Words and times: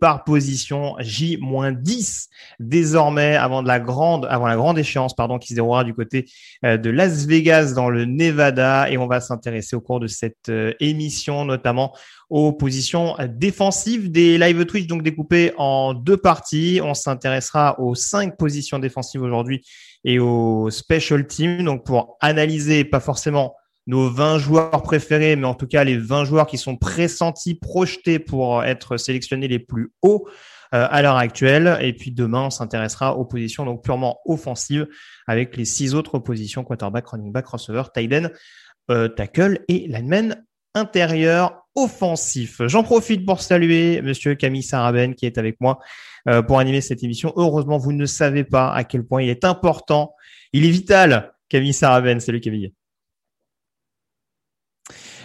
Par 0.00 0.24
position 0.24 0.94
J-10 0.98 2.26
désormais 2.60 3.36
avant 3.36 3.62
de 3.62 3.68
la 3.68 3.80
grande 3.80 4.26
avant 4.30 4.46
la 4.46 4.56
grande 4.56 4.78
échéance 4.78 5.14
pardon 5.14 5.38
qui 5.38 5.48
se 5.48 5.54
déroulera 5.54 5.84
du 5.84 5.94
côté 5.94 6.26
euh, 6.64 6.76
de 6.76 6.90
Las 6.90 7.26
Vegas 7.26 7.72
dans 7.74 7.90
le 7.90 8.04
Nevada 8.04 8.90
et 8.90 8.98
on 8.98 9.06
va 9.06 9.20
s'intéresser 9.20 9.76
au 9.76 9.80
cours 9.80 10.00
de 10.00 10.06
cette 10.06 10.48
euh, 10.48 10.72
émission 10.80 11.44
notamment 11.44 11.94
aux 12.30 12.52
positions 12.52 13.16
défensives 13.28 14.10
des 14.10 14.38
live 14.38 14.66
Twitch, 14.66 14.86
donc 14.86 15.02
découpées 15.02 15.52
en 15.56 15.94
deux 15.94 16.18
parties. 16.18 16.80
On 16.82 16.94
s'intéressera 16.94 17.80
aux 17.80 17.94
cinq 17.94 18.36
positions 18.36 18.78
défensives 18.78 19.22
aujourd'hui 19.22 19.64
et 20.04 20.18
aux 20.18 20.70
special 20.70 21.26
teams, 21.26 21.64
donc 21.64 21.84
pour 21.84 22.16
analyser 22.20 22.84
pas 22.84 23.00
forcément 23.00 23.54
nos 23.88 24.10
20 24.10 24.38
joueurs 24.38 24.82
préférés, 24.82 25.34
mais 25.34 25.46
en 25.46 25.54
tout 25.54 25.66
cas 25.66 25.82
les 25.82 25.96
20 25.96 26.26
joueurs 26.26 26.46
qui 26.46 26.58
sont 26.58 26.76
pressentis, 26.76 27.54
projetés 27.54 28.18
pour 28.18 28.62
être 28.62 28.98
sélectionnés 28.98 29.48
les 29.48 29.58
plus 29.58 29.92
hauts 30.02 30.28
euh, 30.74 30.86
à 30.90 31.00
l'heure 31.00 31.16
actuelle. 31.16 31.78
Et 31.80 31.94
puis 31.94 32.12
demain, 32.12 32.42
on 32.42 32.50
s'intéressera 32.50 33.16
aux 33.16 33.24
positions 33.24 33.64
donc 33.64 33.82
purement 33.82 34.20
offensives 34.26 34.86
avec 35.26 35.56
les 35.56 35.64
six 35.64 35.94
autres 35.94 36.18
positions 36.18 36.64
quarterback, 36.64 37.08
running 37.08 37.32
back, 37.32 37.46
receiver, 37.46 37.84
tight 37.94 38.12
end, 38.12 38.28
euh, 38.90 39.08
tackle 39.08 39.64
et 39.68 39.88
lineman 39.88 40.44
intérieur 40.74 41.62
offensif. 41.74 42.60
J'en 42.66 42.82
profite 42.82 43.24
pour 43.24 43.40
saluer 43.40 44.02
Monsieur 44.02 44.34
Camille 44.34 44.62
Saraben 44.62 45.14
qui 45.14 45.24
est 45.24 45.38
avec 45.38 45.58
moi 45.62 45.78
euh, 46.28 46.42
pour 46.42 46.58
animer 46.58 46.82
cette 46.82 47.02
émission. 47.02 47.32
Heureusement, 47.36 47.78
vous 47.78 47.92
ne 47.92 48.04
savez 48.04 48.44
pas 48.44 48.70
à 48.70 48.84
quel 48.84 49.02
point 49.02 49.22
il 49.22 49.30
est 49.30 49.46
important, 49.46 50.14
il 50.52 50.66
est 50.66 50.70
vital. 50.70 51.32
Camille 51.48 51.72
Saraben, 51.72 52.20
salut 52.20 52.40
Camille. 52.40 52.74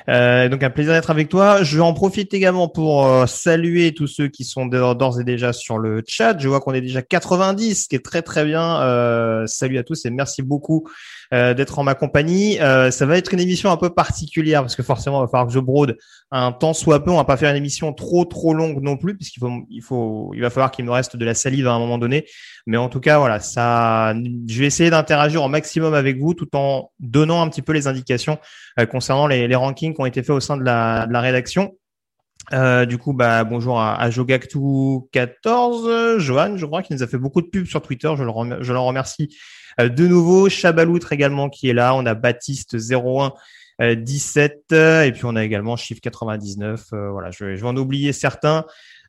Euh, 0.10 0.50
donc 0.50 0.64
un 0.64 0.70
plaisir 0.70 0.94
d'être 0.94 1.10
avec 1.10 1.30
toi. 1.30 1.64
Je 1.64 1.80
en 1.80 1.94
profite 1.94 2.34
également 2.34 2.68
pour 2.68 3.06
euh, 3.06 3.26
saluer 3.26 3.94
tous 3.94 4.08
ceux 4.08 4.28
qui 4.28 4.44
sont 4.44 4.66
d'ores 4.66 5.20
et 5.20 5.24
déjà 5.24 5.54
sur 5.54 5.78
le 5.78 6.04
chat. 6.08 6.38
Je 6.38 6.48
vois 6.48 6.60
qu'on 6.60 6.74
est 6.74 6.82
déjà 6.82 7.02
90, 7.02 7.84
ce 7.84 7.88
qui 7.88 7.96
est 7.96 8.04
très 8.04 8.22
très 8.22 8.46
bien. 8.46 8.82
Euh, 8.82 9.48
salut 9.48 9.78
à 9.78 9.84
tous 9.84 10.06
et 10.06 10.10
merci 10.10 10.42
beaucoup 10.42 10.90
euh, 11.34 11.54
d'être 11.56 11.80
en 11.80 11.84
ma 11.84 11.96
compagnie. 11.96 12.62
Euh, 12.62 12.92
ça 12.92 13.08
va 13.08 13.18
être 13.18 13.34
une 13.34 13.40
émission 13.40 13.72
un 13.72 13.78
peu 13.78 13.90
particulière 13.90 14.62
parce 14.62 14.76
que 14.76 14.84
forcément, 14.84 15.20
il 15.20 15.24
va 15.24 15.28
falloir 15.28 15.48
que 15.48 15.54
je 15.54 15.60
brode 15.60 15.98
un 16.30 16.52
temps 16.52 16.74
soit 16.74 17.04
peu. 17.04 17.10
On 17.10 17.16
va 17.16 17.26
pas 17.26 17.38
faire 17.38 17.50
une 17.50 17.56
émission 17.56 17.92
trop 17.92 18.24
trop 18.24 18.54
longue 18.54 18.84
non 18.84 18.98
plus 18.98 19.16
puisqu'il 19.16 19.40
faut, 19.40 19.52
il 19.70 19.82
faut, 19.82 20.32
il 20.36 20.42
va 20.42 20.52
falloir 20.52 20.70
qu'il 20.70 20.86
me 20.86 20.92
reste 20.92 21.18
de 21.18 21.26
la 21.26 21.34
salive 21.34 21.68
à 21.68 21.74
un 21.74 21.80
moment 21.80 21.98
donné. 21.98 22.26
Mais 22.68 22.78
en 22.78 22.88
tout 22.88 23.00
cas, 23.00 23.18
voilà, 23.18 23.40
ça, 23.40 24.14
je 24.48 24.60
vais 24.60 24.68
essayer 24.68 24.92
d'interagir 24.92 25.44
au 25.44 25.48
maximum 25.48 25.96
avec 25.96 26.20
vous 26.20 26.36
tout 26.36 26.56
en 26.56 26.92
donnant 27.00 27.42
un 27.42 27.50
petit 27.50 27.64
peu 27.64 27.74
les 27.74 27.88
indications 27.88 28.38
euh, 28.80 28.86
concernant 28.86 29.26
les, 29.26 29.48
les, 29.48 29.56
rankings 29.56 29.96
qui 29.96 30.02
ont 30.02 30.06
été 30.06 30.22
faits 30.22 30.36
au 30.36 30.40
sein 30.40 30.56
de 30.56 30.64
la, 30.64 31.08
de 31.08 31.14
la 31.14 31.22
rédaction. 31.22 31.74
Euh, 32.52 32.86
du 32.86 32.98
coup, 32.98 33.14
bah, 33.14 33.46
bonjour 33.46 33.80
à, 33.80 33.96
à 33.96 34.10
Jogactu14, 34.10 36.18
Johan, 36.18 36.58
je 36.58 36.66
crois, 36.66 36.84
qui 36.84 36.92
nous 36.94 37.02
a 37.02 37.08
fait 37.08 37.18
beaucoup 37.18 37.42
de 37.42 37.48
pubs 37.48 37.66
sur 37.66 37.82
Twitter. 37.82 38.12
Je, 38.18 38.24
le 38.24 38.62
je 38.62 38.74
l'en 38.74 38.86
remercie 38.86 39.34
euh, 39.80 39.90
de 39.90 40.08
nouveau, 40.08 40.50
Chabaloutre 40.50 41.14
également 41.14 41.50
qui 41.50 41.70
est 41.70 41.74
là. 41.74 41.96
On 41.96 42.06
a 42.06 42.14
Baptiste 42.14 42.78
01 42.92 43.34
17 43.80 44.72
et 44.72 45.12
puis 45.14 45.26
on 45.26 45.36
a 45.36 45.44
également 45.44 45.76
Chiffre 45.76 46.02
99. 46.02 46.86
Euh, 46.94 47.12
voilà, 47.12 47.32
je, 47.32 47.46
vais 47.46 47.64
en 47.64 47.76
oublier 47.76 48.14
certains. 48.14 48.66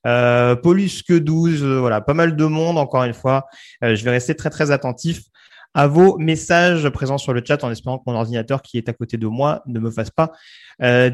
Euh, 0.07 0.57
Paulus 0.57 1.03
que 1.07 1.15
12, 1.15 1.63
euh, 1.63 1.81
voilà, 1.81 2.01
pas 2.01 2.15
mal 2.15 2.37
de 2.37 2.45
monde 2.45 2.79
encore 2.79 3.05
une 3.05 3.15
fois. 3.15 3.47
je 3.83 4.03
vais 4.05 4.11
rester 4.11 4.35
très 4.35 4.51
très 4.51 4.71
attentif 4.71 5.23
à 5.75 5.87
vos 5.87 6.17
messages 6.19 6.89
présents 6.89 7.19
sur 7.19 7.33
le 7.33 7.43
chat 7.45 7.63
en 7.65 7.71
espérant 7.71 7.99
que 7.99 8.05
mon 8.07 8.15
ordinateur 8.15 8.63
qui 8.63 8.79
est 8.79 8.89
à 8.89 8.93
côté 8.93 9.17
de 9.17 9.27
moi 9.27 9.63
ne 9.67 9.81
me 9.81 9.91
fasse 9.91 10.11
pas 10.11 10.33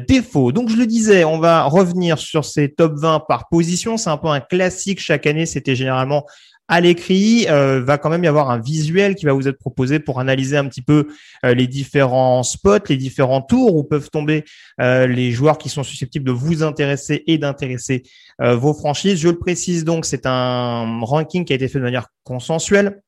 défaut. 0.07 0.51
Donc 0.51 0.69
je 0.69 0.75
le 0.75 0.87
disais, 0.87 1.23
on 1.23 1.39
va 1.39 1.63
revenir 1.63 2.17
sur 2.17 2.45
ces 2.45 2.69
top 2.69 2.93
20 2.95 3.23
par 3.27 3.47
position. 3.49 3.97
C'est 3.97 4.09
un 4.09 4.17
peu 4.17 4.27
un 4.27 4.39
classique 4.39 4.99
chaque 4.99 5.27
année. 5.27 5.45
C'était 5.45 5.75
généralement 5.75 6.25
à 6.71 6.79
l'écrit, 6.79 7.47
euh, 7.49 7.83
va 7.83 7.97
quand 7.97 8.09
même 8.09 8.23
y 8.23 8.27
avoir 8.27 8.49
un 8.49 8.57
visuel 8.57 9.15
qui 9.15 9.25
va 9.25 9.33
vous 9.33 9.49
être 9.49 9.57
proposé 9.57 9.99
pour 9.99 10.21
analyser 10.21 10.55
un 10.55 10.65
petit 10.69 10.81
peu 10.81 11.09
euh, 11.45 11.53
les 11.53 11.67
différents 11.67 12.43
spots, 12.43 12.87
les 12.87 12.95
différents 12.95 13.41
tours 13.41 13.75
où 13.75 13.83
peuvent 13.83 14.09
tomber 14.09 14.45
euh, 14.79 15.05
les 15.05 15.31
joueurs 15.31 15.57
qui 15.57 15.67
sont 15.67 15.83
susceptibles 15.83 16.23
de 16.23 16.31
vous 16.31 16.63
intéresser 16.63 17.25
et 17.27 17.37
d'intéresser 17.37 18.03
vos 18.39 18.73
franchises. 18.73 19.19
Je 19.19 19.27
le 19.27 19.37
précise 19.37 19.83
donc, 19.83 20.05
c'est 20.05 20.25
un 20.25 21.01
ranking 21.01 21.43
qui 21.43 21.51
a 21.51 21.57
été 21.57 21.67
fait 21.67 21.77
de 21.77 21.83
manière 21.83 22.07
consensuelle, 22.23 23.01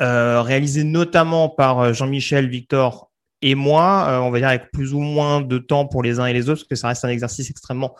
réalisé 0.00 0.84
notamment 0.84 1.48
par 1.48 1.92
Jean-Michel, 1.94 2.48
Victor 2.48 3.10
et 3.42 3.54
moi, 3.54 4.20
on 4.22 4.30
va 4.30 4.38
dire 4.38 4.48
avec 4.48 4.70
plus 4.72 4.94
ou 4.94 5.00
moins 5.00 5.40
de 5.40 5.58
temps 5.58 5.86
pour 5.86 6.02
les 6.02 6.20
uns 6.20 6.26
et 6.26 6.32
les 6.32 6.48
autres, 6.48 6.62
parce 6.62 6.68
que 6.68 6.74
ça 6.74 6.88
reste 6.88 7.04
un 7.04 7.08
exercice 7.08 7.50
extrêmement 7.50 7.94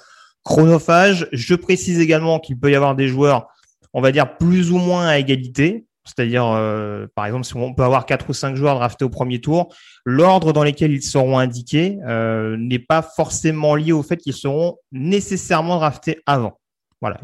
chronophage. 0.44 1.28
Je 1.32 1.54
précise 1.54 2.00
également 2.00 2.40
qu'il 2.40 2.58
peut 2.58 2.70
y 2.70 2.74
avoir 2.74 2.96
des 2.96 3.08
joueurs 3.08 3.48
on 3.92 4.00
va 4.00 4.12
dire 4.12 4.36
plus 4.36 4.70
ou 4.70 4.78
moins 4.78 5.06
à 5.06 5.18
égalité. 5.18 5.84
C'est-à-dire, 6.04 6.46
euh, 6.46 7.06
par 7.14 7.26
exemple, 7.26 7.44
si 7.44 7.54
on 7.54 7.74
peut 7.74 7.82
avoir 7.82 8.06
quatre 8.06 8.30
ou 8.30 8.32
cinq 8.32 8.56
joueurs 8.56 8.76
draftés 8.76 9.04
au 9.04 9.10
premier 9.10 9.40
tour, 9.40 9.74
l'ordre 10.06 10.54
dans 10.54 10.64
lequel 10.64 10.92
ils 10.92 11.02
seront 11.02 11.38
indiqués 11.38 11.98
euh, 12.06 12.56
n'est 12.58 12.78
pas 12.78 13.02
forcément 13.02 13.74
lié 13.74 13.92
au 13.92 14.02
fait 14.02 14.16
qu'ils 14.16 14.32
seront 14.32 14.78
nécessairement 14.90 15.76
draftés 15.76 16.20
avant. 16.24 16.58
Voilà, 17.00 17.20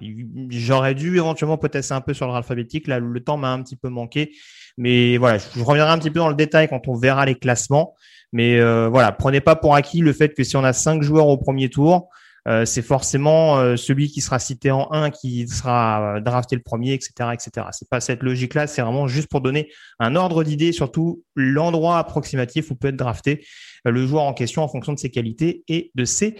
j'aurais 0.51 0.95
dû 0.95 1.17
éventuellement 1.17 1.59
peut-être 1.59 1.91
un 1.91 2.01
peu 2.01 2.15
sur 2.15 2.27
l'ordre 2.27 2.39
alphabétique. 2.39 2.87
Là, 2.87 3.01
le 3.01 3.21
temps 3.21 3.37
m'a 3.37 3.51
un 3.51 3.61
petit 3.63 3.75
peu 3.75 3.89
manqué, 3.89 4.33
mais 4.77 5.17
voilà, 5.17 5.39
je 5.39 5.63
reviendrai 5.63 5.93
un 5.93 5.99
petit 5.99 6.11
peu 6.11 6.21
dans 6.21 6.29
le 6.29 6.37
détail 6.37 6.69
quand 6.69 6.87
on 6.87 6.95
verra 6.95 7.27
les 7.27 7.35
classements. 7.35 7.95
Mais 8.33 8.59
euh, 8.59 8.89
voilà, 8.89 9.13
prenez 9.13 9.41
pas 9.41 9.57
pour 9.57 9.75
acquis 9.75 10.01
le 10.01 10.13
fait 10.13 10.35
que 10.35 10.45
si 10.45 10.57
on 10.57 10.65
a 10.65 10.73
cinq 10.73 11.03
joueurs 11.03 11.29
au 11.29 11.37
premier 11.37 11.71
tour, 11.71 12.09
euh, 12.47 12.65
c'est 12.65 12.83
forcément 12.83 13.59
euh, 13.59 13.77
celui 13.77 14.11
qui 14.11 14.21
sera 14.21 14.39
cité 14.39 14.71
en 14.71 14.93
1 14.93 15.11
qui 15.11 15.49
sera 15.49 16.21
drafté 16.21 16.55
le 16.55 16.63
premier, 16.63 16.93
etc., 16.93 17.31
etc. 17.33 17.67
C'est 17.73 17.89
pas 17.89 18.01
cette 18.01 18.23
logique-là. 18.23 18.67
C'est 18.67 18.83
vraiment 18.83 19.09
juste 19.09 19.29
pour 19.29 19.41
donner 19.41 19.71
un 19.99 20.15
ordre 20.15 20.45
d'idée, 20.45 20.73
surtout 20.73 21.23
l'endroit 21.35 21.99
approximatif 21.99 22.71
où 22.71 22.75
peut 22.77 22.89
être 22.89 22.97
drafté 22.97 23.45
le 23.85 24.07
joueur 24.07 24.25
en 24.25 24.35
question 24.35 24.63
en 24.63 24.69
fonction 24.69 24.93
de 24.93 24.99
ses 24.99 25.11
qualités 25.11 25.65
et 25.69 25.91
de 25.95 26.05
ses 26.05 26.37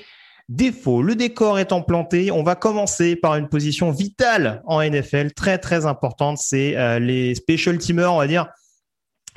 défauts. 0.49 1.03
Le 1.03 1.15
décor 1.15 1.59
étant 1.59 1.83
planté, 1.83 2.31
on 2.31 2.43
va 2.43 2.55
commencer 2.55 3.17
par 3.17 3.37
une 3.37 3.49
position 3.49 3.91
vitale 3.91 4.63
en 4.67 4.83
NFL, 4.83 5.33
très 5.33 5.59
très 5.59 5.87
importante. 5.87 6.39
C'est 6.39 7.01
les 7.01 7.35
special 7.35 7.79
teamers, 7.79 8.13
on 8.13 8.19
va 8.19 8.27
dire 8.27 8.49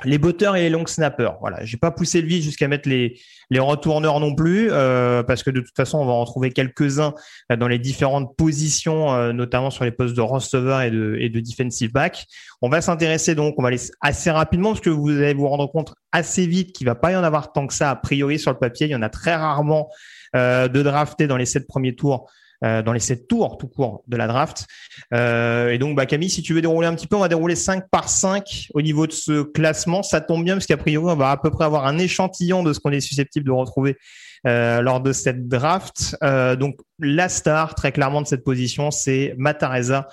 les 0.04 0.18
botteurs 0.18 0.56
et 0.56 0.62
les 0.62 0.70
long 0.70 0.86
snappers. 0.86 1.36
Voilà, 1.40 1.64
j'ai 1.64 1.76
pas 1.76 1.90
poussé 1.90 2.20
le 2.20 2.28
vide 2.28 2.42
jusqu'à 2.42 2.68
mettre 2.68 2.88
les 2.88 3.18
retourneurs 3.58 4.20
non 4.20 4.34
plus, 4.34 4.68
euh, 4.70 5.22
parce 5.22 5.42
que 5.42 5.50
de 5.50 5.60
toute 5.60 5.74
façon, 5.74 5.98
on 5.98 6.06
va 6.06 6.12
en 6.12 6.24
trouver 6.24 6.50
quelques-uns 6.50 7.14
euh, 7.50 7.56
dans 7.56 7.66
les 7.66 7.78
différentes 7.78 8.36
positions, 8.36 9.12
euh, 9.12 9.32
notamment 9.32 9.70
sur 9.70 9.84
les 9.84 9.90
postes 9.90 10.14
de 10.14 10.20
receiver 10.20 10.86
et 10.86 10.90
de 10.90 11.16
et 11.18 11.28
de 11.28 11.40
defensive 11.40 11.92
back. 11.92 12.26
On 12.62 12.68
va 12.68 12.80
s'intéresser 12.80 13.34
donc, 13.34 13.54
on 13.58 13.62
va 13.62 13.68
aller 13.68 13.80
assez 14.00 14.30
rapidement 14.30 14.70
parce 14.70 14.80
que 14.80 14.90
vous 14.90 15.10
allez 15.10 15.34
vous 15.34 15.48
rendre 15.48 15.66
compte 15.66 15.94
assez 16.12 16.46
vite 16.46 16.72
qu'il 16.72 16.86
va 16.86 16.94
pas 16.94 17.12
y 17.12 17.16
en 17.16 17.24
avoir 17.24 17.52
tant 17.52 17.66
que 17.66 17.74
ça 17.74 17.90
a 17.90 17.96
priori 17.96 18.38
sur 18.38 18.52
le 18.52 18.58
papier. 18.58 18.86
Il 18.86 18.90
y 18.90 18.96
en 18.96 19.02
a 19.02 19.10
très 19.10 19.34
rarement 19.34 19.90
de 20.34 20.82
draftés 20.82 21.26
dans 21.26 21.36
les 21.36 21.46
sept 21.46 21.66
premiers 21.66 21.94
tours 21.94 22.30
dans 22.60 22.92
les 22.92 22.98
sept 22.98 23.28
tours 23.28 23.56
tout 23.56 23.68
court 23.68 24.02
de 24.08 24.16
la 24.16 24.26
draft. 24.26 24.66
et 25.12 25.78
donc, 25.78 25.96
bah, 25.96 26.06
Camille, 26.06 26.30
si 26.30 26.42
tu 26.42 26.54
veux 26.54 26.60
dérouler 26.60 26.88
un 26.88 26.94
petit 26.94 27.06
peu, 27.06 27.14
on 27.14 27.20
va 27.20 27.28
dérouler 27.28 27.54
5 27.54 27.88
par 27.88 28.08
5 28.08 28.70
au 28.74 28.82
niveau 28.82 29.06
de 29.06 29.12
ce 29.12 29.42
classement. 29.42 30.02
Ça 30.02 30.20
tombe 30.20 30.42
bien 30.44 30.54
parce 30.54 30.66
qu'a 30.66 30.76
priori, 30.76 31.12
on 31.12 31.16
va 31.16 31.30
à 31.30 31.36
peu 31.36 31.50
près 31.50 31.64
avoir 31.64 31.86
un 31.86 31.98
échantillon 31.98 32.64
de 32.64 32.72
ce 32.72 32.80
qu'on 32.80 32.90
est 32.90 33.00
susceptible 33.00 33.46
de 33.46 33.52
retrouver 33.52 33.96
lors 34.44 35.00
de 35.00 35.12
cette 35.12 35.46
draft. 35.46 36.16
donc, 36.58 36.80
la 36.98 37.28
star, 37.28 37.76
très 37.76 37.92
clairement, 37.92 38.22
de 38.22 38.26
cette 38.26 38.42
position, 38.44 38.90
c'est 38.90 39.34
Matareza. 39.38 40.08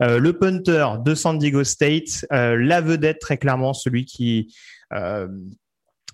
le 0.00 0.30
punter 0.32 0.86
de 1.04 1.14
San 1.14 1.38
Diego 1.38 1.64
State, 1.64 2.24
la 2.30 2.80
vedette 2.80 3.18
très 3.18 3.36
clairement, 3.36 3.74
celui 3.74 4.06
qui 4.06 4.54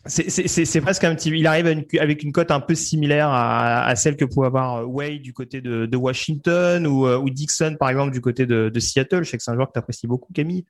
c'est 0.08 0.80
presque 0.80 1.04
un 1.04 1.14
petit. 1.14 1.30
Il 1.30 1.46
arrive 1.46 1.66
avec 2.00 2.22
une 2.22 2.32
cote 2.32 2.50
un 2.50 2.60
peu 2.60 2.74
similaire 2.74 3.28
à, 3.30 3.94
celle 3.96 4.16
que 4.16 4.24
pouvait 4.24 4.46
avoir 4.46 4.76
euh, 4.76 4.84
Wade 4.84 5.22
du 5.22 5.32
côté 5.32 5.60
de, 5.60 5.96
Washington 5.96 6.86
euh, 6.86 7.18
ou, 7.18 7.30
Dixon 7.30 7.76
par 7.78 7.90
exemple 7.90 8.12
du 8.12 8.20
côté 8.20 8.46
de, 8.46 8.78
Seattle. 8.78 9.24
Je 9.24 9.30
sais 9.30 9.36
que 9.36 9.42
c'est 9.42 9.50
un 9.50 9.54
joueur 9.54 9.68
que 9.68 9.72
tu 9.72 9.78
apprécies 9.78 10.06
beaucoup, 10.06 10.32
Camille. 10.32 10.64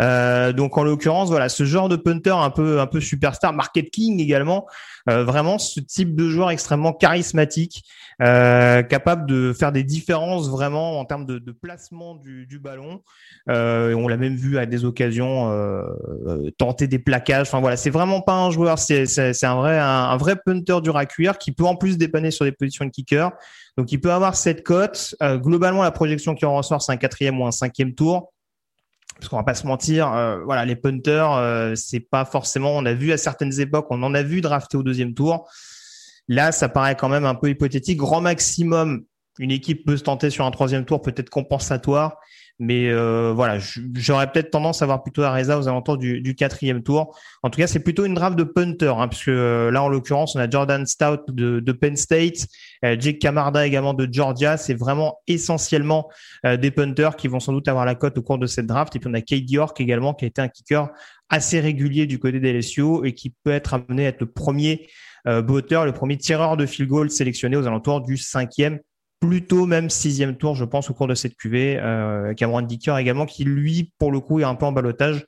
Euh, 0.00 0.52
donc 0.52 0.76
en 0.76 0.84
l'occurrence, 0.84 1.28
voilà, 1.28 1.48
ce 1.48 1.64
genre 1.64 1.88
de 1.88 1.96
punter 1.96 2.30
un 2.30 2.50
peu 2.50 2.80
un 2.80 2.86
peu 2.86 3.00
superstar, 3.00 3.52
market 3.52 3.90
king 3.90 4.20
également, 4.20 4.66
vraiment 5.06 5.58
ce 5.58 5.80
type 5.80 6.14
de 6.16 6.28
joueur 6.28 6.50
extrêmement 6.50 6.92
charismatique 6.92 7.84
euh, 8.22 8.82
capable 8.82 9.26
de 9.26 9.52
faire 9.52 9.72
des 9.72 9.82
différences 9.82 10.48
vraiment 10.48 11.00
en 11.00 11.04
termes 11.04 11.26
de, 11.26 11.38
placement 11.52 12.14
du, 12.14 12.46
du 12.46 12.58
ballon. 12.58 13.00
Euh, 13.48 13.94
on 13.94 14.08
l'a 14.08 14.16
même 14.16 14.36
vu 14.36 14.58
à 14.58 14.66
des 14.66 14.84
occasions 14.84 15.50
euh, 15.50 15.82
euh, 16.26 16.50
tenter 16.58 16.86
des 16.86 16.98
plaquages. 16.98 17.48
Enfin 17.48 17.60
voilà, 17.60 17.76
c'est 17.76 17.90
vraiment 17.90 18.20
pas 18.20 18.34
un 18.34 18.50
joueur, 18.50 18.78
c'est 18.78 19.44
un 19.44 19.54
vrai 19.56 19.78
un, 19.78 20.16
vrai 20.16 20.36
punter 20.44 20.80
dur 20.82 20.96
à 20.96 21.06
qui 21.06 21.52
peut 21.52 21.64
en 21.64 21.76
plus 21.76 21.98
dépanner 21.98 22.30
sur 22.30 22.44
des 22.44 22.52
positions 22.52 22.84
de 22.84 22.90
kicker. 22.90 23.30
Donc 23.76 23.90
il 23.92 24.00
peut 24.00 24.12
avoir 24.12 24.36
cette 24.36 24.62
cote. 24.62 25.14
Euh, 25.22 25.36
globalement, 25.36 25.82
la 25.82 25.90
projection 25.90 26.34
qui 26.34 26.44
en 26.44 26.56
ressort, 26.56 26.82
c'est 26.82 26.92
un 26.92 26.96
quatrième 26.96 27.40
ou 27.40 27.46
un 27.46 27.52
cinquième 27.52 27.94
tour 27.94 28.32
parce 29.24 29.30
qu'on 29.30 29.36
va 29.36 29.42
pas 29.42 29.54
se 29.54 29.66
mentir, 29.66 30.12
euh, 30.12 30.44
voilà, 30.44 30.66
les 30.66 30.76
punters, 30.76 31.32
euh, 31.32 31.74
c'est 31.76 32.00
pas 32.00 32.26
forcément. 32.26 32.76
On 32.76 32.84
a 32.84 32.92
vu 32.92 33.10
à 33.10 33.16
certaines 33.16 33.58
époques, 33.58 33.86
on 33.88 34.02
en 34.02 34.12
a 34.12 34.22
vu 34.22 34.42
drafter 34.42 34.76
au 34.76 34.82
deuxième 34.82 35.14
tour. 35.14 35.48
Là, 36.28 36.52
ça 36.52 36.68
paraît 36.68 36.94
quand 36.94 37.08
même 37.08 37.24
un 37.24 37.34
peu 37.34 37.48
hypothétique. 37.48 37.96
Grand 37.96 38.20
maximum, 38.20 39.04
une 39.38 39.50
équipe 39.50 39.86
peut 39.86 39.96
se 39.96 40.02
tenter 40.02 40.28
sur 40.28 40.44
un 40.44 40.50
troisième 40.50 40.84
tour, 40.84 41.00
peut-être 41.00 41.30
compensatoire. 41.30 42.18
Mais 42.60 42.88
euh, 42.88 43.32
voilà, 43.34 43.58
j'aurais 43.94 44.30
peut-être 44.30 44.50
tendance 44.50 44.80
à 44.80 44.86
voir 44.86 45.02
plutôt 45.02 45.22
Areza 45.22 45.58
aux 45.58 45.66
alentours 45.66 45.98
du, 45.98 46.34
quatrième 46.36 46.82
tour. 46.82 47.18
En 47.42 47.50
tout 47.50 47.58
cas, 47.58 47.66
c'est 47.66 47.80
plutôt 47.80 48.04
une 48.04 48.14
draft 48.14 48.36
de 48.36 48.44
punter, 48.44 48.94
hein, 48.96 49.08
puisque 49.08 49.28
euh, 49.28 49.70
là, 49.70 49.82
en 49.82 49.88
l'occurrence, 49.88 50.36
on 50.36 50.40
a 50.40 50.48
Jordan 50.48 50.86
Stout 50.86 51.32
de, 51.32 51.60
de 51.60 51.72
Penn 51.72 51.96
State, 51.96 52.46
euh, 52.84 52.96
Jake 52.98 53.18
Camarda 53.18 53.66
également 53.66 53.92
de 53.92 54.08
Georgia. 54.10 54.56
C'est 54.56 54.74
vraiment 54.74 55.20
essentiellement 55.26 56.08
des 56.44 56.70
punters 56.70 57.16
qui 57.16 57.28
vont 57.28 57.40
sans 57.40 57.52
doute 57.52 57.68
avoir 57.68 57.84
la 57.84 57.94
cote 57.94 58.18
au 58.18 58.22
cours 58.22 58.38
de 58.38 58.46
cette 58.46 58.66
draft. 58.66 58.94
Et 58.94 58.98
puis 58.98 59.08
on 59.10 59.14
a 59.14 59.20
Kate 59.20 59.50
York 59.50 59.80
également, 59.80 60.14
qui 60.14 60.24
a 60.24 60.28
été 60.28 60.40
un 60.40 60.48
kicker 60.48 60.88
assez 61.28 61.60
régulier 61.60 62.06
du 62.06 62.18
côté 62.18 62.38
des 62.38 62.52
LSU 62.52 63.04
et 63.04 63.14
qui 63.14 63.34
peut 63.42 63.50
être 63.50 63.74
amené 63.74 64.06
à 64.06 64.08
être 64.10 64.20
le 64.20 64.30
premier 64.30 64.86
euh, 65.26 65.42
le 65.42 65.90
premier 65.92 66.18
tireur 66.18 66.56
de 66.56 66.66
field 66.66 66.90
goal 66.90 67.10
sélectionné 67.10 67.56
aux 67.56 67.66
alentours 67.66 68.02
du 68.02 68.16
cinquième, 68.18 68.78
plutôt 69.26 69.66
même 69.66 69.90
sixième 69.90 70.36
tour, 70.36 70.54
je 70.54 70.64
pense, 70.64 70.90
au 70.90 70.94
cours 70.94 71.06
de 71.06 71.14
cette 71.14 71.36
QV. 71.36 71.78
Euh, 71.78 72.34
Cameron 72.34 72.62
Dicker 72.62 72.96
également, 72.98 73.26
qui 73.26 73.44
lui, 73.44 73.92
pour 73.98 74.12
le 74.12 74.20
coup, 74.20 74.40
est 74.40 74.44
un 74.44 74.54
peu 74.54 74.66
en 74.66 74.72
balotage 74.72 75.24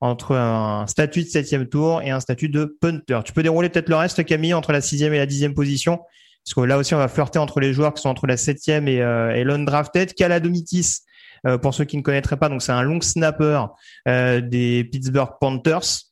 entre 0.00 0.34
un 0.34 0.86
statut 0.86 1.24
de 1.24 1.28
septième 1.28 1.66
tour 1.66 2.00
et 2.02 2.10
un 2.10 2.20
statut 2.20 2.48
de 2.48 2.76
punter. 2.80 3.20
Tu 3.24 3.32
peux 3.32 3.42
dérouler 3.42 3.68
peut-être 3.68 3.88
le 3.88 3.96
reste, 3.96 4.24
Camille, 4.24 4.54
entre 4.54 4.72
la 4.72 4.80
sixième 4.80 5.12
et 5.12 5.18
la 5.18 5.26
dixième 5.26 5.54
position? 5.54 6.00
Parce 6.44 6.54
que 6.54 6.60
là 6.60 6.78
aussi, 6.78 6.94
on 6.94 6.98
va 6.98 7.08
flirter 7.08 7.38
entre 7.38 7.60
les 7.60 7.72
joueurs 7.72 7.92
qui 7.92 8.00
sont 8.00 8.08
entre 8.08 8.26
la 8.26 8.38
septième 8.38 8.88
et, 8.88 9.02
euh, 9.02 9.34
et 9.34 9.44
l'undrafted. 9.44 10.14
Caladomitis, 10.14 11.00
euh, 11.46 11.58
pour 11.58 11.74
ceux 11.74 11.84
qui 11.84 11.96
ne 11.96 12.02
connaîtraient 12.02 12.36
pas, 12.36 12.48
donc 12.48 12.62
c'est 12.62 12.72
un 12.72 12.82
long 12.82 13.00
snapper 13.00 13.64
euh, 14.08 14.40
des 14.40 14.84
Pittsburgh 14.84 15.30
Panthers. 15.40 16.06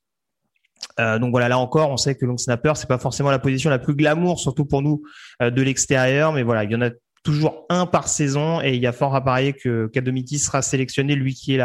Euh, 1.01 1.19
donc 1.19 1.31
voilà, 1.31 1.49
là 1.49 1.59
encore, 1.59 1.91
on 1.91 1.97
sait 1.97 2.15
que 2.15 2.25
long 2.25 2.39
snapper, 2.39 2.73
c'est 2.77 2.89
pas 2.89 2.99
forcément 2.99 3.31
la 3.31 3.39
position 3.39 3.71
la 3.71 3.79
plus 3.79 3.95
glamour, 3.95 4.41
surtout 4.41 4.65
pour 4.65 4.83
nous 4.83 5.03
de 5.41 5.63
l'extérieur, 5.63 6.33
mais 6.33 6.43
voilà, 6.43 6.65
il 6.65 6.71
y 6.71 6.77
en 6.77 6.83
a 6.83 6.91
toujours 7.25 7.67
un 7.69 7.87
par 7.87 8.09
saison 8.09 8.61
et 8.63 8.75
il 8.75 8.81
y 8.81 8.87
a 8.87 8.93
fort 8.93 9.15
à 9.15 9.25
parier 9.25 9.53
que 9.53 9.87
Kadomiti 9.89 10.39
sera 10.39 10.63
sélectionné, 10.63 11.15
lui 11.15 11.35
qui 11.35 11.55
est 11.55 11.59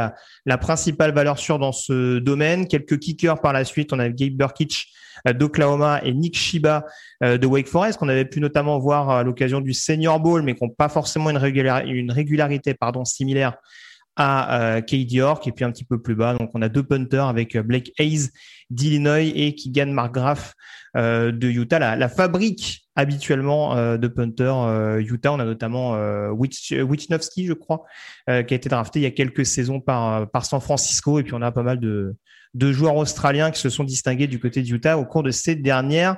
la, 0.46 0.58
principale 0.58 1.14
valeur 1.14 1.38
sûre 1.40 1.60
dans 1.60 1.72
ce 1.72 2.20
domaine. 2.20 2.68
Quelques 2.68 3.00
kickers 3.00 3.42
par 3.42 3.54
la 3.54 3.64
suite, 3.66 3.94
on 3.94 4.00
a 4.00 4.10
Gabe 4.10 4.34
Burkich 4.34 4.88
euh, 5.28 5.34
d'Oklahoma 5.34 6.02
et 6.04 6.14
Nick 6.14 6.38
Shiba 6.38 6.86
de 7.22 7.46
Wake 7.46 7.68
Forest 7.68 8.00
qu'on 8.00 8.10
avait 8.10 8.26
pu 8.26 8.40
notamment 8.42 8.80
voir 8.80 9.10
à 9.10 9.24
l'occasion 9.24 9.62
du 9.62 9.74
Senior 9.74 10.20
Bowl, 10.20 10.42
mais 10.42 10.56
qui 10.56 10.64
n'ont 10.64 10.70
pas 10.70 10.90
forcément 10.90 11.30
une, 11.30 11.38
régularité, 11.38 11.90
une 11.90 12.12
régularité 12.12 12.74
pardon, 12.74 13.06
similaire 13.06 13.58
à 14.16 14.62
euh, 14.62 14.82
Kate 14.82 15.12
York 15.12 15.48
et 15.48 15.52
puis 15.52 15.66
un 15.66 15.72
petit 15.72 15.86
peu 15.86 16.02
plus 16.02 16.16
bas. 16.16 16.36
Donc 16.36 16.52
on 16.54 16.62
a 16.62 16.70
deux 16.70 16.84
punters 16.84 17.26
avec 17.26 17.56
euh, 17.56 17.64
Blake 17.64 17.92
Hayes 17.98 18.30
d'Illinois 18.70 19.22
et 19.22 19.56
Keegan 19.56 19.88
Markgraf 19.88 20.54
euh, 20.96 21.32
de 21.32 21.48
Utah. 21.48 21.96
La, 21.96 22.10
fabrique 22.10 22.84
habituellement 22.96 23.76
euh, 23.76 23.98
de 23.98 24.08
punters 24.08 24.58
euh, 24.58 25.00
Utah. 25.00 25.34
On 25.34 25.40
a 25.40 25.46
notamment 25.46 25.96
euh, 25.96 26.32
je 26.34 27.54
crois, 27.54 27.84
qui 28.28 28.32
a 28.32 28.40
été 28.40 28.70
drafté 28.70 29.00
il 29.00 29.04
y 29.04 29.08
a 29.08 29.12
quelques 29.12 29.46
saisons 29.46 29.80
par, 29.80 30.30
par 30.30 30.46
San 30.46 30.62
Francisco. 30.62 31.20
Et 31.20 31.24
puis 31.24 31.34
on 31.34 31.42
a 31.42 31.52
pas 31.52 31.64
mal 31.64 31.80
de, 31.80 32.16
de 32.54 32.72
joueurs 32.72 32.96
australiens 32.96 33.52
qui 33.52 33.60
se 33.60 33.70
sont 33.70 33.84
distingués 33.84 34.28
du 34.28 34.40
côté 34.40 34.62
d'Utah 34.62 34.98
au 34.98 35.06
cours 35.06 35.24
de 35.24 35.32
ces 35.32 35.56
dernières 35.56 36.18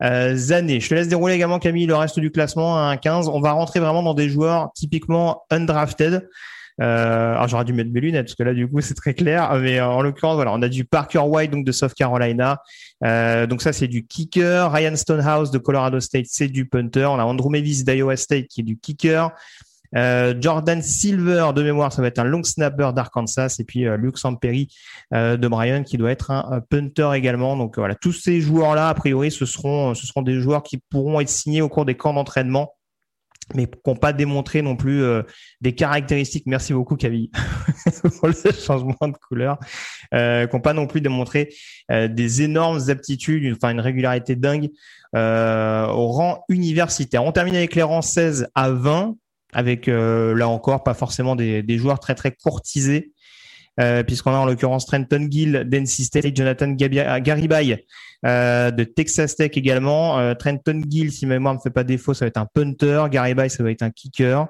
années. 0.00 0.80
Je 0.80 0.88
te 0.88 0.94
laisse 0.94 1.08
dérouler 1.08 1.34
également, 1.34 1.58
Camille, 1.58 1.86
le 1.86 1.94
reste 1.94 2.18
du 2.20 2.30
classement 2.30 2.88
à 2.88 2.96
15. 2.96 3.28
On 3.28 3.40
va 3.40 3.52
rentrer 3.52 3.80
vraiment 3.80 4.02
dans 4.02 4.14
des 4.14 4.28
joueurs 4.30 4.70
typiquement 4.74 5.42
undrafted. 5.50 6.28
Euh, 6.80 7.32
alors 7.32 7.48
j'aurais 7.48 7.64
dû 7.64 7.72
mettre 7.72 7.90
mes 7.90 8.00
lunettes 8.00 8.26
parce 8.26 8.34
que 8.34 8.42
là 8.42 8.54
du 8.54 8.68
coup 8.68 8.80
c'est 8.80 8.94
très 8.94 9.14
clair. 9.14 9.52
Mais 9.60 9.78
euh, 9.78 9.86
en 9.86 10.02
l'occurrence 10.02 10.36
voilà, 10.36 10.52
on 10.52 10.62
a 10.62 10.68
du 10.68 10.84
Parker 10.84 11.18
White 11.18 11.50
donc 11.50 11.64
de 11.64 11.72
South 11.72 11.94
Carolina. 11.94 12.60
Euh, 13.04 13.46
donc 13.46 13.62
ça 13.62 13.72
c'est 13.72 13.88
du 13.88 14.06
kicker. 14.06 14.70
Ryan 14.72 14.96
Stonehouse 14.96 15.50
de 15.50 15.58
Colorado 15.58 16.00
State 16.00 16.26
c'est 16.28 16.48
du 16.48 16.66
punter. 16.66 17.06
On 17.06 17.18
a 17.18 17.24
Andrew 17.24 17.50
Mavis 17.50 17.84
d'Iowa 17.84 18.16
State 18.16 18.46
qui 18.46 18.60
est 18.60 18.64
du 18.64 18.78
kicker. 18.78 19.30
Euh, 19.96 20.34
Jordan 20.40 20.80
Silver 20.80 21.48
de 21.52 21.64
mémoire, 21.64 21.92
ça 21.92 22.00
va 22.00 22.06
être 22.06 22.20
un 22.20 22.24
long 22.24 22.44
snapper 22.44 22.90
d'Arkansas 22.94 23.56
et 23.58 23.64
puis 23.64 23.88
euh, 23.88 23.96
Luke 23.96 24.18
Samperi 24.18 24.68
de 25.12 25.48
Brian 25.48 25.82
qui 25.82 25.96
doit 25.98 26.12
être 26.12 26.30
un, 26.30 26.46
un 26.48 26.60
punter 26.60 27.10
également. 27.14 27.56
Donc 27.56 27.76
voilà, 27.76 27.96
tous 27.96 28.12
ces 28.12 28.40
joueurs 28.40 28.76
là 28.76 28.88
a 28.88 28.94
priori 28.94 29.30
ce 29.30 29.44
seront 29.44 29.94
ce 29.94 30.06
seront 30.06 30.22
des 30.22 30.40
joueurs 30.40 30.62
qui 30.62 30.78
pourront 30.78 31.20
être 31.20 31.28
signés 31.28 31.60
au 31.60 31.68
cours 31.68 31.84
des 31.84 31.96
camps 31.96 32.14
d'entraînement 32.14 32.72
mais 33.54 33.66
qui 33.66 33.78
n'ont 33.86 33.96
pas 33.96 34.12
démontré 34.12 34.62
non 34.62 34.76
plus 34.76 35.02
euh, 35.02 35.22
des 35.60 35.74
caractéristiques. 35.74 36.44
Merci 36.46 36.72
beaucoup, 36.72 36.96
Camille, 36.96 37.30
pour 38.18 38.28
le 38.28 38.34
changement 38.52 39.08
de 39.08 39.16
couleur. 39.16 39.58
Euh, 40.12 40.46
qui 40.46 40.56
n'ont 40.56 40.62
pas 40.62 40.72
non 40.72 40.88
plus 40.88 41.00
démontré 41.00 41.54
euh, 41.92 42.08
des 42.08 42.42
énormes 42.42 42.80
aptitudes, 42.88 43.52
enfin 43.54 43.70
une 43.70 43.80
régularité 43.80 44.34
dingue 44.34 44.70
euh, 45.14 45.86
au 45.86 46.08
rang 46.08 46.44
universitaire. 46.48 47.24
On 47.24 47.30
termine 47.30 47.54
avec 47.54 47.76
les 47.76 47.82
rangs 47.82 48.02
16 48.02 48.48
à 48.56 48.70
20, 48.70 49.14
avec 49.52 49.86
là 49.86 50.48
encore 50.48 50.82
pas 50.82 50.94
forcément 50.94 51.36
des, 51.36 51.62
des 51.62 51.78
joueurs 51.78 52.00
très 52.00 52.14
très 52.14 52.32
courtisés. 52.32 53.12
Euh, 53.80 54.02
puisqu'on 54.02 54.32
a 54.32 54.36
en 54.36 54.44
l'occurrence 54.44 54.84
Trenton 54.84 55.26
Gill 55.30 55.64
d'NC 55.66 56.04
State, 56.04 56.36
Jonathan 56.36 56.70
Garibay 56.72 57.86
euh, 58.26 58.70
de 58.70 58.84
Texas 58.84 59.36
Tech 59.36 59.52
également. 59.54 60.18
Euh, 60.18 60.34
Trenton 60.34 60.82
Gill, 60.86 61.12
si 61.12 61.24
ma 61.24 61.34
mémoire 61.34 61.54
ne 61.54 61.58
me 61.58 61.62
fait 61.62 61.70
pas 61.70 61.84
défaut, 61.84 62.12
ça 62.12 62.24
va 62.24 62.28
être 62.28 62.36
un 62.36 62.46
punter. 62.52 63.04
Garibay, 63.10 63.48
ça 63.48 63.62
va 63.62 63.70
être 63.70 63.82
un 63.82 63.90
kicker. 63.90 64.48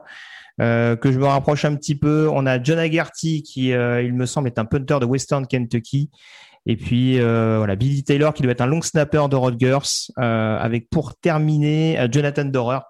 que 0.59 0.99
je 1.05 1.19
me 1.19 1.27
rapproche 1.27 1.65
un 1.65 1.77
petit 1.77 1.95
peu. 1.95 2.29
On 2.33 2.45
a 2.47 2.61
John 2.63 2.79
Agerty 2.79 3.43
qui, 3.43 3.69
il 3.69 4.15
me 4.15 4.27
semble, 4.27 4.49
est 4.49 4.59
un 4.59 4.65
punter 4.65 4.99
de 5.01 5.07
Western 5.07 5.47
Kentucky. 5.47 6.11
Et 6.67 6.77
puis 6.77 7.21
voilà, 7.21 7.77
Billy 7.77 8.03
Taylor 8.03 8.35
qui 8.35 8.43
doit 8.43 8.53
être 8.53 8.61
un 8.61 8.67
long 8.67 8.83
snapper 8.83 9.27
de 9.31 9.37
Rutgers, 9.37 10.11
avec 10.17 10.91
pour 10.91 11.15
terminer 11.17 12.09
Jonathan 12.11 12.45
Dorer 12.45 12.81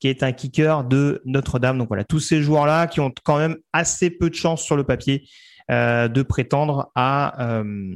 qui 0.00 0.08
est 0.08 0.22
un 0.22 0.32
kicker 0.32 0.84
de 0.84 1.20
Notre-Dame. 1.26 1.76
Donc 1.76 1.88
voilà, 1.88 2.04
tous 2.04 2.20
ces 2.20 2.40
joueurs-là 2.40 2.86
qui 2.86 3.00
ont 3.00 3.12
quand 3.22 3.36
même 3.36 3.58
assez 3.74 4.08
peu 4.08 4.30
de 4.30 4.34
chance 4.34 4.62
sur 4.62 4.74
le 4.74 4.84
papier 4.84 5.24
euh, 5.24 5.26
de 5.68 6.22
prétendre 6.22 6.90
à 6.94 7.56
euh, 7.58 7.94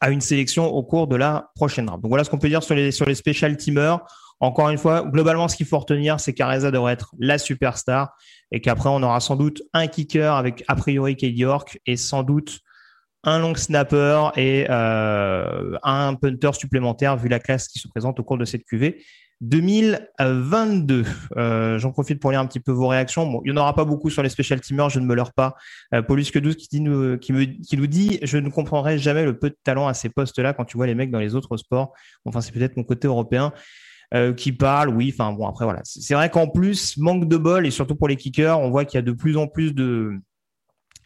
à 0.00 0.10
une 0.10 0.20
sélection 0.20 0.66
au 0.66 0.82
cours 0.82 1.06
de 1.06 1.16
la 1.16 1.50
prochaine 1.54 1.86
draft. 1.86 2.02
Donc 2.02 2.10
voilà 2.10 2.24
ce 2.24 2.30
qu'on 2.30 2.38
peut 2.38 2.48
dire 2.48 2.62
sur 2.62 2.74
les 2.74 2.90
sur 2.90 3.14
special 3.14 3.56
teamers. 3.56 4.00
Encore 4.40 4.70
une 4.70 4.78
fois, 4.78 5.02
globalement, 5.02 5.46
ce 5.46 5.56
qu'il 5.56 5.66
faut 5.66 5.78
retenir, 5.78 6.18
c'est 6.18 6.34
qu'Areza 6.34 6.72
devrait 6.72 6.94
être 6.94 7.14
la 7.20 7.38
superstar 7.38 8.16
et 8.50 8.60
qu'après, 8.60 8.88
on 8.88 9.00
aura 9.02 9.20
sans 9.20 9.36
doute 9.36 9.62
un 9.72 9.86
kicker 9.86 10.34
avec 10.34 10.64
a 10.66 10.74
priori 10.74 11.16
Kate 11.16 11.38
York 11.38 11.78
et 11.86 11.96
sans 11.96 12.24
doute 12.24 12.58
un 13.24 13.38
long 13.38 13.54
snapper 13.54 14.30
et 14.36 14.66
euh, 14.68 15.76
un 15.82 16.14
punter 16.14 16.52
supplémentaire 16.54 17.16
vu 17.16 17.28
la 17.28 17.38
classe 17.38 17.68
qui 17.68 17.78
se 17.78 17.88
présente 17.88 18.18
au 18.20 18.24
cours 18.24 18.38
de 18.38 18.44
cette 18.44 18.64
QV. 18.64 18.96
2022. 19.40 21.04
Euh, 21.36 21.78
J'en 21.78 21.90
profite 21.90 22.20
pour 22.20 22.30
lire 22.30 22.38
un 22.38 22.46
petit 22.46 22.60
peu 22.60 22.70
vos 22.70 22.86
réactions. 22.86 23.26
Bon, 23.26 23.40
il 23.44 23.52
n'y 23.52 23.58
en 23.58 23.60
aura 23.60 23.74
pas 23.74 23.84
beaucoup 23.84 24.08
sur 24.08 24.22
les 24.22 24.28
special 24.28 24.60
teamers, 24.60 24.88
je 24.88 25.00
ne 25.00 25.06
me 25.06 25.16
leurre 25.16 25.32
pas. 25.32 25.56
Euh, 25.94 26.02
Paulus 26.02 26.30
que 26.30 26.38
12 26.38 26.56
qui, 26.56 26.68
dit, 26.70 27.18
qui, 27.20 27.76
nous 27.76 27.86
dit 27.88 28.20
Je 28.22 28.38
ne 28.38 28.48
comprendrai 28.50 28.98
jamais 28.98 29.24
le 29.24 29.36
peu 29.36 29.50
de 29.50 29.56
talent 29.64 29.88
à 29.88 29.94
ces 29.94 30.10
postes-là 30.10 30.52
quand 30.52 30.64
tu 30.64 30.76
vois 30.76 30.86
les 30.86 30.94
mecs 30.94 31.10
dans 31.10 31.18
les 31.18 31.34
autres 31.34 31.56
sports. 31.56 31.92
Enfin, 32.24 32.40
c'est 32.40 32.52
peut-être 32.52 32.76
mon 32.76 32.84
côté 32.84 33.08
européen. 33.08 33.52
qui 34.36 34.52
parle, 34.52 34.90
oui. 34.90 35.12
Enfin 35.12 35.32
bon, 35.32 35.48
après 35.48 35.64
voilà. 35.64 35.80
C'est 35.84 36.14
vrai 36.14 36.30
qu'en 36.30 36.46
plus, 36.46 36.96
manque 36.96 37.26
de 37.28 37.36
bol 37.36 37.66
et 37.66 37.72
surtout 37.72 37.96
pour 37.96 38.06
les 38.06 38.16
kickers, 38.16 38.60
on 38.60 38.70
voit 38.70 38.84
qu'il 38.84 38.98
y 38.98 38.98
a 38.98 39.02
de 39.02 39.12
plus 39.12 39.36
en 39.36 39.48
plus 39.48 39.74
de 39.74 40.20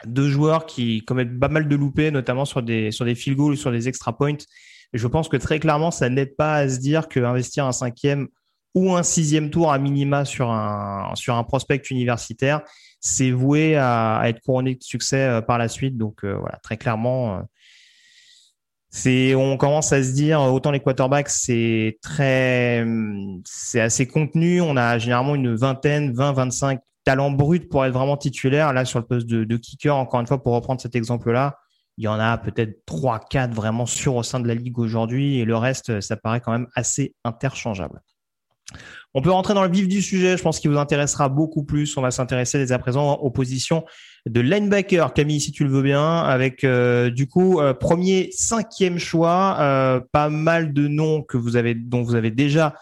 de 0.05 0.29
joueurs 0.29 0.67
qui 0.67 1.05
commettent 1.05 1.39
pas 1.39 1.49
mal 1.49 1.69
de 1.69 1.77
loupés, 1.77 2.11
notamment 2.11 2.45
sur 2.45 2.63
des 2.63 2.91
sur 2.91 3.05
des 3.05 3.15
field 3.15 3.37
goals 3.37 3.53
ou 3.53 3.57
sur 3.57 3.73
des 3.73 3.89
extra 3.89 4.17
points. 4.17 4.37
Je 4.93 5.07
pense 5.07 5.29
que 5.29 5.37
très 5.37 5.59
clairement, 5.59 5.91
ça 5.91 6.09
n'aide 6.09 6.37
pas 6.37 6.57
à 6.57 6.69
se 6.69 6.79
dire 6.79 7.09
qu'investir 7.09 7.67
un 7.67 7.73
cinquième 7.73 8.29
ou 8.75 8.95
un 8.95 9.03
sixième 9.03 9.51
tour 9.51 9.73
à 9.73 9.79
minima 9.79 10.25
sur 10.25 10.51
un 10.51 11.15
sur 11.15 11.35
un 11.35 11.45
prospect 11.45 11.83
universitaire, 11.91 12.63
c'est 13.01 13.31
voué 13.31 13.77
à, 13.77 14.23
être 14.27 14.41
couronné 14.41 14.75
de 14.75 14.83
succès 14.83 15.21
euh, 15.23 15.41
par 15.41 15.59
la 15.59 15.69
suite. 15.69 15.97
Donc 15.97 16.25
euh, 16.25 16.37
voilà, 16.37 16.59
très 16.63 16.77
clairement, 16.77 17.39
euh, 17.39 17.43
c'est 18.91 19.35
on 19.35 19.57
commence 19.57 19.93
à 19.93 20.03
se 20.03 20.13
dire 20.13 20.41
autant 20.41 20.71
les 20.71 20.81
quarterbacks 20.81 21.29
c'est 21.29 21.99
très 22.03 22.87
c'est 23.45 23.81
assez 23.81 24.07
contenu. 24.07 24.61
On 24.61 24.77
a 24.77 24.99
généralement 24.99 25.35
une 25.35 25.55
vingtaine, 25.55 26.13
20, 26.13 26.33
25 26.33 26.81
talents 27.07 27.31
bruts 27.31 27.61
pour 27.61 27.85
être 27.87 27.95
vraiment 27.95 28.19
titulaire. 28.19 28.75
Là 28.75 28.85
sur 28.85 28.99
le 28.99 29.07
poste 29.07 29.27
de, 29.27 29.57
kicker, 29.57 29.97
encore 29.97 30.21
une 30.21 30.27
fois 30.27 30.43
pour 30.43 30.53
reprendre 30.53 30.81
cet 30.81 30.95
exemple-là, 30.95 31.57
il 31.97 32.05
y 32.05 32.09
en 32.09 32.21
a 32.21 32.37
peut-être 32.37 32.85
trois, 32.85 33.19
quatre 33.19 33.55
vraiment 33.55 33.87
sûrs 33.87 34.17
au 34.17 34.23
sein 34.23 34.41
de 34.41 34.47
la 34.47 34.55
ligue 34.55 34.79
aujourd'hui 34.79 35.39
et 35.39 35.47
le 35.47 35.57
reste, 35.57 36.01
ça 36.03 36.17
paraît 36.17 36.41
quand 36.41 36.53
même 36.53 36.67
assez 36.75 37.15
interchangeable. 37.25 38.03
On 39.15 39.23
peut 39.23 39.31
rentrer 39.31 39.55
dans 39.55 39.63
le 39.63 39.71
vif 39.71 39.89
du 39.89 40.03
sujet, 40.03 40.37
je 40.37 40.43
pense 40.43 40.59
qu'il 40.59 40.71
vous 40.71 40.77
intéressera 40.77 41.29
beaucoup 41.29 41.63
plus. 41.63 41.97
On 41.97 42.03
va 42.03 42.11
s'intéresser 42.11 42.59
dès 42.59 42.73
à 42.73 42.79
présent 42.79 43.15
aux 43.15 43.31
positions 43.31 43.85
de 44.27 44.41
linebacker, 44.41 45.15
Camille, 45.15 45.41
si 45.41 45.53
tu 45.53 45.65
le 45.65 45.71
veux 45.71 45.83
bien, 45.83 46.19
avec 46.19 46.65
euh, 46.65 47.09
du 47.11 47.29
coup 47.29 47.61
euh, 47.61 47.73
premier, 47.73 48.31
cinquième 48.33 48.99
choix, 48.99 49.57
euh, 49.61 50.01
pas 50.13 50.29
mal 50.29 50.73
de 50.73 50.89
noms 50.89 51.23
que 51.23 51.39
dont 51.75 52.03
vous 52.03 52.15
avez 52.17 52.31
déjà 52.31 52.75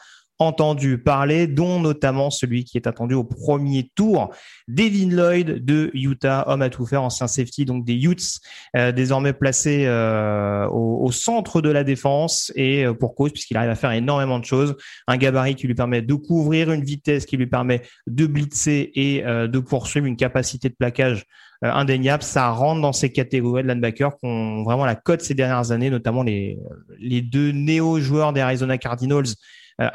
entendu 0.46 0.98
parler, 0.98 1.46
dont 1.46 1.80
notamment 1.80 2.30
celui 2.30 2.64
qui 2.64 2.76
est 2.76 2.86
attendu 2.86 3.14
au 3.14 3.24
premier 3.24 3.90
tour, 3.94 4.32
Devin 4.68 5.10
Lloyd 5.10 5.64
de 5.64 5.90
Utah, 5.94 6.44
homme 6.46 6.62
à 6.62 6.70
tout 6.70 6.86
faire, 6.86 7.02
ancien 7.02 7.26
safety, 7.26 7.64
donc 7.64 7.84
des 7.84 7.94
Utes, 7.94 8.40
euh, 8.76 8.92
désormais 8.92 9.32
placé 9.32 9.84
euh, 9.86 10.66
au, 10.68 11.10
centre 11.12 11.60
de 11.60 11.70
la 11.70 11.84
défense. 11.84 12.52
Et 12.54 12.84
euh, 12.84 12.94
pour 12.94 13.14
cause 13.14 13.32
puisqu'il 13.32 13.56
arrive 13.56 13.70
à 13.70 13.74
faire 13.74 13.92
énormément 13.92 14.38
de 14.38 14.44
choses, 14.44 14.76
un 15.06 15.16
gabarit 15.16 15.54
qui 15.54 15.66
lui 15.66 15.74
permet 15.74 16.02
de 16.02 16.14
couvrir, 16.14 16.72
une 16.72 16.84
vitesse 16.84 17.26
qui 17.26 17.36
lui 17.36 17.46
permet 17.46 17.82
de 18.06 18.26
blitzer 18.26 18.90
et 18.94 19.22
de 19.22 19.58
poursuivre, 19.58 20.06
une 20.06 20.16
capacité 20.16 20.68
de 20.68 20.74
plaquage 20.74 21.24
indéniable, 21.62 22.22
ça 22.22 22.50
rentre 22.50 22.82
dans 22.82 22.92
ces 22.92 23.10
catégories 23.10 23.62
de 23.62 23.68
linebacker 23.68 24.16
qui 24.18 24.26
ont 24.26 24.64
vraiment 24.64 24.84
la 24.84 24.94
cote 24.94 25.22
ces 25.22 25.34
dernières 25.34 25.70
années, 25.70 25.90
notamment 25.90 26.22
les, 26.22 26.58
les 26.98 27.22
deux 27.22 27.52
néo-joueurs 27.52 28.32
des 28.32 28.40
Arizona 28.40 28.76
Cardinals, 28.76 29.26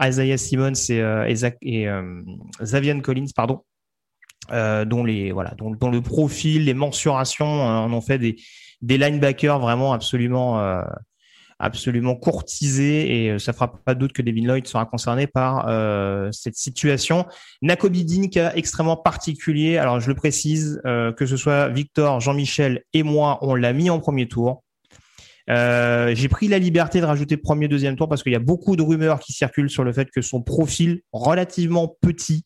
Isaiah 0.01 0.38
Simmons 0.38 0.74
et, 0.89 1.01
euh, 1.01 1.33
et, 1.62 1.88
euh, 1.88 2.21
Xavier 2.62 3.00
Collins, 3.01 3.27
pardon, 3.36 3.63
dont 4.50 5.03
les 5.03 5.31
voilà, 5.31 5.53
dont, 5.57 5.91
le 5.91 6.01
profil, 6.01 6.65
les 6.65 6.74
mensurations 6.74 7.62
en 7.62 7.91
ont 7.93 8.01
fait 8.01 8.17
des 8.17 8.38
des 8.81 8.98
linebackers 8.98 9.59
vraiment 9.59 9.93
absolument 9.93 10.83
absolument 11.59 12.15
courtisés 12.15 13.25
et 13.25 13.39
ça 13.39 13.51
fera 13.51 13.71
pas 13.71 13.93
doute 13.93 14.13
que 14.13 14.21
Devin 14.21 14.45
Lloyd 14.45 14.65
sera 14.65 14.86
concerné 14.86 15.27
par 15.27 15.67
cette 16.33 16.55
situation. 16.55 17.25
Nakobe 17.62 17.98
Dean, 17.98 18.29
cas 18.29 18.53
extrêmement 18.55 18.98
particulier. 18.98 19.77
Alors 19.77 20.00
je 20.00 20.07
le 20.07 20.15
précise, 20.15 20.81
que 20.83 21.25
ce 21.25 21.38
soit 21.38 21.67
Victor, 21.67 22.19
Jean-Michel 22.19 22.83
et 22.93 23.03
moi, 23.03 23.38
on 23.41 23.53
l'a 23.53 23.74
mis 23.74 23.89
en 23.89 24.00
premier 24.00 24.27
tour. 24.27 24.63
Euh, 25.49 26.13
j'ai 26.13 26.29
pris 26.29 26.47
la 26.47 26.59
liberté 26.59 27.01
de 27.01 27.05
rajouter 27.05 27.37
premier, 27.37 27.67
deuxième 27.67 27.95
tour 27.95 28.07
parce 28.07 28.21
qu'il 28.21 28.31
y 28.31 28.35
a 28.35 28.39
beaucoup 28.39 28.75
de 28.75 28.83
rumeurs 28.83 29.19
qui 29.19 29.33
circulent 29.33 29.69
sur 29.69 29.83
le 29.83 29.91
fait 29.91 30.09
que 30.11 30.21
son 30.21 30.41
profil 30.41 31.01
relativement 31.11 31.95
petit 32.01 32.45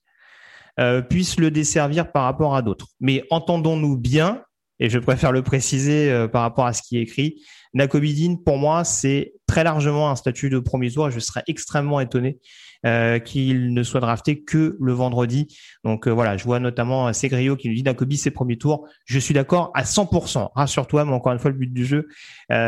euh, 0.80 1.02
puisse 1.02 1.40
le 1.40 1.52
desservir 1.52 2.12
par 2.12 2.24
rapport 2.24 2.56
à 2.56 2.62
d'autres. 2.62 2.88
Mais 3.00 3.24
entendons-nous 3.30 3.98
bien, 3.98 4.42
et 4.80 4.90
je 4.90 5.00
préfère 5.00 5.32
le 5.32 5.44
préciser 5.44 6.12
euh, 6.12 6.28
par 6.28 6.42
rapport 6.42 6.66
à 6.66 6.74
ce 6.74 6.82
qui 6.82 6.98
est 6.98 7.02
écrit, 7.02 7.42
Nakobidin, 7.74 8.38
pour 8.44 8.58
moi, 8.58 8.84
c'est 8.84 9.34
très 9.48 9.64
largement 9.64 10.10
un 10.10 10.16
statut 10.16 10.50
de 10.50 10.60
premier 10.60 10.92
tour. 10.92 11.10
Je 11.10 11.20
serais 11.20 11.44
extrêmement 11.48 12.00
étonné 12.00 12.40
euh, 12.86 13.20
qu'il 13.20 13.74
ne 13.74 13.82
soit 13.82 14.02
drafté 14.02 14.44
que 14.44 14.76
le 14.78 14.92
vendredi. 14.92 15.48
Donc 15.86 16.06
euh, 16.06 16.12
voilà, 16.12 16.36
je 16.36 16.44
vois 16.44 16.60
notamment 16.60 17.08
euh, 17.08 17.14
Segrio 17.14 17.56
qui 17.56 17.70
nous 17.70 17.76
dit 17.76 17.84
Nakobi 17.84 18.18
ses 18.18 18.30
premiers 18.30 18.58
tours. 18.58 18.88
Je 19.06 19.20
suis 19.20 19.34
d'accord 19.34 19.72
à 19.74 19.84
100%. 19.84 20.50
Rassure-toi, 20.54 21.06
mais 21.06 21.14
encore 21.14 21.32
une 21.32 21.40
fois, 21.40 21.52
le 21.52 21.58
but 21.58 21.72
du 21.72 21.86
jeu, 21.86 22.10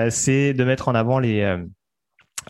c'est 0.10 0.54
de 0.54 0.64
mettre 0.64 0.88
en 0.88 0.96
avant 0.96 1.20
les 1.20 1.58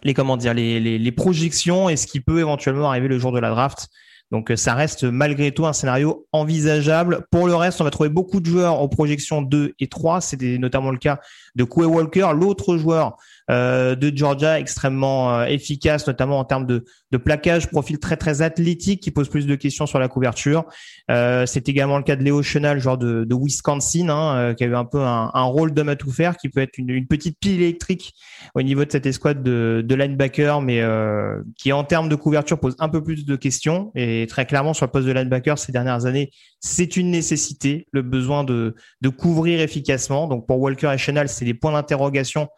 les 0.03 0.13
comment 0.13 0.37
dire 0.37 0.53
les, 0.53 1.11
projections 1.11 1.89
et 1.89 1.95
ce 1.95 2.05
qui 2.05 2.19
peut 2.19 2.39
éventuellement 2.39 2.89
arriver 2.89 3.07
le 3.07 3.17
jour 3.17 3.31
de 3.31 3.39
la 3.39 3.49
draft. 3.49 3.87
Donc 4.31 4.51
ça 4.55 4.73
reste 4.73 5.03
malgré 5.03 5.51
tout 5.51 5.65
un 5.65 5.73
scénario 5.73 6.27
envisageable. 6.31 7.25
Pour 7.31 7.47
le 7.47 7.55
reste, 7.55 7.81
on 7.81 7.83
va 7.83 7.91
trouver 7.91 8.09
beaucoup 8.09 8.39
de 8.39 8.45
joueurs 8.45 8.81
aux 8.81 8.89
projections 8.89 9.41
2 9.41 9.73
et 9.79 9.87
3. 9.87 10.21
C'était 10.21 10.57
notamment 10.57 10.91
le 10.91 10.97
cas 10.97 11.19
de 11.55 11.63
Quay 11.63 11.85
Walker, 11.85 12.29
l'autre 12.35 12.77
joueur 12.77 13.07
euh, 13.07 13.11
de 13.49 14.11
Georgia, 14.15 14.59
extrêmement 14.59 15.33
euh, 15.33 15.45
efficace, 15.45 16.07
notamment 16.07 16.39
en 16.39 16.45
termes 16.45 16.65
de, 16.65 16.83
de 17.11 17.17
plaquage, 17.17 17.69
profil 17.69 17.99
très 17.99 18.17
très 18.17 18.41
athlétique 18.41 19.01
qui 19.01 19.11
pose 19.11 19.29
plus 19.29 19.45
de 19.45 19.55
questions 19.55 19.85
sur 19.85 19.99
la 19.99 20.07
couverture. 20.07 20.65
Euh, 21.11 21.45
c'est 21.45 21.69
également 21.69 21.97
le 21.97 22.03
cas 22.03 22.15
de 22.15 22.23
Léo 22.23 22.41
Chenal, 22.41 22.79
genre 22.79 22.97
de, 22.97 23.23
de 23.23 23.35
Wisconsin, 23.35 24.09
hein, 24.09 24.53
qui 24.55 24.63
a 24.63 24.67
eu 24.67 24.75
un 24.75 24.85
peu 24.85 24.99
un, 24.99 25.43
rôle 25.43 25.73
d'homme 25.73 25.89
à 25.89 25.95
tout 25.95 26.11
faire, 26.11 26.37
qui 26.37 26.49
peut 26.49 26.61
être 26.61 26.77
une, 26.77 26.89
une, 26.89 27.07
petite 27.07 27.37
pile 27.39 27.61
électrique 27.61 28.13
au 28.55 28.61
niveau 28.63 28.83
de 28.83 28.91
cette 28.91 29.05
escouade 29.05 29.43
de, 29.43 29.83
de 29.85 29.95
linebacker, 29.95 30.61
mais 30.61 30.81
qui 31.57 31.71
en 31.71 31.83
termes 31.83 32.09
de 32.09 32.15
couverture 32.15 32.59
pose 32.59 32.75
un 32.79 32.89
peu 32.89 33.03
plus 33.03 33.25
de 33.25 33.35
questions. 33.35 33.91
Et 33.95 34.25
très 34.27 34.45
clairement 34.45 34.73
sur 34.73 34.85
le 34.85 34.91
poste 34.91 35.07
de 35.07 35.11
linebacker 35.11 35.57
ces 35.57 35.71
dernières 35.71 36.05
années, 36.05 36.31
c'est 36.59 36.97
une 36.97 37.11
nécessité, 37.11 37.87
le 37.91 38.01
besoin 38.01 38.43
de, 38.43 38.75
de 39.01 39.09
couvrir 39.09 39.61
efficacement. 39.61 40.27
Donc 40.27 40.47
pour 40.47 40.59
Walker 40.59 40.91
et 40.93 40.97
Chenal, 40.97 41.29
c'est 41.29 41.45
des 41.45 41.53
points 41.53 41.73
d'interrogation 41.73 42.49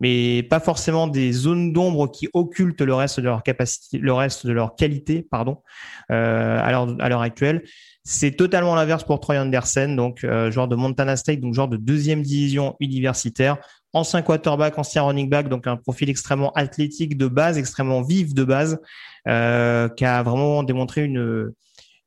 mais 0.00 0.42
pas 0.44 0.60
forcément 0.60 1.06
des 1.06 1.32
zones 1.32 1.72
d'ombre 1.72 2.10
qui 2.10 2.28
occultent 2.32 2.80
le 2.80 2.94
reste 2.94 3.20
de 3.20 3.24
leur 3.24 3.42
capacité, 3.42 3.98
le 3.98 4.12
reste 4.12 4.46
de 4.46 4.52
leur 4.52 4.76
qualité, 4.76 5.22
pardon, 5.22 5.62
euh, 6.10 6.60
à 6.60 7.08
l'heure 7.08 7.22
actuelle. 7.22 7.64
C'est 8.04 8.32
totalement 8.32 8.74
l'inverse 8.74 9.04
pour 9.04 9.20
Troy 9.20 9.36
Anderson, 9.36 9.94
donc 9.94 10.24
euh, 10.24 10.50
joueur 10.50 10.68
de 10.68 10.76
Montana 10.76 11.16
State, 11.16 11.40
donc 11.40 11.54
joueur 11.54 11.68
de 11.68 11.76
deuxième 11.76 12.22
division 12.22 12.76
universitaire, 12.80 13.58
ancien 13.92 14.22
quarterback, 14.22 14.78
ancien 14.78 15.02
running 15.02 15.28
back, 15.28 15.48
donc 15.48 15.66
un 15.66 15.76
profil 15.76 16.08
extrêmement 16.08 16.52
athlétique 16.52 17.16
de 17.16 17.26
base, 17.26 17.58
extrêmement 17.58 18.02
vif 18.02 18.32
de 18.34 18.44
base, 18.44 18.80
euh, 19.26 19.88
qui 19.88 20.04
a 20.04 20.22
vraiment 20.22 20.62
démontré 20.62 21.04
une 21.04 21.52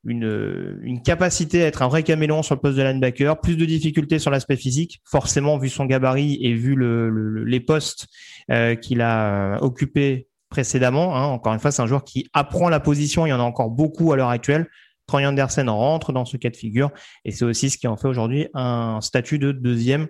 une, 0.04 1.00
capacité 1.04 1.62
à 1.62 1.66
être 1.66 1.82
un 1.82 1.88
vrai 1.88 2.02
caméléon 2.02 2.42
sur 2.42 2.54
le 2.54 2.60
poste 2.60 2.76
de 2.76 2.82
linebacker, 2.82 3.40
plus 3.40 3.56
de 3.56 3.64
difficultés 3.64 4.18
sur 4.18 4.30
l'aspect 4.30 4.56
physique, 4.56 5.00
forcément 5.04 5.58
vu 5.58 5.68
son 5.68 5.84
gabarit 5.84 6.38
et 6.42 6.54
vu 6.54 6.74
le, 6.74 7.44
les 7.44 7.60
postes 7.60 8.08
euh, 8.50 8.74
qu'il 8.74 9.00
a 9.00 9.54
euh, 9.54 9.58
occupés 9.60 10.28
précédemment. 10.48 11.16
Hein. 11.16 11.24
Encore 11.26 11.54
une 11.54 11.60
fois, 11.60 11.70
c'est 11.70 11.82
un 11.82 11.86
joueur 11.86 12.04
qui 12.04 12.28
apprend 12.32 12.68
la 12.68 12.80
position. 12.80 13.26
Il 13.26 13.30
y 13.30 13.32
en 13.32 13.40
a 13.40 13.44
encore 13.44 13.70
beaucoup 13.70 14.12
à 14.12 14.16
l'heure 14.16 14.28
actuelle. 14.28 14.68
Troy 15.06 15.26
Anderson 15.26 15.66
rentre 15.68 16.12
dans 16.12 16.24
ce 16.24 16.36
cas 16.36 16.50
de 16.50 16.56
figure 16.56 16.90
et 17.24 17.32
c'est 17.32 17.44
aussi 17.44 17.70
ce 17.70 17.76
qui 17.76 17.88
en 17.88 17.96
fait 17.96 18.06
aujourd'hui 18.06 18.46
un 18.54 19.00
statut 19.00 19.38
de 19.38 19.50
deuxième 19.50 20.06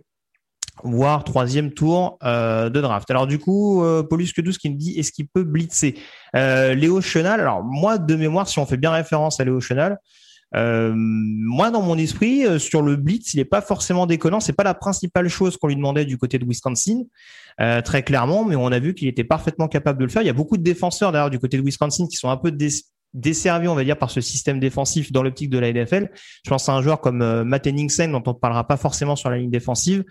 voire 0.83 1.25
troisième 1.25 1.73
tour 1.73 2.19
euh, 2.25 2.71
de 2.71 2.81
draft. 2.81 3.11
Alors 3.11 3.27
du 3.27 3.39
coup, 3.39 3.83
euh, 3.83 4.03
Paulus 4.03 4.33
qui 4.33 4.71
me 4.71 4.77
dit 4.77 4.99
est-ce 4.99 5.13
qu'il 5.13 5.29
peut 5.29 5.45
blitzer? 5.45 5.95
Euh, 6.35 6.75
Léo 6.75 7.01
Chenal, 7.01 7.41
alors 7.41 7.63
moi 7.63 7.99
de 7.99 8.15
mémoire, 8.15 8.49
si 8.49 8.59
on 8.59 8.67
fait 8.67 8.77
bien 8.77 8.91
référence 8.91 9.39
à 9.41 9.45
Léo 9.45 9.61
Chenal, 9.61 9.99
euh, 10.55 10.93
moi 10.95 11.71
dans 11.71 11.83
mon 11.83 11.97
esprit, 11.97 12.45
euh, 12.47 12.59
sur 12.59 12.83
le 12.83 12.97
blitz, 12.97 13.35
il 13.35 13.39
n'est 13.39 13.45
pas 13.45 13.63
forcément 13.63 14.07
déconnant. 14.07 14.41
C'est 14.41 14.53
pas 14.53 14.65
la 14.65 14.75
principale 14.75 15.29
chose 15.29 15.57
qu'on 15.57 15.69
lui 15.69 15.77
demandait 15.77 16.05
du 16.05 16.19
côté 16.19 16.39
de 16.39 16.45
Wisconsin, 16.45 17.05
très 17.85 18.03
clairement, 18.03 18.45
mais 18.45 18.57
on 18.57 18.67
a 18.67 18.79
vu 18.79 18.95
qu'il 18.95 19.09
était 19.09 19.25
parfaitement 19.25 19.69
capable 19.69 19.99
de 19.99 20.05
le 20.05 20.11
faire. 20.11 20.23
Il 20.23 20.27
y 20.27 20.31
a 20.31 20.35
beaucoup 20.35 20.57
de 20.57 20.63
défenseurs 20.63 21.13
d'ailleurs 21.13 21.31
du 21.31 21.39
côté 21.39 21.59
de 21.59 21.63
Wisconsin 21.63 22.07
qui 22.09 22.17
sont 22.17 22.31
un 22.31 22.37
peu 22.37 22.51
desservi, 23.15 23.69
on 23.69 23.75
va 23.75 23.85
dire, 23.85 23.99
par 23.99 24.11
ce 24.11 24.21
système 24.21 24.59
défensif 24.59 25.13
dans 25.13 25.23
l'optique 25.23 25.51
de 25.51 25.59
la 25.59 25.73
NFL. 25.73 26.11
Je 26.45 26.51
pense 26.51 26.69
à 26.69 26.73
un 26.73 26.83
joueur 26.83 27.01
comme 27.01 27.23
euh, 27.23 27.45
Matt 27.45 27.69
dont 27.69 28.23
on 28.27 28.31
ne 28.31 28.39
parlera 28.39 28.67
pas 28.67 28.77
forcément 28.77 29.17
sur 29.17 29.31
la 29.31 29.39
ligne 29.39 29.51
défensive, 29.51 30.05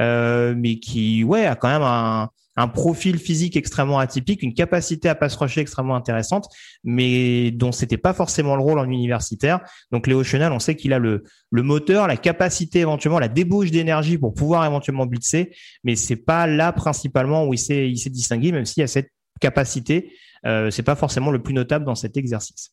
euh, 0.00 0.54
mais 0.56 0.78
qui, 0.78 1.24
ouais, 1.24 1.46
a 1.46 1.54
quand 1.54 1.68
même 1.68 1.82
un, 1.82 2.30
un, 2.56 2.68
profil 2.68 3.18
physique 3.18 3.56
extrêmement 3.56 3.98
atypique, 3.98 4.42
une 4.42 4.54
capacité 4.54 5.08
à 5.08 5.14
passe 5.14 5.36
rusher 5.36 5.60
extrêmement 5.60 5.94
intéressante, 5.94 6.48
mais 6.84 7.50
dont 7.52 7.72
c'était 7.72 7.96
pas 7.96 8.12
forcément 8.12 8.56
le 8.56 8.62
rôle 8.62 8.78
en 8.78 8.84
universitaire. 8.84 9.60
Donc 9.92 10.06
Léo 10.06 10.24
Chenal, 10.24 10.52
on 10.52 10.58
sait 10.58 10.74
qu'il 10.74 10.92
a 10.92 10.98
le, 10.98 11.22
le 11.50 11.62
moteur, 11.62 12.06
la 12.08 12.16
capacité 12.16 12.80
éventuellement, 12.80 13.20
la 13.20 13.28
débauche 13.28 13.70
d'énergie 13.70 14.18
pour 14.18 14.34
pouvoir 14.34 14.66
éventuellement 14.66 15.06
blitzer, 15.06 15.54
mais 15.84 15.94
c'est 15.94 16.16
pas 16.16 16.46
là 16.46 16.72
principalement 16.72 17.46
où 17.46 17.54
il 17.54 17.58
s'est 17.58 17.88
il 17.88 17.98
s'est 17.98 18.10
distingué, 18.10 18.52
même 18.52 18.64
s'il 18.64 18.80
y 18.80 18.84
a 18.84 18.88
cette 18.88 19.10
capacité. 19.38 20.12
Euh, 20.46 20.70
c'est 20.70 20.82
pas 20.82 20.96
forcément 20.96 21.30
le 21.30 21.42
plus 21.42 21.54
notable 21.54 21.84
dans 21.84 21.94
cet 21.94 22.16
exercice. 22.16 22.72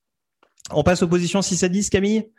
On 0.71 0.83
passe 0.83 1.03
aux 1.03 1.07
positions 1.07 1.41
6 1.41 1.63
à 1.63 1.69
10, 1.69 1.89
Camille 1.89 2.29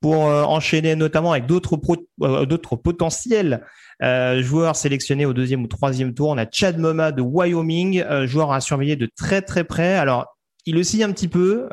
pour 0.00 0.26
euh, 0.26 0.42
enchaîner 0.44 0.96
notamment 0.96 1.32
avec 1.32 1.46
d'autres 1.46 1.78
euh, 2.22 2.76
potentiels 2.76 3.64
euh, 4.02 4.42
joueurs 4.42 4.76
sélectionnés 4.76 5.26
au 5.26 5.32
deuxième 5.32 5.62
ou 5.62 5.66
troisième 5.66 6.14
tour. 6.14 6.28
On 6.28 6.38
a 6.38 6.46
Chad 6.50 6.78
Moma 6.78 7.12
de 7.12 7.22
Wyoming, 7.22 8.04
joueur 8.26 8.52
à 8.52 8.60
surveiller 8.60 8.96
de 8.96 9.08
très 9.16 9.42
très 9.42 9.64
près. 9.64 9.94
Alors 9.94 10.26
il 10.66 10.76
oscille 10.76 11.02
un 11.02 11.12
petit 11.12 11.28
peu. 11.28 11.66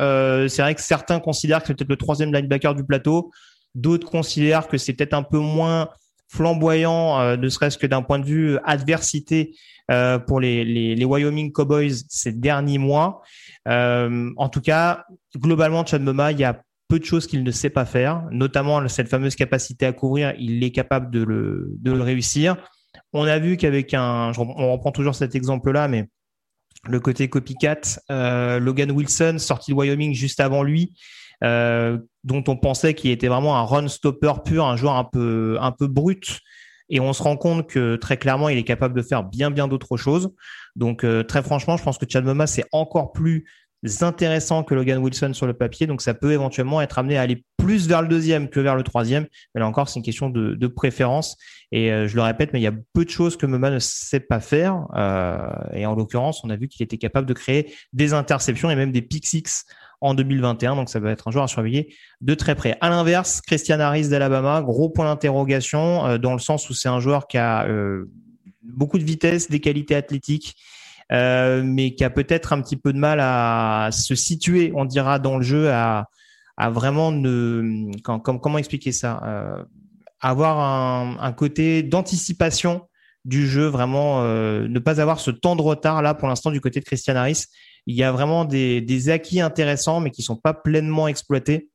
c'est 0.49 0.61
vrai 0.61 0.73
que 0.73 0.81
certains 0.81 1.19
considèrent 1.19 1.61
que 1.61 1.67
c'est 1.67 1.75
peut-être 1.75 1.89
le 1.89 1.97
troisième 1.97 2.33
linebacker 2.33 2.73
du 2.75 2.83
plateau. 2.83 3.31
D'autres 3.75 4.09
considèrent 4.09 4.67
que 4.67 4.77
c'est 4.77 4.93
peut-être 4.93 5.13
un 5.13 5.23
peu 5.23 5.39
moins 5.39 5.89
flamboyant, 6.27 7.37
ne 7.37 7.49
serait-ce 7.49 7.77
que 7.77 7.87
d'un 7.87 8.01
point 8.01 8.19
de 8.19 8.25
vue 8.25 8.57
adversité 8.63 9.55
pour 10.27 10.39
les, 10.39 10.65
les, 10.65 10.95
les, 10.95 11.05
Wyoming 11.05 11.51
Cowboys 11.51 11.93
ces 12.09 12.31
derniers 12.31 12.79
mois. 12.79 13.21
en 13.67 14.49
tout 14.51 14.61
cas, 14.61 15.05
globalement, 15.35 15.85
Chad 15.85 16.01
Moma, 16.01 16.31
il 16.31 16.39
y 16.39 16.43
a 16.43 16.61
peu 16.87 16.99
de 16.99 17.05
choses 17.05 17.27
qu'il 17.27 17.43
ne 17.43 17.51
sait 17.51 17.69
pas 17.69 17.85
faire, 17.85 18.23
notamment 18.31 18.87
cette 18.87 19.09
fameuse 19.09 19.35
capacité 19.35 19.85
à 19.85 19.93
couvrir, 19.93 20.33
il 20.37 20.63
est 20.63 20.71
capable 20.71 21.11
de 21.11 21.23
le, 21.23 21.69
de 21.79 21.91
le 21.91 22.01
réussir. 22.01 22.57
On 23.13 23.25
a 23.25 23.39
vu 23.39 23.57
qu'avec 23.57 23.93
un, 23.93 24.31
on 24.37 24.71
reprend 24.73 24.91
toujours 24.91 25.15
cet 25.15 25.35
exemple-là, 25.35 25.87
mais 25.87 26.07
le 26.87 26.99
côté 26.99 27.27
copycat, 27.27 27.81
euh, 28.11 28.59
Logan 28.59 28.91
Wilson, 28.91 29.37
sorti 29.39 29.71
de 29.71 29.75
Wyoming 29.75 30.13
juste 30.13 30.39
avant 30.39 30.63
lui, 30.63 30.95
euh, 31.45 31.99
dont 32.23 32.43
on 32.47 32.57
pensait 32.57 32.95
qu'il 32.95 33.11
était 33.11 33.27
vraiment 33.27 33.55
un 33.55 33.63
run 33.63 33.87
stopper 33.87 34.33
pur, 34.43 34.65
un 34.65 34.75
joueur 34.75 34.95
un 34.95 35.03
peu, 35.03 35.57
un 35.61 35.71
peu 35.71 35.87
brut. 35.87 36.39
Et 36.89 36.99
on 36.99 37.13
se 37.13 37.21
rend 37.21 37.37
compte 37.37 37.67
que 37.67 37.95
très 37.97 38.17
clairement, 38.17 38.49
il 38.49 38.57
est 38.57 38.63
capable 38.63 38.95
de 38.95 39.01
faire 39.01 39.23
bien, 39.23 39.51
bien 39.51 39.67
d'autres 39.67 39.97
choses. 39.97 40.31
Donc, 40.75 41.03
euh, 41.03 41.23
très 41.23 41.43
franchement, 41.43 41.77
je 41.77 41.83
pense 41.83 41.97
que 41.97 42.05
Chad 42.07 42.25
Moma, 42.25 42.47
c'est 42.47 42.65
encore 42.71 43.11
plus 43.11 43.45
intéressant 44.01 44.63
que 44.63 44.73
Logan 44.73 44.97
Wilson 44.99 45.33
sur 45.33 45.45
le 45.45 45.53
papier. 45.53 45.85
Donc, 45.85 46.01
ça 46.01 46.15
peut 46.15 46.31
éventuellement 46.31 46.81
être 46.81 46.97
amené 46.97 47.17
à 47.17 47.21
aller 47.21 47.43
plus 47.57 47.87
vers 47.87 48.01
le 48.01 48.07
deuxième 48.07 48.49
que 48.49 48.59
vers 48.59 48.75
le 48.75 48.83
troisième. 48.83 49.27
Mais 49.53 49.61
là 49.61 49.67
encore, 49.67 49.89
c'est 49.89 49.99
une 49.99 50.05
question 50.05 50.29
de, 50.29 50.67
préférence. 50.67 51.37
Et 51.71 51.91
euh, 51.91 52.07
je 52.07 52.15
le 52.15 52.23
répète, 52.23 52.53
mais 52.53 52.59
il 52.59 52.63
y 52.63 52.67
a 52.67 52.73
peu 52.93 53.05
de 53.05 53.09
choses 53.09 53.37
que 53.37 53.45
Mema 53.45 53.69
ne 53.69 53.79
sait 53.79 54.19
pas 54.19 54.39
faire. 54.39 54.85
Et 55.73 55.85
en 55.85 55.95
l'occurrence, 55.95 56.43
on 56.43 56.49
a 56.49 56.55
vu 56.55 56.67
qu'il 56.67 56.83
était 56.83 56.97
capable 56.97 57.27
de 57.27 57.33
créer 57.33 57.73
des 57.93 58.13
interceptions 58.13 58.71
et 58.71 58.75
même 58.75 58.91
des 58.91 59.01
pick 59.01 59.25
six 59.25 59.65
en 60.05 60.13
2021. 60.13 60.75
Donc, 60.75 60.89
ça 60.89 60.99
va 60.99 61.11
être 61.11 61.27
un 61.27 61.31
joueur 61.31 61.43
à 61.45 61.47
surveiller 61.47 61.95
de 62.21 62.33
très 62.33 62.55
près. 62.55 62.77
À 62.81 62.89
l'inverse, 62.89 63.41
Christian 63.41 63.79
Harris 63.79 64.09
d'Alabama, 64.09 64.61
gros 64.61 64.89
point 64.89 65.05
d'interrogation 65.05 66.05
euh, 66.05 66.17
dans 66.17 66.33
le 66.33 66.39
sens 66.39 66.69
où 66.69 66.73
c'est 66.73 66.89
un 66.89 66.99
joueur 66.99 67.27
qui 67.27 67.37
a 67.37 67.67
beaucoup 68.63 68.97
de 68.97 69.03
vitesse, 69.03 69.49
des 69.49 69.59
qualités 69.59 69.95
athlétiques 69.95 70.55
euh, 71.11 71.61
mais 71.63 71.93
qui 71.93 72.03
a 72.03 72.09
peut-être 72.09 72.51
un 72.51 72.61
petit 72.61 72.77
peu 72.77 72.91
de 72.91 72.97
mal 72.97 73.19
à 73.21 73.89
se 73.91 74.15
situer, 74.15 74.71
on 74.75 74.85
dira, 74.85 75.19
dans 75.19 75.37
le 75.37 75.43
jeu, 75.43 75.69
à, 75.71 76.07
vraiment 76.71 77.11
ne, 77.11 77.91
comment 78.01 78.57
expliquer 78.57 78.91
ça, 78.91 79.21
euh, 79.23 79.63
avoir 80.19 80.59
un, 81.21 81.33
côté 81.33 81.83
d'anticipation 81.83 82.87
du 83.23 83.47
jeu, 83.47 83.67
vraiment 83.67 84.23
euh, 84.23 84.67
ne 84.67 84.79
pas 84.79 84.99
avoir 84.99 85.19
ce 85.19 85.29
temps 85.29 85.55
de 85.55 85.61
retard 85.61 86.01
là 86.01 86.13
pour 86.13 86.27
l'instant 86.27 86.51
du 86.51 86.61
côté 86.61 86.79
de 86.79 86.85
Christian 86.85 87.15
Harris. 87.15 87.45
Il 87.87 87.95
y 87.95 88.03
a 88.03 88.11
vraiment 88.11 88.45
des, 88.45 88.81
des 88.81 89.09
acquis 89.09 89.41
intéressants, 89.41 89.99
mais 89.99 90.11
qui 90.11 90.23
sont 90.23 90.35
pas 90.35 90.53
pleinement 90.53 91.07
exploités 91.07 91.69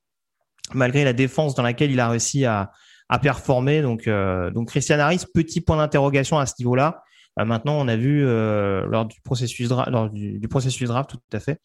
malgré 0.74 1.04
la 1.04 1.12
défense 1.12 1.54
dans 1.54 1.62
laquelle 1.62 1.90
il 1.90 2.00
a 2.00 2.08
réussi 2.08 2.44
à, 2.44 2.70
à 3.08 3.18
performer. 3.18 3.82
Donc, 3.82 4.06
euh, 4.06 4.50
donc 4.50 4.68
Christian 4.68 4.98
Harris, 4.98 5.24
petit 5.34 5.60
point 5.60 5.76
d'interrogation 5.76 6.38
à 6.38 6.46
ce 6.46 6.54
niveau-là. 6.58 7.02
Euh, 7.38 7.44
maintenant, 7.44 7.74
on 7.74 7.88
a 7.88 7.96
vu 7.96 8.24
euh, 8.26 8.86
lors 8.86 9.04
du 9.06 9.20
processus 9.22 9.68
lors 9.68 10.10
du, 10.10 10.40
processus 10.48 10.88
draft, 10.88 11.10
tout 11.10 11.18
à 11.32 11.40
fait, 11.40 11.60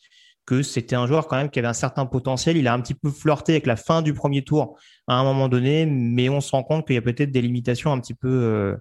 que 0.46 0.62
c'était 0.62 0.96
un 0.96 1.08
joueur 1.08 1.28
quand 1.28 1.38
même 1.38 1.50
qui 1.50 1.60
avait 1.60 1.68
un 1.68 1.74
certain 1.74 2.06
potentiel. 2.06 2.58
Il 2.58 2.68
a 2.68 2.74
un 2.74 2.82
petit 2.82 2.94
peu 2.94 3.10
flirté 3.10 3.54
avec 3.54 3.66
la 3.66 3.76
fin 3.76 4.02
du 4.02 4.14
premier 4.14 4.44
tour 4.44 4.78
à 5.08 5.16
un 5.16 5.24
moment 5.24 5.48
donné, 5.48 5.86
mais 5.86 6.30
on 6.30 6.42
se 6.42 6.52
rend 6.52 6.64
compte 6.64 6.86
qu'il 6.86 6.96
y 6.96 7.00
a 7.00 7.02
peut-être 7.02 7.32
des 7.32 7.42
limitations 7.42 7.92
un 7.92 8.00
petit 8.00 8.14
peu 8.14 8.30
euh, 8.30 8.76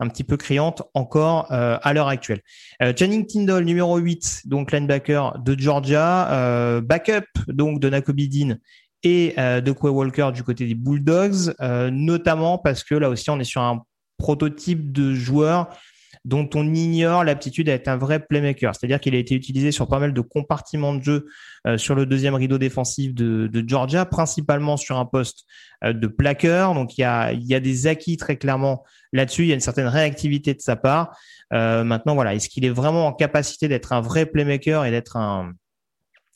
un 0.00 0.08
petit 0.08 0.24
peu 0.24 0.36
criantes 0.36 0.82
encore 0.94 1.46
à 1.50 1.92
l'heure 1.92 2.08
actuelle. 2.08 2.40
Channing 2.98 3.26
Tindall, 3.26 3.64
numéro 3.64 3.96
8, 3.96 4.42
donc 4.46 4.72
linebacker 4.72 5.38
de 5.38 5.58
Georgia, 5.58 6.80
backup 6.82 7.26
donc 7.48 7.80
de 7.80 7.88
Nakobe 7.88 8.20
Dean 8.20 8.56
et 9.02 9.34
de 9.36 9.72
Quay 9.72 9.90
Walker 9.90 10.30
du 10.34 10.42
côté 10.42 10.66
des 10.66 10.74
Bulldogs, 10.74 11.54
notamment 11.90 12.58
parce 12.58 12.84
que 12.84 12.94
là 12.94 13.08
aussi 13.08 13.30
on 13.30 13.38
est 13.38 13.44
sur 13.44 13.62
un 13.62 13.82
prototype 14.18 14.92
de 14.92 15.14
joueur 15.14 15.68
dont 16.26 16.50
on 16.54 16.74
ignore 16.74 17.22
l'aptitude 17.22 17.68
à 17.68 17.74
être 17.74 17.86
un 17.86 17.96
vrai 17.96 18.18
playmaker. 18.18 18.74
C'est-à-dire 18.74 18.98
qu'il 18.98 19.14
a 19.14 19.18
été 19.18 19.36
utilisé 19.36 19.70
sur 19.70 19.86
pas 19.86 20.00
mal 20.00 20.12
de 20.12 20.20
compartiments 20.20 20.92
de 20.92 21.02
jeu 21.02 21.26
euh, 21.68 21.78
sur 21.78 21.94
le 21.94 22.04
deuxième 22.04 22.34
rideau 22.34 22.58
défensif 22.58 23.14
de, 23.14 23.64
Georgia, 23.64 24.04
principalement 24.04 24.76
sur 24.76 24.98
un 24.98 25.06
poste 25.06 25.44
euh, 25.84 25.92
de 25.92 26.08
plaqueur. 26.08 26.74
Donc 26.74 26.98
il 26.98 27.02
y 27.02 27.04
a, 27.04 27.32
il 27.32 27.46
y 27.46 27.54
a 27.54 27.60
des 27.60 27.86
acquis 27.86 28.16
très 28.16 28.36
clairement 28.36 28.82
là-dessus. 29.12 29.42
Il 29.42 29.48
y 29.48 29.52
a 29.52 29.54
une 29.54 29.60
certaine 29.60 29.86
réactivité 29.86 30.52
de 30.52 30.60
sa 30.60 30.74
part. 30.74 31.16
Euh, 31.52 31.84
maintenant, 31.84 32.16
voilà, 32.16 32.34
est-ce 32.34 32.48
qu'il 32.48 32.64
est 32.64 32.70
vraiment 32.70 33.06
en 33.06 33.12
capacité 33.12 33.68
d'être 33.68 33.92
un 33.92 34.00
vrai 34.00 34.26
playmaker 34.26 34.84
et 34.84 34.90
d'être 34.90 35.16
un, 35.16 35.52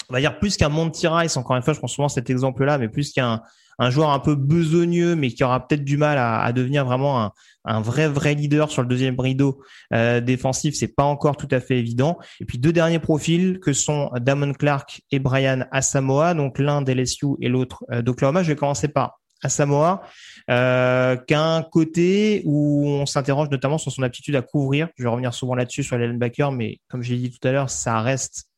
on 0.08 0.12
va 0.12 0.20
dire 0.20 0.38
plus 0.38 0.56
qu'un 0.56 0.68
Monty 0.68 1.08
Rice, 1.08 1.36
encore 1.36 1.56
une 1.56 1.62
fois, 1.62 1.72
je 1.72 1.78
prends 1.78 1.88
souvent 1.88 2.08
cet 2.08 2.30
exemple-là, 2.30 2.78
mais 2.78 2.88
plus 2.88 3.12
qu'un 3.12 3.42
un 3.80 3.90
joueur 3.90 4.10
un 4.10 4.18
peu 4.20 4.34
besogneux, 4.34 5.16
mais 5.16 5.30
qui 5.30 5.42
aura 5.42 5.66
peut-être 5.66 5.84
du 5.84 5.96
mal 5.96 6.18
à, 6.18 6.52
devenir 6.52 6.84
vraiment 6.84 7.32
un, 7.64 7.80
vrai 7.80 8.08
vrai 8.08 8.34
leader 8.34 8.70
sur 8.70 8.82
le 8.82 8.88
deuxième 8.88 9.18
rideau 9.18 9.62
euh, 9.94 10.20
défensif, 10.20 10.74
c'est 10.74 10.94
pas 10.94 11.04
encore 11.04 11.36
tout 11.36 11.48
à 11.50 11.60
fait 11.60 11.78
évident. 11.78 12.18
Et 12.40 12.44
puis 12.44 12.58
deux 12.58 12.72
derniers 12.72 12.98
profils 12.98 13.58
que 13.58 13.72
sont 13.72 14.10
Damon 14.20 14.52
Clark 14.52 15.00
et 15.10 15.18
Brian 15.18 15.64
Asamoah, 15.72 16.34
donc 16.34 16.58
l'un 16.58 16.82
d'LSU 16.82 17.36
et 17.40 17.48
l'autre 17.48 17.84
euh, 17.90 18.02
d'Oklahoma. 18.02 18.42
Je 18.42 18.48
vais 18.48 18.56
commencer 18.56 18.88
par 18.88 19.18
Asamoah, 19.42 20.02
euh, 20.50 21.16
qu'un 21.16 21.62
côté 21.62 22.42
où 22.44 22.86
on 22.86 23.06
s'interroge 23.06 23.48
notamment 23.48 23.78
sur 23.78 23.90
son 23.90 24.02
aptitude 24.02 24.36
à 24.36 24.42
couvrir. 24.42 24.88
Je 24.98 25.04
vais 25.04 25.08
revenir 25.08 25.32
souvent 25.32 25.54
là-dessus 25.54 25.84
sur 25.84 25.96
les 25.96 26.06
linebackers, 26.06 26.52
mais 26.52 26.80
comme 26.88 27.02
j'ai 27.02 27.16
dit 27.16 27.30
tout 27.30 27.48
à 27.48 27.52
l'heure, 27.52 27.70
ça 27.70 28.02
reste 28.02 28.49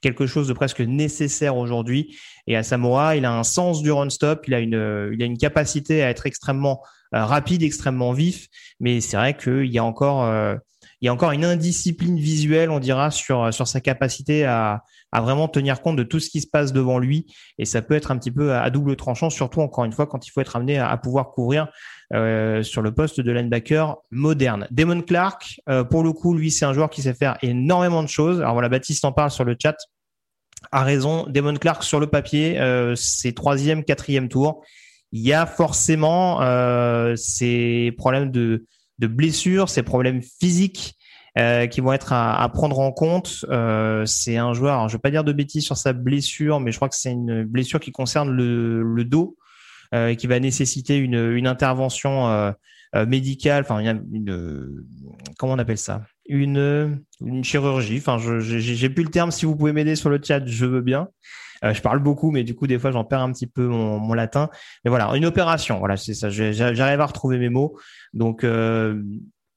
quelque 0.00 0.26
chose 0.26 0.48
de 0.48 0.52
presque 0.52 0.80
nécessaire 0.80 1.56
aujourd'hui. 1.56 2.18
Et 2.46 2.56
à 2.56 2.62
Samoa, 2.62 3.16
il 3.16 3.24
a 3.24 3.32
un 3.32 3.44
sens 3.44 3.82
du 3.82 3.90
run-stop, 3.90 4.44
il 4.46 4.54
a 4.54 4.60
une, 4.60 5.10
il 5.12 5.22
a 5.22 5.26
une 5.26 5.38
capacité 5.38 6.02
à 6.02 6.10
être 6.10 6.26
extrêmement 6.26 6.82
euh, 7.14 7.24
rapide, 7.24 7.62
extrêmement 7.62 8.12
vif. 8.12 8.48
Mais 8.80 9.00
c'est 9.00 9.16
vrai 9.16 9.36
qu'il 9.36 9.72
y 9.72 9.78
a 9.78 9.84
encore, 9.84 10.24
euh, 10.24 10.56
il 11.00 11.06
y 11.06 11.08
a 11.08 11.12
encore 11.12 11.32
une 11.32 11.44
indiscipline 11.44 12.18
visuelle, 12.18 12.70
on 12.70 12.78
dira, 12.78 13.10
sur 13.10 13.52
sur 13.52 13.66
sa 13.68 13.80
capacité 13.80 14.44
à, 14.44 14.82
à 15.12 15.20
vraiment 15.20 15.48
tenir 15.48 15.82
compte 15.82 15.96
de 15.96 16.02
tout 16.02 16.20
ce 16.20 16.30
qui 16.30 16.40
se 16.40 16.46
passe 16.46 16.72
devant 16.72 16.98
lui. 16.98 17.26
Et 17.58 17.64
ça 17.64 17.82
peut 17.82 17.94
être 17.94 18.10
un 18.10 18.18
petit 18.18 18.30
peu 18.30 18.54
à, 18.54 18.68
double 18.70 18.96
tranchant, 18.96 19.30
surtout 19.30 19.60
encore 19.60 19.84
une 19.84 19.92
fois 19.92 20.06
quand 20.06 20.26
il 20.26 20.30
faut 20.30 20.40
être 20.40 20.56
amené 20.56 20.78
à, 20.78 20.96
pouvoir 20.96 21.30
couvrir 21.30 21.68
euh, 22.12 22.64
sur 22.64 22.82
le 22.82 22.92
poste 22.92 23.20
de 23.20 23.30
linebacker 23.30 23.96
moderne. 24.10 24.66
Damon 24.72 25.00
Clark, 25.00 25.60
euh, 25.68 25.84
pour 25.84 26.02
le 26.02 26.12
coup, 26.12 26.34
lui, 26.34 26.50
c'est 26.50 26.64
un 26.64 26.72
joueur 26.72 26.90
qui 26.90 27.02
sait 27.02 27.14
faire 27.14 27.38
énormément 27.40 28.02
de 28.02 28.08
choses. 28.08 28.40
Alors 28.40 28.54
voilà, 28.54 28.68
Baptiste 28.68 29.04
en 29.04 29.12
parle 29.12 29.30
sur 29.30 29.44
le 29.44 29.56
chat. 29.60 29.76
A 30.72 30.82
raison. 30.82 31.26
Damon 31.28 31.54
Clark 31.54 31.84
sur 31.84 32.00
le 32.00 32.08
papier, 32.08 32.60
euh, 32.60 32.94
c'est 32.96 33.32
troisième, 33.32 33.84
quatrième 33.84 34.28
tour. 34.28 34.64
Il 35.12 35.20
y 35.20 35.32
a 35.32 35.46
forcément 35.46 36.42
euh, 36.42 37.14
ces 37.16 37.94
problèmes 37.96 38.30
de, 38.30 38.66
de 38.98 39.06
blessures, 39.06 39.68
ces 39.68 39.82
problèmes 39.82 40.20
physiques 40.22 40.94
qui 41.70 41.80
vont 41.80 41.92
être 41.92 42.12
à, 42.12 42.46
prendre 42.52 42.80
en 42.80 42.92
compte. 42.92 43.46
C'est 44.04 44.36
un 44.36 44.52
joueur, 44.52 44.88
je 44.88 44.94
ne 44.94 44.98
vais 44.98 45.00
pas 45.00 45.10
dire 45.10 45.24
de 45.24 45.32
bêtises 45.32 45.64
sur 45.64 45.76
sa 45.76 45.94
blessure, 45.94 46.60
mais 46.60 46.70
je 46.70 46.76
crois 46.76 46.90
que 46.90 46.96
c'est 46.96 47.12
une 47.12 47.44
blessure 47.44 47.80
qui 47.80 47.92
concerne 47.92 48.30
le, 48.30 48.82
le 48.82 49.04
dos 49.04 49.38
et 49.92 50.16
qui 50.16 50.26
va 50.26 50.38
nécessiter 50.40 50.96
une, 50.96 51.32
une 51.32 51.46
intervention 51.46 52.28
euh, 52.28 52.52
euh, 52.96 53.06
médicale, 53.06 53.62
enfin 53.62 53.78
une, 53.78 54.04
une, 54.12 54.84
comment 55.38 55.52
on 55.52 55.58
appelle 55.58 55.78
ça, 55.78 56.02
une, 56.26 57.00
une 57.24 57.44
chirurgie. 57.44 57.98
Enfin, 57.98 58.18
j'ai 58.40 58.90
plus 58.90 59.04
le 59.04 59.10
terme. 59.10 59.30
Si 59.30 59.46
vous 59.46 59.54
pouvez 59.54 59.72
m'aider 59.72 59.94
sur 59.94 60.10
le 60.10 60.20
chat, 60.22 60.44
je 60.44 60.66
veux 60.66 60.80
bien. 60.80 61.08
Euh, 61.62 61.72
je 61.72 61.82
parle 61.82 62.00
beaucoup, 62.00 62.32
mais 62.32 62.42
du 62.42 62.56
coup, 62.56 62.66
des 62.66 62.78
fois, 62.80 62.90
j'en 62.90 63.04
perds 63.04 63.20
un 63.20 63.32
petit 63.32 63.46
peu 63.46 63.66
mon, 63.66 64.00
mon, 64.00 64.14
latin. 64.14 64.48
Mais 64.84 64.88
voilà, 64.88 65.06
une 65.14 65.24
opération. 65.26 65.78
Voilà, 65.78 65.96
c'est 65.96 66.14
ça. 66.14 66.30
J'arrive 66.30 67.00
à 67.00 67.06
retrouver 67.06 67.38
mes 67.38 67.48
mots. 67.48 67.78
Donc, 68.12 68.42
euh, 68.42 69.00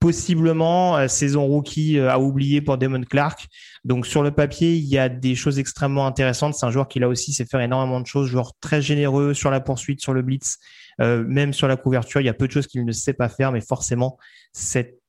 possiblement 0.04 0.98
euh, 0.98 1.08
saison 1.08 1.46
rookie 1.46 1.98
euh, 1.98 2.12
à 2.12 2.20
oublier 2.20 2.60
pour 2.60 2.78
Damon 2.78 3.04
Clark. 3.04 3.48
Donc 3.86 4.06
sur 4.06 4.22
le 4.22 4.32
papier, 4.32 4.76
il 4.76 4.84
y 4.84 4.98
a 4.98 5.08
des 5.08 5.34
choses 5.34 5.60
extrêmement 5.60 6.06
intéressantes. 6.06 6.56
C'est 6.56 6.66
un 6.66 6.72
joueur 6.72 6.90
qui 6.90 7.00
là 7.00 7.08
aussi 7.08 7.32
sait 7.32 7.46
faire 7.46 7.62
énormément 7.62 8.02
de 8.02 8.06
choses, 8.06 8.28
joueur 8.28 8.52
très 8.60 8.82
généreux 8.82 9.34
sur 9.34 9.50
la 9.50 9.62
poursuite, 9.62 10.02
sur 10.02 10.14
le 10.14 10.22
blitz, 10.22 10.58
euh, 11.00 11.24
même 11.26 11.54
sur 11.54 11.70
la 11.70 11.78
couverture. 11.78 12.20
Il 12.20 12.26
y 12.26 12.30
a 12.30 12.34
peu 12.34 12.48
de 12.48 12.52
choses 12.52 12.68
qu'il 12.68 12.84
ne 12.84 12.92
sait 12.92 13.14
pas 13.14 13.30
faire, 13.30 13.54
mais 13.54 13.62
forcément 13.62 14.18
cette 14.52 15.00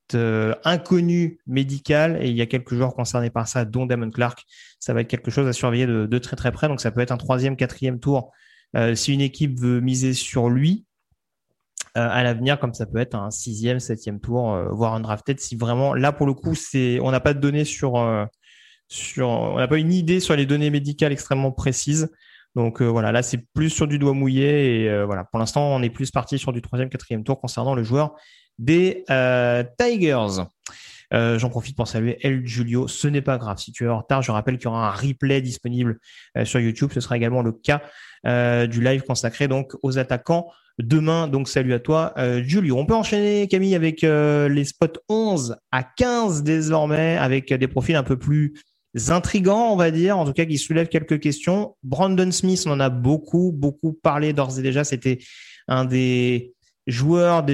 inconnu 0.63 1.39
médical 1.47 2.19
et 2.21 2.29
il 2.29 2.35
y 2.37 2.41
a 2.41 2.45
quelques 2.45 2.75
joueurs 2.75 2.93
concernés 2.93 3.31
par 3.31 3.49
ça, 3.49 3.65
dont 3.65 3.87
Damon 3.87 4.11
Clark. 4.11 4.45
Ça 4.79 4.93
va 4.93 5.01
être 5.01 5.09
quelque 5.09 5.31
chose 5.31 5.47
à 5.47 5.51
surveiller 5.51 5.87
de, 5.87 6.17
très 6.19 6.37
très 6.37 6.53
près. 6.53 6.69
Donc 6.69 6.79
ça 6.79 6.91
peut 6.91 7.01
être 7.01 7.11
un 7.11 7.17
troisième, 7.17 7.57
quatrième 7.57 7.99
tour 7.99 8.31
si 8.93 9.13
une 9.13 9.21
équipe 9.21 9.59
veut 9.59 9.81
miser 9.81 10.13
sur 10.13 10.49
lui. 10.49 10.85
Euh, 11.97 12.09
à 12.11 12.23
l'avenir, 12.23 12.59
comme 12.59 12.73
ça 12.73 12.85
peut 12.85 12.97
être 12.97 13.15
un 13.15 13.31
sixième, 13.31 13.79
septième 13.79 14.19
tour, 14.19 14.53
euh, 14.53 14.67
voire 14.69 14.95
un 14.95 14.99
drafted. 14.99 15.39
Si 15.39 15.55
vraiment, 15.55 15.93
là 15.93 16.11
pour 16.11 16.27
le 16.27 16.33
coup, 16.33 16.53
c'est, 16.53 16.99
on 16.99 17.09
n'a 17.09 17.21
pas 17.21 17.33
de 17.33 17.39
données 17.39 17.63
sur, 17.63 17.97
euh, 17.97 18.25
sur, 18.89 19.29
on 19.29 19.57
n'a 19.57 19.67
pas 19.69 19.77
une 19.77 19.93
idée 19.93 20.19
sur 20.19 20.35
les 20.35 20.45
données 20.45 20.69
médicales 20.69 21.13
extrêmement 21.13 21.53
précises. 21.53 22.11
Donc 22.53 22.81
voilà, 22.81 23.11
là 23.11 23.21
c'est 23.21 23.45
plus 23.53 23.69
sur 23.69 23.85
du 23.85 23.99
doigt 23.99 24.13
mouillé 24.13 24.85
et 24.85 25.03
voilà. 25.03 25.25
Pour 25.25 25.39
l'instant, 25.39 25.75
on 25.75 25.81
est 25.81 25.89
plus 25.89 26.09
parti 26.09 26.39
sur 26.39 26.53
du 26.53 26.61
troisième, 26.61 26.89
quatrième 26.89 27.21
tour 27.21 27.41
concernant 27.41 27.75
le 27.75 27.83
joueur 27.83 28.15
des 28.59 29.03
Tigers. 29.77 30.45
J'en 31.11 31.49
profite 31.49 31.75
pour 31.75 31.89
saluer 31.89 32.17
El 32.25 32.47
Julio. 32.47 32.87
Ce 32.87 33.09
n'est 33.09 33.21
pas 33.21 33.37
grave. 33.37 33.57
Si 33.57 33.73
tu 33.73 33.83
es 33.83 33.89
en 33.89 33.97
retard, 33.97 34.21
je 34.21 34.31
rappelle 34.31 34.57
qu'il 34.57 34.65
y 34.65 34.67
aura 34.67 34.87
un 34.87 34.91
replay 34.91 35.41
disponible 35.41 35.99
sur 36.45 36.61
YouTube. 36.61 36.91
Ce 36.93 37.01
sera 37.01 37.17
également 37.17 37.41
le 37.41 37.51
cas 37.51 37.81
du 38.67 38.81
live 38.81 39.01
consacré 39.01 39.49
donc 39.49 39.73
aux 39.83 39.97
attaquants 39.97 40.47
demain. 40.79 41.27
Donc 41.27 41.47
salut 41.47 41.73
à 41.73 41.79
toi, 41.79 42.13
Julio. 42.43 42.77
On 42.77 42.85
peut 42.85 42.95
enchaîner 42.95 43.47
Camille 43.47 43.75
avec 43.75 44.01
les 44.01 44.65
spots 44.65 44.99
11 45.09 45.57
à 45.71 45.83
15 45.83 46.43
désormais, 46.43 47.17
avec 47.17 47.53
des 47.53 47.67
profils 47.67 47.95
un 47.95 48.03
peu 48.03 48.17
plus 48.17 48.53
intrigants, 49.09 49.71
on 49.71 49.75
va 49.75 49.91
dire, 49.91 50.17
en 50.17 50.25
tout 50.25 50.33
cas 50.33 50.45
qui 50.45 50.57
soulèvent 50.57 50.87
quelques 50.87 51.19
questions. 51.19 51.75
Brandon 51.83 52.31
Smith, 52.31 52.63
on 52.65 52.71
en 52.71 52.79
a 52.79 52.89
beaucoup, 52.89 53.51
beaucoup 53.51 53.93
parlé 53.93 54.33
d'ores 54.33 54.57
et 54.59 54.61
déjà. 54.61 54.83
C'était 54.83 55.19
un 55.67 55.85
des 55.85 56.53
joueurs, 56.87 57.45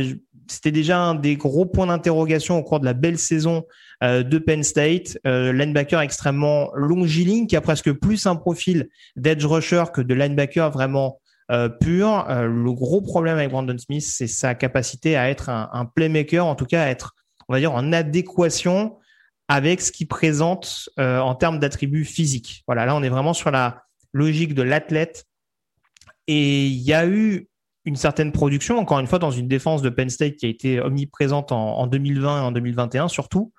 c'était 0.47 0.71
déjà 0.71 0.99
un 0.99 1.15
des 1.15 1.37
gros 1.37 1.65
points 1.65 1.87
d'interrogation 1.87 2.57
au 2.57 2.63
cours 2.63 2.79
de 2.79 2.85
la 2.85 2.93
belle 2.93 3.17
saison 3.17 3.63
euh, 4.03 4.23
de 4.23 4.37
Penn 4.37 4.63
State. 4.63 5.17
Euh, 5.25 5.51
linebacker 5.51 6.01
extrêmement 6.01 6.71
longiligne, 6.75 7.47
qui 7.47 7.55
a 7.55 7.61
presque 7.61 7.91
plus 7.91 8.27
un 8.27 8.35
profil 8.35 8.89
d'edge 9.15 9.45
rusher 9.45 9.85
que 9.93 10.01
de 10.01 10.13
linebacker 10.13 10.69
vraiment 10.69 11.20
euh, 11.51 11.69
pur. 11.69 12.25
le 12.29 12.71
gros 12.73 13.01
problème 13.01 13.37
avec 13.37 13.49
Brandon 13.51 13.77
Smith, 13.77 14.03
c'est 14.03 14.27
sa 14.27 14.55
capacité 14.55 15.15
à 15.15 15.29
être 15.29 15.49
un, 15.49 15.69
un, 15.73 15.85
playmaker, 15.85 16.45
en 16.45 16.55
tout 16.55 16.65
cas 16.65 16.83
à 16.83 16.87
être, 16.87 17.15
on 17.47 17.53
va 17.53 17.59
dire, 17.59 17.73
en 17.73 17.93
adéquation 17.93 18.97
avec 19.47 19.81
ce 19.81 19.91
qu'il 19.91 20.07
présente 20.07 20.89
en 20.97 21.35
termes 21.35 21.59
d'attributs 21.59 22.05
physiques. 22.05 22.63
Voilà, 22.67 22.85
là 22.85 22.95
on 22.95 23.03
est 23.03 23.09
vraiment 23.09 23.33
sur 23.33 23.51
la 23.51 23.83
logique 24.13 24.53
de 24.53 24.61
l'athlète. 24.61 25.25
Et 26.27 26.67
il 26.67 26.81
y 26.81 26.93
a 26.93 27.05
eu 27.05 27.49
une 27.85 27.95
certaine 27.95 28.31
production, 28.31 28.77
encore 28.77 28.99
une 28.99 29.07
fois, 29.07 29.19
dans 29.19 29.31
une 29.31 29.47
défense 29.47 29.81
de 29.81 29.89
Penn 29.89 30.09
State 30.09 30.35
qui 30.35 30.45
a 30.45 30.49
été 30.49 30.79
omniprésente 30.79 31.51
en, 31.51 31.87
2020 31.87 32.37
et 32.37 32.41
en 32.41 32.51
2021 32.51 33.07
surtout. 33.07 33.51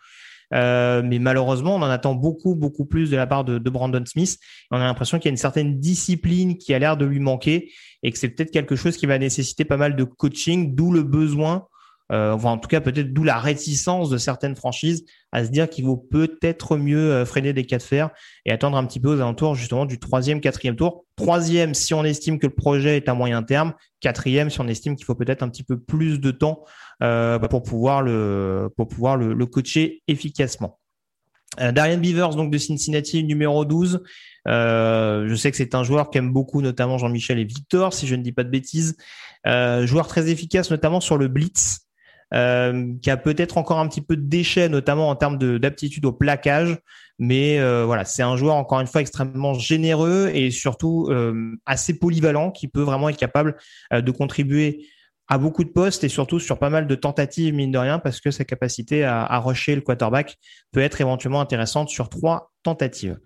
Euh, 0.53 1.03
mais 1.05 1.19
malheureusement, 1.19 1.77
on 1.77 1.83
en 1.83 1.91
attend 1.91 2.15
beaucoup, 2.15 2.55
beaucoup 2.55 2.85
plus 2.85 3.11
de 3.11 3.17
la 3.17 3.27
part 3.27 3.45
de, 3.45 3.59
Brandon 3.71 4.05
Smith. 4.07 4.39
On 4.71 4.77
a 4.77 4.85
l'impression 4.85 5.19
qu'il 5.19 5.27
y 5.27 5.31
a 5.31 5.33
une 5.33 5.37
certaine 5.37 5.79
discipline 5.81 6.59
qui 6.59 6.75
a 6.75 6.79
l'air 6.79 6.97
de 6.97 7.05
lui 7.05 7.21
manquer 7.21 7.73
et 8.03 8.11
que 8.11 8.19
c'est 8.19 8.29
peut-être 8.29 8.51
quelque 8.51 8.77
chose 8.77 8.97
qui 8.97 9.07
va 9.07 9.19
nécessiter 9.19 9.65
pas 9.65 9.77
mal 9.77 9.97
de 9.97 10.05
coaching, 10.05 10.75
d'où 10.75 10.93
le 10.93 11.03
besoin 11.03 11.67
euh, 12.13 12.35
en 12.35 12.59
tout 12.59 12.69
cas 12.69 12.81
peut-être 12.81 13.13
d'où 13.13 13.25
la 13.25 13.39
réticence 13.39 14.11
de 14.11 14.19
certaines 14.19 14.55
franchises 14.55 15.05
à 15.31 15.45
se 15.45 15.51
dire 15.51 15.71
qu'il 15.71 15.87
vaut 15.87 15.97
peut-être 15.97 16.77
mieux 16.77 17.11
euh, 17.11 17.25
freiner 17.25 17.55
des 17.55 17.65
cas 17.65 17.79
de 17.79 17.83
fer 17.83 18.11
et 18.45 18.53
attendre 18.53 18.77
un 18.77 18.85
petit 18.85 19.01
peu 19.01 19.09
aux 19.09 19.21
alentours 19.21 19.55
justement 19.55 19.87
du 19.87 19.99
troisième, 19.99 20.41
quatrième 20.41 20.77
tour. 20.77 21.07
Troisième 21.17 21.73
si 21.73 21.95
on 21.95 22.05
estime 22.05 22.39
que 22.39 22.47
le 22.47 22.55
projet 22.55 22.99
est 22.99 23.09
à 23.09 23.15
moyen 23.15 23.43
terme, 23.43 23.73
quatrième 24.01 24.51
si 24.51 24.61
on 24.61 24.69
estime 24.69 24.95
qu'il 24.95 25.07
faut 25.07 25.15
peut-être 25.15 25.43
un 25.43 25.49
petit 25.49 25.63
peu 25.63 25.79
plus 25.79 26.21
de 26.21 26.31
temps 26.33 26.65
euh, 27.03 27.39
pour 27.39 27.63
pouvoir 27.65 28.03
le 28.03 28.69
pour 28.77 28.87
pouvoir 28.87 29.17
le, 29.17 29.35
le 29.35 29.47
coacher 29.47 30.03
efficacement. 30.07 30.79
Euh, 31.61 31.73
Darian 31.73 31.99
Beavers, 31.99 32.37
donc 32.37 32.53
de 32.53 32.59
Cincinnati, 32.59 33.25
numéro 33.25 33.65
12. 33.65 34.03
Euh, 34.47 35.27
je 35.29 35.35
sais 35.35 35.51
que 35.51 35.57
c'est 35.57 35.75
un 35.75 35.83
joueur 35.83 36.11
qu'aime 36.11 36.33
beaucoup, 36.33 36.63
notamment 36.63 36.99
Jean-Michel 36.99 37.39
et 37.41 37.45
Victor, 37.45 37.93
si 37.93 38.07
je 38.07 38.15
ne 38.15 38.23
dis 38.23 38.33
pas 38.33 38.45
de 38.45 38.51
bêtises. 38.51 38.97
Joueur 39.45 40.07
très 40.07 40.31
efficace, 40.31 40.71
notamment 40.71 41.01
sur 41.01 41.19
le 41.19 41.29
blitz. 41.29 41.81
Qui 42.33 43.11
a 43.11 43.17
peut-être 43.19 43.59
encore 43.59 43.79
un 43.79 43.89
petit 43.89 44.01
peu 44.01 44.17
de 44.17 44.23
déchets, 44.23 44.69
notamment 44.69 45.11
en 45.11 45.17
termes 45.17 45.37
d'aptitude 45.59 46.07
au 46.07 46.13
plaquage. 46.13 46.79
Mais 47.19 47.59
voilà, 47.85 48.05
c'est 48.05 48.23
un 48.23 48.37
joueur 48.37 48.55
encore 48.55 48.81
une 48.81 48.87
fois 48.87 49.01
extrêmement 49.01 49.53
généreux 49.55 50.31
et 50.33 50.51
surtout 50.51 51.11
assez 51.67 51.99
polyvalent, 51.99 52.53
qui 52.53 52.69
peut 52.69 52.81
vraiment 52.81 53.09
être 53.11 53.19
capable 53.19 53.57
de 53.93 54.11
contribuer 54.13 54.87
à 55.29 55.39
beaucoup 55.39 55.65
de 55.65 55.71
postes 55.71 56.05
et 56.05 56.09
surtout 56.09 56.39
sur 56.39 56.59
pas 56.59 56.71
mal 56.71 56.87
de 56.87 56.95
tentatives, 56.95 57.55
mine 57.55 57.71
de 57.71 57.79
rien, 57.79 57.99
parce 57.99 58.21
que 58.21 58.31
sa 58.31 58.45
capacité 58.45 59.05
à, 59.05 59.25
à 59.25 59.39
rusher 59.39 59.75
le 59.75 59.81
quarterback 59.81 60.37
peut 60.73 60.81
être 60.81 61.01
éventuellement 61.01 61.41
intéressante 61.41 61.89
sur 61.89 62.09
trois 62.09 62.53
tentatives. 62.63 63.19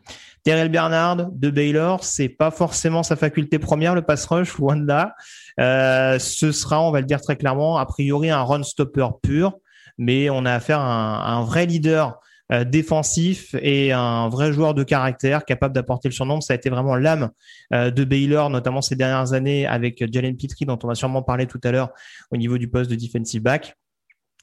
Terrell 0.45 0.69
Bernard 0.69 1.31
de 1.33 1.51
Baylor, 1.51 2.05
c'est 2.05 2.29
pas 2.29 2.51
forcément 2.51 3.03
sa 3.03 3.17
faculté 3.17 3.59
première, 3.59 3.95
le 3.95 4.03
pass 4.03 4.27
rush, 4.27 4.59
Wanda. 4.59 5.15
Euh, 5.59 6.19
ce 6.19 6.53
sera, 6.53 6.81
on 6.81 6.91
va 6.91 7.01
le 7.01 7.07
dire 7.07 7.21
très 7.21 7.37
clairement, 7.37 7.79
a 7.79 7.87
priori 7.87 8.31
un 8.31 8.43
run 8.43 8.63
stopper 8.63 9.09
pur, 9.23 9.55
mais 9.99 10.31
on 10.31 10.45
a 10.45 10.53
affaire 10.53 10.81
à 10.81 11.33
un, 11.33 11.43
vrai 11.45 11.67
leader 11.67 12.19
euh, 12.53 12.65
défensif 12.65 13.57
et 13.61 13.91
un 13.91 14.29
vrai 14.29 14.53
joueur 14.53 14.73
de 14.73 14.85
caractère 14.85 15.45
capable 15.45 15.75
d'apporter 15.75 16.09
le 16.09 16.15
surnom. 16.15 16.41
Ça 16.41 16.53
a 16.53 16.57
été 16.57 16.71
vraiment 16.71 16.95
l'âme 16.95 17.31
euh, 17.73 17.91
de 17.91 18.05
Baylor, 18.05 18.51
notamment 18.51 18.83
ces 18.83 18.95
dernières 18.95 19.33
années 19.33 19.67
avec 19.67 20.05
Jalen 20.13 20.37
Petrie, 20.37 20.65
dont 20.65 20.79
on 20.85 20.87
va 20.87 20.95
sûrement 20.95 21.23
parler 21.23 21.47
tout 21.47 21.61
à 21.65 21.73
l'heure 21.73 21.91
au 22.31 22.37
niveau 22.37 22.57
du 22.57 22.69
poste 22.69 22.89
de 22.89 22.95
defensive 22.95 23.43
back. 23.43 23.75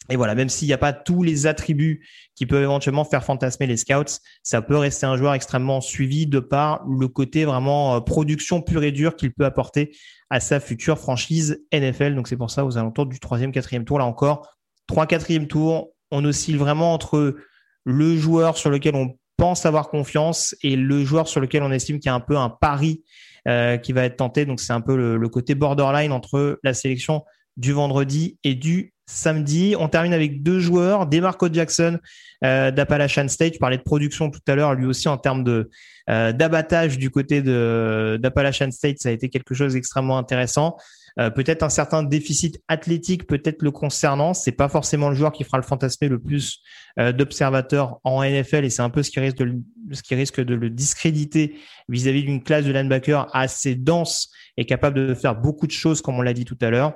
Et 0.09 0.17
voilà, 0.17 0.35
même 0.35 0.49
s'il 0.49 0.67
n'y 0.67 0.73
a 0.73 0.77
pas 0.77 0.91
tous 0.91 1.23
les 1.23 1.47
attributs 1.47 2.05
qui 2.35 2.45
peuvent 2.45 2.63
éventuellement 2.63 3.05
faire 3.05 3.23
fantasmer 3.23 3.67
les 3.67 3.77
scouts, 3.77 4.19
ça 4.41 4.61
peut 4.61 4.75
rester 4.75 5.05
un 5.05 5.15
joueur 5.15 5.33
extrêmement 5.33 5.79
suivi 5.79 6.27
de 6.27 6.39
par 6.39 6.85
le 6.85 7.07
côté 7.07 7.45
vraiment 7.45 8.01
production 8.01 8.61
pure 8.61 8.83
et 8.83 8.91
dure 8.91 9.15
qu'il 9.15 9.31
peut 9.31 9.45
apporter 9.45 9.95
à 10.29 10.41
sa 10.41 10.59
future 10.59 10.99
franchise 10.99 11.63
NFL. 11.71 12.15
Donc 12.15 12.27
c'est 12.27 12.35
pour 12.35 12.51
ça 12.51 12.65
aux 12.65 12.77
alentours 12.77 13.05
du 13.05 13.21
troisième, 13.21 13.53
quatrième 13.53 13.85
tour, 13.85 13.97
là 13.97 14.05
encore, 14.05 14.57
trois, 14.87 15.07
quatrième 15.07 15.47
tour, 15.47 15.93
on 16.11 16.25
oscille 16.25 16.57
vraiment 16.57 16.93
entre 16.93 17.37
le 17.85 18.17
joueur 18.17 18.57
sur 18.57 18.69
lequel 18.69 18.95
on 18.95 19.17
pense 19.37 19.65
avoir 19.65 19.89
confiance 19.89 20.55
et 20.61 20.75
le 20.75 21.03
joueur 21.03 21.27
sur 21.27 21.41
lequel 21.41 21.63
on 21.63 21.71
estime 21.71 21.99
qu'il 21.99 22.09
y 22.09 22.11
a 22.11 22.15
un 22.15 22.19
peu 22.19 22.37
un 22.37 22.49
pari 22.49 23.03
euh, 23.47 23.77
qui 23.77 23.91
va 23.93 24.05
être 24.05 24.17
tenté. 24.17 24.45
Donc 24.45 24.59
c'est 24.59 24.73
un 24.73 24.81
peu 24.81 24.95
le, 25.17 25.29
côté 25.29 25.55
borderline 25.55 26.11
entre 26.11 26.59
la 26.63 26.73
sélection 26.73 27.23
du 27.57 27.73
vendredi 27.73 28.37
et 28.43 28.55
du 28.55 28.93
samedi. 29.05 29.75
On 29.77 29.89
termine 29.89 30.13
avec 30.13 30.43
deux 30.43 30.59
joueurs, 30.59 31.07
Demarco 31.07 31.51
Jackson 31.51 31.99
euh, 32.43 32.71
d'Appalachian 32.71 33.27
State. 33.27 33.55
Je 33.55 33.59
parlais 33.59 33.77
de 33.77 33.83
production 33.83 34.31
tout 34.31 34.39
à 34.47 34.55
l'heure, 34.55 34.75
lui 34.75 34.85
aussi 34.85 35.09
en 35.09 35.17
termes 35.17 35.43
de 35.43 35.69
euh, 36.09 36.31
d'abattage 36.31 36.97
du 36.97 37.09
côté 37.09 37.41
d'Appalachian 37.41 38.71
State, 38.71 38.99
ça 38.99 39.09
a 39.09 39.11
été 39.11 39.29
quelque 39.29 39.53
chose 39.53 39.73
d'extrêmement 39.73 40.17
intéressant. 40.17 40.77
Euh, 41.19 41.29
peut-être 41.29 41.63
un 41.63 41.69
certain 41.69 42.01
déficit 42.01 42.59
athlétique, 42.67 43.27
peut-être 43.27 43.61
le 43.61 43.71
concernant. 43.71 44.33
C'est 44.33 44.51
pas 44.51 44.69
forcément 44.69 45.09
le 45.09 45.15
joueur 45.15 45.31
qui 45.31 45.43
fera 45.43 45.57
le 45.57 45.63
fantasmer 45.63 46.07
le 46.07 46.19
plus 46.19 46.59
euh, 46.99 47.11
d'observateurs 47.11 47.99
en 48.03 48.23
NFL 48.23 48.65
et 48.65 48.69
c'est 48.69 48.81
un 48.81 48.89
peu 48.89 49.03
ce 49.03 49.11
qui 49.11 49.19
risque 49.19 49.37
de 49.37 49.61
ce 49.91 50.01
qui 50.01 50.15
risque 50.15 50.41
de 50.41 50.55
le 50.55 50.69
discréditer 50.69 51.55
vis-à-vis 51.87 52.23
d'une 52.23 52.41
classe 52.41 52.65
de 52.65 52.71
linebacker 52.71 53.27
assez 53.33 53.75
dense 53.75 54.31
et 54.57 54.65
capable 54.65 55.07
de 55.07 55.13
faire 55.13 55.35
beaucoup 55.35 55.67
de 55.67 55.71
choses, 55.71 56.01
comme 56.01 56.17
on 56.17 56.21
l'a 56.21 56.33
dit 56.33 56.45
tout 56.45 56.57
à 56.61 56.69
l'heure. 56.69 56.95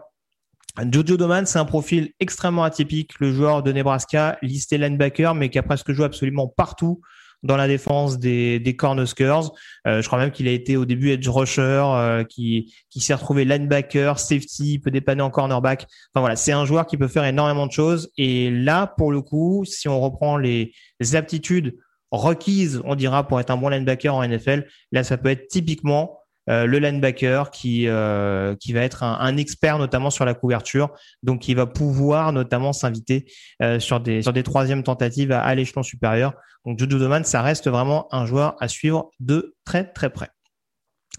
Jojo 0.91 1.17
Doman, 1.17 1.45
c'est 1.45 1.57
un 1.57 1.65
profil 1.65 2.11
extrêmement 2.19 2.63
atypique, 2.63 3.19
le 3.19 3.31
joueur 3.31 3.63
de 3.63 3.71
Nebraska, 3.71 4.37
listé 4.43 4.77
linebacker, 4.77 5.33
mais 5.33 5.49
qui 5.49 5.57
a 5.57 5.63
presque 5.63 5.91
joué 5.91 6.05
absolument 6.05 6.47
partout 6.47 7.01
dans 7.43 7.57
la 7.57 7.67
défense 7.67 8.19
des, 8.19 8.59
des 8.59 8.75
Cornhuskers. 8.75 9.51
Euh, 9.85 10.01
je 10.01 10.07
crois 10.07 10.19
même 10.19 10.31
qu'il 10.31 10.47
a 10.47 10.51
été 10.51 10.77
au 10.77 10.85
début 10.85 11.11
edge 11.11 11.27
rusher, 11.27 11.83
euh, 11.85 12.23
qui, 12.23 12.73
qui 12.89 12.99
s'est 12.99 13.13
retrouvé 13.13 13.45
linebacker, 13.45 14.19
safety, 14.19 14.79
peut 14.79 14.91
dépanner 14.91 15.21
en 15.21 15.29
cornerback. 15.29 15.83
Enfin 16.13 16.21
voilà, 16.21 16.35
c'est 16.35 16.51
un 16.51 16.65
joueur 16.65 16.85
qui 16.85 16.97
peut 16.97 17.07
faire 17.07 17.25
énormément 17.25 17.67
de 17.67 17.71
choses. 17.71 18.11
Et 18.17 18.49
là, 18.49 18.87
pour 18.97 19.11
le 19.11 19.21
coup, 19.21 19.63
si 19.65 19.87
on 19.87 19.99
reprend 19.99 20.37
les, 20.37 20.73
les 20.99 21.15
aptitudes 21.15 21.77
requises, 22.11 22.81
on 22.85 22.95
dira, 22.95 23.27
pour 23.27 23.39
être 23.39 23.51
un 23.51 23.57
bon 23.57 23.69
linebacker 23.69 24.13
en 24.13 24.27
NFL, 24.27 24.67
là, 24.91 25.03
ça 25.03 25.17
peut 25.17 25.29
être 25.29 25.47
typiquement 25.47 26.19
euh, 26.49 26.65
le 26.65 26.79
linebacker 26.79 27.51
qui 27.51 27.87
euh, 27.87 28.55
qui 28.55 28.71
va 28.71 28.81
être 28.81 29.03
un, 29.03 29.37
expert 29.37 29.77
notamment 29.77 30.09
sur 30.09 30.23
la 30.23 30.33
couverture, 30.33 30.89
donc 31.21 31.41
qui 31.41 31.53
va 31.53 31.65
pouvoir 31.65 32.31
notamment 32.31 32.71
s'inviter 32.71 33.25
euh, 33.61 33.79
sur 33.79 33.99
des 33.99 34.21
sur 34.21 34.31
des 34.31 34.43
troisièmes 34.43 34.83
tentatives 34.83 35.31
à, 35.31 35.53
l'échelon 35.55 35.83
supérieur. 35.83 36.33
Donc 36.65 36.79
Jojo 36.79 36.99
Doman, 36.99 37.23
ça 37.25 37.41
reste 37.41 37.69
vraiment 37.69 38.07
un 38.13 38.25
joueur 38.25 38.55
à 38.59 38.67
suivre 38.67 39.11
de 39.19 39.55
très 39.65 39.91
très 39.91 40.09
près. 40.09 40.29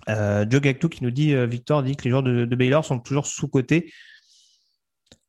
Joe 0.07 0.62
Gactou 0.62 0.88
qui 0.88 1.05
nous 1.05 1.11
dit 1.11 1.35
Victor 1.47 1.83
dit 1.83 1.95
que 1.95 2.05
les 2.05 2.11
joueurs 2.11 2.23
de, 2.23 2.47
de 2.47 2.57
Baylor 2.57 2.83
sont 2.83 2.99
toujours 2.99 3.27
sous 3.27 3.47
cotés. 3.47 3.93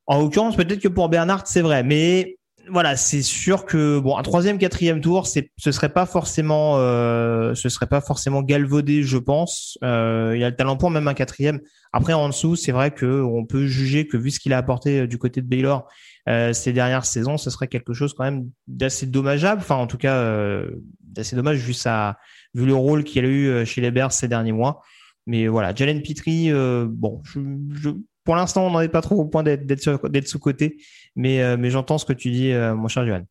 En 0.07 0.21
l'occurrence, 0.21 0.55
peut-être 0.55 0.79
que 0.79 0.87
pour 0.87 1.09
Bernard, 1.09 1.45
c'est 1.47 1.61
vrai, 1.61 1.83
mais 1.83 2.38
voilà, 2.71 2.95
c'est 2.95 3.21
sûr 3.21 3.65
que 3.65 3.99
bon, 3.99 4.17
un 4.17 4.23
troisième, 4.23 4.57
quatrième 4.57 5.01
tour, 5.01 5.27
c'est, 5.27 5.51
ce 5.57 5.71
serait 5.71 5.89
pas 5.89 6.05
forcément, 6.05 6.77
euh, 6.77 7.53
ce 7.55 7.69
serait 7.69 7.87
pas 7.87 8.01
forcément 8.01 8.41
galvaudé, 8.41 9.03
je 9.03 9.17
pense. 9.17 9.77
Euh, 9.83 10.33
il 10.35 10.41
y 10.41 10.43
a 10.43 10.49
le 10.49 10.55
talent 10.55 10.77
pour 10.77 10.89
même 10.91 11.07
un 11.07 11.13
quatrième. 11.13 11.59
Après, 11.91 12.13
en 12.13 12.27
dessous, 12.29 12.55
c'est 12.55 12.71
vrai 12.71 12.91
que 12.91 13.21
on 13.21 13.45
peut 13.45 13.65
juger 13.65 14.07
que 14.07 14.17
vu 14.17 14.31
ce 14.31 14.39
qu'il 14.39 14.53
a 14.53 14.57
apporté 14.57 15.01
euh, 15.01 15.07
du 15.07 15.17
côté 15.17 15.41
de 15.41 15.47
Baylor 15.47 15.87
euh, 16.27 16.53
ces 16.53 16.73
dernières 16.73 17.05
saisons, 17.05 17.37
ce 17.37 17.49
serait 17.49 17.67
quelque 17.67 17.93
chose 17.93 18.13
quand 18.13 18.23
même 18.23 18.49
d'assez 18.67 19.05
dommageable. 19.05 19.61
Enfin, 19.61 19.75
en 19.75 19.87
tout 19.87 19.97
cas, 19.97 20.15
euh, 20.15 20.69
d'assez 21.01 21.35
dommage 21.35 21.57
vu 21.57 21.73
sa, 21.73 22.17
vu 22.53 22.65
le 22.65 22.75
rôle 22.75 23.03
qu'il 23.03 23.25
a 23.25 23.27
eu 23.27 23.47
euh, 23.47 23.65
chez 23.65 23.81
les 23.81 23.91
Bears 23.91 24.11
ces 24.11 24.27
derniers 24.27 24.51
mois. 24.51 24.81
Mais 25.25 25.47
voilà, 25.47 25.73
Jalen 25.73 26.01
Petrie, 26.01 26.51
bon, 26.51 27.21
je, 27.23 27.39
je 27.71 27.89
pour 28.29 28.35
l'instant, 28.35 28.67
on 28.67 28.69
n'en 28.69 28.81
est 28.81 28.89
pas 28.89 29.01
trop 29.01 29.15
au 29.15 29.25
point 29.25 29.41
d'être 29.41 30.27
sous-côté, 30.27 30.77
mais, 31.15 31.41
euh, 31.41 31.57
mais 31.57 31.71
j'entends 31.71 31.97
ce 31.97 32.05
que 32.05 32.13
tu 32.13 32.29
dis, 32.29 32.51
euh, 32.51 32.75
mon 32.75 32.87
cher 32.87 33.03
Johan. 33.03 33.23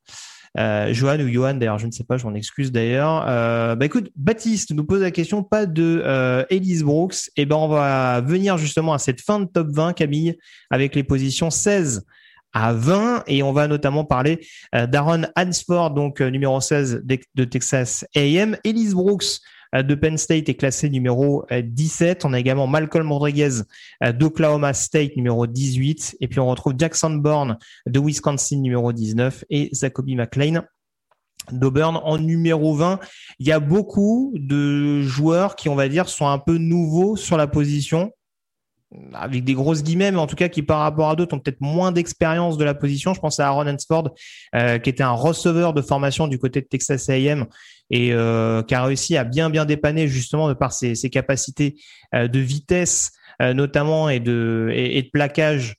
Euh, 0.59 0.93
Johan 0.93 1.21
ou 1.21 1.29
Johan, 1.29 1.55
d'ailleurs, 1.55 1.79
je 1.79 1.87
ne 1.87 1.93
sais 1.93 2.03
pas, 2.03 2.17
je 2.17 2.27
m'en 2.27 2.35
excuse 2.35 2.73
d'ailleurs. 2.73 3.25
Bah 3.77 3.87
écoute, 3.87 4.11
Baptiste 4.17 4.75
nous 4.75 4.85
pose 4.85 5.01
la 5.01 5.13
question, 5.13 5.45
pas 5.45 5.67
de 5.67 6.45
Elise 6.51 6.83
Brooks. 6.83 7.29
Et 7.37 7.43
eh 7.43 7.47
ben 7.47 7.55
on 7.55 7.69
va 7.69 8.21
venir 8.23 8.59
justement 8.59 8.93
à 8.93 8.99
cette 8.99 9.21
fin 9.21 9.39
de 9.39 9.45
top 9.45 9.69
20, 9.71 9.93
Camille, 9.93 10.37
avec 10.69 10.97
les 10.97 11.05
positions 11.05 11.51
16 11.51 12.05
à 12.53 12.73
20 12.73 13.23
et 13.29 13.45
on 13.45 13.53
va 13.53 13.69
notamment 13.69 14.05
parler 14.05 14.45
d'Aaron 14.73 15.27
Hansford, 15.37 15.93
donc 15.93 16.21
numéro 16.21 16.61
16 16.61 17.05
de 17.05 17.45
Texas 17.45 18.05
A&M, 18.17 18.57
Elise 18.65 18.95
Brooks 18.95 19.39
de 19.75 19.95
Penn 19.95 20.17
State 20.17 20.49
est 20.49 20.55
classé 20.55 20.89
numéro 20.91 21.45
17. 21.51 22.25
On 22.25 22.33
a 22.33 22.41
également 22.41 22.67
Malcolm 22.67 23.11
Rodriguez 23.13 23.63
d'Oklahoma 24.15 24.73
State 24.73 25.17
numéro 25.17 25.47
18 25.47 26.17
et 26.21 26.29
puis 26.29 26.41
on 26.41 26.49
retrouve 26.49 26.75
Jackson 26.79 27.11
Bourne 27.11 27.59
de 27.87 28.01
Wisconsin 28.01 28.59
numéro 28.61 28.93
19 28.93 29.45
et 29.51 29.69
Zacoby 29.73 30.17
McLean 30.17 30.63
d'Auburn 31.53 32.01
en 32.03 32.19
numéro 32.19 32.75
20. 32.75 33.01
Il 33.39 33.47
y 33.47 33.53
a 33.53 33.61
beaucoup 33.61 34.33
de 34.35 35.03
joueurs 35.03 35.57
qui, 35.57 35.69
on 35.69 35.75
va 35.75 35.89
dire, 35.89 36.09
sont 36.09 36.27
un 36.27 36.39
peu 36.39 36.59
nouveaux 36.59 37.17
sur 37.17 37.37
la 37.37 37.47
position, 37.47 38.13
avec 39.13 39.45
des 39.45 39.55
grosses 39.55 39.83
guillemets, 39.83 40.11
mais 40.11 40.19
en 40.19 40.27
tout 40.27 40.37
cas 40.37 40.49
qui, 40.49 40.63
par 40.63 40.81
rapport 40.81 41.11
à 41.11 41.17
d'autres, 41.17 41.37
ont 41.37 41.41
peut-être 41.41 41.61
moins 41.61 41.93
d'expérience 41.93 42.57
de 42.57 42.65
la 42.65 42.75
position. 42.75 43.15
Je 43.15 43.21
pense 43.21 43.39
à 43.39 43.47
Aaron 43.47 43.67
Hansford, 43.67 44.15
euh, 44.55 44.79
qui 44.79 44.91
était 44.91 45.03
un 45.03 45.13
receveur 45.13 45.75
de 45.75 45.83
formation 45.83 46.27
du 46.27 46.39
côté 46.39 46.61
de 46.61 46.67
Texas 46.67 47.09
A&M 47.09 47.47
et 47.91 48.13
euh, 48.13 48.63
qui 48.63 48.75
a 48.75 48.85
réussi 48.85 49.17
à 49.17 49.25
bien 49.25 49.51
bien 49.51 49.65
dépanner 49.65 50.09
justement 50.09 50.49
de 50.49 50.55
par 50.55 50.73
ses, 50.73 50.95
capacités 51.11 51.77
euh, 52.15 52.29
de 52.29 52.39
vitesse 52.39 53.13
notamment 53.41 54.09
et 54.09 54.19
de 54.19 54.69
et, 54.75 55.01
de 55.01 55.11
plaquage 55.11 55.77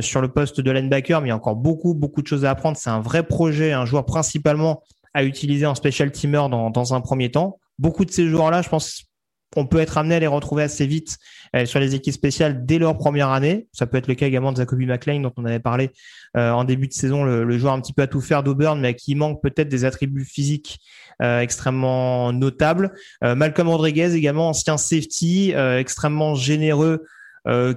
sur 0.00 0.22
le 0.22 0.28
poste 0.28 0.62
de 0.62 0.70
linebacker, 0.70 1.20
mais 1.20 1.26
il 1.26 1.30
y 1.30 1.32
a 1.32 1.36
encore 1.36 1.56
beaucoup, 1.56 1.92
beaucoup 1.92 2.22
de 2.22 2.26
choses 2.26 2.46
à 2.46 2.50
apprendre. 2.50 2.78
C'est 2.78 2.88
un 2.88 3.00
vrai 3.00 3.22
projet, 3.22 3.72
un 3.72 3.84
joueur 3.84 4.06
principalement 4.06 4.82
à 5.12 5.24
utiliser 5.24 5.66
en 5.66 5.74
special 5.74 6.10
teamer 6.10 6.48
dans, 6.48 6.70
dans 6.70 6.94
un 6.94 7.02
premier 7.02 7.30
temps. 7.30 7.58
Beaucoup 7.78 8.06
de 8.06 8.10
ces 8.10 8.28
joueurs-là, 8.28 8.62
je 8.62 8.70
pense 8.70 9.12
qu'on 9.54 9.66
peut 9.66 9.80
être 9.80 9.98
amené 9.98 10.14
à 10.14 10.20
les 10.20 10.26
retrouver 10.26 10.62
assez 10.62 10.86
vite 10.86 11.18
euh, 11.54 11.66
sur 11.66 11.78
les 11.78 11.94
équipes 11.94 12.14
spéciales 12.14 12.64
dès 12.64 12.78
leur 12.78 12.96
première 12.96 13.28
année. 13.28 13.68
Ça 13.72 13.86
peut 13.86 13.98
être 13.98 14.06
le 14.06 14.14
cas 14.14 14.26
également 14.26 14.52
de 14.52 14.56
Zacoby 14.58 14.86
McLean 14.86 15.20
dont 15.20 15.32
on 15.36 15.44
avait 15.44 15.60
parlé 15.60 15.90
euh, 16.36 16.50
en 16.50 16.64
début 16.64 16.88
de 16.88 16.92
saison, 16.92 17.24
le, 17.24 17.58
joueur 17.58 17.74
un 17.74 17.80
petit 17.80 17.92
peu 17.92 18.02
à 18.02 18.06
tout 18.06 18.20
faire 18.20 18.42
d'Auburn, 18.42 18.80
mais 18.80 18.94
qui 18.94 19.14
manque 19.14 19.42
peut-être 19.42 19.68
des 19.68 19.84
attributs 19.84 20.24
physiques 20.24 20.80
euh, 20.80 21.01
extrêmement 21.40 22.32
notables. 22.32 22.92
Malcolm 23.22 23.68
Rodriguez 23.68 24.14
également, 24.14 24.48
ancien 24.48 24.76
safety, 24.76 25.52
extrêmement 25.52 26.34
généreux, 26.34 27.04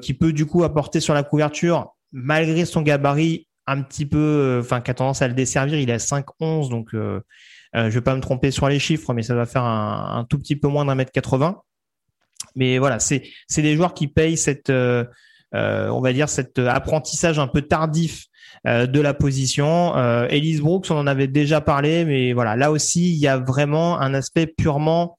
qui 0.02 0.14
peut 0.14 0.34
du 0.34 0.46
coup 0.46 0.64
apporter 0.64 1.00
sur 1.00 1.14
la 1.14 1.24
couverture, 1.24 1.94
malgré 2.12 2.66
son 2.66 2.82
gabarit, 2.82 3.48
un 3.68 3.82
petit 3.82 4.06
peu, 4.06 4.60
enfin, 4.64 4.82
qui 4.82 4.92
a 4.92 4.94
tendance 4.94 5.22
à 5.22 5.28
le 5.28 5.34
desservir. 5.34 5.80
Il 5.80 5.90
est 5.90 5.94
à 5.94 5.98
5-11, 5.98 6.70
donc 6.70 6.94
euh, 7.76 7.90
je 7.90 7.94
vais 7.96 8.02
pas 8.02 8.16
me 8.16 8.22
tromper 8.22 8.52
sur 8.52 8.70
les 8.70 8.80
chiffres, 8.80 9.14
mais 9.14 9.24
ça 9.24 9.36
va 9.36 9.46
faire 9.46 9.64
un, 9.64 10.26
tout 10.30 10.40
petit 10.40 10.56
peu 10.56 10.68
moins 10.68 10.86
d'un 10.86 10.96
mètre 10.96 11.12
80. 11.12 11.62
Mais 12.56 12.78
voilà, 12.78 13.00
c'est 13.00 13.24
des 13.58 13.76
joueurs 13.76 13.94
qui 13.94 14.08
payent 14.08 14.38
cette, 14.38 14.70
euh, 14.70 15.04
euh, 15.04 15.06
on 15.54 16.02
va 16.02 16.14
dire, 16.14 16.30
cet 16.30 16.60
apprentissage 16.60 17.40
un 17.40 17.48
peu 17.48 17.62
tardif 17.62 18.26
de 18.66 19.00
la 19.00 19.14
position. 19.14 19.96
Euh, 19.96 20.28
Elise 20.30 20.62
Brooks, 20.62 20.88
on 20.90 20.98
en 20.98 21.08
avait 21.08 21.28
déjà 21.28 21.62
parlé, 21.62 22.04
mais 22.04 22.34
voilà, 22.34 22.56
là 22.56 22.72
aussi, 22.72 23.12
il 23.12 23.18
y 23.18 23.28
a 23.28 23.38
vraiment 23.38 24.00
un 24.00 24.14
aspect 24.14 24.48
purement 24.48 25.18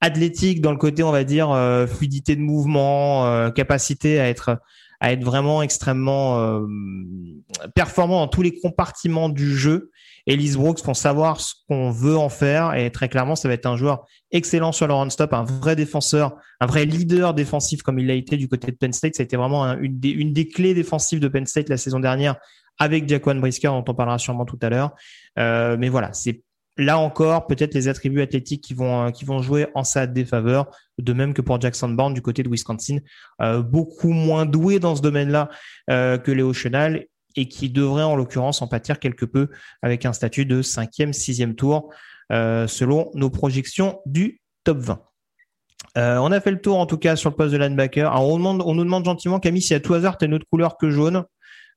athlétique 0.00 0.60
dans 0.60 0.70
le 0.70 0.78
côté, 0.78 1.02
on 1.02 1.10
va 1.10 1.24
dire, 1.24 1.56
fluidité 1.88 2.36
de 2.36 2.42
mouvement, 2.42 3.50
capacité 3.50 4.20
à 4.20 4.28
être 4.28 4.58
à 5.02 5.12
être 5.12 5.24
vraiment 5.24 5.62
extrêmement 5.62 6.60
performant 7.74 8.20
dans 8.20 8.28
tous 8.28 8.42
les 8.42 8.54
compartiments 8.60 9.30
du 9.30 9.56
jeu 9.56 9.90
Elise 10.26 10.56
Brooks 10.56 10.84
vont 10.84 10.94
savoir 10.94 11.40
ce 11.40 11.54
qu'on 11.68 11.90
veut 11.90 12.16
en 12.16 12.28
faire 12.28 12.74
et 12.74 12.90
très 12.90 13.08
clairement, 13.08 13.36
ça 13.36 13.48
va 13.48 13.54
être 13.54 13.66
un 13.66 13.76
joueur 13.76 14.06
excellent 14.30 14.72
sur 14.72 14.86
le 14.86 14.94
run-stop, 14.94 15.32
un 15.32 15.44
vrai 15.44 15.76
défenseur, 15.76 16.36
un 16.60 16.66
vrai 16.66 16.84
leader 16.84 17.34
défensif 17.34 17.82
comme 17.82 17.98
il 17.98 18.06
l'a 18.06 18.14
été 18.14 18.36
du 18.36 18.48
côté 18.48 18.70
de 18.70 18.76
Penn 18.76 18.92
State. 18.92 19.16
Ça 19.16 19.22
a 19.22 19.24
été 19.24 19.36
vraiment 19.36 19.64
une, 19.78 19.98
des, 19.98 20.10
une 20.10 20.32
des 20.32 20.48
clés 20.48 20.74
défensives 20.74 21.20
de 21.20 21.28
Penn 21.28 21.46
State 21.46 21.68
la 21.68 21.76
saison 21.76 22.00
dernière 22.00 22.36
avec 22.78 23.08
Jaquan 23.08 23.36
Brisker 23.36 23.68
dont 23.68 23.84
on 23.86 23.94
parlera 23.94 24.18
sûrement 24.18 24.44
tout 24.44 24.58
à 24.62 24.70
l'heure. 24.70 24.94
Euh, 25.38 25.76
mais 25.78 25.88
voilà, 25.88 26.12
c'est 26.12 26.42
là 26.76 26.98
encore 26.98 27.46
peut-être 27.46 27.74
les 27.74 27.88
attributs 27.88 28.22
athlétiques 28.22 28.62
qui 28.64 28.74
vont 28.74 29.10
qui 29.12 29.24
vont 29.24 29.42
jouer 29.42 29.66
en 29.74 29.84
sa 29.84 30.06
défaveur, 30.06 30.70
de 30.98 31.12
même 31.12 31.34
que 31.34 31.42
pour 31.42 31.60
Jackson 31.60 31.90
Bourne 31.90 32.14
du 32.14 32.22
côté 32.22 32.42
de 32.42 32.48
Wisconsin, 32.48 32.98
euh, 33.42 33.62
beaucoup 33.62 34.12
moins 34.12 34.46
doué 34.46 34.78
dans 34.78 34.96
ce 34.96 35.02
domaine-là 35.02 35.50
euh, 35.90 36.16
que 36.18 36.32
Léo 36.32 36.52
Chenal 36.52 37.06
et 37.36 37.48
qui 37.48 37.70
devrait 37.70 38.02
en 38.02 38.16
l'occurrence 38.16 38.62
en 38.62 38.66
pâtir 38.66 38.98
quelque 38.98 39.24
peu 39.24 39.48
avec 39.82 40.04
un 40.04 40.12
statut 40.12 40.46
de 40.46 40.62
cinquième, 40.62 41.12
sixième 41.12 41.54
tour 41.54 41.92
euh, 42.32 42.66
selon 42.66 43.10
nos 43.14 43.30
projections 43.30 44.00
du 44.06 44.40
top 44.64 44.78
20. 44.78 45.02
Euh, 45.98 46.18
on 46.18 46.30
a 46.30 46.40
fait 46.40 46.52
le 46.52 46.60
tour 46.60 46.78
en 46.78 46.86
tout 46.86 46.98
cas 46.98 47.16
sur 47.16 47.30
le 47.30 47.36
poste 47.36 47.52
de 47.52 47.58
linebacker. 47.58 48.12
On, 48.20 48.38
nous 48.38 48.84
demande 48.84 49.04
gentiment 49.04 49.40
Camille 49.40 49.62
si 49.62 49.74
à 49.74 49.80
tout 49.80 49.94
hasard 49.94 50.16
tu 50.16 50.24
as 50.24 50.28
une 50.28 50.34
autre 50.34 50.46
couleur 50.48 50.76
que 50.76 50.90
jaune 50.90 51.24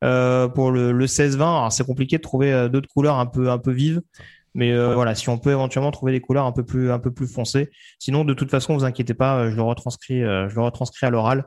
euh, 0.03 0.47
pour 0.47 0.71
le, 0.71 0.91
le 0.91 1.05
16-20. 1.07 1.35
Alors 1.35 1.71
c'est 1.71 1.85
compliqué 1.85 2.17
de 2.17 2.21
trouver 2.21 2.69
d'autres 2.69 2.89
couleurs 2.89 3.17
un 3.17 3.25
peu 3.25 3.49
un 3.49 3.57
peu 3.57 3.71
vives. 3.71 4.01
Mais 4.55 4.71
voilà, 4.93 5.15
si 5.15 5.29
on 5.29 5.39
peut 5.39 5.49
éventuellement 5.49 5.89
trouver 5.89 6.11
des 6.11 6.21
couleurs 6.21 6.45
un 6.45 6.51
peu 6.51 6.63
plus 6.63 6.91
un 6.91 6.99
peu 6.99 7.11
plus 7.11 7.25
foncées. 7.25 7.71
Sinon, 7.97 8.23
de 8.23 8.35
toute 8.35 8.51
façon, 8.51 8.75
vous 8.75 8.83
inquiétez 8.83 9.15
pas, 9.15 9.49
je 9.49 9.55
le 9.55 9.63
retranscris, 9.63 10.19
je 10.19 10.53
le 10.53 10.61
retranscris 10.61 11.07
à 11.07 11.09
l'oral. 11.09 11.45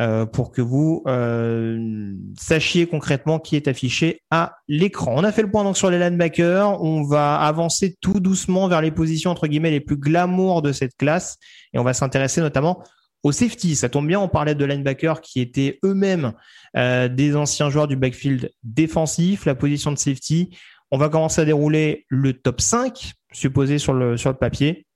Euh, 0.00 0.26
pour 0.26 0.52
que 0.52 0.62
vous 0.62 1.02
euh, 1.08 2.14
sachiez 2.38 2.86
concrètement 2.86 3.40
qui 3.40 3.56
est 3.56 3.66
affiché 3.66 4.20
à 4.30 4.54
l'écran. 4.68 5.14
On 5.16 5.24
a 5.24 5.32
fait 5.32 5.42
le 5.42 5.50
point 5.50 5.64
donc 5.64 5.76
sur 5.76 5.90
les 5.90 5.98
linebackers. 5.98 6.80
On 6.80 7.02
va 7.02 7.34
avancer 7.34 7.96
tout 8.00 8.20
doucement 8.20 8.68
vers 8.68 8.80
les 8.80 8.92
positions 8.92 9.32
entre 9.32 9.48
guillemets 9.48 9.72
les 9.72 9.80
plus 9.80 9.96
glamour 9.96 10.62
de 10.62 10.70
cette 10.70 10.96
classe 10.96 11.36
et 11.72 11.80
on 11.80 11.82
va 11.82 11.94
s'intéresser 11.94 12.40
notamment 12.40 12.84
au 13.24 13.32
safety. 13.32 13.74
Ça 13.74 13.88
tombe 13.88 14.06
bien, 14.06 14.20
on 14.20 14.28
parlait 14.28 14.54
de 14.54 14.64
linebackers 14.64 15.20
qui 15.20 15.40
étaient 15.40 15.80
eux-mêmes 15.84 16.32
euh, 16.76 17.08
des 17.08 17.34
anciens 17.34 17.68
joueurs 17.68 17.88
du 17.88 17.96
backfield 17.96 18.52
défensif, 18.62 19.46
la 19.46 19.56
position 19.56 19.90
de 19.90 19.98
safety. 19.98 20.56
On 20.92 20.98
va 20.98 21.08
commencer 21.08 21.40
à 21.40 21.44
dérouler 21.44 22.06
le 22.06 22.34
top 22.34 22.60
5 22.60 23.14
supposé 23.32 23.78
sur 23.78 23.94
le 23.94 24.16
sur 24.16 24.30
le 24.30 24.36
papier. 24.36 24.86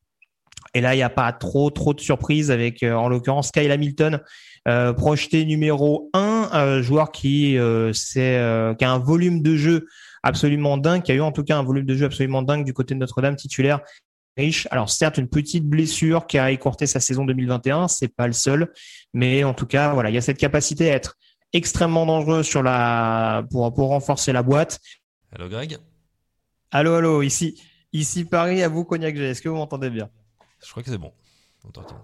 Et 0.74 0.80
là, 0.80 0.94
il 0.94 0.98
n'y 0.98 1.02
a 1.02 1.10
pas 1.10 1.32
trop 1.32 1.70
trop 1.70 1.92
de 1.92 2.00
surprises 2.00 2.52
avec 2.52 2.84
en 2.84 3.08
l'occurrence 3.08 3.50
Kyle 3.50 3.72
Hamilton 3.72 4.20
euh, 4.68 4.92
projeté 4.92 5.44
numéro 5.44 6.08
1, 6.12 6.50
euh, 6.54 6.82
joueur 6.82 7.10
qui, 7.10 7.58
euh, 7.58 7.92
c'est, 7.92 8.38
qui 8.78 8.84
a 8.84 8.92
un 8.92 8.98
volume 8.98 9.42
de 9.42 9.56
jeu 9.56 9.88
absolument 10.22 10.78
dingue, 10.78 11.02
qui 11.02 11.10
a 11.10 11.16
eu 11.16 11.20
en 11.20 11.32
tout 11.32 11.42
cas 11.42 11.58
un 11.58 11.64
volume 11.64 11.84
de 11.84 11.96
jeu 11.96 12.06
absolument 12.06 12.42
dingue 12.42 12.64
du 12.64 12.72
côté 12.72 12.94
de 12.94 13.00
Notre-Dame 13.00 13.34
titulaire 13.34 13.80
riche. 14.36 14.68
Alors 14.70 14.88
certes, 14.88 15.18
une 15.18 15.28
petite 15.28 15.66
blessure 15.66 16.26
qui 16.26 16.38
a 16.38 16.50
écourté 16.52 16.86
sa 16.86 17.00
saison 17.00 17.24
2021, 17.24 17.88
c'est 17.88 18.08
pas 18.08 18.26
le 18.26 18.32
seul, 18.32 18.72
mais 19.12 19.44
en 19.44 19.52
tout 19.52 19.66
cas, 19.66 19.92
voilà, 19.92 20.10
il 20.10 20.14
y 20.14 20.18
a 20.18 20.22
cette 20.22 20.38
capacité 20.38 20.90
à 20.90 20.94
être 20.94 21.16
extrêmement 21.52 22.06
dangereux 22.06 22.42
sur 22.42 22.62
la 22.62 23.44
pour 23.50 23.74
pour 23.74 23.88
renforcer 23.88 24.32
la 24.32 24.42
boîte. 24.42 24.80
Allô 25.32 25.48
Greg? 25.48 25.78
Allô 26.70 26.94
allô, 26.94 27.22
ici 27.22 27.60
ici 27.92 28.24
Paris 28.24 28.62
à 28.62 28.68
vous 28.68 28.84
Cognac 28.84 29.16
G. 29.16 29.22
Est-ce 29.22 29.42
que 29.42 29.48
vous 29.48 29.56
m'entendez 29.56 29.90
bien? 29.90 30.08
Je 30.64 30.70
crois 30.70 30.82
que 30.82 30.90
c'est 30.90 30.98
bon. 30.98 31.12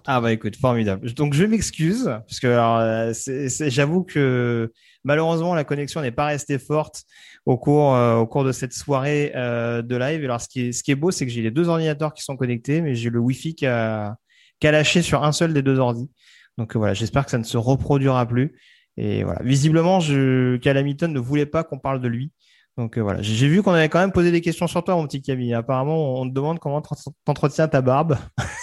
Ah 0.06 0.20
bah 0.20 0.32
écoute, 0.32 0.56
formidable. 0.56 1.12
Donc 1.14 1.34
je 1.34 1.44
m'excuse 1.44 2.04
parce 2.04 2.40
que 2.40 2.46
euh, 2.46 3.68
j'avoue 3.68 4.04
que 4.04 4.72
malheureusement 5.04 5.54
la 5.54 5.64
connexion 5.64 6.00
n'est 6.00 6.12
pas 6.12 6.26
restée 6.26 6.58
forte 6.58 7.02
au 7.44 7.58
cours 7.58 7.94
euh, 7.94 8.16
au 8.16 8.26
cours 8.26 8.44
de 8.44 8.52
cette 8.52 8.72
soirée 8.72 9.32
euh, 9.34 9.82
de 9.82 9.96
live. 9.96 10.24
alors 10.24 10.40
ce 10.40 10.48
qui 10.48 10.68
est 10.68 10.72
ce 10.72 10.82
qui 10.82 10.92
est 10.92 10.96
beau, 10.96 11.10
c'est 11.10 11.26
que 11.26 11.32
j'ai 11.32 11.42
les 11.42 11.50
deux 11.50 11.68
ordinateurs 11.68 12.14
qui 12.14 12.22
sont 12.22 12.36
connectés, 12.36 12.80
mais 12.80 12.94
j'ai 12.94 13.10
le 13.10 13.18
Wi-Fi 13.18 13.54
qui 13.54 13.66
a, 13.66 14.16
lâché 14.62 15.02
sur 15.02 15.24
un 15.24 15.32
seul 15.32 15.52
des 15.52 15.62
deux 15.62 15.78
ordis. 15.78 16.10
Donc 16.56 16.76
voilà, 16.76 16.94
j'espère 16.94 17.24
que 17.24 17.30
ça 17.30 17.38
ne 17.38 17.44
se 17.44 17.56
reproduira 17.56 18.26
plus. 18.26 18.58
Et 18.96 19.22
voilà, 19.22 19.40
visiblement, 19.44 20.00
je, 20.00 20.56
Calamity 20.56 21.06
ne 21.06 21.20
voulait 21.20 21.46
pas 21.46 21.62
qu'on 21.62 21.78
parle 21.78 22.00
de 22.00 22.08
lui. 22.08 22.32
Donc 22.76 22.98
voilà, 22.98 23.22
j'ai 23.22 23.48
vu 23.48 23.62
qu'on 23.62 23.72
avait 23.72 23.88
quand 23.88 24.00
même 24.00 24.12
posé 24.12 24.32
des 24.32 24.40
questions 24.40 24.66
sur 24.66 24.82
toi, 24.84 24.96
mon 24.96 25.06
petit 25.06 25.22
Camille. 25.22 25.54
Apparemment, 25.54 26.20
on 26.20 26.28
te 26.28 26.34
demande 26.34 26.58
comment 26.58 26.82
t'entretiens 27.24 27.68
ta 27.68 27.80
barbe. 27.80 28.16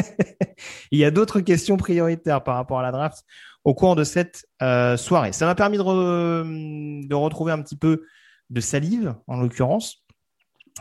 il 0.90 0.98
y 0.98 1.04
a 1.04 1.10
d'autres 1.10 1.40
questions 1.40 1.76
prioritaires 1.76 2.42
par 2.42 2.56
rapport 2.56 2.78
à 2.78 2.82
la 2.82 2.92
draft 2.92 3.24
au 3.64 3.74
cours 3.74 3.96
de 3.96 4.04
cette 4.04 4.46
euh, 4.62 4.96
soirée. 4.96 5.32
Ça 5.32 5.46
m'a 5.46 5.54
permis 5.54 5.76
de, 5.76 7.14
retrouver 7.14 7.52
un 7.52 7.62
petit 7.62 7.76
peu 7.76 8.04
de 8.48 8.60
salive, 8.60 9.14
en 9.26 9.40
l'occurrence. 9.40 10.04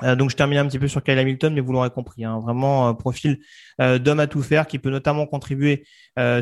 Euh, 0.03 0.15
donc 0.15 0.29
je 0.29 0.35
termine 0.35 0.59
un 0.59 0.67
petit 0.67 0.79
peu 0.79 0.87
sur 0.87 1.03
Kyle 1.03 1.17
Hamilton, 1.17 1.53
mais 1.53 1.61
vous 1.61 1.73
l'aurez 1.73 1.89
compris, 1.89 2.23
hein, 2.23 2.39
vraiment 2.39 2.87
un 2.87 2.93
profil 2.93 3.39
euh, 3.81 3.99
d'homme 3.99 4.19
à 4.19 4.27
tout 4.27 4.41
faire 4.41 4.67
qui 4.67 4.79
peut 4.79 4.89
notamment 4.89 5.25
contribuer 5.25 5.85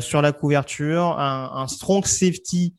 sur 0.00 0.22
la 0.22 0.32
couverture, 0.32 1.18
un, 1.18 1.66
strong 1.68 2.04
safety 2.04 2.74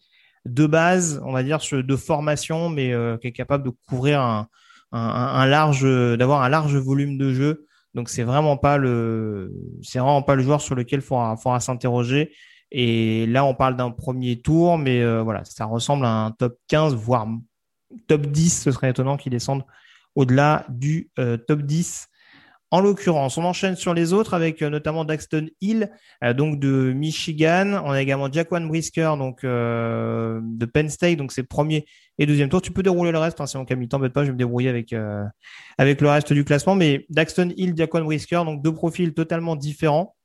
de 0.45 0.65
base, 0.65 1.21
on 1.25 1.31
va 1.31 1.43
dire 1.43 1.59
de 1.71 1.95
formation, 1.95 2.69
mais 2.69 2.93
qui 3.21 3.27
est 3.27 3.31
capable 3.31 3.63
de 3.63 3.71
couvrir 3.87 4.47
un 4.91 5.45
large, 5.45 5.83
d'avoir 6.17 6.41
un 6.43 6.49
large 6.49 6.75
volume 6.75 7.17
de 7.17 7.33
jeu 7.33 7.67
donc 7.93 8.09
c'est 8.09 8.23
vraiment 8.23 8.57
pas 8.57 8.77
le, 8.77 9.51
c'est 9.81 9.99
vraiment 9.99 10.21
pas 10.21 10.35
le 10.35 10.43
joueur 10.43 10.61
sur 10.61 10.75
lequel 10.75 10.99
il 10.99 11.03
faudra, 11.03 11.59
s'interroger. 11.59 12.31
Et 12.71 13.25
là, 13.25 13.45
on 13.45 13.55
parle 13.55 13.75
d'un 13.75 13.89
premier 13.89 14.41
tour, 14.41 14.77
mais 14.77 15.01
euh, 15.01 15.23
voilà, 15.23 15.43
ça 15.43 15.65
ressemble 15.65 16.05
à 16.05 16.25
un 16.25 16.31
top 16.31 16.55
15, 16.67 16.93
voire 16.93 17.27
top 18.07 18.27
10. 18.27 18.61
Ce 18.63 18.71
serait 18.71 18.91
étonnant 18.91 19.17
qu'il 19.17 19.31
descende 19.31 19.63
au-delà 20.15 20.65
du 20.69 21.09
euh, 21.17 21.37
top 21.37 21.63
10 21.63 22.09
En 22.71 22.81
l'occurrence, 22.81 23.37
on 23.37 23.43
enchaîne 23.45 23.75
sur 23.75 23.95
les 23.95 24.13
autres 24.13 24.35
avec 24.35 24.61
euh, 24.61 24.69
notamment 24.69 25.03
Daxton 25.03 25.47
Hill, 25.59 25.89
euh, 26.23 26.33
donc 26.33 26.59
de 26.59 26.93
Michigan. 26.93 27.81
On 27.83 27.91
a 27.91 28.01
également 28.01 28.31
Jaquan 28.31 28.67
Brisker, 28.67 29.13
donc 29.17 29.43
euh, 29.43 30.39
de 30.43 30.65
Penn 30.65 30.87
State, 30.87 31.17
donc 31.17 31.31
c'est 31.31 31.41
premier 31.41 31.85
et 32.19 32.27
deuxième 32.27 32.47
tour. 32.47 32.61
Tu 32.61 32.71
peux 32.71 32.83
dérouler 32.83 33.11
le 33.11 33.17
reste, 33.17 33.41
hein, 33.41 33.47
si 33.47 33.57
on 33.57 33.65
Camille 33.65 33.87
t'embête 33.87 34.13
pas, 34.13 34.21
je 34.21 34.27
vais 34.27 34.33
me 34.33 34.37
débrouiller 34.37 34.69
avec 34.69 34.93
avec 35.79 36.01
le 36.01 36.09
reste 36.09 36.31
du 36.31 36.43
classement. 36.43 36.75
Mais 36.75 37.07
Daxton 37.09 37.53
Hill, 37.57 37.73
Jaquan 37.75 38.03
Brisker, 38.03 38.41
donc 38.45 38.61
deux 38.61 38.73
profils 38.73 39.13
totalement 39.13 39.55
différents. 39.55 40.15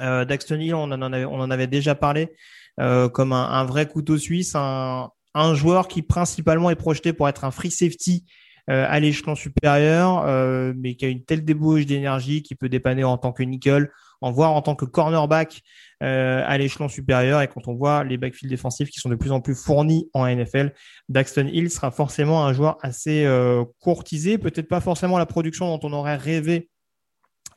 Daxton 0.00 0.60
Hill, 0.60 0.74
on 0.74 0.84
en 0.84 1.02
avait, 1.02 1.24
on 1.26 1.40
en 1.40 1.50
avait 1.50 1.66
déjà 1.66 1.94
parlé, 1.94 2.32
comme 2.78 3.32
un, 3.32 3.50
un, 3.50 3.64
vrai 3.64 3.86
couteau 3.86 4.16
suisse, 4.16 4.54
un, 4.54 5.10
un 5.34 5.54
joueur 5.54 5.88
qui 5.88 6.02
principalement 6.02 6.70
est 6.70 6.76
projeté 6.76 7.12
pour 7.12 7.28
être 7.28 7.44
un 7.44 7.50
free 7.50 7.70
safety 7.70 8.24
euh, 8.24 8.45
à 8.68 9.00
l'échelon 9.00 9.34
supérieur, 9.34 10.24
euh, 10.26 10.72
mais 10.76 10.94
qui 10.94 11.04
a 11.04 11.08
une 11.08 11.24
telle 11.24 11.44
débauche 11.44 11.86
d'énergie 11.86 12.42
qui 12.42 12.54
peut 12.54 12.68
dépanner 12.68 13.04
en 13.04 13.18
tant 13.18 13.32
que 13.32 13.42
nickel, 13.42 13.90
en 14.20 14.32
voir 14.32 14.52
en 14.52 14.62
tant 14.62 14.74
que 14.74 14.84
cornerback 14.84 15.62
euh, 16.02 16.42
à 16.44 16.58
l'échelon 16.58 16.88
supérieur. 16.88 17.42
Et 17.42 17.48
quand 17.48 17.68
on 17.68 17.74
voit 17.74 18.04
les 18.04 18.16
backfields 18.16 18.50
défensifs 18.50 18.90
qui 18.90 18.98
sont 18.98 19.08
de 19.08 19.14
plus 19.14 19.32
en 19.32 19.40
plus 19.40 19.54
fournis 19.54 20.08
en 20.14 20.26
NFL, 20.26 20.72
Daxton 21.08 21.46
Hill 21.46 21.70
sera 21.70 21.90
forcément 21.90 22.44
un 22.44 22.52
joueur 22.52 22.78
assez 22.82 23.26
courtisé, 23.80 24.38
peut-être 24.38 24.68
pas 24.68 24.80
forcément 24.80 25.18
la 25.18 25.26
production 25.26 25.66
dont 25.66 25.88
on 25.88 25.92
aurait 25.92 26.16
rêvé 26.16 26.68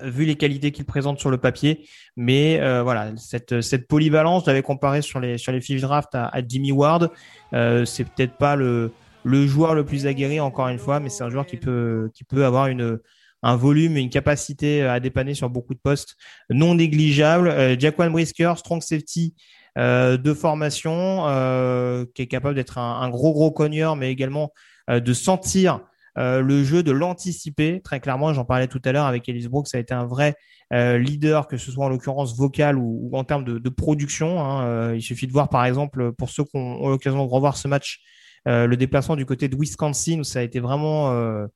vu 0.01 0.23
les 0.23 0.35
qualités 0.35 0.71
qu'il 0.71 0.85
présente 0.85 1.19
sur 1.19 1.29
le 1.29 1.37
papier. 1.37 1.87
Mais 2.15 2.59
voilà, 2.83 3.11
cette, 3.17 3.61
cette 3.61 3.87
polyvalence, 3.87 4.45
j'avais 4.45 4.61
comparé 4.61 5.01
sur 5.01 5.19
les, 5.19 5.37
sur 5.37 5.53
fiches 5.61 5.81
draft 5.81 6.13
à, 6.13 6.27
à 6.27 6.41
Jimmy 6.47 6.71
Ward. 6.71 7.11
Euh, 7.53 7.85
c'est 7.85 8.03
peut-être 8.03 8.37
pas 8.37 8.55
le, 8.55 8.91
le 9.23 9.47
joueur 9.47 9.75
le 9.75 9.85
plus 9.85 10.07
aguerri, 10.07 10.39
encore 10.39 10.67
une 10.67 10.79
fois, 10.79 10.99
mais 10.99 11.09
c'est 11.09 11.23
un 11.23 11.29
joueur 11.29 11.45
qui 11.45 11.57
peut, 11.57 12.09
qui 12.13 12.23
peut 12.23 12.45
avoir 12.45 12.67
une, 12.67 12.99
un 13.43 13.55
volume 13.55 13.97
une 13.97 14.09
capacité 14.09 14.83
à 14.83 14.99
dépanner 14.99 15.33
sur 15.33 15.49
beaucoup 15.49 15.73
de 15.73 15.79
postes 15.79 16.15
non 16.49 16.75
négligeables. 16.75 17.47
Euh, 17.47 17.75
Jaquan 17.77 18.11
Brisker, 18.11 18.53
strong 18.57 18.81
safety 18.81 19.35
euh, 19.77 20.17
de 20.17 20.33
formation, 20.33 21.27
euh, 21.27 22.05
qui 22.15 22.23
est 22.23 22.27
capable 22.27 22.55
d'être 22.55 22.77
un, 22.77 23.09
gros 23.09 23.33
gros 23.33 23.51
cogneur, 23.51 23.95
mais 23.95 24.11
également 24.11 24.51
euh, 24.89 24.99
de 24.99 25.13
sentir 25.13 25.81
euh, 26.17 26.41
le 26.41 26.63
jeu, 26.63 26.83
de 26.83 26.91
l'anticiper. 26.91 27.81
Très 27.81 27.99
clairement, 27.99 28.33
j'en 28.33 28.45
parlais 28.45 28.67
tout 28.67 28.81
à 28.83 28.91
l'heure 28.91 29.05
avec 29.05 29.29
Ellis 29.29 29.47
Brooks, 29.47 29.67
ça 29.67 29.77
a 29.77 29.81
été 29.81 29.93
un 29.93 30.05
vrai 30.05 30.35
leader, 30.71 31.47
que 31.47 31.57
ce 31.57 31.71
soit 31.71 31.83
en 31.83 31.89
l'occurrence 31.89 32.37
vocal 32.37 32.77
ou, 32.77 33.09
en 33.13 33.23
termes 33.23 33.43
de, 33.43 33.57
de 33.57 33.69
production. 33.69 34.39
Hein. 34.39 34.93
il 34.93 35.01
suffit 35.01 35.25
de 35.25 35.31
voir, 35.31 35.49
par 35.49 35.65
exemple, 35.65 36.11
pour 36.11 36.29
ceux 36.29 36.43
qui 36.43 36.57
ont 36.57 36.89
l'occasion 36.89 37.25
de 37.25 37.31
revoir 37.31 37.57
ce 37.57 37.67
match 37.67 38.03
euh, 38.03 38.18
le 38.45 38.75
déplacement 38.75 39.15
du 39.15 39.25
côté 39.25 39.47
de 39.47 39.55
Wisconsin, 39.55 40.23
ça 40.23 40.39
a 40.39 40.41
été 40.41 40.59
vraiment, 40.59 41.11
euh, 41.11 41.47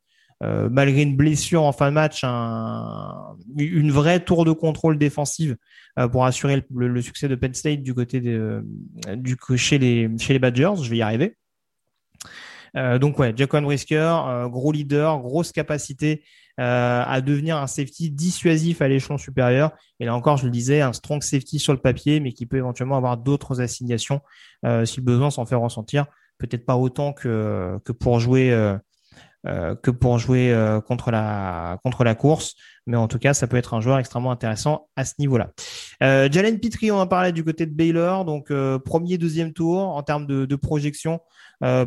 euh, 0.44 0.70
malgré 0.70 1.02
une 1.02 1.16
blessure 1.16 1.64
en 1.64 1.72
fin 1.72 1.90
de 1.90 1.96
match, 1.96 2.24
une 2.24 3.92
vraie 3.92 4.20
tour 4.20 4.46
de 4.46 4.52
contrôle 4.52 4.98
défensive 4.98 5.58
pour 6.12 6.26
assurer 6.26 6.66
le, 6.74 7.02
succès 7.02 7.28
de 7.28 7.36
Penn 7.36 7.54
State 7.54 7.82
du 7.82 7.94
côté 7.94 8.20
du, 8.20 9.38
chez, 9.56 9.78
les, 9.78 10.10
chez 10.20 10.34
les 10.34 10.40
Badgers. 10.40 10.74
Je 10.82 10.90
vais 10.90 10.98
y 10.98 11.02
arriver. 11.02 11.38
donc 12.76 13.20
ouais, 13.20 13.34
Jacon 13.36 13.62
Brisker, 13.62 14.48
gros 14.50 14.72
leader, 14.72 15.20
grosse 15.20 15.52
capacité 15.52 16.24
à 16.58 17.22
devenir 17.22 17.58
un 17.58 17.68
safety 17.68 18.12
dissuasif 18.12 18.82
à 18.82 18.88
l'échelon 18.88 19.18
supérieur. 19.18 19.72
Et 20.00 20.06
là 20.06 20.16
encore, 20.16 20.38
je 20.38 20.46
le 20.46 20.52
disais, 20.52 20.82
un 20.82 20.94
strong 20.94 21.22
safety 21.22 21.60
sur 21.60 21.74
le 21.74 21.80
papier, 21.80 22.20
mais 22.20 22.34
qui 22.34 22.48
peut 22.48 22.58
éventuellement 22.58 22.98
avoir 22.98 23.18
d'autres 23.18 23.62
assignations 23.62 24.20
si 24.64 24.98
le 24.98 25.04
besoin 25.04 25.30
s'en 25.30 25.46
fait 25.46 25.56
ressentir 25.56 26.08
peut-être 26.48 26.66
pas 26.66 26.76
autant 26.76 27.14
que, 27.14 27.80
pour 28.00 28.20
jouer 28.20 28.52
euh, 28.52 28.76
euh, 29.48 29.76
euh, 29.76 30.82
contre 30.82 31.12
la 31.12 32.16
course, 32.16 32.56
mais 32.86 32.98
en 32.98 33.08
tout 33.08 33.20
cas, 33.20 33.34
ça 33.34 33.48
peut 33.48 33.58
être 33.58 33.74
un 33.74 33.82
joueur 33.82 34.00
extrêmement 34.00 34.32
intéressant 34.32 34.88
à 34.96 35.06
ce 35.06 35.14
niveau-là. 35.20 35.52
Jalen 36.02 36.60
Petrie, 36.60 36.92
on 36.92 36.98
en 36.98 37.08
parlait 37.08 37.32
du 37.32 37.44
côté 37.44 37.66
de 37.66 37.74
Baylor, 37.74 38.26
donc 38.26 38.52
premier, 38.84 39.18
deuxième 39.18 39.54
tour 39.54 39.80
en 39.80 40.04
termes 40.04 40.28
de, 40.28 40.46
de 40.46 40.56
projection 40.56 41.22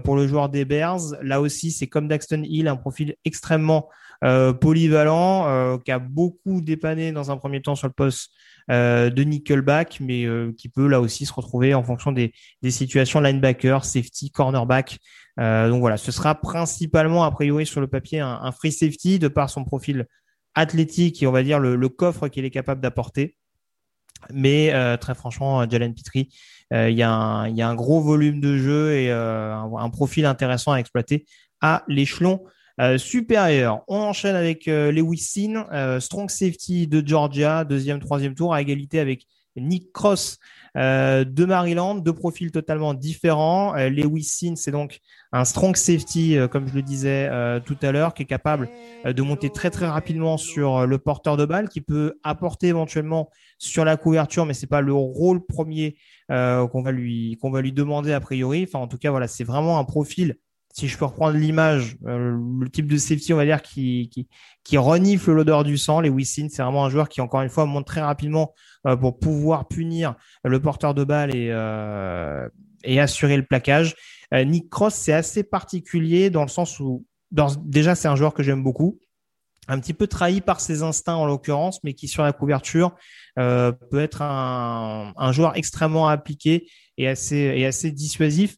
pour 0.04 0.16
le 0.16 0.26
joueur 0.26 0.48
des 0.48 0.64
Bears. 0.64 1.00
Là 1.22 1.40
aussi, 1.40 1.70
c'est 1.70 1.86
comme 1.86 2.08
Daxton 2.08 2.42
Hill, 2.44 2.68
un 2.68 2.76
profil 2.76 3.14
extrêmement 3.24 3.88
polyvalent, 4.22 5.78
qui 5.84 5.90
a 5.90 5.98
beaucoup 5.98 6.60
dépanné 6.60 7.12
dans 7.12 7.30
un 7.30 7.36
premier 7.36 7.62
temps 7.62 7.74
sur 7.74 7.86
le 7.86 7.92
poste 7.92 8.30
euh, 8.68 9.10
de 9.10 9.22
nickelback, 9.22 10.00
mais 10.00 10.24
euh, 10.24 10.52
qui 10.58 10.68
peut 10.68 10.88
là 10.88 11.00
aussi 11.00 11.24
se 11.24 11.32
retrouver 11.32 11.72
en 11.72 11.84
fonction 11.84 12.10
des, 12.10 12.32
des 12.62 12.72
situations 12.72 13.20
linebacker, 13.20 13.84
safety, 13.84 14.32
cornerback. 14.32 14.98
Euh, 15.38 15.68
donc 15.68 15.78
voilà, 15.78 15.96
ce 15.96 16.10
sera 16.10 16.34
principalement 16.34 17.22
a 17.22 17.30
priori 17.30 17.64
sur 17.64 17.80
le 17.80 17.86
papier 17.86 18.18
un, 18.18 18.50
free 18.50 18.72
safety 18.72 19.20
de 19.20 19.28
par 19.28 19.50
son 19.50 19.62
profil 19.62 20.06
athlétique 20.56 21.22
et 21.22 21.28
on 21.28 21.32
va 21.32 21.44
dire 21.44 21.60
le, 21.60 21.88
coffre 21.88 22.26
qu'il 22.26 22.44
est 22.44 22.50
capable 22.50 22.80
d'apporter. 22.80 23.36
Mais 24.32 24.72
très 24.98 25.14
franchement, 25.14 25.68
Jalen 25.70 25.94
Petrie, 25.94 26.34
il 26.72 26.88
y, 26.88 26.96
y, 26.96 27.02
a 27.02 27.14
un 27.68 27.74
gros 27.76 28.00
volume 28.00 28.40
de 28.40 28.58
jeu 28.58 28.94
et 28.94 29.12
un, 29.12 29.90
profil 29.90 30.26
intéressant 30.26 30.72
à 30.72 30.78
exploiter 30.78 31.26
à 31.60 31.84
l'échelon 31.86 32.42
euh, 32.78 32.98
supérieur. 32.98 33.82
On 33.88 33.98
enchaîne 34.00 34.36
avec 34.36 34.68
euh, 34.68 34.92
Lewis 34.92 35.18
Sin, 35.18 35.66
euh, 35.72 35.98
strong 35.98 36.28
safety 36.28 36.86
de 36.86 37.06
Georgia, 37.06 37.64
deuxième, 37.64 38.00
troisième 38.00 38.34
tour, 38.34 38.52
à 38.52 38.60
égalité 38.60 39.00
avec 39.00 39.26
Nick 39.56 39.90
Cross 39.92 40.38
de 40.74 41.44
Maryland, 41.46 41.94
deux 41.94 42.12
profils 42.12 42.50
totalement 42.52 42.92
différents. 42.92 43.72
Lewis 43.72 44.24
Sin, 44.24 44.54
c'est 44.54 44.70
donc 44.70 45.00
un 45.32 45.46
strong 45.46 45.74
safety, 45.74 46.36
comme 46.50 46.68
je 46.68 46.74
le 46.74 46.82
disais 46.82 47.30
tout 47.64 47.78
à 47.80 47.90
l'heure, 47.90 48.12
qui 48.12 48.24
est 48.24 48.26
capable 48.26 48.68
de 49.06 49.22
monter 49.22 49.48
très 49.48 49.70
très 49.70 49.86
rapidement 49.86 50.36
sur 50.36 50.86
le 50.86 50.98
porteur 50.98 51.38
de 51.38 51.46
balle, 51.46 51.70
qui 51.70 51.80
peut 51.80 52.18
apporter 52.22 52.66
éventuellement 52.66 53.30
sur 53.56 53.86
la 53.86 53.96
couverture, 53.96 54.44
mais 54.44 54.52
c'est 54.52 54.66
pas 54.66 54.82
le 54.82 54.92
rôle 54.92 55.46
premier 55.46 55.96
qu'on 56.28 56.82
va 56.82 56.92
lui 56.92 57.38
qu'on 57.40 57.50
va 57.50 57.62
lui 57.62 57.72
demander 57.72 58.12
a 58.12 58.20
priori. 58.20 58.66
Enfin, 58.68 58.80
en 58.80 58.88
tout 58.88 58.98
cas, 58.98 59.10
voilà, 59.10 59.26
c'est 59.26 59.44
vraiment 59.44 59.78
un 59.78 59.84
profil 59.84 60.36
si 60.78 60.88
je 60.88 60.98
peux 60.98 61.06
reprendre 61.06 61.38
l'image, 61.38 61.96
euh, 62.04 62.36
le 62.60 62.68
type 62.68 62.86
de 62.86 62.98
safety, 62.98 63.32
on 63.32 63.38
va 63.38 63.46
dire, 63.46 63.62
qui, 63.62 64.10
qui, 64.12 64.28
qui 64.62 64.76
renifle 64.76 65.32
l'odeur 65.32 65.64
du 65.64 65.78
sang. 65.78 66.00
Les 66.00 66.10
Wissin, 66.10 66.48
c'est 66.50 66.62
vraiment 66.62 66.84
un 66.84 66.90
joueur 66.90 67.08
qui, 67.08 67.22
encore 67.22 67.40
une 67.40 67.48
fois, 67.48 67.64
monte 67.64 67.86
très 67.86 68.02
rapidement 68.02 68.52
euh, 68.86 68.94
pour 68.94 69.18
pouvoir 69.18 69.68
punir 69.68 70.16
le 70.44 70.60
porteur 70.60 70.92
de 70.92 71.02
balle 71.02 71.34
et, 71.34 71.48
euh, 71.50 72.46
et 72.84 73.00
assurer 73.00 73.38
le 73.38 73.42
plaquage. 73.44 73.94
Nick 74.32 74.68
Cross, 74.68 74.94
c'est 74.94 75.12
assez 75.14 75.44
particulier 75.44 76.28
dans 76.30 76.42
le 76.42 76.48
sens 76.48 76.78
où, 76.78 77.06
déjà, 77.30 77.94
c'est 77.94 78.08
un 78.08 78.16
joueur 78.16 78.34
que 78.34 78.42
j'aime 78.42 78.62
beaucoup. 78.62 78.98
Un 79.68 79.80
petit 79.80 79.94
peu 79.94 80.08
trahi 80.08 80.40
par 80.40 80.60
ses 80.60 80.82
instincts 80.82 81.14
en 81.14 81.26
l'occurrence, 81.26 81.82
mais 81.84 81.94
qui 81.94 82.06
sur 82.08 82.24
la 82.24 82.32
couverture 82.32 82.94
peut 83.36 83.98
être 83.98 84.22
un, 84.22 85.12
un 85.16 85.32
joueur 85.32 85.56
extrêmement 85.56 86.08
appliqué 86.08 86.68
et 86.98 87.06
assez, 87.06 87.36
et 87.36 87.64
assez 87.64 87.92
dissuasif 87.92 88.56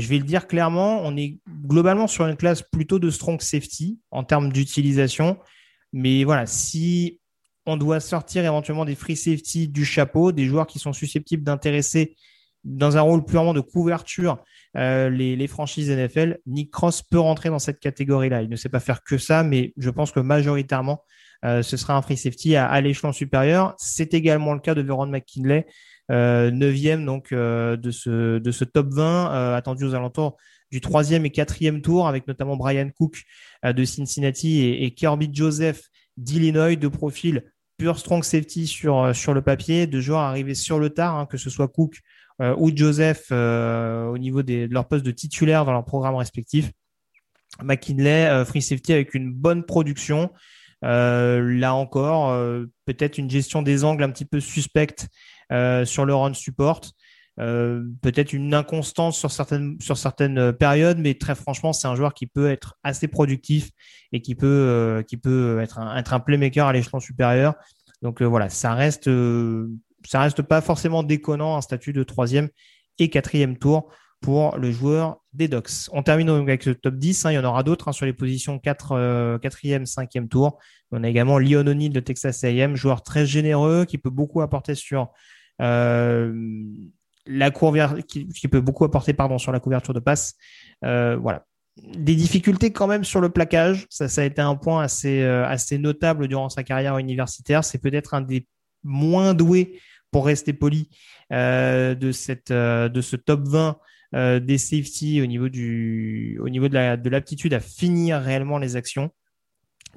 je 0.00 0.08
vais 0.08 0.18
le 0.18 0.24
dire 0.24 0.46
clairement, 0.46 1.00
on 1.04 1.16
est 1.16 1.38
globalement 1.66 2.06
sur 2.06 2.26
une 2.26 2.36
classe 2.36 2.62
plutôt 2.62 2.98
de 2.98 3.10
strong 3.10 3.40
safety 3.40 3.98
en 4.10 4.24
termes 4.24 4.52
d'utilisation. 4.52 5.38
Mais 5.92 6.24
voilà, 6.24 6.46
si 6.46 7.20
on 7.66 7.76
doit 7.76 8.00
sortir 8.00 8.44
éventuellement 8.44 8.84
des 8.84 8.94
free 8.94 9.16
safety 9.16 9.68
du 9.68 9.84
chapeau, 9.84 10.32
des 10.32 10.46
joueurs 10.46 10.66
qui 10.66 10.78
sont 10.78 10.92
susceptibles 10.92 11.42
d'intéresser 11.42 12.16
dans 12.64 12.96
un 12.96 13.00
rôle 13.00 13.24
purement 13.24 13.54
de 13.54 13.60
couverture 13.60 14.42
euh, 14.76 15.08
les, 15.10 15.46
franchises 15.46 15.90
NFL, 15.90 16.38
Nick 16.46 16.70
Cross 16.70 17.02
peut 17.02 17.18
rentrer 17.18 17.48
dans 17.48 17.58
cette 17.58 17.80
catégorie-là. 17.80 18.42
Il 18.42 18.50
ne 18.50 18.56
sait 18.56 18.68
pas 18.68 18.80
faire 18.80 19.02
que 19.02 19.18
ça, 19.18 19.42
mais 19.42 19.72
je 19.76 19.90
pense 19.90 20.12
que 20.12 20.20
majoritairement, 20.20 21.02
euh, 21.44 21.62
ce 21.62 21.76
sera 21.76 21.94
un 21.96 22.02
free 22.02 22.16
safety 22.16 22.56
à, 22.56 22.80
l'échelon 22.80 23.12
supérieur. 23.12 23.74
C'est 23.78 24.12
également 24.12 24.54
le 24.54 24.60
cas 24.60 24.74
de 24.74 24.82
Veron 24.82 25.06
McKinley, 25.06 25.66
neuvième 26.10 27.04
donc 27.04 27.32
euh, 27.32 27.76
de 27.76 27.90
ce 27.90 28.38
de 28.38 28.50
ce 28.50 28.64
top 28.64 28.88
20 28.90 29.32
euh, 29.32 29.56
attendu 29.56 29.84
aux 29.84 29.94
alentours 29.94 30.36
du 30.70 30.80
troisième 30.80 31.26
et 31.26 31.30
quatrième 31.30 31.82
tour 31.82 32.08
avec 32.08 32.26
notamment 32.26 32.56
Brian 32.56 32.90
Cook 32.96 33.22
de 33.64 33.84
Cincinnati 33.84 34.64
et, 34.64 34.90
Kirby 34.92 35.30
Joseph 35.32 35.82
d'Illinois 36.16 36.76
de 36.76 36.88
profil 36.88 37.44
pure 37.78 37.98
strong 37.98 38.22
safety 38.22 38.66
sur 38.66 39.14
sur 39.14 39.32
le 39.32 39.40
papier 39.40 39.86
de 39.86 40.00
joueurs 40.00 40.20
arrivés 40.20 40.54
sur 40.54 40.78
le 40.78 40.90
tard 40.90 41.16
hein, 41.16 41.26
que 41.26 41.38
ce 41.38 41.48
soit 41.48 41.68
Cook 41.68 42.00
ou 42.58 42.70
Joseph 42.74 43.30
au 43.32 44.18
niveau 44.18 44.42
des, 44.42 44.68
de 44.68 44.74
leur 44.74 44.86
poste 44.86 45.06
de 45.06 45.10
titulaire 45.10 45.64
dans 45.64 45.72
leur 45.72 45.84
programme 45.84 46.16
respectif. 46.16 46.70
McKinley 47.62 48.44
free 48.44 48.62
safety 48.62 48.92
avec 48.92 49.14
une 49.14 49.32
bonne 49.32 49.64
production. 49.64 50.30
Là 50.82 51.74
encore 51.74 52.30
peut-être 52.84 53.16
une 53.16 53.30
gestion 53.30 53.62
des 53.62 53.84
angles 53.84 54.04
un 54.04 54.10
petit 54.10 54.26
peu 54.26 54.38
suspecte 54.38 55.08
euh, 55.08 55.37
sur 55.50 56.04
le 56.04 56.14
run 56.14 56.34
support. 56.34 56.80
Euh, 57.40 57.84
peut-être 58.02 58.32
une 58.32 58.52
inconstance 58.52 59.16
sur 59.16 59.30
certaines 59.30 59.80
sur 59.80 59.96
certaines 59.96 60.52
périodes, 60.52 60.98
mais 60.98 61.14
très 61.14 61.36
franchement, 61.36 61.72
c'est 61.72 61.86
un 61.86 61.94
joueur 61.94 62.12
qui 62.12 62.26
peut 62.26 62.50
être 62.50 62.76
assez 62.82 63.06
productif 63.06 63.70
et 64.10 64.20
qui 64.20 64.34
peut 64.34 64.46
euh, 64.46 65.02
qui 65.02 65.16
peut 65.16 65.60
être 65.60 65.78
un, 65.78 65.96
être 65.96 66.14
un 66.14 66.20
playmaker 66.20 66.66
à 66.66 66.72
l'échelon 66.72 66.98
supérieur. 66.98 67.54
Donc 68.02 68.22
voilà, 68.22 68.48
ça 68.48 68.74
reste 68.74 69.08
ça 70.04 70.20
reste 70.20 70.42
pas 70.42 70.60
forcément 70.60 71.02
déconnant 71.02 71.56
un 71.56 71.60
statut 71.60 71.92
de 71.92 72.02
troisième 72.02 72.48
et 72.98 73.08
quatrième 73.08 73.56
tour 73.56 73.92
pour 74.20 74.56
le 74.56 74.72
joueur 74.72 75.18
des 75.32 75.46
Docks. 75.46 75.70
On 75.92 76.02
termine 76.02 76.28
avec 76.28 76.64
ce 76.64 76.70
top 76.70 76.96
10. 76.96 77.24
Hein. 77.24 77.32
il 77.32 77.34
y 77.34 77.38
en 77.38 77.44
aura 77.44 77.62
d'autres 77.62 77.86
hein, 77.86 77.92
sur 77.92 78.06
les 78.06 78.12
positions 78.12 78.58
4, 78.58 79.38
4e, 79.38 79.86
5e 79.86 80.26
tour. 80.26 80.58
On 80.90 81.04
a 81.04 81.08
également 81.08 81.38
Leon 81.38 81.66
O'Neill 81.66 81.92
de 81.92 82.00
Texas 82.00 82.42
A&M, 82.42 82.74
joueur 82.74 83.02
très 83.02 83.26
généreux 83.26 83.84
qui 83.84 83.98
peut 83.98 84.10
beaucoup 84.10 84.40
apporter 84.40 84.74
sur 84.74 85.02
euh, 85.02 85.06
la 85.58 87.50
couverture, 87.50 88.04
qui, 88.06 88.48
peut 88.48 88.60
beaucoup 88.60 88.84
apporter 88.84 89.12
pardon 89.12 89.38
sur 89.38 89.52
la 89.52 89.60
couverture 89.60 89.94
de 89.94 90.00
passe. 90.00 90.34
Euh, 90.84 91.16
voilà, 91.16 91.44
des 91.76 92.14
difficultés 92.14 92.72
quand 92.72 92.86
même 92.86 93.04
sur 93.04 93.20
le 93.20 93.28
plaquage. 93.28 93.86
Ça, 93.90 94.08
ça 94.08 94.22
a 94.22 94.24
été 94.24 94.40
un 94.40 94.56
point 94.56 94.82
assez, 94.82 95.22
euh, 95.22 95.46
assez 95.46 95.78
notable 95.78 96.28
durant 96.28 96.48
sa 96.48 96.62
carrière 96.62 96.98
universitaire. 96.98 97.64
C'est 97.64 97.78
peut-être 97.78 98.14
un 98.14 98.20
des 98.20 98.46
moins 98.82 99.34
doués, 99.34 99.80
pour 100.10 100.24
rester 100.24 100.54
poli, 100.54 100.88
de, 101.30 102.10
cette, 102.12 102.50
de 102.50 103.00
ce 103.02 103.16
top 103.16 103.46
20 103.46 104.40
des 104.40 104.56
safety 104.56 105.20
au 105.20 105.26
niveau, 105.26 105.50
du, 105.50 106.38
au 106.40 106.48
niveau 106.48 106.68
de 106.68 107.08
l'aptitude 107.10 107.52
à 107.52 107.60
finir 107.60 108.18
réellement 108.18 108.56
les 108.56 108.76
actions. 108.76 109.10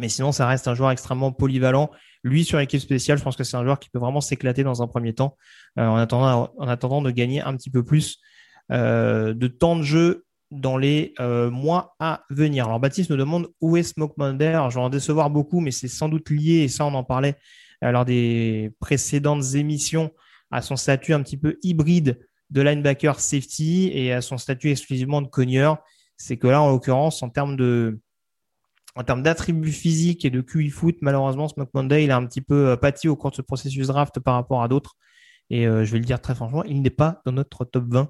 Mais 0.02 0.10
sinon, 0.10 0.32
ça 0.32 0.47
reste 0.47 0.68
un 0.68 0.74
joueur 0.74 0.89
extrêmement 0.89 1.32
polyvalent. 1.32 1.91
Lui, 2.24 2.43
sur 2.43 2.58
l'équipe 2.58 2.82
spéciale, 2.82 3.20
je 3.20 3.24
pense 3.24 3.36
que 3.36 3.43
c'est 3.43 3.56
un 3.56 3.64
joueur 3.64 3.80
qui 3.80 3.88
peut 3.91 3.99
vraiment 3.99 4.20
s'éclater 4.20 4.64
dans 4.64 4.82
un 4.82 4.88
premier 4.88 5.14
temps, 5.14 5.38
euh, 5.78 5.86
en, 5.86 5.95
attendant, 5.95 6.52
en 6.58 6.68
attendant 6.68 7.04
de 7.04 7.12
gagner 7.12 7.39
un 7.41 7.56
petit 7.56 7.70
peu 7.70 7.86
plus 7.86 8.18
euh, 8.72 9.36
de 9.36 9.45
temps 9.45 9.76
de 9.76 9.84
jeu 9.84 10.26
dans 10.49 10.76
les 10.76 11.14
euh, 11.20 11.52
mois 11.52 11.95
à 11.99 12.24
venir. 12.32 12.66
Alors, 12.66 12.80
Baptiste 12.80 13.12
nous 13.12 13.16
demande 13.16 13.49
où 13.62 13.78
est 13.78 13.84
Smoke. 13.84 14.16
Alors, 14.20 14.72
je 14.72 14.76
vais 14.80 14.82
en 14.82 14.89
décevoir 14.89 15.30
beaucoup, 15.30 15.60
mais 15.60 15.70
c'est 15.70 15.88
sans 15.88 16.10
doute 16.10 16.32
lié, 16.32 16.64
et 16.64 16.68
ça, 16.68 16.84
on 16.84 16.95
en 16.95 17.04
parlait 17.04 17.36
lors 17.84 18.06
des 18.06 18.72
précédentes 18.80 19.54
émissions, 19.54 20.12
à 20.49 20.64
son 20.64 20.76
statut 20.76 21.14
un 21.14 21.22
petit 21.22 21.38
peu 21.38 21.58
hybride 21.62 22.20
de 22.49 22.62
linebacker 22.62 23.20
safety 23.20 23.91
et 23.93 24.14
à 24.14 24.22
son 24.22 24.39
statut 24.39 24.72
exclusivement 24.72 25.22
de 25.22 25.28
cogneur. 25.28 25.78
C'est 26.18 26.38
que 26.38 26.47
là, 26.47 26.62
en 26.62 26.72
l'occurrence, 26.72 27.22
en 27.24 27.30
termes 27.30 27.56
de, 27.56 27.99
en 28.96 29.04
termes 29.04 29.24
d'attributs 29.24 29.72
physiques 29.72 30.26
et 30.26 30.30
de 30.30 30.42
QI 30.42 30.70
foot, 30.70 30.98
malheureusement, 31.02 31.48
Smoke 31.48 31.72
Monday, 31.74 32.04
il 32.04 32.12
a 32.12 32.18
un 32.18 32.26
petit 32.26 32.42
peu 32.42 32.70
euh, 32.70 32.76
pâti 32.76 33.08
au 33.08 33.16
cours 33.16 33.32
de 33.32 33.36
ce 33.36 33.42
processus 33.42 33.88
draft 33.88 34.20
par 34.20 34.36
rapport 34.36 34.64
à 34.64 34.68
d'autres. 34.68 34.96
Et 35.50 35.68
euh, 35.68 35.86
je 35.86 35.92
vais 35.92 36.00
le 36.00 36.06
dire 36.06 36.22
très 36.22 36.36
franchement, 36.36 36.64
il 36.64 36.82
n'est 36.82 36.89
pas 36.89 37.22
dans 37.26 37.32
notre 37.32 37.66
top 37.66 37.86
20, 37.88 38.10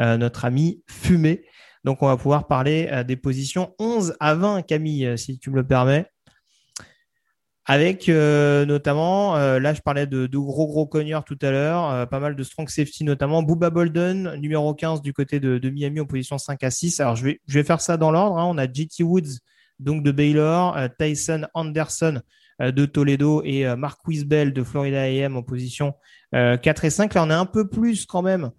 euh, 0.00 0.16
notre 0.16 0.44
ami 0.44 0.82
fumé. 0.88 1.44
Donc, 1.84 2.02
on 2.02 2.06
va 2.06 2.16
pouvoir 2.16 2.46
parler 2.46 3.02
des 3.08 3.16
positions 3.16 3.74
11 3.80 4.14
à 4.20 4.36
20, 4.36 4.62
Camille, 4.62 5.18
si 5.18 5.40
tu 5.40 5.50
me 5.50 5.56
le 5.56 5.66
permets. 5.66 6.06
Avec 7.64 8.06
notamment, 8.06 9.34
là 9.34 9.74
je 9.74 9.80
parlais 9.80 10.06
de, 10.06 10.28
gros 10.36 10.68
gros 10.68 10.86
cogneurs 10.86 11.24
tout 11.24 11.38
à 11.42 11.50
l'heure, 11.50 12.08
pas 12.08 12.20
mal 12.20 12.36
de 12.36 12.42
strong 12.44 12.68
safety 12.68 13.02
notamment. 13.02 13.42
Booba 13.42 13.70
Bolden, 13.70 14.36
numéro 14.36 14.72
15 14.74 15.02
du 15.02 15.12
côté 15.12 15.40
de, 15.40 15.70
Miami 15.70 15.98
en 15.98 16.06
position 16.06 16.38
5 16.38 16.62
à 16.62 16.70
6. 16.70 17.00
Alors 17.00 17.16
je 17.16 17.24
vais, 17.24 17.40
je 17.48 17.54
vais 17.58 17.64
faire 17.64 17.80
ça 17.80 17.96
dans 17.96 18.12
l'ordre. 18.12 18.38
Hein. 18.38 18.46
On 18.46 18.58
a 18.58 18.72
JT 18.72 19.02
Woods 19.02 19.40
donc 19.82 20.02
de 20.02 20.12
Baylor, 20.12 20.76
euh, 20.76 20.88
Tyson 20.98 21.46
Anderson 21.54 22.20
euh, 22.60 22.72
de 22.72 22.86
Toledo 22.86 23.42
et 23.44 23.66
euh, 23.66 23.76
Marquis 23.76 24.24
Bell 24.24 24.52
de 24.52 24.62
Florida 24.62 25.02
AM 25.02 25.36
en 25.36 25.42
position 25.42 25.94
4 26.32 26.84
et 26.86 26.90
5. 26.90 27.12
Là, 27.12 27.24
on 27.24 27.30
est 27.30 27.34
un 27.34 27.44
peu 27.44 27.68
plus 27.68 28.06
quand 28.06 28.22
même 28.22 28.50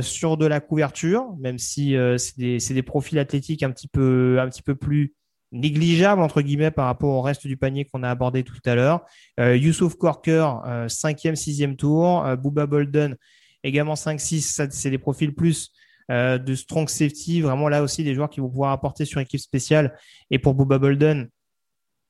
sur 0.00 0.36
de 0.38 0.46
la 0.46 0.60
couverture, 0.60 1.36
même 1.38 1.58
si 1.58 1.94
c'est 2.16 2.72
des, 2.72 2.82
profils 2.82 3.18
athlétiques 3.18 3.62
un 3.62 3.70
petit 3.70 3.88
peu, 3.88 4.40
plus 4.80 5.14
négligeables 5.52 6.22
entre 6.22 6.40
guillemets 6.40 6.70
par 6.70 6.86
rapport 6.86 7.10
au 7.10 7.20
reste 7.20 7.46
du 7.46 7.58
panier 7.58 7.84
qu'on 7.84 8.02
a 8.02 8.08
abordé 8.08 8.42
tout 8.42 8.58
à 8.64 8.74
l'heure. 8.74 9.04
Youssouf 9.38 9.96
Corker, 9.96 10.46
5e, 10.88 11.34
6e 11.34 11.76
tour. 11.76 12.24
Booba 12.38 12.64
Bolden, 12.64 13.16
également 13.62 13.94
5-6. 13.94 14.70
C'est 14.70 14.90
des 14.90 14.96
profils 14.96 15.34
plus 15.34 15.70
euh, 16.10 16.38
de 16.38 16.54
strong 16.54 16.88
safety, 16.88 17.40
vraiment 17.40 17.68
là 17.68 17.82
aussi 17.82 18.04
des 18.04 18.14
joueurs 18.14 18.30
qui 18.30 18.40
vont 18.40 18.48
pouvoir 18.48 18.72
apporter 18.72 19.04
sur 19.04 19.20
équipe 19.20 19.40
spéciale. 19.40 19.96
Et 20.30 20.38
pour 20.38 20.54
Booba 20.54 20.78
Bolden, 20.78 21.28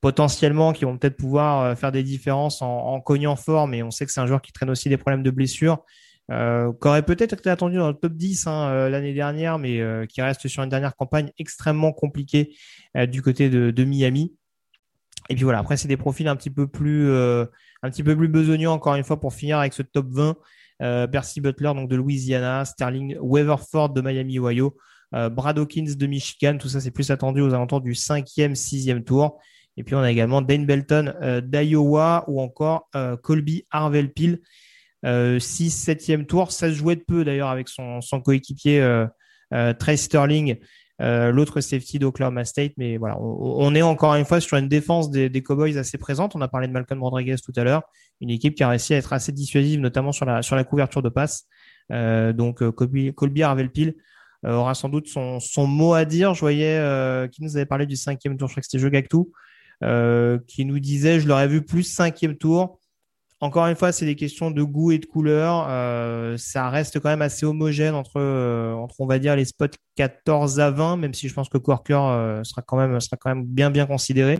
potentiellement 0.04 0.74
qui 0.74 0.84
vont 0.84 0.98
peut-être 0.98 1.16
pouvoir 1.16 1.62
euh, 1.62 1.74
faire 1.74 1.90
des 1.90 2.02
différences 2.02 2.60
en, 2.60 3.00
cognant 3.00 3.36
fort, 3.36 3.66
mais 3.66 3.82
on 3.82 3.90
sait 3.90 4.04
que 4.04 4.12
c'est 4.12 4.20
un 4.20 4.26
joueur 4.26 4.42
qui 4.42 4.52
traîne 4.52 4.68
aussi 4.68 4.90
des 4.90 4.98
problèmes 4.98 5.22
de 5.22 5.30
blessure. 5.30 5.82
Euh, 6.30 6.70
aurait 6.82 7.06
peut-être 7.06 7.32
été 7.32 7.48
attendu 7.48 7.78
dans 7.78 7.88
le 7.88 7.94
top 7.94 8.12
10 8.12 8.46
hein, 8.46 8.68
euh, 8.68 8.90
l'année 8.90 9.14
dernière, 9.14 9.58
mais 9.58 9.80
qui 10.10 10.20
reste 10.20 10.46
sur 10.46 10.62
une 10.62 10.68
dernière 10.68 10.94
campagne 10.94 11.30
extrêmement 11.38 11.94
compliquée 11.94 12.54
du 13.08 13.22
côté 13.22 13.48
de, 13.48 13.70
de, 13.70 13.84
Miami. 13.84 14.34
Et 15.30 15.36
puis 15.36 15.44
voilà, 15.44 15.60
après 15.60 15.78
c'est 15.78 15.88
des 15.88 15.96
profils 15.96 16.28
un 16.28 16.36
petit 16.36 16.50
peu 16.50 16.66
plus 16.66 17.10
un 17.10 17.90
petit 17.90 18.02
peu 18.02 18.14
plus 18.14 18.28
besogneux 18.28 18.68
encore 18.68 18.96
une 18.96 19.04
fois 19.04 19.18
pour 19.18 19.32
finir 19.32 19.58
avec 19.58 19.72
ce 19.72 19.80
top 19.80 20.08
20. 20.10 20.36
Euh, 20.82 21.06
Percy 21.06 21.40
Butler 21.40 21.72
donc 21.74 21.88
de 21.88 21.96
Louisiana, 21.96 22.64
Sterling 22.64 23.16
Weatherford 23.20 23.90
de 23.90 24.00
Miami, 24.00 24.38
Ohio, 24.38 24.76
euh, 25.14 25.28
Brad 25.28 25.58
Hawkins 25.58 25.94
de 25.96 26.06
Michigan. 26.06 26.58
Tout 26.58 26.68
ça, 26.68 26.80
c'est 26.80 26.90
plus 26.90 27.10
attendu 27.10 27.40
aux 27.40 27.54
alentours 27.54 27.80
du 27.80 27.92
5e, 27.92 28.54
6e 28.54 29.04
tour. 29.04 29.38
Et 29.76 29.84
puis, 29.84 29.94
on 29.94 30.00
a 30.00 30.10
également 30.10 30.42
Dane 30.42 30.66
Belton 30.66 31.12
euh, 31.22 31.40
d'Iowa 31.40 32.24
ou 32.28 32.40
encore 32.40 32.88
Colby 33.22 33.66
Harvell-Peel, 33.70 34.40
6, 35.04 35.88
7e 35.88 36.26
tour. 36.26 36.52
Ça 36.52 36.68
se 36.68 36.74
jouait 36.74 36.96
de 36.96 37.04
peu 37.06 37.24
d'ailleurs 37.24 37.48
avec 37.48 37.68
son 37.68 38.20
coéquipier 38.24 39.04
Trey 39.78 39.96
Sterling 39.96 40.56
euh, 41.02 41.32
l'autre 41.32 41.60
safety 41.60 41.98
d'Oklahoma 41.98 42.44
State. 42.44 42.72
Mais 42.76 42.96
voilà, 42.96 43.16
on, 43.20 43.74
est 43.74 43.82
encore 43.82 44.14
une 44.14 44.24
fois 44.24 44.40
sur 44.40 44.56
une 44.56 44.68
défense 44.68 45.10
des, 45.10 45.42
Cowboys 45.42 45.76
assez 45.78 45.98
présente. 45.98 46.36
On 46.36 46.40
a 46.40 46.48
parlé 46.48 46.68
de 46.68 46.72
Malcolm 46.72 47.02
Rodriguez 47.02 47.36
tout 47.44 47.52
à 47.56 47.64
l'heure, 47.64 47.82
une 48.20 48.30
équipe 48.30 48.54
qui 48.54 48.62
a 48.62 48.68
réussi 48.68 48.94
à 48.94 48.98
être 48.98 49.12
assez 49.12 49.32
dissuasive, 49.32 49.80
notamment 49.80 50.12
sur 50.12 50.24
la, 50.24 50.42
sur 50.42 50.56
la 50.56 50.64
couverture 50.64 51.02
de 51.02 51.08
passe. 51.08 51.46
Euh, 51.92 52.32
donc 52.32 52.62
euh, 52.62 52.72
Colby, 52.72 53.12
Colby 53.14 53.42
Harvell-Peel 53.42 53.94
aura 54.46 54.74
sans 54.74 54.90
doute 54.90 55.08
son, 55.08 55.40
son, 55.40 55.66
mot 55.66 55.94
à 55.94 56.04
dire. 56.04 56.34
Je 56.34 56.40
voyais 56.40 56.78
qui 57.30 57.42
nous 57.42 57.56
avait 57.56 57.64
parlé 57.64 57.86
du 57.86 57.96
cinquième 57.96 58.36
tour, 58.36 58.48
je 58.48 58.52
crois 58.52 58.60
que 58.60 58.66
c'était 58.66 58.78
Joe 58.78 58.90
Gactou, 58.90 59.32
qui 60.46 60.64
nous 60.66 60.78
disait, 60.80 61.18
je 61.18 61.26
l'aurais 61.26 61.48
vu 61.48 61.64
plus 61.64 61.82
cinquième 61.82 62.36
tour. 62.36 62.78
Encore 63.44 63.66
une 63.66 63.76
fois, 63.76 63.92
c'est 63.92 64.06
des 64.06 64.14
questions 64.14 64.50
de 64.50 64.62
goût 64.62 64.90
et 64.90 64.98
de 64.98 65.04
couleur. 65.04 65.66
Euh, 65.68 66.38
ça 66.38 66.70
reste 66.70 66.98
quand 66.98 67.10
même 67.10 67.20
assez 67.20 67.44
homogène 67.44 67.94
entre, 67.94 68.16
euh, 68.16 68.72
entre, 68.72 68.94
on 69.00 69.06
va 69.06 69.18
dire, 69.18 69.36
les 69.36 69.44
spots 69.44 69.66
14 69.96 70.60
à 70.60 70.70
20, 70.70 70.96
même 70.96 71.12
si 71.12 71.28
je 71.28 71.34
pense 71.34 71.50
que 71.50 71.58
Corker 71.58 71.92
euh, 71.92 72.42
sera, 72.42 72.62
quand 72.62 72.78
même, 72.78 72.98
sera 73.00 73.18
quand 73.18 73.28
même 73.28 73.44
bien, 73.44 73.70
bien 73.70 73.84
considéré. 73.84 74.38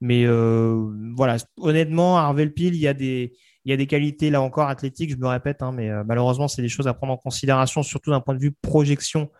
Mais 0.00 0.26
voilà, 0.26 1.36
honnêtement, 1.56 2.18
Harvell 2.18 2.52
Peel, 2.52 2.74
il 2.74 2.80
y 2.80 2.88
a 2.88 2.94
des, 2.94 3.32
il 3.64 3.70
y 3.70 3.72
a 3.72 3.76
des 3.76 3.86
qualités 3.86 4.28
là 4.28 4.42
encore 4.42 4.66
athlétiques, 4.66 5.12
je 5.12 5.16
me 5.16 5.28
répète, 5.28 5.62
hein, 5.62 5.70
mais 5.70 5.88
malheureusement, 6.02 6.48
c'est 6.48 6.62
des 6.62 6.68
choses 6.68 6.88
à 6.88 6.94
prendre 6.94 7.12
en 7.12 7.16
considération, 7.16 7.84
surtout 7.84 8.10
d'un 8.10 8.20
point 8.20 8.34
de 8.34 8.40
vue 8.40 8.50
projection 8.50 9.30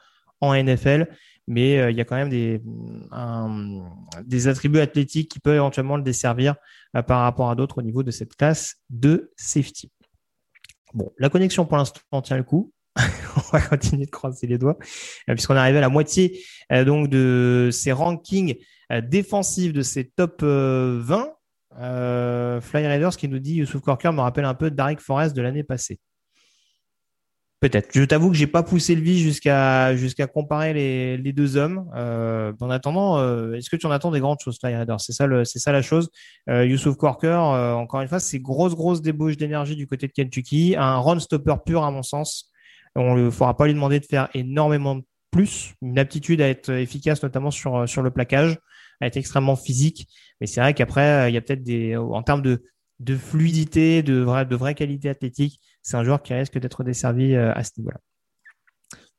en 0.40 0.55
NFL 0.55 1.09
mais 1.47 1.78
euh, 1.78 1.90
il 1.90 1.97
y 1.97 2.01
a 2.01 2.05
quand 2.05 2.16
même 2.16 2.28
des, 2.28 2.62
des 4.24 4.49
attributs 4.49 4.80
athlétiques 4.80 5.30
qui 5.30 5.40
peuvent 5.40 5.57
éventuellement 5.57 5.97
le 5.97 6.03
desservir 6.03 6.55
euh, 6.97 7.03
par 7.03 7.20
rapport 7.20 7.51
à 7.51 7.55
d'autres 7.55 7.78
au 7.78 7.82
niveau 7.82 8.03
de 8.03 8.11
cette 8.11 8.36
classe 8.36 8.76
de 8.90 9.32
safety. 9.36 9.90
Bon, 10.95 11.11
la 11.18 11.28
connexion 11.28 11.64
pour 11.64 11.76
l'instant 11.76 12.22
tient 12.22 12.36
le 12.36 12.43
coup. 12.43 12.72
on 13.36 13.40
va 13.53 13.61
continuer 13.62 14.05
de 14.05 14.11
croiser 14.11 14.47
les 14.47 14.59
doigts 14.59 14.76
euh, 15.28 15.34
puisqu'on 15.34 15.55
est 15.55 15.59
arrivé 15.59 15.78
à 15.78 15.80
la 15.80 15.88
moitié 15.88 16.45
donc 16.84 17.09
de 17.09 17.70
ces 17.72 17.90
rankings 17.90 18.57
défensifs 19.05 19.72
de 19.72 19.80
ces 19.80 20.11
top 20.11 20.43
20. 20.43 21.32
Fly 22.61 22.86
Raiders 22.86 23.16
qui 23.16 23.28
nous 23.28 23.38
dit 23.38 23.55
Youssouf 23.55 23.80
Corker 23.80 24.12
me 24.12 24.20
rappelle 24.20 24.45
un 24.45 24.53
peu 24.53 24.70
Derek 24.70 25.01
Forrest 25.01 25.34
de 25.34 25.40
l'année 25.40 25.64
passée. 25.64 25.99
Peut-être. 27.62 27.90
Je 27.94 28.02
t'avoue 28.02 28.28
que 28.28 28.36
j'ai 28.36 28.48
pas 28.48 28.64
poussé 28.64 28.96
le 28.96 29.02
vis 29.02 29.20
jusqu'à 29.20 29.94
jusqu'à 29.94 30.26
comparer 30.26 30.74
les, 30.74 31.16
les, 31.16 31.32
deux 31.32 31.56
hommes. 31.56 31.88
Euh, 31.94 32.52
en 32.60 32.70
attendant, 32.70 33.18
euh, 33.18 33.52
est-ce 33.52 33.70
que 33.70 33.76
tu 33.76 33.86
en 33.86 33.92
attends 33.92 34.10
des 34.10 34.18
grandes 34.18 34.40
choses, 34.40 34.58
Flyrider 34.58 34.96
C'est 34.98 35.12
ça 35.12 35.28
le, 35.28 35.44
c'est 35.44 35.60
ça 35.60 35.70
la 35.70 35.80
chose. 35.80 36.10
Euh, 36.50 36.66
Youssouf 36.66 36.96
Corker, 36.96 37.28
euh, 37.28 37.74
encore 37.74 38.00
une 38.00 38.08
fois, 38.08 38.18
c'est 38.18 38.40
grosse 38.40 38.74
grosse 38.74 39.00
débauche 39.00 39.36
d'énergie 39.36 39.76
du 39.76 39.86
côté 39.86 40.08
de 40.08 40.12
Kentucky, 40.12 40.74
un 40.76 40.98
run 40.98 41.20
stopper 41.20 41.54
pur 41.64 41.84
à 41.84 41.92
mon 41.92 42.02
sens. 42.02 42.50
On 42.96 43.14
ne 43.14 43.30
faudra 43.30 43.56
pas 43.56 43.66
lui 43.66 43.74
demander 43.74 44.00
de 44.00 44.06
faire 44.06 44.28
énormément 44.34 44.96
de 44.96 45.04
plus, 45.30 45.74
une 45.82 46.00
aptitude 46.00 46.40
à 46.40 46.48
être 46.48 46.68
efficace 46.70 47.22
notamment 47.22 47.52
sur 47.52 47.88
sur 47.88 48.02
le 48.02 48.10
plaquage, 48.10 48.58
à 49.00 49.06
être 49.06 49.16
extrêmement 49.16 49.54
physique. 49.54 50.08
Mais 50.40 50.48
c'est 50.48 50.60
vrai 50.60 50.74
qu'après, 50.74 51.30
il 51.30 51.34
y 51.34 51.36
a 51.36 51.40
peut-être 51.40 51.62
des 51.62 51.96
en 51.96 52.24
termes 52.24 52.42
de 52.42 52.64
de 52.98 53.16
fluidité, 53.16 54.02
de 54.02 54.18
vraie, 54.18 54.46
de 54.46 54.56
vraie 54.56 54.74
qualité 54.74 55.08
athlétique. 55.08 55.60
C'est 55.82 55.96
un 55.96 56.04
joueur 56.04 56.22
qui 56.22 56.32
risque 56.34 56.58
d'être 56.58 56.84
desservi 56.84 57.34
euh, 57.34 57.52
à 57.54 57.64
ce 57.64 57.72
niveau-là. 57.78 57.98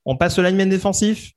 On 0.05 0.17
passe 0.17 0.37
au 0.39 0.41
lineman 0.41 0.69
défensif 0.69 1.31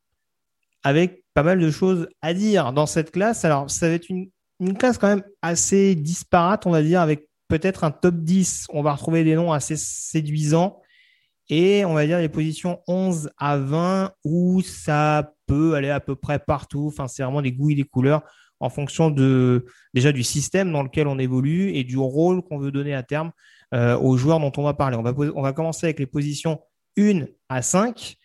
avec 0.82 1.24
pas 1.34 1.42
mal 1.42 1.58
de 1.58 1.70
choses 1.70 2.08
à 2.22 2.32
dire 2.32 2.72
dans 2.72 2.86
cette 2.86 3.10
classe. 3.10 3.44
Alors, 3.44 3.70
ça 3.70 3.88
va 3.88 3.94
être 3.94 4.08
une, 4.08 4.30
classe 4.78 4.98
quand 4.98 5.08
même 5.08 5.24
assez 5.42 5.94
disparate, 5.94 6.66
on 6.66 6.70
va 6.70 6.82
dire, 6.82 7.00
avec 7.00 7.28
peut-être 7.48 7.84
un 7.84 7.90
top 7.90 8.16
10. 8.16 8.66
On 8.70 8.82
va 8.82 8.94
retrouver 8.94 9.24
des 9.24 9.34
noms 9.34 9.52
assez 9.52 9.76
séduisants. 9.76 10.80
Et 11.48 11.84
on 11.84 11.94
va 11.94 12.06
dire 12.06 12.18
les 12.18 12.28
positions 12.28 12.80
11 12.88 13.30
à 13.36 13.56
20 13.56 14.12
où 14.24 14.62
ça 14.62 15.32
peut 15.46 15.74
aller 15.74 15.90
à 15.90 16.00
peu 16.00 16.16
près 16.16 16.38
partout. 16.38 16.86
Enfin, 16.88 17.06
c'est 17.06 17.22
vraiment 17.22 17.42
des 17.42 17.52
goûts 17.52 17.70
et 17.70 17.74
des 17.74 17.84
couleurs 17.84 18.22
en 18.60 18.70
fonction 18.70 19.10
déjà 19.10 20.12
du 20.12 20.22
système 20.22 20.72
dans 20.72 20.82
lequel 20.82 21.06
on 21.08 21.18
évolue 21.18 21.74
et 21.74 21.84
du 21.84 21.98
rôle 21.98 22.42
qu'on 22.42 22.58
veut 22.58 22.72
donner 22.72 22.94
à 22.94 23.02
terme 23.02 23.32
euh, 23.76 23.96
aux 23.98 24.16
joueurs 24.16 24.40
dont 24.40 24.52
on 24.56 24.64
va 24.64 24.74
parler. 24.74 24.96
On 24.96 25.42
va, 25.42 25.52
commencer 25.52 25.86
avec 25.86 26.00
les 26.00 26.06
positions 26.06 26.60
1 26.98 27.26
à 27.48 27.62
5. 27.62 28.16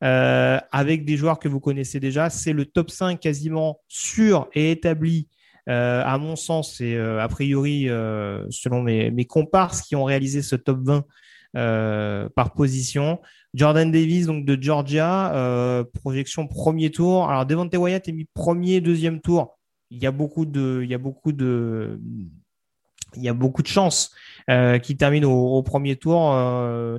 avec 0.00 1.04
des 1.04 1.16
joueurs 1.18 1.38
que 1.38 1.48
vous 1.48 1.60
connaissez 1.60 2.00
déjà. 2.00 2.30
C'est 2.30 2.54
le 2.54 2.64
top 2.64 2.90
5 2.90 3.20
quasiment 3.20 3.80
sûr 3.88 4.48
et 4.54 4.70
établi 4.70 5.28
euh, 5.68 6.02
à 6.04 6.18
mon 6.18 6.34
sens, 6.34 6.78
euh, 6.80 7.20
a 7.20 7.28
priori, 7.28 7.88
euh, 7.88 8.44
selon 8.50 8.82
mes, 8.82 9.10
mes, 9.10 9.26
comparses 9.26 9.82
qui 9.82 9.94
ont 9.94 10.04
réalisé 10.04 10.42
ce 10.42 10.56
top 10.56 10.80
20 10.82 11.04
par 12.34 12.52
position. 12.54 13.20
Jordan 13.54 13.92
Davis, 13.92 14.26
donc 14.26 14.44
de 14.46 14.60
Georgia, 14.60 15.84
projection 16.00 16.46
premier 16.48 16.90
tour. 16.90 17.28
Alors, 17.28 17.44
Devante 17.44 17.74
Wyatt 17.74 18.08
est 18.08 18.12
mis 18.12 18.24
premier, 18.24 18.80
deuxième 18.80 19.20
tour. 19.20 19.58
Il 19.90 20.02
y 20.02 20.06
a 20.06 20.10
beaucoup 20.10 20.46
de, 20.46 20.80
il 20.82 20.90
y 20.90 20.94
a 20.94 20.98
beaucoup 20.98 21.32
de, 21.32 22.00
il 23.16 23.22
y 23.22 23.28
a 23.28 23.34
beaucoup 23.34 23.62
de 23.62 23.68
chances 23.68 24.10
euh, 24.50 24.78
qu'il 24.78 24.96
termine 24.96 25.24
au, 25.24 25.62
premier 25.62 25.96
tour 25.96 26.34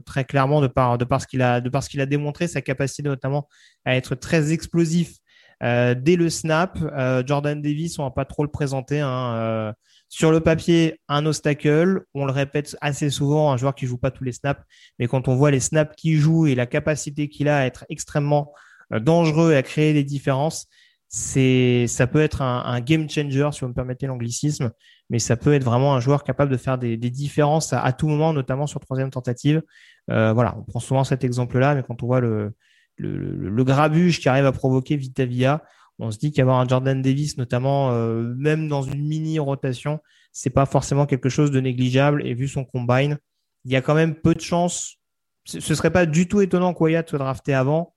très 0.06 0.26
clairement 0.26 0.62
de 0.62 0.68
par 0.68 0.98
de 0.98 1.06
par 1.06 1.22
ce 1.22 1.28
qu'il 1.28 1.42
a 1.42 1.62
de 1.62 1.70
par 1.70 1.84
ce 1.84 1.90
qu'il 1.90 2.02
a 2.02 2.06
démontré 2.06 2.48
sa 2.48 2.62
capacité 2.62 3.04
notamment 3.04 3.48
à 3.86 3.96
être 3.96 4.16
très 4.16 4.54
explosif 4.54 5.18
euh, 5.64 5.96
dès 5.98 6.18
le 6.18 6.30
snap, 6.30 6.78
euh, 6.82 7.24
Jordan 7.26 7.62
Davis, 7.62 7.98
on 7.98 8.04
va 8.04 8.12
pas 8.12 8.26
trop 8.26 8.44
le 8.44 8.50
présenter. 8.50 9.00
Hein, 9.00 9.36
euh, 9.36 9.74
sur 10.10 10.32
le 10.32 10.42
papier, 10.42 11.00
un 11.08 11.26
obstacle. 11.26 12.04
On 12.14 12.26
le 12.26 12.32
répète 12.32 12.76
assez 12.82 13.10
souvent, 13.10 13.52
un 13.52 13.58
joueur 13.58 13.74
qui 13.74 13.88
joue 13.88 13.98
pas 13.98 14.12
tous 14.12 14.24
les 14.24 14.34
snaps, 14.34 14.62
mais 15.00 15.08
quand 15.08 15.28
on 15.28 15.36
voit 15.36 15.52
les 15.52 15.62
snaps 15.62 15.96
qu'il 15.96 16.20
joue 16.20 16.48
et 16.48 16.56
la 16.56 16.66
capacité 16.66 17.30
qu'il 17.30 17.48
a 17.48 17.60
à 17.60 17.66
être 17.66 17.86
extrêmement 17.90 18.54
dangereux 18.92 19.54
et 19.54 19.58
à 19.58 19.64
créer 19.64 19.94
des 19.94 20.04
différences, 20.04 20.68
c'est 21.16 21.86
ça 21.88 22.08
peut 22.08 22.22
être 22.22 22.42
un, 22.42 22.80
game 22.82 23.08
changer 23.08 23.48
si 23.52 23.62
vous 23.62 23.68
me 23.68 23.74
permettez 23.74 24.08
l'anglicisme, 24.08 24.72
mais 25.12 25.20
ça 25.20 25.38
peut 25.38 25.54
être 25.54 25.64
vraiment 25.64 25.94
un 25.94 26.00
joueur 26.00 26.24
capable 26.24 26.52
de 26.52 26.58
faire 26.58 26.80
des, 26.80 26.98
différences 26.98 27.72
à, 27.72 27.94
tout 27.94 28.08
moment, 28.08 28.34
notamment 28.34 28.66
sur 28.66 28.80
troisième 28.80 29.12
tentative. 29.12 29.62
voilà, 30.08 30.56
on 30.58 30.64
prend 30.64 30.80
souvent 30.80 31.04
cet 31.04 31.24
exemple-là, 31.24 31.76
mais 31.76 31.84
quand 31.84 32.02
on 32.02 32.08
voit 32.08 32.20
le, 32.20 32.56
le, 32.98 33.64
grabuge 33.64 34.20
qui 34.20 34.30
arrive 34.30 34.46
à 34.46 34.52
provoquer 34.52 34.96
Vitavia. 34.98 35.64
On 36.00 36.12
se 36.12 36.18
dit 36.18 36.32
qu'avoir 36.32 36.60
un 36.60 36.68
Jordan 36.68 37.02
Davis, 37.02 37.38
notamment 37.38 37.92
euh, 37.92 38.34
même 38.36 38.68
dans 38.68 38.82
une 38.82 39.06
mini 39.06 39.38
rotation, 39.40 40.00
c'est 40.32 40.50
pas 40.50 40.66
forcément 40.66 41.06
quelque 41.06 41.30
chose 41.30 41.52
de 41.52 41.60
négligeable. 41.60 42.26
Et 42.26 42.34
vu 42.34 42.48
son 42.48 42.66
combine, 42.66 43.20
il 43.66 43.72
y 43.72 43.76
a 43.76 43.82
quand 43.82 43.94
même 43.94 44.16
peu 44.16 44.34
de 44.34 44.42
chances. 44.42 44.98
Ce 45.46 45.60
serait 45.60 45.92
pas 45.92 46.06
du 46.06 46.28
tout 46.28 46.42
étonnant 46.42 46.74
qu'Oyat 46.74 47.04
soit 47.06 47.20
drafté 47.20 47.54
avant, 47.54 47.93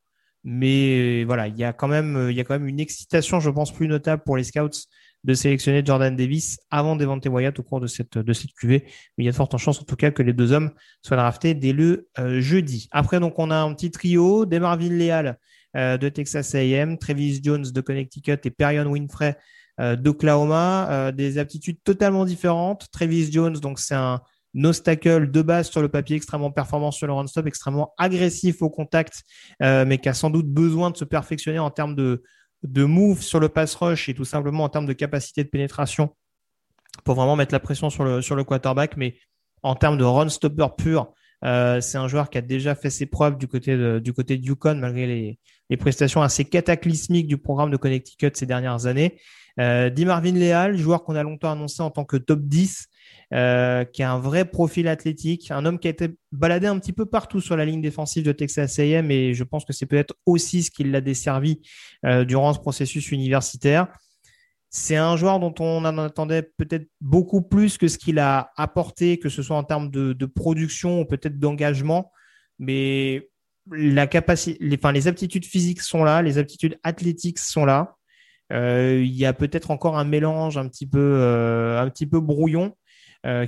mais 0.46 1.24
voilà, 1.24 1.48
il 1.48 1.58
y 1.58 1.64
a 1.64 1.72
quand 1.72 1.88
même, 1.88 2.28
il 2.30 2.36
y 2.36 2.40
a 2.40 2.44
quand 2.44 2.54
même 2.54 2.68
une 2.68 2.80
excitation, 2.80 3.40
je 3.40 3.50
pense, 3.50 3.72
plus 3.72 3.88
notable 3.88 4.22
pour 4.24 4.36
les 4.36 4.44
scouts 4.44 4.86
de 5.26 5.34
sélectionner 5.34 5.82
Jordan 5.84 6.14
Davis 6.14 6.58
avant 6.70 6.94
Devante 6.94 7.26
Wyatt 7.26 7.58
au 7.58 7.62
cours 7.64 7.80
de 7.80 7.88
cette, 7.88 8.16
de 8.16 8.32
cette 8.32 8.52
QV. 8.52 8.84
Mais 9.18 9.24
il 9.24 9.26
y 9.26 9.28
a 9.28 9.32
de 9.32 9.36
fortes 9.36 9.58
chances, 9.58 9.80
en 9.80 9.84
tout 9.84 9.96
cas, 9.96 10.12
que 10.12 10.22
les 10.22 10.32
deux 10.32 10.52
hommes 10.52 10.70
soient 11.02 11.16
draftés 11.16 11.54
dès 11.54 11.72
le 11.72 12.08
euh, 12.18 12.40
jeudi. 12.40 12.88
Après, 12.92 13.18
donc, 13.18 13.38
on 13.38 13.50
a 13.50 13.56
un 13.56 13.74
petit 13.74 13.90
trio, 13.90 14.46
Demarville 14.46 14.96
Leal 14.96 15.36
euh, 15.76 15.98
de 15.98 16.08
Texas 16.08 16.54
A&M, 16.54 16.96
Travis 16.96 17.40
Jones 17.42 17.64
de 17.64 17.80
Connecticut 17.80 18.38
et 18.44 18.50
Perion 18.50 18.86
Winfrey 18.86 19.36
euh, 19.80 19.96
d'Oklahoma. 19.96 21.10
des 21.12 21.38
aptitudes 21.38 21.78
totalement 21.82 22.24
différentes. 22.24 22.86
Travis 22.92 23.32
Jones, 23.32 23.58
donc, 23.58 23.80
c'est 23.80 23.96
un 23.96 24.20
obstacle 24.64 25.30
de 25.30 25.42
base 25.42 25.70
sur 25.70 25.82
le 25.82 25.88
papier, 25.88 26.16
extrêmement 26.16 26.50
performant 26.50 26.90
sur 26.90 27.06
le 27.06 27.12
run-stop, 27.12 27.46
extrêmement 27.46 27.92
agressif 27.98 28.62
au 28.62 28.70
contact, 28.70 29.22
mais 29.60 29.98
qui 29.98 30.08
a 30.08 30.14
sans 30.14 30.30
doute 30.30 30.46
besoin 30.46 30.90
de 30.90 30.96
se 30.96 31.04
perfectionner 31.04 31.58
en 31.58 31.70
termes 31.70 31.94
de, 31.94 32.22
de 32.62 32.84
move 32.84 33.22
sur 33.22 33.40
le 33.40 33.48
pass 33.48 33.74
rush 33.74 34.08
et 34.08 34.14
tout 34.14 34.24
simplement 34.24 34.64
en 34.64 34.68
termes 34.68 34.86
de 34.86 34.92
capacité 34.92 35.44
de 35.44 35.48
pénétration 35.48 36.14
pour 37.04 37.14
vraiment 37.14 37.36
mettre 37.36 37.52
la 37.52 37.60
pression 37.60 37.90
sur 37.90 38.04
le, 38.04 38.44
quarterback. 38.44 38.96
Mais 38.96 39.16
en 39.62 39.74
termes 39.74 39.98
de 39.98 40.04
run 40.04 40.28
stopper 40.28 40.66
pur, 40.76 41.12
euh, 41.44 41.80
c'est 41.80 41.98
un 41.98 42.08
joueur 42.08 42.30
qui 42.30 42.38
a 42.38 42.42
déjà 42.42 42.74
fait 42.74 42.90
ses 42.90 43.06
preuves 43.06 43.36
du 43.36 43.46
côté 43.46 43.76
de, 43.76 43.98
du 43.98 44.12
côté 44.12 44.36
Yukon 44.36 44.76
malgré 44.76 45.38
les, 45.68 45.76
prestations 45.76 46.22
assez 46.22 46.44
cataclysmiques 46.44 47.26
du 47.26 47.38
programme 47.38 47.70
de 47.70 47.76
Connecticut 47.76 48.30
ces 48.34 48.46
dernières 48.46 48.86
années. 48.86 49.20
Euh, 49.58 49.90
Marvin 50.04 50.32
Leal, 50.32 50.76
joueur 50.76 51.02
qu'on 51.02 51.16
a 51.16 51.22
longtemps 51.22 51.50
annoncé 51.50 51.82
en 51.82 51.90
tant 51.90 52.04
que 52.04 52.16
top 52.16 52.40
10, 52.40 52.88
euh, 53.34 53.84
qui 53.84 54.04
a 54.04 54.12
un 54.12 54.20
vrai 54.20 54.44
profil 54.44 54.86
athlétique, 54.86 55.50
un 55.50 55.66
homme 55.66 55.80
qui 55.80 55.88
a 55.88 55.90
été 55.90 56.16
baladé 56.30 56.68
un 56.68 56.78
petit 56.78 56.92
peu 56.92 57.06
partout 57.06 57.40
sur 57.40 57.56
la 57.56 57.64
ligne 57.64 57.80
défensive 57.80 58.22
de 58.22 58.30
Texas 58.30 58.78
A&M 58.78 59.10
et 59.10 59.34
je 59.34 59.42
pense 59.42 59.64
que 59.64 59.72
c'est 59.72 59.86
peut-être 59.86 60.14
aussi 60.26 60.62
ce 60.62 60.70
qui 60.70 60.84
l'a 60.84 61.00
desservi 61.00 61.60
euh, 62.04 62.24
durant 62.24 62.52
ce 62.52 62.60
processus 62.60 63.10
universitaire. 63.10 63.88
C'est 64.70 64.94
un 64.94 65.16
joueur 65.16 65.40
dont 65.40 65.52
on 65.58 65.84
en 65.84 65.98
attendait 65.98 66.42
peut-être 66.56 66.88
beaucoup 67.00 67.42
plus 67.42 67.78
que 67.78 67.88
ce 67.88 67.98
qu'il 67.98 68.20
a 68.20 68.52
apporté, 68.56 69.18
que 69.18 69.28
ce 69.28 69.42
soit 69.42 69.56
en 69.56 69.64
termes 69.64 69.90
de, 69.90 70.26
production 70.26 71.00
ou 71.00 71.04
peut-être 71.04 71.40
d'engagement, 71.40 72.12
mais 72.60 73.28
la 73.72 74.06
capacité, 74.06 74.56
les, 74.64 74.76
enfin, 74.76 74.92
les 74.92 75.08
aptitudes 75.08 75.46
physiques 75.46 75.80
sont 75.80 76.04
là, 76.04 76.22
les 76.22 76.38
aptitudes 76.38 76.78
athlétiques 76.84 77.40
sont 77.40 77.64
là. 77.64 77.96
Euh, 78.52 79.02
il 79.04 79.16
y 79.16 79.26
a 79.26 79.32
peut-être 79.32 79.72
encore 79.72 79.98
un 79.98 80.04
mélange 80.04 80.58
un 80.58 80.68
petit 80.68 80.86
peu, 80.86 81.76
un 81.76 81.90
petit 81.90 82.06
peu 82.06 82.20
brouillon 82.20 82.72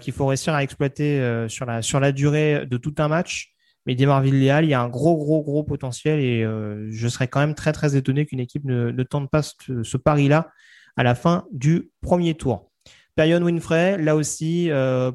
qu'il 0.01 0.13
faut 0.13 0.27
réussir 0.27 0.55
à 0.55 0.63
exploiter 0.63 1.47
sur 1.49 1.67
la 1.67 1.83
sur 1.83 2.01
la 2.01 2.13
durée 2.13 2.67
de 2.67 2.77
tout 2.77 2.95
un 2.99 3.09
match. 3.09 3.53
Mais 3.87 3.95
Demar 3.95 4.21
Villéal, 4.21 4.65
il 4.65 4.71
y 4.71 4.75
a 4.75 4.81
un 4.81 4.89
gros, 4.89 5.17
gros, 5.17 5.43
gros 5.43 5.63
potentiel 5.63 6.21
et 6.21 6.43
je 6.43 7.09
serais 7.09 7.29
quand 7.29 7.41
même 7.41 7.55
très, 7.55 7.73
très 7.73 7.97
étonné 7.97 8.27
qu'une 8.27 8.41
équipe 8.41 8.65
ne, 8.65 9.03
tente 9.03 9.31
pas 9.31 9.43
ce, 9.43 9.97
pari-là 9.97 10.51
à 10.97 11.05
la 11.05 11.15
fin 11.15 11.47
du 11.53 11.91
premier 12.03 12.35
tour. 12.35 12.71
Perion 13.15 13.41
Winfrey, 13.41 13.97
là 13.99 14.17
aussi, 14.17 14.71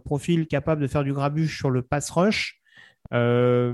profil 0.06 0.48
capable 0.48 0.82
de 0.82 0.88
faire 0.88 1.04
du 1.04 1.14
grabuge 1.14 1.58
sur 1.58 1.70
le 1.70 1.82
pass 1.82 2.10
rush. 2.10 2.62
Euh, 3.14 3.74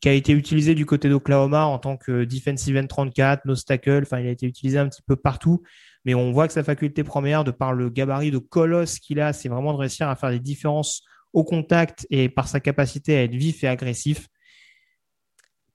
qui 0.00 0.08
a 0.08 0.12
été 0.12 0.32
utilisé 0.32 0.76
du 0.76 0.86
côté 0.86 1.08
d'Oklahoma 1.08 1.64
en 1.64 1.78
tant 1.78 1.96
que 1.96 2.22
defensive 2.22 2.76
end 2.76 2.86
34, 2.86 3.46
no 3.46 3.56
stackle. 3.56 4.02
Enfin, 4.02 4.20
il 4.20 4.28
a 4.28 4.30
été 4.30 4.46
utilisé 4.46 4.78
un 4.78 4.88
petit 4.88 5.02
peu 5.02 5.16
partout. 5.16 5.62
Mais 6.04 6.14
on 6.14 6.32
voit 6.32 6.46
que 6.46 6.52
sa 6.52 6.64
faculté 6.64 7.04
première, 7.04 7.44
de 7.44 7.50
par 7.50 7.72
le 7.72 7.90
gabarit 7.90 8.30
de 8.30 8.38
colosse 8.38 8.98
qu'il 8.98 9.20
a, 9.20 9.32
c'est 9.32 9.48
vraiment 9.48 9.72
de 9.72 9.78
réussir 9.78 10.08
à 10.08 10.16
faire 10.16 10.30
des 10.30 10.40
différences 10.40 11.02
au 11.32 11.44
contact 11.44 12.06
et 12.10 12.28
par 12.28 12.48
sa 12.48 12.60
capacité 12.60 13.16
à 13.16 13.22
être 13.24 13.34
vif 13.34 13.64
et 13.64 13.68
agressif. 13.68 14.28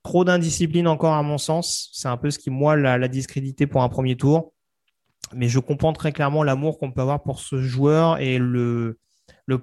Trop 0.02 0.26
d'indiscipline 0.26 0.88
encore 0.88 1.14
à 1.14 1.24
mon 1.24 1.38
sens. 1.38 1.90
C'est 1.94 2.08
un 2.08 2.18
peu 2.18 2.30
ce 2.30 2.40
qui, 2.40 2.50
moi, 2.50 2.76
l'a 2.76 3.08
discrédité 3.08 3.68
pour 3.68 3.84
un 3.84 3.90
premier 3.90 4.18
tour. 4.18 4.54
Mais 5.34 5.48
je 5.48 5.60
comprends 5.60 5.94
très 5.94 6.12
clairement 6.12 6.44
l'amour 6.44 6.78
qu'on 6.78 6.92
peut 6.92 7.02
avoir 7.02 7.24
pour 7.24 7.40
ce 7.40 7.62
joueur 7.62 8.20
et 8.20 8.38
le, 8.38 8.98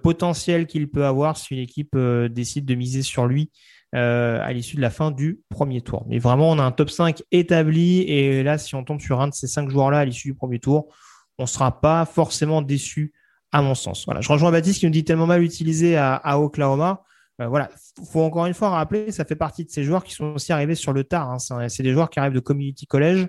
potentiel 0.02 0.66
qu'il 0.66 0.90
peut 0.90 1.04
avoir 1.04 1.36
si 1.36 1.54
une 1.54 1.61
équipe 1.61 1.94
euh, 1.94 2.28
décide 2.28 2.64
de 2.64 2.74
miser 2.74 3.02
sur 3.02 3.26
lui 3.26 3.50
euh, 3.95 4.41
à 4.43 4.53
l'issue 4.53 4.76
de 4.76 4.80
la 4.80 4.91
fin 4.91 5.11
du 5.11 5.41
premier 5.49 5.80
tour. 5.80 6.05
Mais 6.09 6.18
vraiment, 6.18 6.51
on 6.51 6.59
a 6.59 6.62
un 6.62 6.72
top 6.72 6.91
5 6.91 7.22
établi 7.32 8.03
et 8.03 8.43
là, 8.43 8.57
si 8.57 8.74
on 8.74 8.84
tombe 8.84 9.01
sur 9.01 9.20
un 9.20 9.28
de 9.28 9.34
ces 9.34 9.47
cinq 9.47 9.68
joueurs-là 9.68 9.99
à 9.99 10.05
l'issue 10.05 10.28
du 10.28 10.34
premier 10.34 10.61
tour, 10.61 10.95
on 11.38 11.45
ne 11.45 11.49
sera 11.49 11.80
pas 11.80 12.05
forcément 12.05 12.62
déçu 12.62 13.12
à 13.53 13.62
mon 13.62 13.74
sens. 13.74 14.05
Voilà, 14.05 14.20
je 14.20 14.28
rejoins 14.28 14.53
Baptiste 14.53 14.80
qui 14.80 14.86
nous 14.86 14.93
dit 14.93 15.05
tellement 15.05 15.26
mal 15.26 15.43
utilisé 15.43 15.97
à, 15.97 16.38
Oklahoma. 16.38 17.03
Euh, 17.41 17.49
voilà, 17.49 17.70
faut 18.12 18.20
encore 18.20 18.47
une 18.47 18.55
fois 18.55 18.70
rappeler, 18.70 19.11
ça 19.12 19.24
fait 19.24 19.36
partie 19.36 19.64
de 19.64 19.70
ces 19.70 19.82
joueurs 19.82 20.05
qui 20.05 20.14
sont 20.14 20.34
aussi 20.34 20.53
arrivés 20.53 20.74
sur 20.74 20.93
le 20.93 21.05
tard. 21.05 21.30
Hein. 21.30 21.68
C'est 21.68 21.82
des 21.82 21.93
joueurs 21.93 22.11
qui 22.11 22.20
arrivent 22.20 22.34
de 22.34 22.41
community 22.41 22.86
college, 22.86 23.28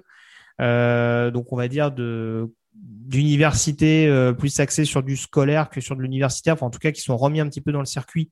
euh, 0.59 1.32
donc 1.32 1.51
on 1.53 1.55
va 1.55 1.68
dire 1.68 1.91
de 1.91 2.53
d'université 2.74 4.07
euh, 4.07 4.32
plus 4.32 4.59
axée 4.59 4.86
sur 4.86 5.03
du 5.03 5.18
scolaire 5.18 5.70
que 5.70 5.82
sur 5.82 5.95
de 5.95 6.01
l'universitaire, 6.01 6.53
enfin 6.53 6.68
en 6.68 6.70
tout 6.70 6.80
cas 6.80 6.91
qui 6.91 7.01
sont 7.01 7.18
remis 7.18 7.39
un 7.39 7.47
petit 7.47 7.62
peu 7.62 7.72
dans 7.72 7.80
le 7.80 7.86
circuit, 7.86 8.32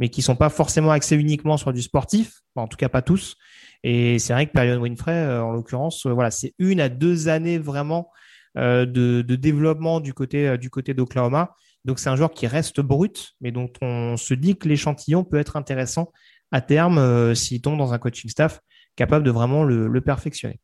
mais 0.00 0.08
qui 0.08 0.22
sont 0.22 0.34
pas 0.34 0.48
forcément 0.48 0.90
axés 0.90 1.14
uniquement 1.14 1.56
sur 1.56 1.72
du 1.72 1.82
sportif, 1.82 2.40
en 2.56 2.66
tout 2.66 2.76
cas 2.76 2.88
pas 2.88 3.02
tous. 3.02 3.36
Et 3.84 4.18
c'est 4.18 4.32
vrai 4.32 4.46
que 4.46 4.52
Perion 4.52 4.80
Winfrey, 4.80 5.12
euh, 5.12 5.42
en 5.42 5.52
l'occurrence, 5.52 6.04
euh, 6.06 6.12
voilà, 6.12 6.32
c'est 6.32 6.54
une 6.58 6.80
à 6.80 6.88
deux 6.88 7.28
années 7.28 7.58
vraiment 7.58 8.10
de, 8.56 8.84
de, 8.84 9.36
développement 9.36 10.00
du 10.00 10.12
côté 10.12 10.58
du 10.58 10.70
côté 10.70 10.92
d'Oklahoma. 10.92 11.54
Donc 11.84 12.00
c'est 12.00 12.08
un 12.08 12.16
joueur 12.16 12.32
qui 12.32 12.48
reste 12.48 12.80
brut, 12.80 13.34
mais 13.40 13.52
dont 13.52 13.70
on 13.80 14.16
se 14.16 14.34
dit 14.34 14.56
que 14.56 14.68
l'échantillon 14.68 15.22
peut 15.22 15.38
être 15.38 15.54
intéressant 15.54 16.10
à 16.50 16.60
terme 16.60 17.32
s'il 17.36 17.60
tombe 17.60 17.78
dans 17.78 17.92
un 17.92 17.98
coaching 18.00 18.28
staff 18.28 18.60
capable 18.96 19.24
de 19.24 19.30
vraiment 19.30 19.62
le, 19.62 20.00
perfectionner. 20.00 20.58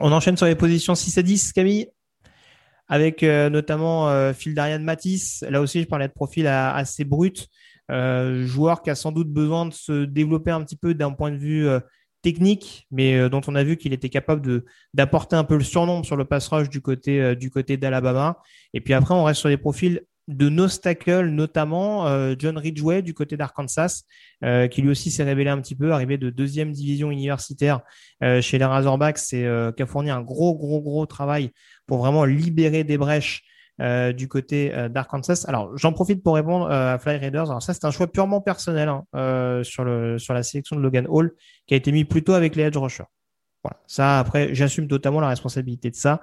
On 0.00 0.10
enchaîne 0.10 0.38
sur 0.38 0.46
les 0.46 0.54
positions 0.54 0.94
6 0.94 1.18
à 1.18 1.22
10, 1.22 1.52
Camille 1.52 1.88
avec 2.88 3.22
euh, 3.22 3.48
notamment 3.48 4.10
euh, 4.10 4.34
Phil 4.34 4.54
Darian 4.54 4.80
Matisse. 4.80 5.44
Là 5.48 5.62
aussi, 5.62 5.80
je 5.80 5.86
parlais 5.86 6.08
de 6.08 6.12
profil 6.12 6.46
assez 6.46 7.04
brut. 7.04 7.48
Euh, 7.90 8.46
joueur 8.46 8.82
qui 8.82 8.90
a 8.90 8.94
sans 8.94 9.12
doute 9.12 9.28
besoin 9.28 9.66
de 9.66 9.72
se 9.72 10.04
développer 10.04 10.50
un 10.50 10.62
petit 10.62 10.76
peu 10.76 10.94
d'un 10.94 11.12
point 11.12 11.30
de 11.30 11.36
vue 11.36 11.68
technique, 12.22 12.86
mais 12.90 13.28
dont 13.28 13.40
on 13.48 13.54
a 13.54 13.64
vu 13.64 13.76
qu'il 13.76 13.92
était 13.92 14.08
capable 14.08 14.62
d'apporter 14.94 15.36
un 15.36 15.44
peu 15.44 15.56
le 15.56 15.64
surnombre 15.64 16.06
sur 16.06 16.16
le 16.16 16.24
pass 16.24 16.48
rush 16.48 16.68
du 16.68 16.80
côté 16.80 17.76
d'Alabama. 17.76 18.38
Et 18.72 18.80
puis 18.80 18.94
après, 18.94 19.14
on 19.14 19.24
reste 19.24 19.40
sur 19.40 19.48
des 19.48 19.56
profils 19.56 20.02
de 20.28 20.48
Nostacle, 20.48 21.26
notamment 21.26 22.06
John 22.38 22.56
Ridgway 22.56 23.02
du 23.02 23.12
côté 23.12 23.36
d'Arkansas, 23.36 24.04
qui 24.70 24.82
lui 24.82 24.88
aussi 24.88 25.10
s'est 25.10 25.24
révélé 25.24 25.50
un 25.50 25.60
petit 25.60 25.74
peu, 25.74 25.92
arrivé 25.92 26.16
de 26.16 26.30
deuxième 26.30 26.70
division 26.70 27.10
universitaire 27.10 27.80
chez 28.40 28.56
les 28.56 28.64
Razorbacks, 28.64 29.32
et 29.32 29.70
qui 29.76 29.82
a 29.82 29.86
fourni 29.86 30.10
un 30.10 30.22
gros, 30.22 30.56
gros, 30.56 30.80
gros 30.80 31.06
travail 31.06 31.50
pour 31.88 31.98
vraiment 31.98 32.24
libérer 32.24 32.84
des 32.84 32.98
brèches 32.98 33.42
euh, 33.80 34.12
du 34.12 34.28
côté 34.28 34.74
euh, 34.74 34.88
d'Arkansas. 34.88 35.44
Alors, 35.48 35.76
j'en 35.76 35.92
profite 35.92 36.22
pour 36.22 36.34
répondre 36.34 36.66
euh, 36.66 36.94
à 36.94 36.98
Fly 36.98 37.16
Raiders. 37.16 37.50
Alors, 37.50 37.62
ça, 37.62 37.74
c'est 37.74 37.84
un 37.84 37.90
choix 37.90 38.06
purement 38.06 38.40
personnel 38.40 38.88
hein, 38.88 39.62
sur, 39.64 39.84
le, 39.84 40.18
sur 40.18 40.34
la 40.34 40.42
sélection 40.42 40.76
de 40.76 40.82
Logan 40.82 41.06
Hall 41.08 41.32
qui 41.66 41.74
a 41.74 41.76
été 41.76 41.92
mis 41.92 42.04
plutôt 42.04 42.34
avec 42.34 42.56
les 42.56 42.64
edge 42.64 42.76
rushers. 42.76 43.04
Voilà. 43.62 43.78
Ça, 43.86 44.18
après, 44.18 44.54
j'assume 44.54 44.88
totalement 44.88 45.20
la 45.20 45.28
responsabilité 45.28 45.90
de 45.90 45.96
ça. 45.96 46.20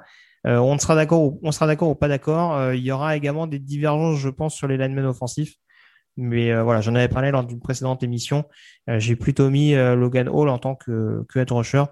Euh, 0.47 0.57
on 0.57 0.77
sera 0.77 0.95
d'accord 0.95 1.21
ou 1.21 1.39
on 1.43 1.51
sera 1.51 1.67
d'accord 1.67 1.89
ou 1.89 1.95
pas 1.95 2.07
d'accord. 2.07 2.55
Euh, 2.55 2.75
il 2.75 2.83
y 2.83 2.91
aura 2.91 3.15
également 3.15 3.47
des 3.47 3.59
divergences, 3.59 4.19
je 4.19 4.29
pense, 4.29 4.55
sur 4.55 4.67
les 4.67 4.77
linemen 4.77 5.05
offensifs. 5.05 5.55
Mais 6.17 6.51
euh, 6.51 6.63
voilà, 6.63 6.81
j'en 6.81 6.95
avais 6.95 7.07
parlé 7.07 7.31
lors 7.31 7.45
d'une 7.45 7.59
précédente 7.59 8.03
émission. 8.03 8.45
J'ai 8.87 9.15
plutôt 9.15 9.49
mis 9.49 9.73
Logan 9.73 10.27
Hall 10.29 10.49
en 10.49 10.57
tant 10.57 10.75
que, 10.75 11.23
que 11.29 11.53
rusher. 11.53 11.83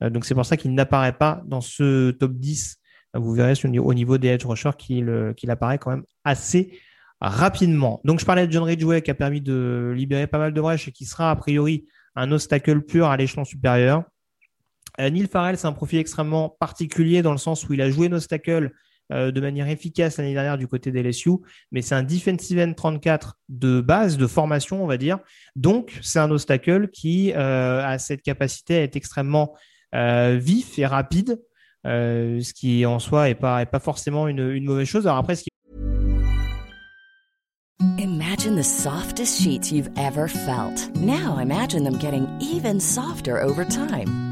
donc 0.00 0.24
c'est 0.24 0.34
pour 0.34 0.44
ça 0.44 0.56
qu'il 0.56 0.74
n'apparaît 0.74 1.14
pas 1.14 1.42
dans 1.46 1.60
ce 1.60 2.10
top 2.10 2.32
10. 2.34 2.78
Vous 3.14 3.32
verrez 3.32 3.54
au 3.78 3.94
niveau 3.94 4.18
des 4.18 4.28
edge 4.28 4.44
rushers 4.44 4.70
qu'il 4.78 5.50
apparaît 5.50 5.78
quand 5.78 5.90
même 5.90 6.04
assez 6.24 6.78
rapidement. 7.20 8.00
Donc 8.04 8.20
je 8.20 8.24
parlais 8.24 8.46
de 8.46 8.52
John 8.52 8.64
Ridgeway 8.64 9.02
qui 9.02 9.10
a 9.10 9.14
permis 9.14 9.40
de 9.40 9.92
libérer 9.94 10.26
pas 10.26 10.38
mal 10.38 10.52
de 10.52 10.60
brèches 10.60 10.88
et 10.88 10.92
qui 10.92 11.04
sera 11.04 11.30
a 11.30 11.36
priori 11.36 11.86
un 12.16 12.32
obstacle 12.32 12.80
pur 12.82 13.06
à 13.06 13.16
l'échelon 13.16 13.44
supérieur. 13.44 14.04
Euh, 15.00 15.08
Neil 15.08 15.28
Farrell, 15.28 15.56
c'est 15.56 15.66
un 15.66 15.72
profil 15.72 15.98
extrêmement 16.00 16.50
particulier 16.60 17.22
dans 17.22 17.32
le 17.32 17.38
sens 17.38 17.68
où 17.68 17.72
il 17.72 17.80
a 17.80 17.90
joué 17.90 18.08
nos 18.08 18.18
euh, 19.12 19.30
de 19.30 19.40
manière 19.40 19.68
efficace 19.68 20.18
l'année 20.18 20.32
dernière 20.32 20.58
du 20.58 20.66
côté 20.66 20.90
des 20.90 21.02
LSU, 21.02 21.30
mais 21.70 21.82
c'est 21.82 21.94
un 21.94 22.02
defensive 22.02 22.58
end 22.58 22.72
34 22.72 23.38
de 23.48 23.80
base, 23.80 24.16
de 24.16 24.26
formation, 24.26 24.82
on 24.82 24.86
va 24.86 24.96
dire. 24.96 25.18
Donc, 25.56 25.98
c'est 26.02 26.18
un 26.18 26.30
obstacle 26.30 26.88
qui 26.88 27.32
euh, 27.32 27.84
a 27.84 27.98
cette 27.98 28.22
capacité 28.22 28.76
à 28.76 28.82
être 28.82 28.96
extrêmement 28.96 29.54
vif 29.94 30.78
et 30.78 30.86
rapide, 30.86 31.38
ce 31.84 32.52
qui 32.52 32.86
en 32.86 32.98
soi 32.98 33.28
est 33.28 33.34
pas, 33.34 33.62
est 33.62 33.66
pas 33.66 33.80
forcément 33.80 34.28
une, 34.28 34.50
une 34.50 34.64
mauvaise 34.64 34.88
chose. 34.88 35.06
Alors 35.06 35.18
après, 35.18 35.36
ce 35.36 35.42
qui 35.42 35.48
Imagine 37.98 38.56
the 38.56 38.64
softest 38.64 39.40
sheets 39.40 39.72
you've 39.72 39.90
ever 39.96 40.28
felt. 40.28 40.90
Now 40.96 41.38
imagine 41.38 41.84
them 41.84 41.98
getting 41.98 42.28
even 42.40 42.80
softer 42.80 43.40
over 43.40 43.64
time. 43.64 44.31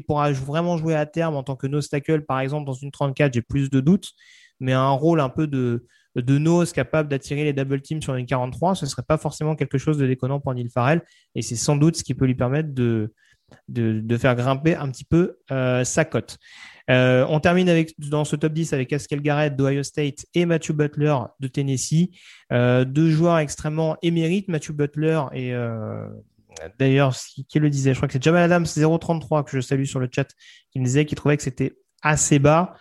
pourra 0.00 0.32
vraiment 0.32 0.76
jouer 0.76 0.94
à 0.94 1.06
terme 1.06 1.36
en 1.36 1.42
tant 1.42 1.56
que 1.56 1.66
nose 1.66 1.88
tackle 1.88 2.24
par 2.24 2.40
exemple 2.40 2.66
dans 2.66 2.74
une 2.74 2.90
34, 2.90 3.34
j'ai 3.34 3.42
plus 3.42 3.70
de 3.70 3.80
doutes, 3.80 4.10
mais 4.58 4.72
un 4.72 4.90
rôle 4.90 5.20
un 5.20 5.28
peu 5.28 5.46
de 5.46 5.82
nose 6.16 6.72
capable 6.72 7.08
d'attirer 7.08 7.44
les 7.44 7.52
double 7.52 7.80
teams 7.80 8.02
sur 8.02 8.14
une 8.14 8.26
43, 8.26 8.74
ce 8.74 8.84
ne 8.84 8.90
serait 8.90 9.02
pas 9.02 9.18
forcément 9.18 9.56
quelque 9.56 9.78
chose 9.78 9.98
de 9.98 10.06
déconnant 10.06 10.40
pour 10.40 10.54
Neil 10.54 10.68
Farrell. 10.68 11.02
Et 11.34 11.42
c'est 11.42 11.56
sans 11.56 11.76
doute 11.76 11.96
ce 11.96 12.04
qui 12.04 12.14
peut 12.14 12.26
lui 12.26 12.34
permettre 12.34 12.70
de, 12.74 13.12
faire 14.18 14.36
grimper 14.36 14.74
un 14.74 14.90
petit 14.90 15.04
peu 15.04 15.38
euh, 15.50 15.84
sa 15.84 16.04
cote. 16.04 16.38
Euh, 16.90 17.24
on 17.28 17.38
termine 17.38 17.68
avec, 17.68 17.94
dans 17.98 18.24
ce 18.24 18.34
top 18.34 18.52
10 18.52 18.72
avec 18.72 18.92
Haskell 18.92 19.20
Garrett 19.20 19.54
d'Ohio 19.54 19.84
State 19.84 20.26
et 20.34 20.44
Matthew 20.44 20.72
Butler 20.72 21.16
de 21.38 21.46
Tennessee. 21.46 22.10
Euh, 22.52 22.84
deux 22.84 23.10
joueurs 23.10 23.38
extrêmement 23.38 23.96
émérites, 24.02 24.48
Matthew 24.48 24.72
Butler 24.72 25.22
et 25.32 25.54
d'ailleurs, 26.78 27.16
qui, 27.48 27.58
le 27.58 27.70
disait, 27.70 27.92
je 27.92 27.98
crois 27.98 28.08
que 28.08 28.12
c'est 28.12 28.22
Jamal 28.22 28.42
Adams 28.42 28.66
033 28.66 29.44
que 29.44 29.50
je 29.52 29.60
salue 29.60 29.84
sur 29.84 30.00
le 30.00 30.08
chat, 30.12 30.28
qui 30.70 30.80
me 30.80 30.84
disait 30.84 31.04
qu'il 31.06 31.16
trouvait 31.16 31.36
que 31.36 31.42
c'était 31.42 31.76
assez 32.02 32.38
bas 32.38 32.74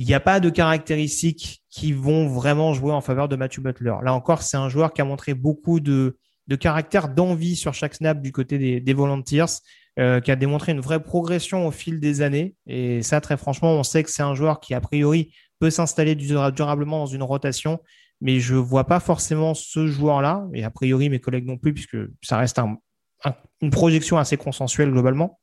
il 0.00 0.06
n'y 0.06 0.14
a 0.14 0.20
pas 0.20 0.40
de 0.40 0.48
caractéristiques 0.48 1.62
qui 1.68 1.92
vont 1.92 2.26
vraiment 2.26 2.72
jouer 2.72 2.90
en 2.90 3.02
faveur 3.02 3.28
de 3.28 3.36
Matthew 3.36 3.60
Butler. 3.60 3.96
Là 4.02 4.14
encore, 4.14 4.40
c'est 4.40 4.56
un 4.56 4.70
joueur 4.70 4.94
qui 4.94 5.02
a 5.02 5.04
montré 5.04 5.34
beaucoup 5.34 5.78
de, 5.78 6.16
de 6.46 6.56
caractère, 6.56 7.10
d'envie 7.10 7.54
sur 7.54 7.74
chaque 7.74 7.94
snap 7.94 8.22
du 8.22 8.32
côté 8.32 8.56
des, 8.56 8.80
des 8.80 8.94
Volunteers, 8.94 9.60
euh, 9.98 10.20
qui 10.20 10.30
a 10.30 10.36
démontré 10.36 10.72
une 10.72 10.80
vraie 10.80 11.02
progression 11.02 11.66
au 11.66 11.70
fil 11.70 12.00
des 12.00 12.22
années. 12.22 12.54
Et 12.66 13.02
ça, 13.02 13.20
très 13.20 13.36
franchement, 13.36 13.72
on 13.72 13.82
sait 13.82 14.02
que 14.02 14.10
c'est 14.10 14.22
un 14.22 14.34
joueur 14.34 14.60
qui, 14.60 14.72
a 14.72 14.80
priori, 14.80 15.34
peut 15.58 15.68
s'installer 15.68 16.14
durablement 16.14 17.00
dans 17.00 17.06
une 17.06 17.22
rotation. 17.22 17.78
Mais 18.20 18.40
je 18.40 18.54
vois 18.54 18.84
pas 18.84 19.00
forcément 19.00 19.54
ce 19.54 19.86
joueur-là, 19.86 20.46
et 20.52 20.64
a 20.64 20.70
priori 20.70 21.08
mes 21.08 21.20
collègues 21.20 21.46
non 21.46 21.56
plus, 21.56 21.72
puisque 21.72 21.96
ça 22.22 22.38
reste 22.38 22.60
une 23.60 23.70
projection 23.70 24.18
assez 24.18 24.36
consensuelle 24.36 24.90
globalement. 24.90 25.40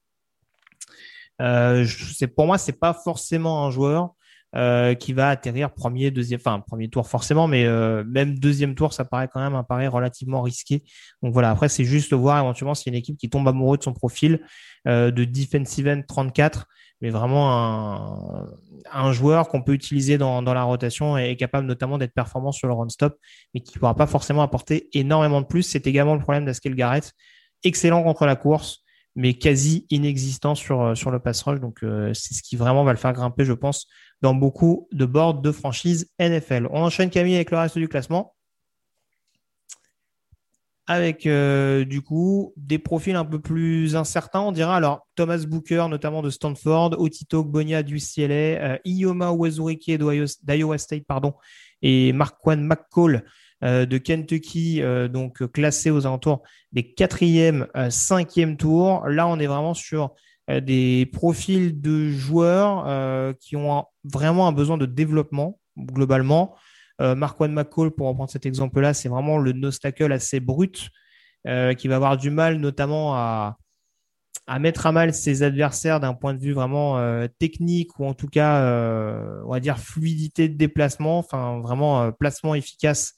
Euh, 1.41 1.85
pour 2.35 2.45
moi, 2.47 2.57
c'est 2.57 2.79
pas 2.79 2.93
forcément 2.93 3.65
un 3.65 3.71
joueur 3.71 4.15
euh, 4.55 4.95
qui 4.95 5.11
va 5.11 5.29
atterrir 5.29 5.73
premier, 5.73 6.09
deuxième, 6.09 6.39
enfin 6.39 6.61
premier 6.61 6.87
tour 6.87 7.05
forcément, 7.05 7.49
mais 7.49 7.65
euh, 7.65 8.05
même 8.05 8.39
deuxième 8.39 8.75
tour, 8.75 8.93
ça 8.93 9.03
paraît 9.03 9.27
quand 9.27 9.41
même 9.41 9.55
un 9.55 9.63
pari 9.63 9.87
relativement 9.87 10.41
risqué. 10.41 10.83
Donc 11.21 11.33
voilà, 11.33 11.51
après 11.51 11.67
c'est 11.67 11.83
juste 11.83 12.13
voir 12.13 12.39
éventuellement 12.39 12.73
s'il 12.73 12.93
y 12.93 12.95
a 12.95 12.97
une 12.97 12.99
équipe 12.99 13.17
qui 13.17 13.29
tombe 13.29 13.45
amoureux 13.45 13.77
de 13.77 13.83
son 13.83 13.91
profil 13.91 14.39
euh, 14.87 15.11
de 15.11 15.25
defensive 15.25 15.89
end 15.89 16.01
34, 16.07 16.65
mais 17.01 17.09
vraiment 17.09 18.47
un, 18.91 19.11
joueur 19.11 19.49
qu'on 19.49 19.61
peut 19.61 19.73
utiliser 19.73 20.17
dans, 20.17 20.41
dans 20.41 20.53
la 20.53 20.63
rotation 20.63 21.17
et 21.17 21.35
capable 21.35 21.67
notamment 21.67 21.97
d'être 21.97 22.13
performant 22.13 22.51
sur 22.51 22.67
le 22.67 22.73
run 22.73 22.89
stop, 22.89 23.17
mais 23.53 23.61
qui 23.61 23.75
ne 23.75 23.79
pourra 23.79 23.95
pas 23.95 24.07
forcément 24.07 24.41
apporter 24.41 24.89
énormément 24.93 25.41
de 25.41 25.45
plus. 25.45 25.63
C'est 25.63 25.87
également 25.87 26.15
le 26.15 26.21
problème 26.21 26.45
d'Askel 26.45 26.75
Garrett, 26.75 27.13
excellent 27.63 28.03
contre 28.03 28.25
la 28.25 28.35
course 28.35 28.83
mais 29.19 29.33
quasi 29.33 29.87
inexistant 29.89 30.53
sur, 30.53 30.95
sur 30.95 31.09
le 31.09 31.19
pass 31.19 31.41
rush. 31.41 31.59
Donc, 31.59 31.79
c'est 32.13 32.35
ce 32.35 32.43
qui 32.43 32.55
vraiment 32.55 32.83
va 32.83 32.91
le 32.91 32.99
faire 32.99 33.13
grimper, 33.13 33.45
je 33.45 33.53
pense, 33.53 33.87
dans 34.21 34.35
beaucoup 34.35 34.87
de 34.91 35.05
boards 35.05 35.41
de 35.41 35.51
franchise 35.51 36.09
NFL. 36.19 36.67
On 36.71 36.83
enchaîne 36.83 37.09
Camille 37.09 37.35
avec 37.35 37.49
le 37.49 37.57
reste 37.57 37.79
du 37.79 37.87
classement. 37.87 38.35
Avec 40.89 41.25
euh, 41.25 41.83
du 41.83 42.01
coup 42.01 42.53
des 42.55 42.79
profils 42.79 43.15
un 43.15 43.25
peu 43.25 43.39
plus 43.39 43.95
incertains, 43.95 44.39
on 44.39 44.51
dira. 44.53 44.75
Alors 44.77 45.05
Thomas 45.15 45.43
Booker, 45.45 45.87
notamment 45.89 46.21
de 46.21 46.29
Stanford, 46.29 46.95
Otito 46.97 47.43
Gbonia 47.43 47.83
du 47.83 47.97
UCLA, 47.97 48.33
euh, 48.33 48.77
Ioma 48.85 49.31
Wazurike 49.31 49.91
d'Iowa 50.43 50.77
State, 50.77 51.03
pardon, 51.05 51.33
et 51.81 52.13
Marquan 52.13 52.57
McCall 52.57 53.25
euh, 53.63 53.85
de 53.85 53.97
Kentucky, 53.97 54.81
donc 55.11 55.45
classé 55.51 55.91
aux 55.91 56.05
alentours 56.05 56.43
des 56.71 56.93
quatrième, 56.93 57.67
cinquième 57.89 58.55
tours. 58.55 59.05
Là, 59.07 59.27
on 59.27 59.39
est 59.39 59.47
vraiment 59.47 59.73
sur 59.73 60.13
euh, 60.49 60.61
des 60.61 61.05
profils 61.11 61.79
de 61.81 62.09
joueurs 62.09 62.85
euh, 62.87 63.33
qui 63.33 63.57
ont 63.57 63.83
vraiment 64.05 64.47
un 64.47 64.53
besoin 64.53 64.77
de 64.77 64.85
développement 64.85 65.59
globalement. 65.77 66.55
Euh, 67.01 67.15
Marquand 67.15 67.49
McCall, 67.49 67.91
pour 67.91 68.07
reprendre 68.07 68.29
cet 68.29 68.45
exemple-là, 68.45 68.93
c'est 68.93 69.09
vraiment 69.09 69.37
le 69.37 69.53
nostacle 69.53 70.11
assez 70.11 70.39
brut 70.39 70.89
qui 71.77 71.87
va 71.87 71.95
avoir 71.95 72.17
du 72.17 72.29
mal 72.29 72.57
notamment 72.57 73.15
à, 73.15 73.57
à 74.47 74.59
mettre 74.59 74.85
à 74.85 74.91
mal 74.91 75.13
ses 75.13 75.43
adversaires 75.43 76.01
d'un 76.01 76.13
point 76.13 76.33
de 76.33 76.41
vue 76.41 76.51
vraiment 76.51 76.99
technique 77.39 77.97
ou 77.99 78.05
en 78.05 78.13
tout 78.13 78.27
cas, 78.27 78.61
on 79.45 79.49
va 79.49 79.61
dire, 79.61 79.79
fluidité 79.79 80.49
de 80.49 80.57
déplacement, 80.57 81.19
enfin 81.19 81.61
vraiment 81.61 82.11
placement 82.11 82.53
efficace, 82.53 83.13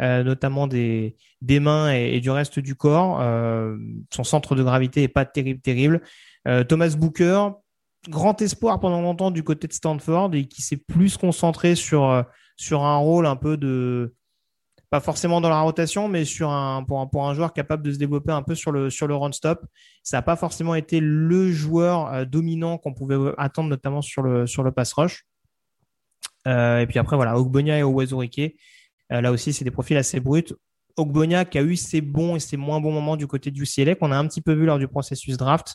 notamment 0.00 0.66
des, 0.66 1.16
des 1.42 1.60
mains 1.60 1.92
et, 1.92 2.20
du 2.20 2.30
reste 2.30 2.58
du 2.58 2.74
corps. 2.74 3.18
son 4.10 4.24
centre 4.24 4.54
de 4.54 4.62
gravité 4.62 5.02
est 5.02 5.08
pas 5.08 5.26
terrible, 5.26 5.60
terrible. 5.60 6.00
Euh, 6.46 6.64
Thomas 6.64 6.94
Booker, 6.96 7.48
grand 8.08 8.40
espoir 8.42 8.80
pendant 8.80 9.00
longtemps 9.00 9.30
du 9.30 9.42
côté 9.42 9.66
de 9.66 9.72
Stanford 9.72 10.34
et 10.34 10.46
qui 10.46 10.62
s'est 10.62 10.76
plus 10.76 11.16
concentré 11.16 11.74
sur, 11.74 12.04
euh, 12.04 12.22
sur 12.56 12.82
un 12.84 12.96
rôle 12.96 13.26
un 13.26 13.36
peu 13.36 13.56
de 13.56 14.14
pas 14.94 15.00
forcément 15.00 15.40
dans 15.40 15.48
la 15.48 15.60
rotation, 15.60 16.06
mais 16.06 16.24
sur 16.24 16.50
un, 16.50 16.84
pour, 16.84 17.26
un, 17.26 17.34
joueur 17.34 17.52
capable 17.52 17.82
de 17.82 17.90
se 17.90 17.98
développer 17.98 18.30
un 18.30 18.44
peu 18.44 18.54
sur 18.54 18.70
le, 18.70 18.90
sur 18.90 19.08
le 19.08 19.16
run-stop. 19.16 19.66
Ça 20.04 20.18
n'a 20.18 20.22
pas 20.22 20.36
forcément 20.36 20.76
été 20.76 21.00
le 21.00 21.50
joueur 21.50 22.12
euh, 22.12 22.24
dominant 22.24 22.78
qu'on 22.78 22.94
pouvait 22.94 23.16
attendre, 23.36 23.68
notamment 23.68 24.02
sur 24.02 24.22
le, 24.22 24.46
sur 24.46 24.62
le 24.62 24.70
pass 24.70 24.92
rush. 24.92 25.26
et 26.46 26.86
puis 26.88 27.00
après, 27.00 27.16
voilà, 27.16 27.36
Ogbonia 27.36 27.76
et 27.76 27.82
Owazurike. 27.82 28.56
là 29.10 29.32
aussi, 29.32 29.52
c'est 29.52 29.64
des 29.64 29.72
profils 29.72 29.96
assez 29.96 30.20
bruts. 30.20 30.54
Ogbonia 30.96 31.44
qui 31.44 31.58
a 31.58 31.62
eu 31.62 31.74
ses 31.74 32.00
bons 32.00 32.36
et 32.36 32.38
ses 32.38 32.56
moins 32.56 32.80
bons 32.80 32.92
moments 32.92 33.16
du 33.16 33.26
côté 33.26 33.50
du 33.50 33.64
UCLA, 33.64 33.96
qu'on 33.96 34.12
a 34.12 34.16
un 34.16 34.28
petit 34.28 34.42
peu 34.42 34.52
vu 34.52 34.64
lors 34.64 34.78
du 34.78 34.86
processus 34.86 35.36
draft, 35.36 35.74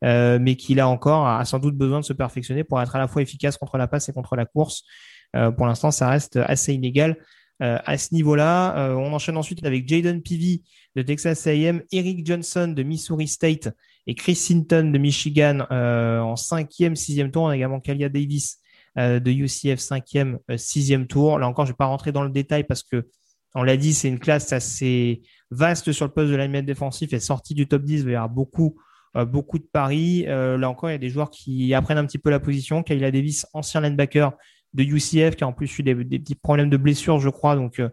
mais 0.00 0.54
qu'il 0.54 0.78
a 0.78 0.86
encore 0.86 1.26
a 1.26 1.44
sans 1.44 1.58
doute 1.58 1.76
besoin 1.76 1.98
de 1.98 2.04
se 2.04 2.12
perfectionner 2.12 2.62
pour 2.62 2.80
être 2.80 2.94
à 2.94 3.00
la 3.00 3.08
fois 3.08 3.20
efficace 3.20 3.56
contre 3.56 3.78
la 3.78 3.88
passe 3.88 4.08
et 4.08 4.12
contre 4.12 4.36
la 4.36 4.46
course. 4.46 4.84
Pour 5.32 5.66
l'instant, 5.66 5.90
ça 5.90 6.08
reste 6.08 6.36
assez 6.36 6.74
inégal. 6.74 7.16
à 7.60 7.98
ce 7.98 8.14
niveau-là, 8.14 8.94
on 8.96 9.12
enchaîne 9.12 9.36
ensuite 9.36 9.64
avec 9.64 9.88
Jaden 9.88 10.22
Peavy 10.22 10.62
de 10.96 11.02
Texas 11.02 11.46
A&M, 11.46 11.82
Eric 11.92 12.26
Johnson 12.26 12.68
de 12.68 12.82
Missouri 12.82 13.28
State 13.28 13.68
et 14.06 14.14
Chris 14.14 14.34
Sinton 14.34 14.90
de 14.92 14.98
Michigan 14.98 15.66
en 15.70 16.36
cinquième, 16.36 16.96
sixième 16.96 17.30
tour. 17.30 17.44
On 17.44 17.48
a 17.48 17.56
également 17.56 17.80
Kalia 17.80 18.08
Davis 18.08 18.58
de 18.96 19.30
UCF 19.30 19.78
cinquième, 19.78 20.38
sixième 20.56 21.06
tour. 21.06 21.38
Là 21.38 21.46
encore, 21.46 21.66
je 21.66 21.72
vais 21.72 21.76
pas 21.76 21.86
rentrer 21.86 22.12
dans 22.12 22.24
le 22.24 22.30
détail 22.30 22.64
parce 22.64 22.82
que 22.82 23.06
on 23.54 23.62
l'a 23.62 23.76
dit, 23.76 23.94
c'est 23.94 24.08
une 24.08 24.18
classe 24.18 24.52
assez 24.52 25.22
vaste 25.50 25.92
sur 25.92 26.06
le 26.06 26.12
poste 26.12 26.30
de 26.30 26.36
lineman 26.36 26.64
défensif 26.64 27.12
et 27.12 27.20
sortie 27.20 27.54
du 27.54 27.66
top 27.66 27.82
10, 27.82 28.02
il 28.02 28.10
y 28.10 28.14
avoir 28.14 28.28
beaucoup, 28.28 28.76
euh, 29.16 29.24
beaucoup 29.24 29.58
de 29.58 29.66
paris. 29.70 30.24
Euh, 30.28 30.56
là 30.56 30.70
encore, 30.70 30.90
il 30.90 30.92
y 30.92 30.94
a 30.94 30.98
des 30.98 31.08
joueurs 31.08 31.30
qui 31.30 31.74
apprennent 31.74 31.98
un 31.98 32.06
petit 32.06 32.18
peu 32.18 32.30
la 32.30 32.40
position. 32.40 32.82
Kayla 32.82 33.10
Davis, 33.10 33.46
ancien 33.52 33.80
linebacker 33.80 34.32
de 34.74 34.82
UCF, 34.82 35.36
qui 35.36 35.44
a 35.44 35.46
en 35.46 35.52
plus 35.52 35.78
eu 35.78 35.82
des, 35.82 35.94
petits 35.94 36.34
problèmes 36.34 36.70
de 36.70 36.76
blessure, 36.76 37.18
je 37.18 37.28
crois. 37.28 37.56
Donc, 37.56 37.78
euh, 37.78 37.88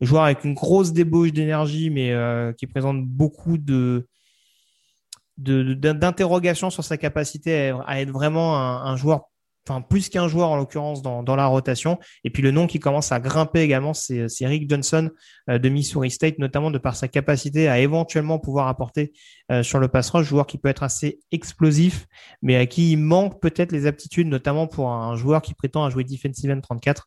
joueur 0.00 0.24
avec 0.24 0.44
une 0.44 0.54
grosse 0.54 0.92
débauche 0.92 1.32
d'énergie, 1.32 1.90
mais 1.90 2.14
qui 2.56 2.66
présente 2.66 3.04
beaucoup 3.04 3.58
d'interrogations 5.36 6.70
sur 6.70 6.84
sa 6.84 6.96
capacité 6.96 7.72
à 7.86 8.00
être 8.00 8.10
vraiment 8.10 8.56
un 8.56 8.96
joueur 8.96 9.28
enfin 9.68 9.82
plus 9.82 10.08
qu'un 10.08 10.28
joueur 10.28 10.50
en 10.50 10.56
l'occurrence 10.56 11.02
dans, 11.02 11.36
la 11.36 11.46
rotation. 11.46 11.98
Et 12.24 12.30
puis 12.30 12.42
le 12.42 12.50
nom 12.50 12.66
qui 12.66 12.78
commence 12.78 13.12
à 13.12 13.20
grimper 13.20 13.60
également, 13.60 13.94
c'est 13.94 14.26
Rick 14.40 14.68
Johnson 14.68 15.10
euh, 15.50 15.58
de 15.58 15.68
Missouri 15.68 16.10
State, 16.10 16.38
notamment 16.38 16.70
de 16.70 16.78
par 16.78 16.96
sa 16.96 17.08
capacité 17.08 17.68
à 17.68 17.78
éventuellement 17.78 18.38
pouvoir 18.38 18.68
apporter 18.68 19.12
euh, 19.52 19.62
sur 19.62 19.78
le 19.78 19.88
pass 19.88 20.10
rush, 20.10 20.26
joueur 20.26 20.46
qui 20.46 20.58
peut 20.58 20.68
être 20.68 20.82
assez 20.82 21.20
explosif, 21.32 22.06
mais 22.42 22.56
à 22.56 22.66
qui 22.66 22.92
il 22.92 22.96
manque 22.96 23.40
peut-être 23.40 23.72
les 23.72 23.86
aptitudes, 23.86 24.28
notamment 24.28 24.66
pour 24.66 24.90
un 24.90 25.16
joueur 25.16 25.42
qui 25.42 25.54
prétend 25.54 25.84
à 25.84 25.90
jouer 25.90 26.04
defensive 26.04 26.50
end 26.50 26.60
34. 26.60 27.06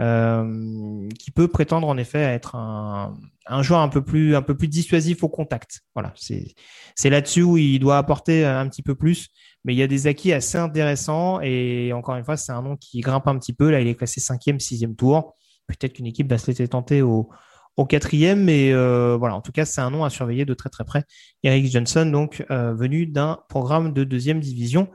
Euh, 0.00 1.06
qui 1.18 1.30
peut 1.30 1.48
prétendre 1.48 1.86
en 1.86 1.98
effet 1.98 2.24
à 2.24 2.32
être 2.32 2.56
un, 2.56 3.14
joueur 3.60 3.80
un 3.80 3.90
peu 3.90 4.02
plus 4.02 4.68
dissuasif 4.68 5.22
au 5.22 5.28
contact. 5.28 5.82
Voilà, 5.94 6.14
c'est 6.16 7.10
là-dessus 7.10 7.42
où 7.42 7.58
il 7.58 7.78
doit 7.78 7.98
apporter 7.98 8.42
un 8.46 8.66
petit 8.68 8.82
peu 8.82 8.94
plus 8.94 9.28
mais 9.64 9.74
il 9.74 9.76
y 9.76 9.82
a 9.82 9.86
des 9.86 10.06
acquis 10.06 10.32
assez 10.32 10.58
intéressants 10.58 11.40
et 11.40 11.92
encore 11.92 12.16
une 12.16 12.24
fois, 12.24 12.36
c'est 12.36 12.52
un 12.52 12.62
nom 12.62 12.76
qui 12.76 13.00
grimpe 13.00 13.26
un 13.28 13.38
petit 13.38 13.52
peu. 13.52 13.70
Là, 13.70 13.80
il 13.80 13.86
est 13.86 13.94
classé 13.94 14.20
cinquième, 14.20 14.58
sixième 14.58 14.96
tour. 14.96 15.36
Peut-être 15.68 15.94
qu'une 15.94 16.06
équipe 16.06 16.28
va 16.28 16.38
se 16.38 16.48
laisser 16.48 16.66
tenter 16.66 17.02
au, 17.02 17.30
au 17.76 17.86
quatrième, 17.86 18.42
mais 18.42 18.72
euh, 18.72 19.16
voilà, 19.16 19.34
en 19.36 19.40
tout 19.40 19.52
cas, 19.52 19.64
c'est 19.64 19.80
un 19.80 19.90
nom 19.90 20.04
à 20.04 20.10
surveiller 20.10 20.44
de 20.44 20.54
très 20.54 20.68
très 20.68 20.84
près. 20.84 21.04
Eric 21.42 21.70
Johnson, 21.70 22.06
donc 22.06 22.44
euh, 22.50 22.74
venu 22.74 23.06
d'un 23.06 23.38
programme 23.48 23.92
de 23.92 24.04
deuxième 24.04 24.40
division 24.40 24.90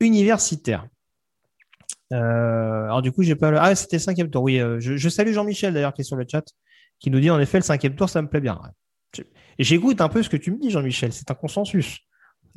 universitaire. 0.00 0.86
Euh, 2.12 2.84
alors 2.84 3.02
du 3.02 3.12
coup, 3.12 3.22
j'ai 3.22 3.36
pas 3.36 3.52
le... 3.52 3.58
Ah, 3.60 3.74
c'était 3.76 4.00
cinquième 4.00 4.30
tour. 4.30 4.42
Oui, 4.42 4.58
je, 4.58 4.96
je, 4.96 5.08
salue 5.08 5.32
Jean-Michel 5.32 5.72
d'ailleurs 5.72 5.94
qui 5.94 6.00
est 6.00 6.04
sur 6.04 6.16
le 6.16 6.26
chat, 6.28 6.44
qui 6.98 7.10
nous 7.10 7.20
dit 7.20 7.30
en 7.30 7.38
effet 7.38 7.58
le 7.58 7.62
cinquième 7.62 7.94
tour, 7.94 8.08
ça 8.08 8.20
me 8.20 8.28
plaît 8.28 8.40
bien. 8.40 8.60
J'écoute 9.58 10.00
un 10.00 10.08
peu 10.08 10.22
ce 10.22 10.28
que 10.28 10.36
tu 10.36 10.50
me 10.50 10.58
dis, 10.58 10.70
Jean-Michel. 10.70 11.12
C'est 11.12 11.30
un 11.30 11.34
consensus. 11.34 12.00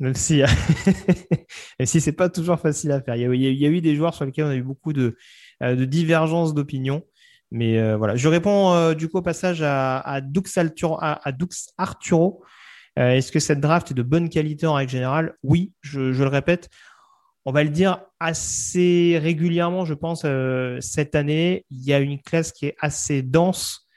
Même 0.00 0.14
si, 0.14 0.42
et 1.78 1.86
si 1.86 2.00
c'est 2.00 2.12
pas 2.12 2.28
toujours 2.28 2.58
facile 2.58 2.90
à 2.92 3.00
faire. 3.00 3.16
Il 3.16 3.22
y, 3.22 3.66
a, 3.66 3.68
eu 3.68 3.80
des 3.80 3.94
joueurs 3.94 4.14
sur 4.14 4.24
lesquels 4.24 4.44
on 4.44 4.50
a 4.50 4.56
eu 4.56 4.62
beaucoup 4.62 4.92
de, 4.92 5.16
euh, 5.62 5.86
divergences 5.86 6.54
d'opinion. 6.54 7.02
Mais 7.50 7.78
euh, 7.78 7.96
voilà, 7.96 8.16
je 8.16 8.28
réponds 8.28 8.72
euh, 8.72 8.94
du 8.94 9.08
coup 9.08 9.18
au 9.18 9.22
passage 9.22 9.62
à, 9.62 10.00
à 10.00 10.20
Dux, 10.20 10.42
à, 11.00 11.32
Dux 11.32 11.68
Arturo. 11.78 12.42
Est-ce 12.96 13.32
que 13.32 13.40
cette 13.40 13.60
draft 13.60 13.90
est 13.90 13.94
de 13.94 14.02
bonne 14.02 14.28
qualité 14.28 14.66
en 14.66 14.74
règle 14.74 14.92
générale? 14.92 15.34
Oui, 15.42 15.72
je, 15.80 16.12
je, 16.12 16.22
le 16.22 16.28
répète. 16.28 16.70
On 17.44 17.50
va 17.50 17.64
le 17.64 17.70
dire 17.70 18.00
assez 18.20 19.18
régulièrement, 19.20 19.84
je 19.84 19.94
pense, 19.94 20.24
cette 20.80 21.16
année. 21.16 21.66
Il 21.70 21.82
y 21.82 21.92
a 21.92 21.98
une 21.98 22.20
classe 22.20 22.52
qui 22.52 22.66
est 22.66 22.76
assez 22.80 23.22
dense 23.22 23.88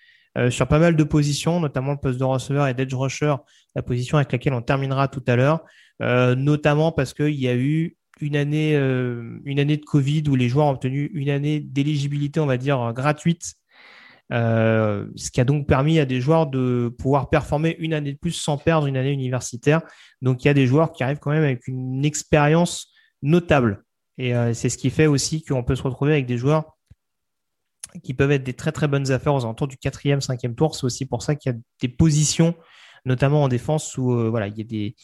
sur 0.49 0.67
pas 0.67 0.79
mal 0.79 0.95
de 0.95 1.03
positions, 1.03 1.59
notamment 1.59 1.91
le 1.91 1.99
poste 1.99 2.17
de 2.17 2.23
receveur 2.23 2.65
et 2.65 2.73
d'edge 2.73 2.95
rusher, 2.95 3.35
la 3.77 3.83
position 3.83 4.17
avec 4.17 4.31
laquelle 4.31 4.53
on 4.53 4.61
terminera 4.63 5.07
tout 5.07 5.23
à 5.27 5.35
l'heure. 5.35 5.63
Euh, 6.01 6.35
notamment 6.35 6.91
parce 6.91 7.13
qu'il 7.13 7.35
y 7.35 7.47
a 7.47 7.55
eu 7.55 7.95
une 8.19 8.35
année, 8.35 8.75
euh, 8.75 9.39
une 9.45 9.59
année 9.59 9.77
de 9.77 9.85
Covid 9.85 10.23
où 10.27 10.35
les 10.35 10.49
joueurs 10.49 10.65
ont 10.65 10.71
obtenu 10.71 11.11
une 11.13 11.29
année 11.29 11.59
d'éligibilité, 11.59 12.39
on 12.39 12.47
va 12.47 12.57
dire, 12.57 12.91
gratuite. 12.93 13.53
Euh, 14.33 15.05
ce 15.15 15.29
qui 15.29 15.39
a 15.39 15.45
donc 15.45 15.67
permis 15.67 15.99
à 15.99 16.05
des 16.05 16.19
joueurs 16.19 16.47
de 16.47 16.93
pouvoir 16.97 17.29
performer 17.29 17.77
une 17.79 17.93
année 17.93 18.13
de 18.13 18.17
plus 18.17 18.31
sans 18.31 18.57
perdre 18.57 18.87
une 18.87 18.97
année 18.97 19.11
universitaire. 19.11 19.81
Donc 20.23 20.43
il 20.43 20.47
y 20.47 20.49
a 20.49 20.55
des 20.55 20.65
joueurs 20.65 20.91
qui 20.91 21.03
arrivent 21.03 21.19
quand 21.19 21.31
même 21.31 21.43
avec 21.43 21.67
une 21.67 22.03
expérience 22.03 22.91
notable. 23.21 23.83
Et 24.17 24.33
c'est 24.55 24.69
ce 24.69 24.79
qui 24.79 24.89
fait 24.89 25.05
aussi 25.05 25.43
qu'on 25.43 25.63
peut 25.63 25.75
se 25.75 25.83
retrouver 25.83 26.13
avec 26.13 26.25
des 26.25 26.37
joueurs 26.37 26.75
qui 28.03 28.15
peuvent 28.15 28.31
être 28.31 28.43
des 28.43 28.55
très 28.55 28.71
très 28.71 28.87
bonnes 28.87 29.11
affaires 29.11 29.35
aux 29.35 29.43
alentours 29.43 29.67
du 29.67 29.77
quatrième, 29.77 30.21
cinquième 30.21 30.55
tour. 30.55 30.75
C'est 30.75 30.85
aussi 30.85 31.05
pour 31.05 31.21
ça 31.21 31.35
qu'il 31.35 31.51
y 31.51 31.55
a 31.55 31.57
des 31.81 31.87
positions, 31.87 32.55
notamment 33.05 33.43
en 33.43 33.47
défense, 33.47 33.97
où 33.97 34.29
voilà, 34.29 34.47
il 34.47 34.57
y 34.57 34.61
a 34.61 34.63
des, 34.63 34.95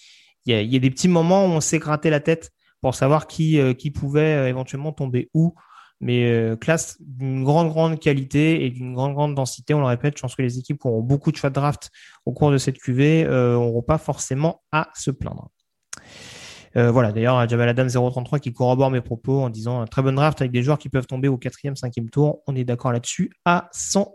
il 0.46 0.72
y 0.72 0.76
a, 0.76 0.80
des 0.80 0.90
petits 0.90 1.08
moments 1.08 1.46
où 1.46 1.50
on 1.50 1.62
s'est 1.62 1.80
gratté 1.80 2.10
la 2.10 2.20
tête 2.20 2.52
pour 2.82 2.96
savoir 2.96 3.28
qui, 3.28 3.60
euh, 3.60 3.74
qui 3.74 3.92
pouvait 3.92 4.36
euh, 4.36 4.50
éventuellement 4.50 4.92
tomber 4.92 5.30
où. 5.34 5.54
Mais 6.02 6.26
euh, 6.26 6.58
classe 6.58 6.98
d'une 7.00 7.46
grande, 7.46 7.70
grande 7.70 7.98
qualité 7.98 8.66
et 8.66 8.70
d'une 8.70 8.94
grande, 8.94 9.14
grande 9.14 9.36
densité. 9.36 9.74
On 9.74 9.80
le 9.80 9.86
répète, 9.86 10.18
je 10.18 10.22
pense 10.22 10.36
que 10.36 10.42
les 10.42 10.60
équipes 10.60 10.82
qui 10.82 10.88
auront 10.88 11.02
beaucoup 11.02 11.32
de 11.32 11.38
choix 11.38 11.50
de 11.50 11.56
draft 11.56 11.92
au 12.26 12.34
cours 12.34 12.52
de 12.52 12.58
cette 12.58 12.78
QV 12.78 13.24
n'auront 13.24 13.84
pas 13.84 13.98
forcément 13.98 14.62
à 14.74 14.90
se 14.96 15.12
plaindre. 15.12 15.50
voilà, 16.76 17.14
d'ailleurs, 17.14 17.48
Jamal 17.48 17.70
Adam 17.70 17.88
033 17.88 18.40
qui 18.40 18.52
corrobore 18.52 18.92
mes 18.92 19.00
propos 19.00 19.44
en 19.44 19.50
disant 19.50 19.86
très 19.86 20.02
bon 20.02 20.14
draft 20.14 20.42
avec 20.42 20.52
des 20.52 20.62
joueurs 20.62 20.78
qui 20.78 20.90
peuvent 20.90 21.08
tomber 21.08 21.30
au 21.30 21.38
quatrième, 21.38 21.78
cinquième 21.78 22.10
tour. 22.10 22.42
On 22.48 22.56
est 22.58 22.66
d'accord 22.66 22.92
là-dessus 22.92 23.32
à 23.46 23.70
100%. 23.74 24.10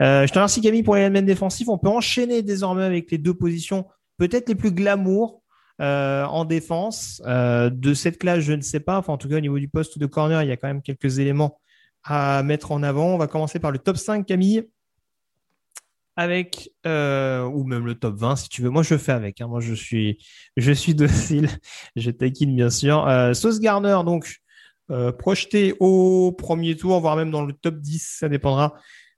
Je 0.00 0.26
te 0.28 0.34
remercie 0.34 0.60
Camille 0.60 0.82
pour 0.82 0.94
les 0.94 1.02
éléments 1.02 1.26
défensifs. 1.26 1.68
On 1.68 1.78
peut 1.78 1.88
enchaîner 1.88 2.42
désormais 2.42 2.84
avec 2.84 3.10
les 3.10 3.18
deux 3.18 3.34
positions 3.34 3.86
peut-être 4.18 4.48
les 4.48 4.54
plus 4.54 4.72
glamour 4.72 5.42
euh, 5.80 6.24
en 6.24 6.44
défense. 6.44 7.22
Euh, 7.26 7.70
de 7.70 7.94
cette 7.94 8.18
classe, 8.18 8.40
je 8.40 8.52
ne 8.52 8.60
sais 8.60 8.80
pas. 8.80 8.98
Enfin, 8.98 9.14
en 9.14 9.18
tout 9.18 9.28
cas, 9.28 9.36
au 9.36 9.40
niveau 9.40 9.58
du 9.58 9.68
poste 9.68 9.98
de 9.98 10.06
corner, 10.06 10.42
il 10.42 10.48
y 10.48 10.52
a 10.52 10.56
quand 10.56 10.68
même 10.68 10.82
quelques 10.82 11.18
éléments 11.18 11.60
à 12.04 12.42
mettre 12.42 12.72
en 12.72 12.82
avant. 12.82 13.14
On 13.14 13.18
va 13.18 13.28
commencer 13.28 13.58
par 13.60 13.70
le 13.70 13.78
top 13.78 13.96
5, 13.96 14.26
Camille. 14.26 14.68
Avec, 16.16 16.70
euh, 16.84 17.44
ou 17.44 17.62
même 17.62 17.86
le 17.86 17.94
top 17.94 18.16
20, 18.16 18.34
si 18.34 18.48
tu 18.48 18.60
veux. 18.60 18.70
Moi, 18.70 18.82
je 18.82 18.98
fais 18.98 19.12
avec. 19.12 19.40
Hein. 19.40 19.46
Moi, 19.46 19.60
je 19.60 19.72
suis, 19.72 20.18
je 20.56 20.72
suis 20.72 20.94
docile. 20.96 21.48
je 21.94 22.10
taquine, 22.10 22.56
bien 22.56 22.70
sûr. 22.70 23.06
Sauce 23.34 23.60
Garner, 23.60 24.00
donc, 24.04 24.40
projeté 25.18 25.74
au 25.80 26.32
premier 26.32 26.76
tour, 26.76 26.98
voire 27.00 27.16
même 27.16 27.30
dans 27.30 27.44
le 27.44 27.52
top 27.52 27.76
10, 27.76 28.16
ça 28.20 28.28
dépendra 28.28 28.74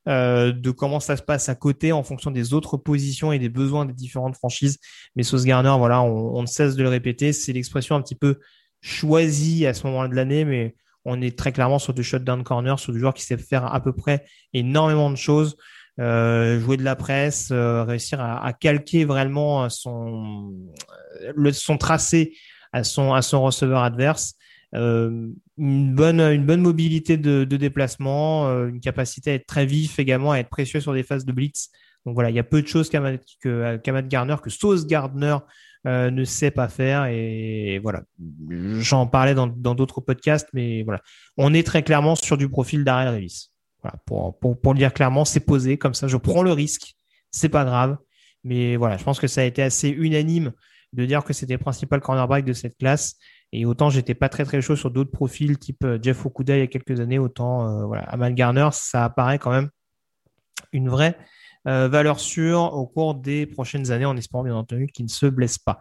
euh, 0.08 0.52
de 0.52 0.70
comment 0.70 0.98
ça 0.98 1.16
se 1.18 1.22
passe 1.22 1.50
à 1.50 1.54
côté 1.54 1.92
en 1.92 2.02
fonction 2.02 2.30
des 2.30 2.54
autres 2.54 2.78
positions 2.78 3.32
et 3.32 3.38
des 3.38 3.50
besoins 3.50 3.84
des 3.84 3.92
différentes 3.92 4.34
franchises. 4.34 4.78
Mais 5.14 5.22
Sauce 5.22 5.44
Garner, 5.44 5.74
voilà, 5.76 6.02
on, 6.02 6.40
ne 6.40 6.46
cesse 6.46 6.74
de 6.74 6.82
le 6.82 6.88
répéter. 6.88 7.34
C'est 7.34 7.52
l'expression 7.52 7.96
un 7.96 8.02
petit 8.02 8.14
peu 8.14 8.38
choisie 8.80 9.66
à 9.66 9.74
ce 9.74 9.86
moment-là 9.86 10.08
de 10.08 10.14
l'année, 10.14 10.46
mais 10.46 10.74
on 11.04 11.20
est 11.20 11.38
très 11.38 11.52
clairement 11.52 11.78
sur 11.78 11.92
du 11.92 12.02
shutdown 12.02 12.42
corner, 12.44 12.78
sur 12.78 12.94
du 12.94 12.98
joueur 12.98 13.12
qui 13.12 13.22
sait 13.22 13.36
faire 13.36 13.72
à 13.72 13.80
peu 13.80 13.92
près 13.92 14.24
énormément 14.54 15.10
de 15.10 15.16
choses. 15.16 15.56
Euh, 15.98 16.58
jouer 16.60 16.78
de 16.78 16.82
la 16.82 16.96
presse, 16.96 17.50
euh, 17.50 17.84
réussir 17.84 18.20
à, 18.22 18.52
calquer 18.54 19.04
vraiment 19.04 19.68
son, 19.68 20.54
le, 21.34 21.52
son 21.52 21.76
tracé 21.76 22.32
à 22.72 22.84
son, 22.84 23.12
à 23.12 23.20
son 23.20 23.42
receveur 23.42 23.82
adverse. 23.82 24.34
Euh, 24.74 25.28
une 25.58 25.94
bonne 25.94 26.20
une 26.20 26.46
bonne 26.46 26.60
mobilité 26.60 27.16
de, 27.16 27.44
de 27.44 27.56
déplacement, 27.56 28.48
euh, 28.48 28.68
une 28.68 28.80
capacité 28.80 29.32
à 29.32 29.34
être 29.34 29.46
très 29.46 29.66
vif 29.66 29.98
également, 29.98 30.32
à 30.32 30.38
être 30.38 30.48
précieux 30.48 30.80
sur 30.80 30.92
des 30.92 31.02
phases 31.02 31.24
de 31.24 31.32
blitz. 31.32 31.70
Donc 32.06 32.14
voilà, 32.14 32.30
il 32.30 32.36
y 32.36 32.38
a 32.38 32.44
peu 32.44 32.62
de 32.62 32.66
choses 32.66 32.88
qu'Amat 32.88 33.18
que, 33.42 33.76
Gardner, 34.08 34.36
que 34.42 34.48
Sauce 34.48 34.86
Gardner 34.86 35.36
euh, 35.86 36.10
ne 36.10 36.24
sait 36.24 36.50
pas 36.50 36.68
faire. 36.68 37.06
Et, 37.06 37.78
voilà, 37.82 38.02
j'en 38.78 39.06
parlais 39.06 39.34
dans 39.34 39.48
d'autres 39.48 40.00
podcasts, 40.00 40.48
mais 40.54 40.82
voilà, 40.82 41.00
on 41.36 41.52
est 41.52 41.66
très 41.66 41.82
clairement 41.82 42.14
sur 42.14 42.38
du 42.38 42.48
profil 42.48 42.84
d'Ariel 42.84 43.14
Revis. 43.14 43.50
Voilà, 43.82 43.98
pour, 44.06 44.38
pour, 44.38 44.60
pour 44.60 44.72
le 44.74 44.78
dire 44.78 44.92
clairement, 44.92 45.24
c'est 45.24 45.40
posé 45.40 45.78
comme 45.78 45.94
ça. 45.94 46.06
Je 46.06 46.16
prends 46.16 46.42
le 46.42 46.52
risque, 46.52 46.94
c'est 47.30 47.48
pas 47.48 47.64
grave. 47.64 47.98
Mais 48.44 48.76
voilà, 48.76 48.96
je 48.96 49.04
pense 49.04 49.20
que 49.20 49.26
ça 49.26 49.42
a 49.42 49.44
été 49.44 49.62
assez 49.62 49.88
unanime 49.88 50.52
de 50.92 51.04
dire 51.04 51.24
que 51.24 51.32
c'était 51.32 51.54
le 51.54 51.58
principal 51.58 52.00
cornerback 52.00 52.44
de 52.44 52.52
cette 52.52 52.76
classe. 52.78 53.16
Et 53.52 53.66
autant 53.66 53.90
j'étais 53.90 54.14
pas 54.14 54.28
très 54.28 54.44
très 54.44 54.60
chaud 54.60 54.76
sur 54.76 54.90
d'autres 54.90 55.10
profils 55.10 55.58
type 55.58 55.84
euh, 55.84 55.98
Jeff 56.00 56.24
Okuda 56.24 56.56
il 56.56 56.60
y 56.60 56.62
a 56.62 56.66
quelques 56.66 57.00
années, 57.00 57.18
autant 57.18 57.66
euh, 57.66 57.84
voilà, 57.84 58.02
Amal 58.04 58.34
Garner, 58.34 58.68
ça 58.72 59.04
apparaît 59.04 59.38
quand 59.38 59.50
même 59.50 59.70
une 60.72 60.88
vraie 60.88 61.18
euh, 61.66 61.88
valeur 61.88 62.20
sûre 62.20 62.60
au 62.74 62.86
cours 62.86 63.16
des 63.16 63.46
prochaines 63.46 63.90
années, 63.90 64.04
en 64.04 64.16
espérant 64.16 64.44
bien 64.44 64.54
entendu 64.54 64.86
qu'il 64.86 65.04
ne 65.04 65.10
se 65.10 65.26
blesse 65.26 65.58
pas. 65.58 65.80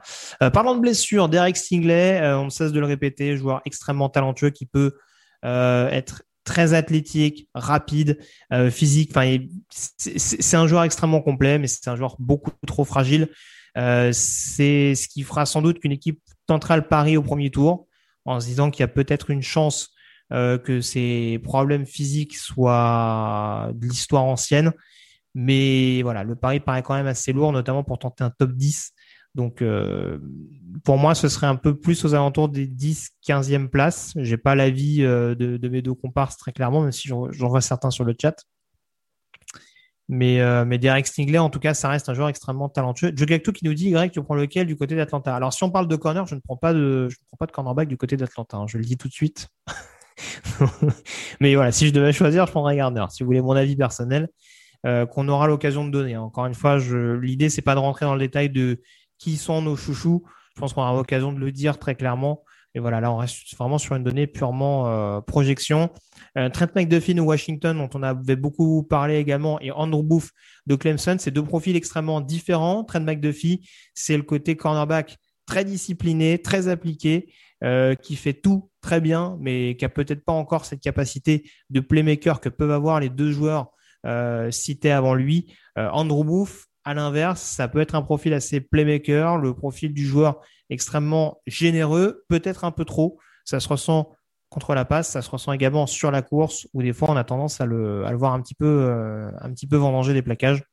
parlant 0.52 0.76
de 0.76 0.82
blessure, 0.82 1.30
Derek 1.30 1.56
Stingley, 1.56 2.22
on 2.34 2.46
ne 2.46 2.50
cesse 2.50 2.72
de 2.72 2.80
le 2.80 2.86
répéter, 2.86 3.38
joueur 3.38 3.62
extrêmement 3.66 4.10
talentueux 4.10 4.50
qui 4.50 4.66
peut 4.66 4.98
être 5.44 6.24
très 6.44 6.74
athlétique, 6.74 7.48
rapide, 7.54 8.20
physique. 8.72 9.12
Enfin, 9.16 9.38
c'est 9.70 10.58
un 10.58 10.68
joueur 10.68 10.84
extrêmement 10.84 11.22
complet, 11.22 11.60
mais 11.60 11.68
c'est 11.68 11.88
un 11.88 11.96
joueur 11.96 12.18
beaucoup 12.20 12.52
trop 12.68 12.84
fragile. 12.84 13.30
C'est 13.76 14.96
ce 14.96 15.08
qui 15.08 15.24
fera 15.24 15.46
sans 15.46 15.62
doute 15.62 15.80
qu'une 15.80 15.94
équipe 15.94 16.20
tentera 16.50 16.78
le 16.78 17.18
au 17.18 17.22
premier 17.22 17.50
tour 17.50 17.88
en 18.26 18.40
se 18.40 18.46
disant 18.48 18.72
qu'il 18.72 18.82
y 18.82 18.84
a 18.84 18.88
peut-être 18.88 19.30
une 19.30 19.42
chance 19.42 19.92
euh, 20.32 20.58
que 20.58 20.82
ces 20.82 21.40
problèmes 21.44 21.86
physiques 21.86 22.36
soient 22.36 23.72
de 23.74 23.88
l'histoire 23.88 24.24
ancienne. 24.24 24.74
Mais 25.36 26.02
voilà, 26.02 26.24
le 26.24 26.36
pari 26.36 26.60
paraît 26.60 26.84
quand 26.84 26.96
même 26.96 27.08
assez 27.08 27.34
lourd, 27.34 27.52
notamment 27.52 27.84
pour 27.84 28.00
tenter 28.00 28.24
un 28.24 28.30
top 28.30 28.52
10. 28.52 28.94
Donc, 29.36 29.62
euh, 29.62 30.18
pour 30.84 30.98
moi, 30.98 31.14
ce 31.16 31.30
serait 31.30 31.48
un 31.48 31.56
peu 31.56 31.80
plus 31.80 32.04
aux 32.04 32.16
alentours 32.16 32.50
des 32.50 32.68
10, 32.68 33.12
15e 33.26 33.70
places. 33.70 34.14
J'ai 34.16 34.38
pas 34.38 34.56
l'avis 34.56 35.04
euh, 35.04 35.36
de, 35.36 35.58
de, 35.58 35.70
mes 35.70 35.82
deux 35.82 35.94
comparses 35.94 36.38
très 36.38 36.52
clairement, 36.52 36.82
même 36.82 36.92
si 36.92 37.08
j'en 37.08 37.30
vois 37.48 37.62
certains 37.62 37.92
sur 37.92 38.04
le 38.04 38.16
chat. 38.20 38.36
Mais, 40.12 40.42
euh, 40.42 40.66
mais 40.66 40.80
Derek 40.80 41.06
Stingley, 41.06 41.38
en 41.38 41.52
tout 41.52 41.60
cas, 41.60 41.76
ça 41.76 41.88
reste 41.88 42.10
un 42.10 42.16
joueur 42.16 42.30
extrêmement 42.30 42.68
talentueux. 42.68 43.12
Joe 43.16 43.28
Gacto 43.28 43.52
qui 43.52 43.64
nous 43.64 43.76
dit, 43.76 43.92
Greg, 43.92 44.12
tu 44.12 44.24
prends 44.24 44.34
lequel 44.34 44.66
du 44.66 44.76
côté 44.76 44.96
d'Atlanta? 44.96 45.36
Alors, 45.36 45.54
si 45.54 45.64
on 45.64 45.70
parle 45.70 45.88
de 45.88 45.96
corner, 45.96 46.26
je 46.26 46.34
ne 46.34 46.40
prends 46.40 46.58
pas 46.58 46.74
de, 46.74 47.08
je 47.10 47.16
ne 47.16 47.26
prends 47.28 47.38
pas 47.38 47.46
de 47.46 47.52
cornerback 47.52 47.88
du 47.88 47.96
côté 47.96 48.18
d'Atlanta. 48.18 48.58
Hein. 48.58 48.66
je 48.68 48.80
le 48.80 48.84
dis 48.84 48.98
tout 48.98 49.08
de 49.08 49.14
suite. 49.14 49.50
mais 51.40 51.54
voilà, 51.54 51.72
si 51.72 51.88
je 51.88 51.94
devais 51.94 52.12
choisir, 52.12 52.48
je 52.48 52.52
prendrais 52.52 52.76
Gardner. 52.76 53.06
Si 53.12 53.22
vous 53.22 53.28
voulez 53.28 53.42
mon 53.42 53.52
avis 53.52 53.76
personnel, 53.76 54.30
euh, 54.88 55.06
qu'on 55.06 55.28
aura 55.28 55.46
l'occasion 55.46 55.86
de 55.86 55.92
donner. 55.92 56.18
Encore 56.18 56.48
une 56.48 56.56
fois, 56.56 56.80
l'idée, 56.80 57.50
c'est 57.50 57.62
pas 57.62 57.76
de 57.76 57.80
rentrer 57.80 58.08
dans 58.08 58.16
le 58.16 58.20
détail 58.20 58.50
de 58.50 58.82
qui 59.20 59.38
sont 59.38 59.62
nos 59.62 59.76
chouchous. 59.76 60.24
Je 60.56 60.60
pense 60.60 60.74
qu'on 60.74 60.82
aura 60.82 60.96
l'occasion 60.96 61.32
de 61.32 61.40
le 61.40 61.52
dire 61.52 61.78
très 61.78 61.94
clairement. 61.94 62.44
Et 62.76 62.80
voilà, 62.80 63.02
là, 63.02 63.12
on 63.12 63.18
reste 63.18 63.56
vraiment 63.58 63.78
sur 63.78 63.96
une 63.96 64.04
donnée 64.04 64.28
purement 64.28 64.88
euh, 64.88 65.22
projection. 65.22 65.90
Euh, 66.38 66.50
Trent 66.50 66.68
McDuffie 66.76 67.16
de 67.16 67.22
Washington, 67.22 67.78
dont 67.78 67.90
on 67.96 68.04
avait 68.04 68.36
beaucoup 68.36 68.84
parlé 68.84 69.18
également, 69.18 69.60
et 69.60 69.72
Andrew 69.72 70.04
Booth 70.04 70.30
de 70.68 70.76
Clemson, 70.76 71.18
c'est 71.20 71.32
deux 71.32 71.44
profils 71.44 71.76
extrêmement 71.76 72.22
différents. 72.22 72.84
Trent 72.84 73.02
McDuffie, 73.02 73.68
c'est 73.96 74.18
le 74.18 74.24
côté 74.24 74.56
cornerback 74.56 75.18
très 75.48 75.66
discipliné, 75.66 76.40
très 76.40 76.68
appliqué, 76.68 77.34
euh, 77.64 77.96
qui 77.96 78.16
fait 78.16 78.34
tout 78.34 78.70
très 78.82 79.02
bien, 79.02 79.38
mais 79.42 79.76
qui 79.76 79.84
a 79.84 79.90
peut-être 79.90 80.24
pas 80.24 80.34
encore 80.34 80.66
cette 80.66 80.80
capacité 80.80 81.50
de 81.72 81.80
playmaker 81.80 82.40
que 82.40 82.50
peuvent 82.50 82.72
avoir 82.72 83.00
les 83.00 83.10
deux 83.10 83.32
joueurs 83.32 83.72
cités 84.50 84.92
avant 84.92 85.14
lui. 85.14 85.54
Andrew 85.76 86.24
Booth, 86.24 86.68
à 86.86 86.94
l'inverse, 86.94 87.42
ça 87.42 87.68
peut 87.68 87.82
être 87.82 87.96
un 87.96 88.02
profil 88.02 88.34
assez 88.34 88.62
playmaker, 88.62 89.38
le 89.38 89.54
profil 89.54 89.94
du 89.94 90.06
joueur 90.06 90.40
extrêmement 90.70 91.42
généreux, 91.48 92.24
peut-être 92.28 92.64
un 92.64 92.72
peu 92.72 92.86
trop. 92.86 93.20
Ça 93.46 93.60
se 93.60 93.68
ressent 93.68 94.12
contre 94.50 94.74
la 94.74 94.86
passe, 94.86 95.10
ça 95.10 95.22
se 95.22 95.30
ressent 95.30 95.52
également 95.52 95.86
sur 95.86 96.12
la 96.12 96.22
course, 96.22 96.68
où 96.74 96.82
des 96.82 96.94
fois 96.94 97.10
on 97.12 97.16
a 97.16 97.24
tendance 97.24 97.62
à 97.62 97.66
le, 97.66 98.06
voir 98.16 98.34
un 98.34 98.42
petit 98.42 98.56
peu, 98.56 98.66
euh, 98.66 99.30
un 99.42 99.52
petit 99.52 99.68
peu 99.68 99.78
vendanger 99.78 100.14
des 100.14 100.22
plaquages. 100.22 100.64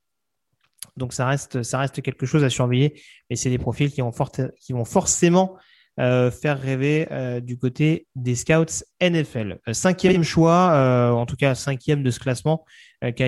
Donc 0.96 1.12
ça 1.12 1.26
reste, 1.26 1.62
ça 1.62 1.78
reste 1.78 2.00
quelque 2.00 2.24
chose 2.24 2.42
à 2.42 2.50
surveiller, 2.50 3.00
mais 3.28 3.36
c'est 3.36 3.50
des 3.50 3.58
profils 3.58 3.90
qui 3.90 4.00
vont, 4.00 4.12
qui 4.60 4.72
vont 4.72 4.84
forcément 4.84 5.56
euh, 5.98 6.30
faire 6.30 6.60
rêver 6.60 7.08
euh, 7.10 7.40
du 7.40 7.56
côté 7.56 8.06
des 8.16 8.34
scouts 8.34 8.84
NFL. 9.00 9.60
Cinquième 9.72 10.22
choix, 10.22 11.10
en 11.14 11.24
tout 11.24 11.36
cas 11.36 11.54
cinquième 11.54 12.02
de 12.02 12.10
ce 12.10 12.20
classement, 12.20 12.66
euh, 13.02 13.12
qui 13.12 13.22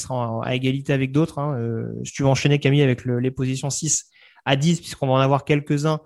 sera 0.00 0.40
à 0.44 0.54
égalité 0.54 0.92
avec 0.92 1.10
d'autres. 1.10 1.40
Hein. 1.40 1.58
si 2.04 2.12
tu 2.12 2.22
veux 2.22 2.28
enchaîner 2.28 2.60
Camille 2.60 2.82
avec 2.82 3.04
le, 3.04 3.18
les 3.18 3.32
positions 3.32 3.70
6 3.70 4.11
à 4.44 4.56
10, 4.56 4.80
puisqu'on 4.80 5.06
va 5.06 5.14
en 5.14 5.20
avoir 5.20 5.44
quelques-uns 5.44 6.00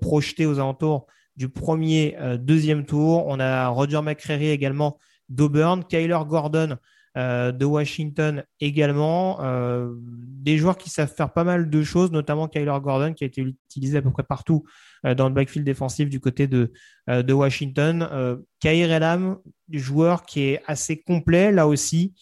projetés 0.00 0.46
aux 0.46 0.58
alentours 0.58 1.06
du 1.38 1.48
premier, 1.48 2.16
euh, 2.18 2.36
deuxième 2.36 2.84
tour. 2.84 3.24
On 3.28 3.38
a 3.38 3.68
Roger 3.68 4.02
McCreary 4.02 4.48
également 4.48 4.98
d'Auburn, 5.28 5.84
Kyler 5.84 6.18
Gordon 6.26 6.76
euh, 7.16 7.52
de 7.52 7.64
Washington 7.64 8.44
également. 8.60 9.38
Euh, 9.40 9.94
des 10.02 10.58
joueurs 10.58 10.76
qui 10.76 10.90
savent 10.90 11.14
faire 11.14 11.32
pas 11.32 11.44
mal 11.44 11.70
de 11.70 11.82
choses, 11.84 12.10
notamment 12.10 12.48
Kyler 12.48 12.76
Gordon 12.82 13.14
qui 13.14 13.22
a 13.22 13.28
été 13.28 13.40
utilisé 13.40 13.98
à 13.98 14.02
peu 14.02 14.10
près 14.10 14.24
partout 14.24 14.64
dans 15.04 15.28
le 15.28 15.34
backfield 15.34 15.64
défensif 15.64 16.08
du 16.08 16.18
côté 16.18 16.48
de, 16.48 16.72
de 17.06 17.32
Washington. 17.32 18.08
Euh, 18.10 18.36
Kair 18.58 18.90
Elam, 18.90 19.38
joueur 19.70 20.22
qui 20.26 20.40
est 20.40 20.62
assez 20.66 21.00
complet 21.00 21.52
là 21.52 21.68
aussi, 21.68 22.14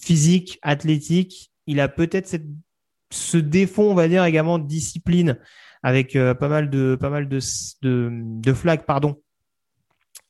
physique, 0.00 0.58
athlétique. 0.62 1.52
Il 1.68 1.78
a 1.78 1.88
peut-être 1.88 2.26
ce 3.10 3.38
défaut, 3.38 3.90
on 3.90 3.94
va 3.94 4.08
dire, 4.08 4.24
également 4.24 4.58
de 4.58 4.66
discipline 4.66 5.38
avec 5.82 6.16
euh, 6.16 6.34
pas 6.34 6.48
mal 6.48 6.70
de 6.70 6.96
pas 7.00 7.10
mal 7.10 7.28
de 7.28 7.38
de, 7.82 8.10
de 8.12 8.52
flags 8.52 8.84
pardon 8.84 9.20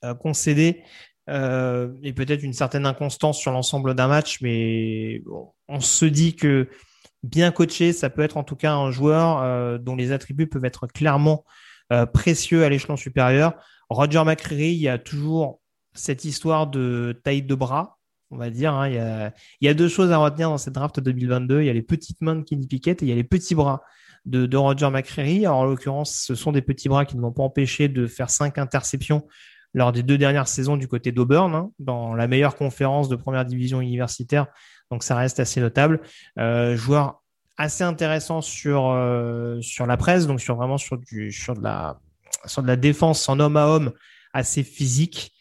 euh, 0.05 0.15
concédés 0.15 0.83
euh, 1.29 1.93
et 2.03 2.13
peut-être 2.13 2.43
une 2.43 2.53
certaine 2.53 2.87
inconstance 2.87 3.39
sur 3.39 3.53
l'ensemble 3.53 3.95
d'un 3.95 4.09
match, 4.09 4.41
mais 4.41 5.23
on 5.69 5.81
se 5.81 6.05
dit 6.05 6.37
que 6.37 6.69
bien 7.23 7.51
coaché, 7.51 7.93
ça 7.93 8.09
peut 8.09 8.23
être 8.23 8.37
en 8.37 8.45
tout 8.45 8.57
cas 8.57 8.73
un 8.73 8.91
joueur 8.91 9.79
dont 9.81 9.97
les 9.97 10.13
attributs 10.13 10.47
peuvent 10.47 10.65
être 10.65 10.87
clairement 10.87 11.45
précieux 12.15 12.65
à 12.65 12.71
l'échelon 12.71 12.97
supérieur. 12.97 13.55
Roger 13.91 14.25
McCreary, 14.25 14.71
il 14.71 14.81
y 14.81 14.89
a 14.89 14.97
toujours 14.97 15.61
cette 15.93 16.25
histoire 16.25 16.67
de 16.67 17.21
taille 17.25 17.43
de 17.43 17.55
bras, 17.55 17.98
on 18.31 18.37
va 18.37 18.51
dire. 18.51 18.75
Hein. 18.75 18.89
Il, 19.61 19.67
y 19.67 19.69
a, 19.69 19.75
deux 19.75 19.89
choses 19.89 20.11
à 20.11 20.19
retenir 20.19 20.51
dans 20.51 20.59
cette 20.59 20.75
draft 20.75 21.01
2022. 21.01 21.63
Il 21.63 21.67
y 21.67 21.71
a 21.71 21.73
les 21.73 21.83
petites 21.83 22.21
mains 22.21 22.37
de 22.37 22.43
Kenny 22.43 22.67
Pickett 22.67 23.03
et 23.03 23.07
il 23.07 23.09
y 23.09 23.13
a 23.13 23.17
les 23.17 23.25
petits 23.25 23.55
bras 23.55 23.83
de, 24.27 24.47
de 24.47 24.57
Roger 24.57 24.91
McCreary. 24.91 25.47
En 25.47 25.65
l'occurrence, 25.65 26.13
ce 26.13 26.35
sont 26.35 26.53
des 26.53 26.63
petits 26.63 26.89
bras 26.89 27.05
qui 27.05 27.17
ne 27.17 27.23
m'ont 27.23 27.33
pas 27.33 27.43
empêché 27.43 27.89
de 27.89 28.07
faire 28.07 28.31
cinq 28.31 28.59
interceptions 28.59 29.27
lors 29.75 29.93
des 29.93 30.03
deux 30.03 30.19
dernières 30.19 30.49
saisons 30.49 30.77
du 30.77 30.89
côté 30.89 31.13
d'Auburn, 31.13 31.55
hein, 31.55 31.71
dans 31.79 32.15
la 32.15 32.27
meilleure 32.27 32.57
conférence 32.57 33.09
de 33.09 33.17
première 33.17 33.45
division 33.45 33.81
universitaire. 33.81 34.47
Donc, 34.91 35.03
ça 35.03 35.15
reste 35.17 35.41
assez 35.41 35.61
notable. 35.61 36.01
Euh, 36.39 36.77
joueur 36.77 37.23
assez 37.59 37.85
intéressant 37.85 38.41
sur, 38.41 38.89
euh, 38.89 39.61
sur 39.61 39.87
la 39.87 39.97
presse, 39.97 40.27
donc 40.27 40.41
sur 40.41 40.57
vraiment 40.57 40.79
sur, 40.79 40.97
du, 40.97 41.33
sur, 41.33 41.55
de 41.55 41.63
la, 41.63 42.01
sur 42.47 42.63
de 42.63 42.69
la 42.69 42.77
défense 42.77 43.29
en 43.29 43.41
homme 43.41 43.57
à 43.57 43.67
homme 43.67 43.93
assez 44.33 44.63
physique. 44.63 45.33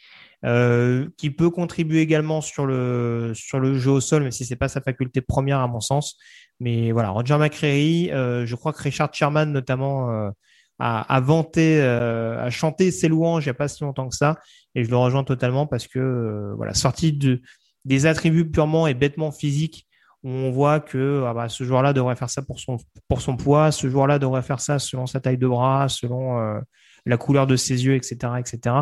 Euh, 0.46 1.08
qui 1.18 1.32
peut 1.32 1.50
contribuer 1.50 2.02
également 2.02 2.42
sur 2.42 2.68
le 2.68 3.32
sur 3.34 3.60
le 3.60 3.74
jeu 3.74 3.90
au 3.90 4.00
sol, 4.00 4.22
mais 4.22 4.30
si 4.30 4.46
c'est 4.46 4.56
pas 4.56 4.68
sa 4.68 4.82
faculté 4.82 5.20
première 5.20 5.60
à 5.60 5.68
mon 5.68 5.80
sens. 5.80 6.20
Mais 6.60 6.92
voilà, 6.92 7.10
Roger 7.10 7.38
McCreary, 7.38 8.12
euh, 8.12 8.46
je 8.46 8.56
crois 8.56 8.72
que 8.72 8.84
Richard 8.84 9.12
Sherman 9.12 9.52
notamment 9.52 10.12
euh, 10.12 10.30
a, 10.78 11.20
vanté, 11.22 11.82
euh, 11.82 12.40
a 12.40 12.52
chanté 12.52 12.92
ses 12.92 13.08
louanges 13.08 13.46
il 13.46 13.48
n'y 13.48 13.52
a 13.52 13.56
pas 13.56 13.68
si 13.68 13.84
longtemps 13.84 14.10
que 14.10 14.16
ça, 14.16 14.38
et 14.76 14.84
je 14.84 14.92
le 14.92 14.98
rejoins 14.98 15.24
totalement 15.24 15.66
parce 15.66 15.88
que 15.88 16.54
voilà, 16.56 16.76
sorti 16.76 17.14
de 17.14 17.42
des 17.86 18.06
attributs 18.06 18.48
purement 18.48 18.86
et 18.86 18.94
bêtement 18.94 19.32
physiques, 19.32 19.88
on 20.24 20.52
voit 20.52 20.80
que 20.80 21.24
ah 21.26 21.34
bah, 21.34 21.50
ce 21.50 21.64
joueur-là 21.64 21.94
devrait 21.94 22.16
faire 22.16 22.30
ça 22.30 22.44
pour 22.44 22.60
son 22.60 22.78
pour 23.08 23.22
son 23.22 23.38
poids, 23.38 23.72
ce 23.72 23.90
joueur-là 23.90 24.20
devrait 24.20 24.44
faire 24.44 24.60
ça 24.60 24.78
selon 24.78 25.08
sa 25.08 25.20
taille 25.20 25.40
de 25.40 25.48
bras, 25.48 25.90
selon 25.90 26.62
la 27.08 27.18
couleur 27.18 27.48
de 27.48 27.56
ses 27.56 27.86
yeux, 27.86 27.96
etc., 27.96 28.34
etc. 28.38 28.76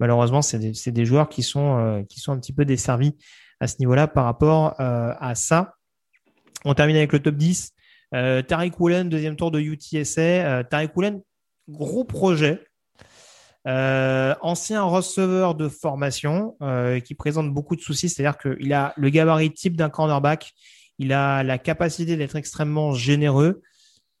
Malheureusement, 0.00 0.42
c'est 0.42 0.58
des, 0.58 1.04
joueurs 1.04 1.28
qui 1.28 1.42
sont 1.42 2.04
qui 2.08 2.20
sont 2.20 2.32
un 2.32 2.38
petit 2.38 2.52
peu 2.52 2.64
desservis 2.64 3.16
à 3.60 3.66
ce 3.66 3.76
niveau-là 3.80 4.06
par 4.06 4.24
rapport 4.24 4.74
à 4.78 5.34
ça. 5.34 5.74
On 6.64 6.74
termine 6.74 6.96
avec 6.96 7.12
le 7.12 7.20
top 7.20 7.34
10. 7.34 7.72
Euh, 8.14 8.42
Tariq 8.42 8.78
Woolen, 8.78 9.08
deuxième 9.08 9.36
tour 9.36 9.50
de 9.50 9.60
UTSA. 9.60 10.20
Euh, 10.20 10.62
Tariq 10.62 10.92
Woolen, 10.94 11.22
gros 11.68 12.04
projet. 12.04 12.62
Euh, 13.68 14.34
ancien 14.40 14.82
receveur 14.82 15.54
de 15.54 15.68
formation 15.68 16.56
euh, 16.62 16.98
qui 16.98 17.14
présente 17.14 17.52
beaucoup 17.54 17.76
de 17.76 17.80
soucis, 17.80 18.08
c'est-à-dire 18.08 18.36
qu'il 18.36 18.72
a 18.72 18.92
le 18.96 19.08
gabarit 19.08 19.52
type 19.52 19.76
d'un 19.76 19.88
cornerback, 19.88 20.52
il 20.98 21.12
a 21.12 21.44
la 21.44 21.58
capacité 21.58 22.16
d'être 22.16 22.34
extrêmement 22.34 22.92
généreux. 22.92 23.62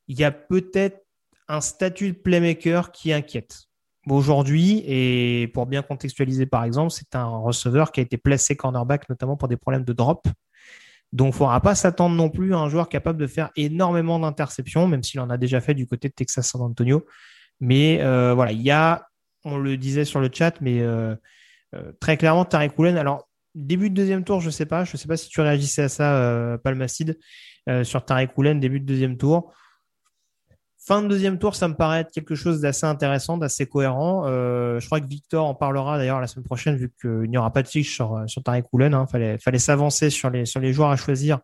Il 0.06 0.18
y 0.18 0.22
a 0.22 0.30
peut-être 0.30 1.01
un 1.48 1.60
statut 1.60 2.12
de 2.12 2.16
playmaker 2.16 2.92
qui 2.92 3.12
inquiète. 3.12 3.64
Aujourd'hui, 4.08 4.82
et 4.84 5.48
pour 5.54 5.66
bien 5.66 5.82
contextualiser 5.82 6.46
par 6.46 6.64
exemple, 6.64 6.90
c'est 6.90 7.14
un 7.14 7.26
receveur 7.26 7.92
qui 7.92 8.00
a 8.00 8.02
été 8.02 8.16
placé 8.16 8.56
cornerback 8.56 9.08
notamment 9.08 9.36
pour 9.36 9.48
des 9.48 9.56
problèmes 9.56 9.84
de 9.84 9.92
drop. 9.92 10.26
Donc, 11.12 11.26
il 11.26 11.30
ne 11.30 11.34
faudra 11.34 11.60
pas 11.60 11.74
s'attendre 11.74 12.16
non 12.16 12.30
plus 12.30 12.54
à 12.54 12.58
un 12.58 12.68
joueur 12.68 12.88
capable 12.88 13.18
de 13.18 13.26
faire 13.26 13.50
énormément 13.54 14.18
d'interceptions, 14.18 14.88
même 14.88 15.02
s'il 15.02 15.20
en 15.20 15.28
a 15.28 15.36
déjà 15.36 15.60
fait 15.60 15.74
du 15.74 15.86
côté 15.86 16.08
de 16.08 16.14
Texas 16.14 16.48
San 16.48 16.62
Antonio. 16.62 17.04
Mais 17.60 18.00
euh, 18.00 18.32
voilà, 18.34 18.52
il 18.52 18.62
y 18.62 18.70
a, 18.70 19.06
on 19.44 19.58
le 19.58 19.76
disait 19.76 20.06
sur 20.06 20.20
le 20.20 20.30
chat, 20.32 20.58
mais 20.62 20.80
euh, 20.80 21.14
euh, 21.74 21.92
très 22.00 22.16
clairement, 22.16 22.46
Tarek 22.46 22.78
Woolen. 22.78 22.96
Alors, 22.96 23.28
début 23.54 23.90
de 23.90 23.94
deuxième 23.94 24.24
tour, 24.24 24.40
je 24.40 24.46
ne 24.46 24.50
sais 24.50 24.64
pas. 24.64 24.84
Je 24.84 24.92
ne 24.94 24.96
sais 24.96 25.06
pas 25.06 25.18
si 25.18 25.28
tu 25.28 25.40
réagissais 25.42 25.82
à 25.82 25.88
ça, 25.90 26.58
Palmacide, 26.64 27.18
sur 27.82 28.04
Tarek 28.04 28.36
Woolen, 28.36 28.58
début 28.58 28.80
de 28.80 28.86
deuxième 28.86 29.18
tour. 29.18 29.52
Fin 30.84 31.00
de 31.00 31.06
deuxième 31.06 31.38
tour, 31.38 31.54
ça 31.54 31.68
me 31.68 31.74
paraît 31.74 32.00
être 32.00 32.10
quelque 32.10 32.34
chose 32.34 32.60
d'assez 32.60 32.86
intéressant, 32.86 33.36
d'assez 33.36 33.66
cohérent. 33.66 34.24
Euh, 34.26 34.80
je 34.80 34.86
crois 34.86 35.00
que 35.00 35.06
Victor 35.06 35.46
en 35.46 35.54
parlera 35.54 35.96
d'ailleurs 35.96 36.20
la 36.20 36.26
semaine 36.26 36.44
prochaine, 36.44 36.74
vu 36.74 36.92
qu'il 37.00 37.30
n'y 37.30 37.38
aura 37.38 37.52
pas 37.52 37.62
de 37.62 37.68
fiche 37.68 37.94
sur, 37.94 38.24
sur 38.26 38.42
Tarek 38.42 38.64
Koulen. 38.64 38.92
Hein. 38.92 39.06
Fallait, 39.06 39.58
s'avancer 39.58 40.10
sur 40.10 40.28
les, 40.28 40.72
joueurs 40.72 40.90
à 40.90 40.96
choisir 40.96 41.38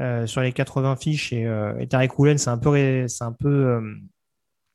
euh, 0.00 0.26
sur 0.26 0.40
les 0.40 0.52
80 0.52 0.96
fiches. 0.96 1.34
Et, 1.34 1.44
euh, 1.44 1.78
et 1.78 1.86
Tarek 1.86 2.12
un 2.46 2.58
peu, 2.58 3.48
euh, 3.48 3.94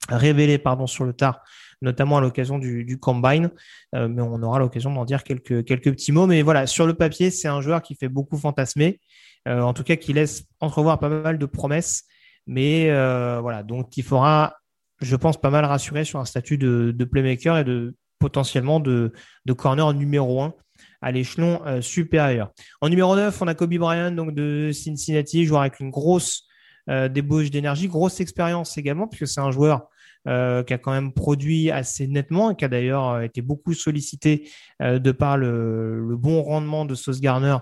révélé 0.09 0.59
pardon, 0.59 0.86
sur 0.86 1.05
le 1.05 1.14
tard, 1.14 1.41
notamment 1.82 2.18
à 2.18 2.22
l'occasion 2.22 2.59
du, 2.59 2.99
Combine. 2.99 3.49
Euh, 3.95 4.07
mais 4.07 4.22
on 4.22 4.43
aura 4.43 4.59
l'occasion 4.59 4.93
d'en 4.93 5.05
dire 5.05 5.24
quelques, 5.24 5.66
quelques 5.66 5.91
petits 5.91 6.11
mots. 6.11 6.28
Mais 6.28 6.43
voilà, 6.43 6.68
sur 6.68 6.86
le 6.86 6.93
papier, 6.93 7.32
c'est 7.32 7.47
un 7.47 7.61
joueur 7.61 7.82
qui 7.82 7.95
fait 7.95 8.09
beaucoup 8.09 8.38
fantasmer. 8.38 8.99
en 9.47 9.74
tout 9.74 9.84
cas, 9.84 9.95
qui 9.95 10.14
laisse 10.14 10.43
entrevoir 10.59 10.99
pas 10.99 11.09
mal 11.09 11.39
de 11.39 11.45
promesses. 11.47 12.03
Mais 12.48 12.89
euh, 12.89 13.39
voilà, 13.41 13.64
donc 13.64 13.96
il 13.98 14.04
faudra, 14.04 14.58
je 15.02 15.16
pense, 15.16 15.39
pas 15.39 15.50
mal 15.50 15.66
rassurer 15.66 16.04
sur 16.04 16.20
un 16.20 16.26
statut 16.26 16.58
de, 16.58 17.04
playmaker 17.10 17.58
et 17.58 17.64
de 17.64 17.96
potentiellement 18.20 18.80
de, 18.80 19.14
corner 19.58 19.94
numéro 19.94 20.41
1 20.41 20.54
à 21.02 21.12
l'échelon 21.12 21.62
euh, 21.66 21.82
supérieur. 21.82 22.52
En 22.82 22.89
numéro 22.89 23.16
9, 23.16 23.41
on 23.41 23.48
a 23.48 23.56
Kobe 23.56 23.76
Bryant 23.76 24.12
donc 24.12 24.34
de 24.34 24.72
Cincinnati, 24.74 25.46
joueur 25.46 25.62
avec 25.62 25.80
une 25.80 25.89
grosse 25.89 26.44
euh, 26.89 27.08
débauche 27.08 27.52
d'énergie, 27.52 27.88
grosse 27.88 28.20
expérience 28.20 28.78
également, 28.78 29.08
puisque 29.08 29.28
c'est 29.28 29.41
un 29.41 29.52
joueur 29.52 29.88
qui 30.26 30.30
a 30.32 30.78
quand 30.78 30.94
même 30.94 31.12
produit 31.12 31.70
assez 31.70 32.08
nettement 32.08 32.52
et 32.52 32.56
qui 32.56 32.64
a 32.64 32.70
d'ailleurs 32.70 33.24
été 33.24 33.41
beaucoup 33.41 33.74
sollicité 33.74 34.50
de 34.80 35.12
par 35.12 35.36
le, 35.36 36.00
le, 36.00 36.16
bon 36.16 36.41
rendement 36.41 36.86
de 36.86 36.96
Sauce 36.96 37.20
Garner 37.20 37.58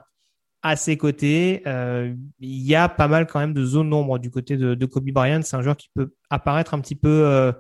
à 0.64 0.76
ses 0.76 0.98
côtés. 0.98 1.64
il 1.66 2.62
y 2.62 2.76
a 2.76 2.88
pas 2.90 3.08
mal 3.08 3.28
quand 3.28 3.40
même 3.40 3.54
de 3.54 3.66
zones 3.66 3.90
d'ombre 3.90 4.20
du 4.20 4.30
côté 4.30 4.58
de, 4.58 4.86
Kobe 4.86 5.12
Bryant. 5.12 5.42
C'est 5.44 5.56
un 5.56 5.62
joueur 5.62 5.78
qui 5.78 5.90
peut 5.94 6.14
apparaître 6.30 6.74
un 6.74 6.80
petit 6.80 6.96
peu 6.96 7.54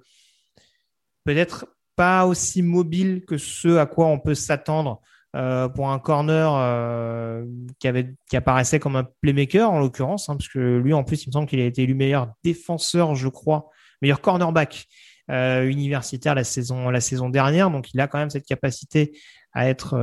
peut-être 1.23 1.65
pas 1.95 2.25
aussi 2.25 2.61
mobile 2.61 3.25
que 3.25 3.37
ce 3.37 3.77
à 3.77 3.85
quoi 3.85 4.07
on 4.07 4.19
peut 4.19 4.35
s'attendre 4.35 5.01
euh, 5.35 5.69
pour 5.69 5.89
un 5.89 5.99
corner 5.99 6.51
euh, 6.55 7.45
qui, 7.79 8.35
apparaissait 8.35 8.79
comme 8.79 8.97
un 8.97 9.07
playmaker 9.21 9.71
en 9.71 9.79
l'occurrence, 9.79 10.27
hein, 10.27 10.35
parce 10.35 10.49
que 10.49 10.77
lui 10.77 10.93
en 10.93 11.03
plus 11.03 11.23
il 11.23 11.29
me 11.29 11.31
semble 11.31 11.47
qu'il 11.47 11.61
a 11.61 11.65
été 11.65 11.83
élu 11.83 11.93
meilleur 11.93 12.33
défenseur, 12.43 13.15
je 13.15 13.29
crois, 13.29 13.69
meilleur 14.01 14.19
cornerback 14.19 14.87
euh, 15.29 15.65
universitaire 15.69 16.35
la 16.35 16.43
saison, 16.43 17.29
dernière, 17.29 17.71
donc 17.71 17.93
il 17.93 17.99
a 18.01 18.07
quand 18.07 18.17
même 18.17 18.29
cette 18.29 18.45
capacité 18.45 19.17
à 19.53 19.69
être 19.69 19.95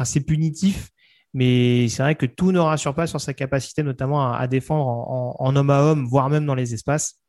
assez 0.00 0.22
punitif. 0.22 0.90
Mais 1.34 1.88
c'est 1.88 2.02
vrai 2.02 2.14
que 2.14 2.26
tout 2.26 2.52
ne 2.52 2.58
rassure 2.58 2.94
pas 2.94 3.06
sur 3.06 3.20
sa 3.20 3.32
capacité 3.32 3.82
notamment 3.82 4.32
à, 4.32 4.46
défendre 4.46 4.86
en, 4.86 5.56
homme 5.56 5.70
à 5.70 5.82
homme, 5.82 6.06
voire 6.06 6.28
même 6.28 6.44
dans 6.44 6.54
les 6.54 6.74
espaces. 6.74 7.20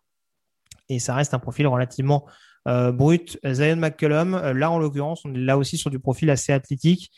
Et 0.89 0.99
ça 0.99 1.15
reste 1.15 1.33
un 1.33 1.39
profil 1.39 1.67
relativement 1.67 2.25
euh, 2.67 2.91
brut, 2.91 3.37
Zion 3.45 3.75
McCullum, 3.77 4.35
euh, 4.35 4.53
là 4.53 4.71
en 4.71 4.79
l'occurrence, 4.79 5.23
on 5.25 5.33
est 5.33 5.39
là 5.39 5.57
aussi 5.57 5.77
sur 5.77 5.89
du 5.89 5.99
profil 5.99 6.29
assez 6.29 6.53
athlétique, 6.53 7.11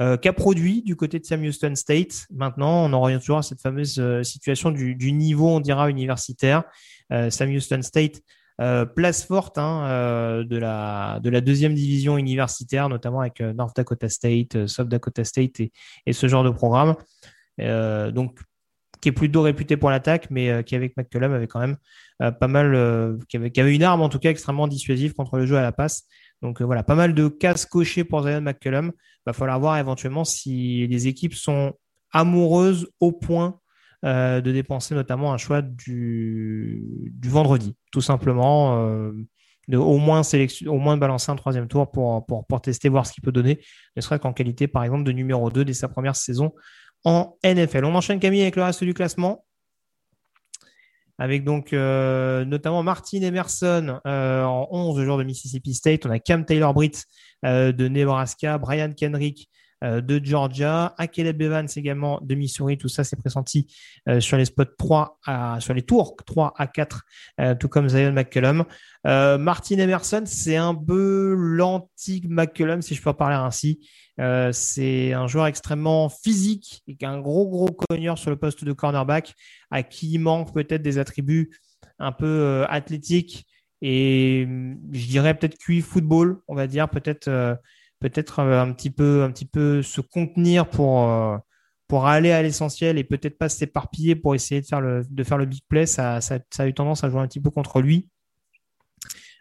euh, 0.00 0.16
qu'a 0.16 0.32
produit 0.32 0.82
du 0.82 0.96
côté 0.96 1.18
de 1.18 1.24
Sam 1.24 1.42
Houston 1.42 1.74
State. 1.74 2.26
Maintenant, 2.30 2.84
on 2.84 2.92
en 2.92 3.00
revient 3.00 3.18
toujours 3.18 3.38
à 3.38 3.42
cette 3.42 3.60
fameuse 3.60 4.00
situation 4.22 4.70
du, 4.70 5.12
niveau, 5.12 5.48
on 5.48 5.60
dira, 5.60 5.88
universitaire. 5.90 6.64
Sam 7.30 7.50
Houston 7.50 7.82
State, 7.82 8.20
place 8.94 9.24
forte 9.24 9.58
hein, 9.58 10.42
de, 10.44 10.56
la, 10.56 11.20
de 11.22 11.28
la 11.28 11.40
deuxième 11.40 11.74
division 11.74 12.16
universitaire, 12.16 12.88
notamment 12.88 13.20
avec 13.20 13.40
North 13.40 13.76
Dakota 13.76 14.08
State, 14.08 14.66
South 14.66 14.88
Dakota 14.88 15.24
State 15.24 15.60
et, 15.60 16.12
ce 16.12 16.26
genre 16.26 16.44
de 16.44 16.50
programme. 16.50 16.94
donc, 17.58 18.38
qui 19.00 19.10
est 19.10 19.12
plutôt 19.12 19.42
réputé 19.42 19.76
pour 19.76 19.90
l'attaque, 19.90 20.28
mais 20.30 20.64
qui 20.64 20.74
avec 20.74 20.96
McCullum 20.96 21.32
avait 21.32 21.46
quand 21.46 21.60
même 21.60 21.76
euh, 22.22 22.30
pas 22.30 22.48
mal, 22.48 22.74
euh, 22.74 23.18
qui 23.28 23.36
avait, 23.36 23.74
une 23.74 23.82
arme 23.82 24.00
en 24.00 24.08
tout 24.08 24.18
cas 24.18 24.30
extrêmement 24.30 24.68
dissuasive 24.68 25.12
contre 25.12 25.36
le 25.36 25.46
jeu 25.46 25.56
à 25.56 25.62
la 25.62 25.72
passe. 25.72 26.04
Donc 26.40 26.60
euh, 26.60 26.64
voilà, 26.64 26.82
pas 26.82 26.94
mal 26.94 27.14
de 27.14 27.28
cases 27.28 27.66
cochées 27.66 28.04
pour 28.04 28.22
Zion 28.22 28.40
McCullum. 28.40 28.92
Va 29.26 29.32
falloir 29.32 29.60
voir 29.60 29.76
éventuellement 29.76 30.24
si 30.24 30.86
les 30.86 31.08
équipes 31.08 31.34
sont 31.34 31.74
amoureuses 32.12 32.88
au 33.00 33.12
point 33.12 33.60
de 34.02 34.52
dépenser 34.52 34.94
notamment 34.94 35.32
un 35.32 35.38
choix 35.38 35.62
du, 35.62 37.10
du 37.12 37.28
vendredi, 37.28 37.76
tout 37.92 38.00
simplement. 38.00 38.76
de 39.68 39.76
au 39.76 39.98
moins 39.98 40.22
sélection, 40.22 40.72
au 40.72 40.78
moins 40.78 40.96
balancer 40.96 41.32
un 41.32 41.36
troisième 41.36 41.66
tour 41.66 41.90
pour, 41.90 42.24
pour, 42.26 42.46
pour 42.46 42.60
tester, 42.60 42.88
voir 42.88 43.06
ce 43.06 43.12
qu'il 43.12 43.22
peut 43.22 43.32
donner, 43.32 43.60
ne 43.96 44.00
serait 44.00 44.18
qu'en 44.18 44.32
qualité, 44.32 44.68
par 44.68 44.84
exemple, 44.84 45.04
de 45.04 45.12
numéro 45.12 45.50
2 45.50 45.64
dès 45.64 45.72
sa 45.72 45.88
première 45.88 46.14
saison 46.14 46.52
en 47.04 47.36
NFL. 47.44 47.84
On 47.84 47.94
enchaîne 47.94 48.20
Camille 48.20 48.42
avec 48.42 48.56
le 48.56 48.62
reste 48.62 48.84
du 48.84 48.94
classement 48.94 49.44
avec 51.18 51.44
donc 51.44 51.72
euh, 51.72 52.44
notamment 52.44 52.82
Martin 52.82 53.22
Emerson 53.22 54.00
euh, 54.06 54.44
en 54.44 54.68
11 54.70 55.02
joueur 55.02 55.18
de 55.18 55.24
Mississippi 55.24 55.74
State. 55.74 56.06
On 56.06 56.10
a 56.10 56.18
Cam 56.18 56.44
Taylor-Britt 56.44 57.04
euh, 57.44 57.72
de 57.72 57.88
Nebraska, 57.88 58.58
Brian 58.58 58.92
Kendrick 58.92 59.48
de 59.82 60.20
Georgia, 60.24 60.94
Akeleb 60.98 61.40
Evans 61.42 61.68
également 61.76 62.20
de 62.22 62.34
Missouri. 62.34 62.78
Tout 62.78 62.88
ça, 62.88 63.04
c'est 63.04 63.16
pressenti 63.16 63.66
sur 64.20 64.36
les 64.36 64.46
spots 64.46 64.64
3 64.78 65.18
à, 65.26 65.58
sur 65.60 65.74
les 65.74 65.82
tours 65.82 66.16
3 66.24 66.54
à 66.56 66.66
4, 66.66 67.02
tout 67.58 67.68
comme 67.68 67.88
Zion 67.88 68.12
McCullum. 68.12 68.64
Martin 69.04 69.78
Emerson, 69.78 70.22
c'est 70.24 70.56
un 70.56 70.74
peu 70.74 71.34
l'antique 71.36 72.26
McCullum, 72.28 72.80
si 72.82 72.94
je 72.94 73.02
peux 73.02 73.12
parler 73.12 73.36
ainsi. 73.36 73.80
Euh, 74.20 74.50
c'est 74.52 75.12
un 75.12 75.26
joueur 75.26 75.46
extrêmement 75.46 76.08
physique 76.08 76.82
et 76.86 76.96
qui 76.96 77.04
un 77.04 77.20
gros, 77.20 77.48
gros 77.48 77.68
cogneur 77.88 78.16
sur 78.18 78.30
le 78.30 78.36
poste 78.36 78.64
de 78.64 78.72
cornerback, 78.72 79.34
à 79.70 79.82
qui 79.82 80.12
il 80.12 80.18
manque 80.18 80.54
peut-être 80.54 80.82
des 80.82 80.98
attributs 80.98 81.50
un 81.98 82.12
peu 82.12 82.26
euh, 82.26 82.66
athlétiques 82.68 83.46
et 83.82 84.46
je 84.92 85.06
dirais 85.06 85.34
peut-être 85.34 85.58
QI 85.58 85.82
football, 85.82 86.40
on 86.48 86.54
va 86.54 86.66
dire, 86.66 86.88
peut-être 86.88 87.28
euh, 87.28 87.54
peut-être 88.00 88.40
un 88.40 88.72
petit 88.72 88.90
peu 88.90 89.22
un 89.22 89.30
petit 89.30 89.46
peu 89.46 89.82
se 89.82 90.00
contenir 90.00 90.68
pour 90.68 91.08
pour 91.88 92.06
aller 92.06 92.32
à 92.32 92.42
l'essentiel 92.42 92.98
et 92.98 93.04
peut-être 93.04 93.38
pas 93.38 93.48
s'éparpiller 93.48 94.16
pour 94.16 94.34
essayer 94.34 94.60
de 94.60 94.66
faire 94.66 94.80
le 94.80 95.02
de 95.08 95.24
faire 95.24 95.38
le 95.38 95.46
big 95.46 95.62
play, 95.68 95.86
ça, 95.86 96.20
ça, 96.20 96.38
a 96.58 96.66
eu 96.66 96.74
tendance 96.74 97.04
à 97.04 97.10
jouer 97.10 97.20
un 97.20 97.26
petit 97.26 97.40
peu 97.40 97.50
contre 97.50 97.80
lui. 97.80 98.08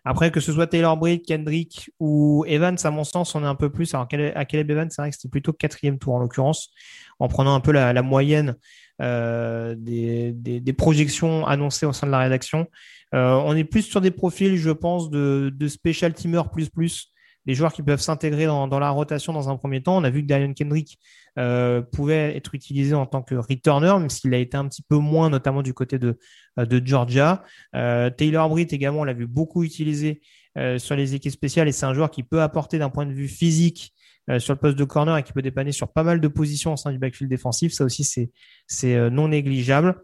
Après, 0.07 0.29
que 0.29 0.39
ce 0.39 0.53
soit 0.53 0.67
Taylor 0.67 0.95
Britt, 0.97 1.25
Kendrick 1.25 1.91
ou 1.99 2.45
Evans, 2.47 2.77
à 2.83 2.91
mon 2.91 3.03
sens, 3.03 3.33
on 3.33 3.43
est 3.43 3.47
un 3.47 3.55
peu 3.55 3.71
plus. 3.71 3.91
Alors, 3.95 4.07
à 4.35 4.45
Caleb 4.45 4.69
Evans, 4.69 4.87
c'est 4.91 5.01
vrai 5.01 5.09
que 5.09 5.15
c'était 5.15 5.29
plutôt 5.29 5.51
quatrième 5.51 5.97
tour 5.97 6.13
en 6.13 6.19
l'occurrence, 6.19 6.69
en 7.17 7.27
prenant 7.27 7.55
un 7.55 7.59
peu 7.59 7.71
la, 7.71 7.99
moyenne 8.03 8.55
euh, 9.01 9.73
des, 9.75 10.31
des, 10.31 10.73
projections 10.73 11.47
annoncées 11.47 11.87
au 11.87 11.93
sein 11.93 12.05
de 12.05 12.11
la 12.11 12.19
rédaction. 12.19 12.67
Euh, 13.15 13.33
on 13.33 13.55
est 13.55 13.63
plus 13.63 13.81
sur 13.81 13.99
des 13.99 14.11
profils, 14.11 14.57
je 14.57 14.69
pense, 14.69 15.09
de, 15.09 15.51
de 15.51 15.67
special 15.67 16.13
teamer 16.13 16.43
plus 16.51 16.69
plus 16.69 17.11
des 17.45 17.53
joueurs 17.53 17.73
qui 17.73 17.83
peuvent 17.83 18.01
s'intégrer 18.01 18.45
dans, 18.45 18.67
dans, 18.67 18.79
la 18.79 18.89
rotation 18.89 19.33
dans 19.33 19.49
un 19.49 19.55
premier 19.55 19.81
temps. 19.81 19.97
On 19.97 20.03
a 20.03 20.09
vu 20.09 20.21
que 20.21 20.27
Darian 20.27 20.53
Kendrick 20.53 20.99
euh, 21.37 21.81
pouvait 21.81 22.35
être 22.35 22.55
utilisé 22.55 22.93
en 22.93 23.05
tant 23.05 23.21
que 23.21 23.35
returner, 23.35 23.93
même 23.99 24.09
s'il 24.09 24.33
a 24.33 24.37
été 24.37 24.57
un 24.57 24.67
petit 24.67 24.81
peu 24.81 24.97
moins, 24.97 25.29
notamment 25.29 25.61
du 25.61 25.73
côté 25.73 25.99
de, 25.99 26.17
euh, 26.59 26.65
de 26.65 26.85
Georgia. 26.85 27.43
Euh, 27.75 28.09
Taylor 28.09 28.49
Britt 28.49 28.73
également, 28.73 29.01
on 29.01 29.03
l'a 29.03 29.13
vu 29.13 29.27
beaucoup 29.27 29.63
utilisé 29.63 30.21
euh, 30.57 30.79
sur 30.79 30.95
les 30.95 31.15
équipes 31.15 31.33
spéciales 31.33 31.67
et 31.67 31.71
c'est 31.71 31.85
un 31.85 31.93
joueur 31.93 32.09
qui 32.09 32.23
peut 32.23 32.41
apporter 32.41 32.79
d'un 32.79 32.89
point 32.89 33.05
de 33.05 33.11
vue 33.11 33.27
physique 33.27 33.93
euh, 34.29 34.39
sur 34.39 34.53
le 34.53 34.59
poste 34.59 34.77
de 34.77 34.83
corner 34.83 35.17
et 35.17 35.23
qui 35.23 35.33
peut 35.33 35.41
dépanner 35.41 35.71
sur 35.71 35.91
pas 35.91 36.03
mal 36.03 36.19
de 36.21 36.27
positions 36.27 36.73
au 36.73 36.77
sein 36.77 36.91
du 36.91 36.97
backfield 36.97 37.29
défensif. 37.29 37.73
Ça 37.73 37.83
aussi, 37.83 38.03
c'est, 38.03 38.31
c'est 38.65 39.09
non 39.11 39.27
négligeable. 39.27 40.01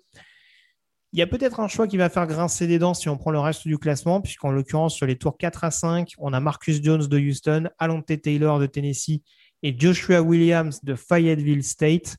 Il 1.14 1.20
y 1.20 1.22
a 1.22 1.28
peut-être 1.28 1.60
un 1.60 1.68
choix 1.68 1.88
qui 1.88 1.98
va 1.98 2.10
faire 2.10 2.26
grincer 2.26 2.68
des 2.68 2.80
dents 2.80 2.94
si 2.94 3.10
on 3.10 3.18
prend 3.18 3.32
le 3.32 3.40
reste 3.40 3.68
du 3.68 3.78
classement, 3.78 4.22
puisqu'en 4.22 4.52
l'occurrence, 4.52 4.96
sur 4.96 5.06
les 5.06 5.18
tours 5.18 5.38
4 5.38 5.66
à 5.66 5.72
5, 5.72 6.14
on 6.18 6.32
a 6.32 6.40
Marcus 6.40 6.82
Jones 6.82 7.06
de 7.06 7.20
Houston, 7.20 7.70
Alonte 7.80 8.22
Taylor 8.22 8.60
de 8.60 8.66
Tennessee 8.66 9.22
et 9.62 9.76
Joshua 9.78 10.22
Williams 10.22 10.80
de 10.84 10.96
Fayetteville 10.96 11.64
State. 11.64 12.16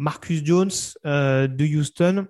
Marcus 0.00 0.42
Jones 0.42 0.70
euh, 1.04 1.46
de 1.46 1.64
Houston. 1.64 2.26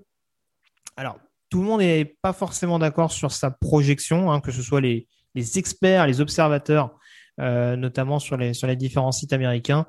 Alors, 0.96 1.18
tout 1.50 1.60
le 1.60 1.66
monde 1.66 1.80
n'est 1.80 2.04
pas 2.04 2.32
forcément 2.32 2.80
d'accord 2.80 3.12
sur 3.12 3.30
sa 3.30 3.50
projection, 3.52 4.32
hein, 4.32 4.40
que 4.40 4.50
ce 4.50 4.60
soit 4.60 4.80
les, 4.80 5.06
experts, 5.34 6.08
les 6.08 6.20
observateurs, 6.20 6.98
euh, 7.40 7.76
notamment 7.76 8.18
sur 8.18 8.36
les, 8.36 8.76
différents 8.76 9.12
sites 9.12 9.32
américains. 9.32 9.86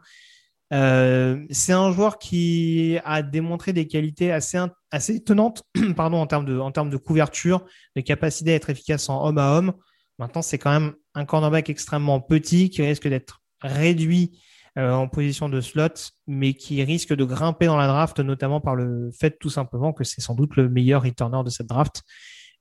Euh, 0.74 1.44
c'est 1.50 1.74
un 1.74 1.92
joueur 1.92 2.20
qui 2.20 3.00
a 3.04 3.24
démontré 3.24 3.74
des 3.74 3.88
qualités 3.88 4.32
assez, 4.32 4.60
assez 4.92 5.16
étonnantes 5.16 5.64
pardon, 5.96 6.18
en, 6.18 6.28
termes 6.28 6.46
de, 6.46 6.60
en 6.60 6.72
termes 6.72 6.90
de 6.90 6.98
couverture, 6.98 7.66
de 7.96 8.02
capacité 8.02 8.52
à 8.52 8.56
être 8.56 8.70
efficace 8.70 9.10
en 9.10 9.26
homme 9.26 9.38
à 9.38 9.58
homme. 9.58 9.74
Maintenant, 10.20 10.42
c'est 10.42 10.58
quand 10.58 10.72
même 10.72 10.94
un 11.16 11.26
cornerback 11.26 11.70
extrêmement 11.70 12.22
petit 12.22 12.70
qui 12.70 12.84
risque 12.84 13.08
d'être 13.08 13.42
réduit 13.62 14.40
euh, 14.78 14.92
en 14.92 15.08
position 15.08 15.50
de 15.50 15.60
slot, 15.60 16.14
mais 16.28 16.54
qui 16.54 16.84
risque 16.84 17.14
de 17.14 17.26
grimper 17.26 17.66
dans 17.66 17.78
la 17.78 17.88
draft, 17.88 18.20
notamment 18.20 18.62
par 18.62 18.76
le 18.76 19.12
fait 19.12 19.38
tout 19.40 19.50
simplement 19.50 19.94
que 19.94 20.04
c'est 20.04 20.22
sans 20.22 20.36
doute 20.36 20.56
le 20.56 20.70
meilleur 20.70 21.04
returner 21.04 21.44
de 21.44 21.50
cette 21.50 21.68
draft. 21.68 22.04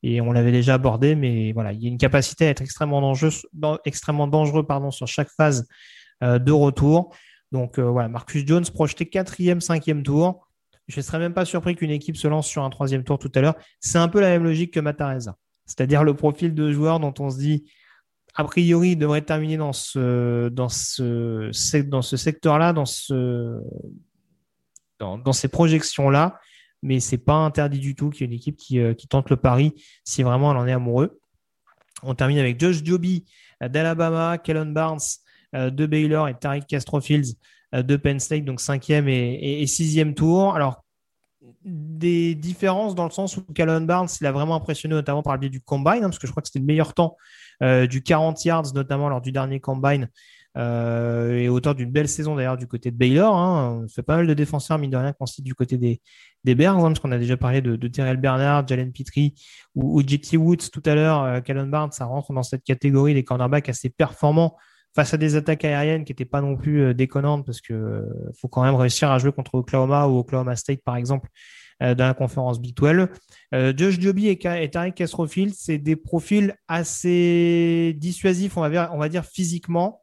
Et 0.03 0.20
on 0.20 0.33
l'avait 0.33 0.53
déjà 0.53 0.74
abordé, 0.74 1.14
mais 1.14 1.53
voilà, 1.53 1.72
il 1.72 1.83
y 1.83 1.87
a 1.87 1.89
une 1.89 1.99
capacité 1.99 2.47
à 2.47 2.51
être 2.51 2.62
extrêmement 2.62 3.01
dangereux, 3.01 3.33
extrêmement 3.85 4.26
dangereux 4.26 4.66
pardon, 4.66 4.91
sur 4.91 5.07
chaque 5.07 5.28
phase 5.28 5.68
euh, 6.22 6.39
de 6.39 6.53
retour. 6.53 7.14
Donc 7.53 7.78
euh, 7.78 7.83
voilà, 7.83 8.09
Marcus 8.09 8.47
Jones 8.47 8.64
projeté 8.64 9.07
quatrième, 9.07 9.61
cinquième 9.61 10.03
tour. 10.03 10.49
Je 10.91 10.99
ne 10.99 11.03
serais 11.03 11.18
même 11.18 11.34
pas 11.34 11.45
surpris 11.45 11.76
qu'une 11.76 11.91
équipe 11.91 12.16
se 12.16 12.26
lance 12.28 12.47
sur 12.47 12.64
un 12.64 12.70
troisième 12.70 13.05
tour 13.05 13.18
tout 13.18 13.30
à 13.34 13.41
l'heure. 13.41 13.55
C'est 13.80 13.99
un 13.99 14.09
peu 14.09 14.20
la 14.20 14.30
même 14.30 14.45
logique 14.45 14.74
que 14.74 14.80
Matareza. 14.80 15.36
C'est-à-dire 15.66 16.03
le 16.03 16.14
profil 16.14 16.55
de 16.55 16.72
joueur 16.72 16.99
dont 16.99 17.14
on 17.20 17.30
se 17.30 17.38
dit, 17.38 17.70
a 18.34 18.45
priori, 18.45 18.91
il 18.91 18.97
devrait 18.97 19.22
terminer 19.22 19.57
dans 19.57 19.72
ce, 19.72 20.51
ce, 20.68 21.51
ce 22.03 22.16
secteur-là, 22.16 22.72
dans, 22.72 22.86
ce, 22.86 23.61
ces 25.32 25.49
projections-là. 25.49 26.41
Mais 26.82 26.99
c'est 26.99 27.18
pas 27.18 27.34
interdit 27.34 27.78
du 27.78 27.95
tout 27.95 28.11
qu'il 28.11 28.22
y 28.22 28.24
ait 28.24 28.32
une 28.32 28.38
équipe 28.38 28.57
qui, 28.57 28.80
euh, 28.80 28.95
qui, 28.95 29.07
tente 29.07 29.28
le 29.28 29.36
pari 29.36 29.74
si 30.03 30.22
vraiment 30.22 30.51
elle 30.51 30.57
en 30.57 30.66
est 30.66 30.72
amoureux. 30.72 31.20
On 32.03 32.14
termine 32.14 32.38
avec 32.38 32.59
Josh 32.59 32.82
Joby 32.82 33.26
d'Alabama, 33.61 34.38
Kellen 34.38 34.72
Barnes 34.72 34.99
euh, 35.55 35.68
de 35.68 35.84
Baylor 35.84 36.28
et 36.28 36.34
Tariq 36.34 36.64
Castrofields 36.66 37.34
euh, 37.34 37.34
de 37.73 37.97
Penn 37.97 38.18
State, 38.18 38.45
donc 38.45 38.61
cinquième 38.61 39.09
et, 39.09 39.66
sixième 39.66 40.14
tour. 40.14 40.55
Alors, 40.55 40.85
des 41.64 42.35
différences 42.35 42.95
dans 42.95 43.05
le 43.05 43.11
sens 43.11 43.37
où 43.37 43.43
Calvin 43.55 43.81
Barnes, 43.81 44.09
il 44.21 44.27
a 44.27 44.33
vraiment 44.33 44.55
impressionné 44.55 44.95
notamment 44.95 45.23
par 45.23 45.35
le 45.35 45.41
biais 45.41 45.51
du 45.51 45.61
combine, 45.61 45.99
hein, 45.99 46.09
parce 46.09 46.18
que 46.18 46.27
je 46.27 46.33
crois 46.33 46.43
que 46.43 46.49
c'était 46.49 46.59
le 46.59 46.64
meilleur 46.64 46.95
temps 46.95 47.16
euh, 47.62 47.87
du 47.87 48.03
40 48.03 48.45
yards, 48.45 48.75
notamment 48.75 49.09
lors 49.09 49.21
du 49.21 49.33
dernier 49.33 49.61
combine, 49.61 50.09
euh, 50.57 51.39
et 51.39 51.49
auteur 51.49 51.75
d'une 51.75 51.91
belle 51.91 52.09
saison 52.09 52.35
d'ailleurs 52.35 52.57
du 52.57 52.66
côté 52.66 52.91
de 52.91 52.97
Baylor. 52.97 53.37
Hein. 53.37 53.83
On 53.85 53.89
fait 53.89 54.03
pas 54.03 54.16
mal 54.16 54.27
de 54.27 54.35
défenseurs, 54.35 54.79
mine 54.79 54.91
de 54.91 54.97
rien, 54.97 55.12
qu'on 55.12 55.27
cite 55.27 55.45
du 55.45 55.55
côté 55.55 55.77
des, 55.77 56.01
des 56.45 56.55
Bears, 56.55 56.77
hein, 56.77 56.89
parce 56.89 57.01
qu'on 57.01 57.12
a 57.12 57.18
déjà 57.18 57.37
parlé 57.37 57.61
de, 57.61 57.77
de 57.77 57.89
Terrell 57.89 58.16
Bernard, 58.16 58.66
Jalen 58.66 58.93
Petrie 58.93 59.35
ou, 59.75 60.01
JT 60.03 60.37
Woods 60.37 60.71
tout 60.73 60.83
à 60.87 60.95
l'heure. 60.95 61.23
Euh, 61.23 61.64
Barnes, 61.66 61.93
ça 61.93 62.07
rentre 62.07 62.33
dans 62.33 62.43
cette 62.43 62.64
catégorie 62.64 63.14
des 63.14 63.25
cornerbacks 63.25 63.68
assez 63.68 63.91
performants 63.91 64.57
face 64.95 65.14
à 65.14 65.16
des 65.16 65.36
attaques 65.36 65.64
aériennes 65.64 66.05
qui 66.05 66.12
n'étaient 66.12 66.24
pas 66.24 66.41
non 66.41 66.57
plus 66.57 66.82
euh, 66.82 66.95
déconnantes 66.95 67.47
parce 67.47 67.61
que 67.61 67.72
euh, 67.72 68.03
faut 68.36 68.49
quand 68.49 68.62
même 68.62 68.74
réussir 68.74 69.11
à 69.11 69.18
jouer 69.18 69.32
contre 69.32 69.55
Oklahoma 69.55 70.07
ou 70.09 70.18
Oklahoma 70.18 70.57
State 70.57 70.80
par 70.84 70.97
exemple 70.97 71.28
euh, 71.82 71.95
dans 71.95 72.07
la 72.07 72.14
conférence 72.14 72.61
Big 72.61 72.74
12. 72.74 73.09
Josh 73.76 74.01
Joby 74.01 74.28
et, 74.28 74.38
Tariq 74.38 74.95
Castrofield, 74.95 75.55
c'est 75.55 75.78
des 75.78 75.97
profils 75.97 76.55
assez 76.68 77.97
dissuasifs, 77.99 78.57
on 78.57 78.68
va 78.68 79.09
dire, 79.09 79.24
physiquement, 79.24 80.03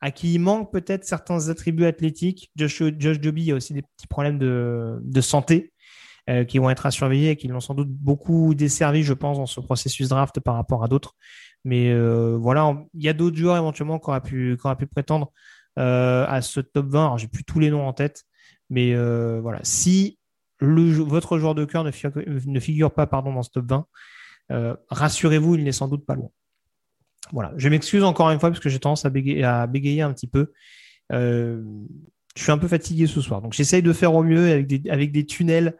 à 0.00 0.10
qui 0.10 0.34
il 0.34 0.38
manque 0.38 0.70
peut-être 0.70 1.04
certains 1.04 1.48
attributs 1.48 1.86
athlétiques. 1.86 2.50
Josh, 2.56 2.82
Joby, 2.98 3.52
a 3.52 3.54
aussi 3.54 3.72
des 3.72 3.82
petits 3.82 4.06
problèmes 4.06 4.38
de, 4.38 4.98
de 5.02 5.20
santé 5.20 5.72
qui 6.46 6.58
vont 6.58 6.68
être 6.68 6.84
à 6.84 6.90
surveiller 6.90 7.30
et 7.30 7.36
qui 7.36 7.48
l'ont 7.48 7.58
sans 7.58 7.72
doute 7.72 7.88
beaucoup 7.88 8.54
desservi, 8.54 9.02
je 9.02 9.14
pense, 9.14 9.38
dans 9.38 9.46
ce 9.46 9.60
processus 9.60 10.10
draft 10.10 10.40
par 10.40 10.56
rapport 10.56 10.84
à 10.84 10.88
d'autres. 10.88 11.14
Mais 11.64 11.90
euh, 11.90 12.36
voilà, 12.36 12.84
il 12.94 13.02
y 13.02 13.08
a 13.08 13.12
d'autres 13.12 13.36
joueurs 13.36 13.56
éventuellement 13.56 13.98
qui 13.98 14.08
auraient 14.08 14.22
pu, 14.22 14.56
pu 14.78 14.86
prétendre 14.86 15.32
euh, 15.78 16.24
à 16.28 16.40
ce 16.42 16.60
top 16.60 16.86
20. 16.86 17.04
Alors, 17.04 17.18
j'ai 17.18 17.28
plus 17.28 17.44
tous 17.44 17.58
les 17.58 17.70
noms 17.70 17.86
en 17.86 17.92
tête, 17.92 18.24
mais 18.70 18.94
euh, 18.94 19.40
voilà. 19.40 19.60
Si 19.62 20.18
votre 20.60 21.38
joueur 21.38 21.54
de 21.54 21.64
cœur 21.64 21.84
ne 21.84 21.90
figure, 21.90 22.22
ne 22.26 22.60
figure 22.60 22.92
pas 22.92 23.06
pardon, 23.06 23.32
dans 23.32 23.42
ce 23.42 23.50
top 23.50 23.66
20, 23.68 23.86
rassurez-vous, 24.88 25.56
il 25.56 25.64
n'est 25.64 25.72
sans 25.72 25.88
doute 25.88 26.04
pas 26.06 26.14
loin. 26.14 26.30
Voilà. 27.32 27.52
Je 27.56 27.68
m'excuse 27.68 28.02
encore 28.02 28.30
une 28.30 28.40
fois 28.40 28.50
parce 28.50 28.60
que 28.60 28.68
j'ai 28.68 28.78
tendance 28.78 29.04
à 29.04 29.10
bégayer, 29.10 29.44
à 29.44 29.66
bégayer, 29.66 30.02
un 30.02 30.12
petit 30.12 30.26
peu. 30.26 30.52
je 31.10 31.62
suis 32.34 32.50
un 32.50 32.58
peu 32.58 32.68
fatigué 32.68 33.06
ce 33.06 33.20
soir, 33.20 33.42
donc 33.42 33.52
j'essaye 33.52 33.82
de 33.82 33.92
faire 33.92 34.14
au 34.14 34.22
mieux 34.22 34.50
avec 34.50 34.66
des, 34.66 34.88
avec 34.90 35.12
des 35.12 35.26
tunnels 35.26 35.76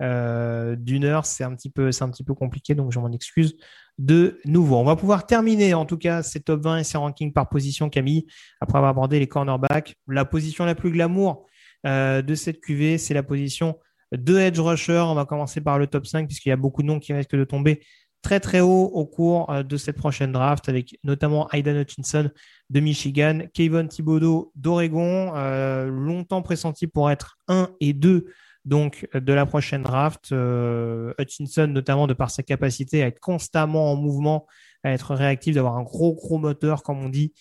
d'une 0.00 1.04
heure. 1.04 1.26
C'est 1.26 1.44
un 1.44 1.52
un 1.52 1.56
petit 1.56 2.24
peu 2.24 2.34
compliqué, 2.34 2.74
donc 2.74 2.92
je 2.92 3.00
m'en 3.00 3.10
excuse 3.12 3.56
de 4.02 4.40
nouveau. 4.44 4.76
On 4.78 4.84
va 4.84 4.96
pouvoir 4.96 5.26
terminer 5.26 5.74
en 5.74 5.86
tout 5.86 5.96
cas 5.96 6.24
ces 6.24 6.40
top 6.40 6.62
20 6.62 6.78
et 6.78 6.84
ces 6.84 6.98
rankings 6.98 7.32
par 7.32 7.48
position, 7.48 7.88
Camille, 7.88 8.26
après 8.60 8.78
avoir 8.78 8.90
abordé 8.90 9.20
les 9.20 9.28
cornerbacks. 9.28 9.94
La 10.08 10.24
position 10.24 10.64
la 10.64 10.74
plus 10.74 10.90
glamour 10.90 11.46
euh, 11.86 12.20
de 12.20 12.34
cette 12.34 12.60
QV, 12.60 12.98
c'est 12.98 13.14
la 13.14 13.22
position 13.22 13.78
de 14.10 14.38
edge 14.38 14.58
rusher. 14.58 15.04
On 15.06 15.14
va 15.14 15.24
commencer 15.24 15.60
par 15.60 15.78
le 15.78 15.86
top 15.86 16.06
5 16.06 16.26
puisqu'il 16.26 16.48
y 16.48 16.52
a 16.52 16.56
beaucoup 16.56 16.82
de 16.82 16.88
noms 16.88 16.98
qui 16.98 17.12
risquent 17.12 17.36
de 17.36 17.44
tomber 17.44 17.80
très 18.22 18.40
très 18.40 18.58
haut 18.58 18.90
au 18.92 19.06
cours 19.06 19.48
euh, 19.50 19.62
de 19.62 19.76
cette 19.76 19.98
prochaine 19.98 20.32
draft 20.32 20.68
avec 20.68 20.98
notamment 21.04 21.48
Aidan 21.52 21.76
Hutchinson 21.76 22.28
de 22.70 22.80
Michigan, 22.80 23.42
Kevin 23.54 23.86
Thibodeau 23.86 24.50
d'Oregon, 24.56 25.32
euh, 25.36 25.86
longtemps 25.86 26.42
pressenti 26.42 26.88
pour 26.88 27.08
être 27.08 27.38
1 27.46 27.70
et 27.80 27.92
2 27.92 28.26
donc 28.64 29.08
de 29.12 29.32
la 29.32 29.46
prochaine 29.46 29.82
draft. 29.82 30.32
Euh, 30.32 31.12
Hutchinson, 31.18 31.66
notamment 31.66 32.06
de 32.06 32.14
par 32.14 32.30
sa 32.30 32.42
capacité 32.42 33.02
à 33.02 33.06
être 33.06 33.20
constamment 33.20 33.92
en 33.92 33.96
mouvement, 33.96 34.46
à 34.84 34.92
être 34.92 35.14
réactif, 35.14 35.54
d'avoir 35.54 35.76
un 35.76 35.82
gros 35.82 36.14
gros 36.14 36.38
moteur, 36.38 36.82
comme 36.82 36.98
on 36.98 37.08
dit, 37.08 37.32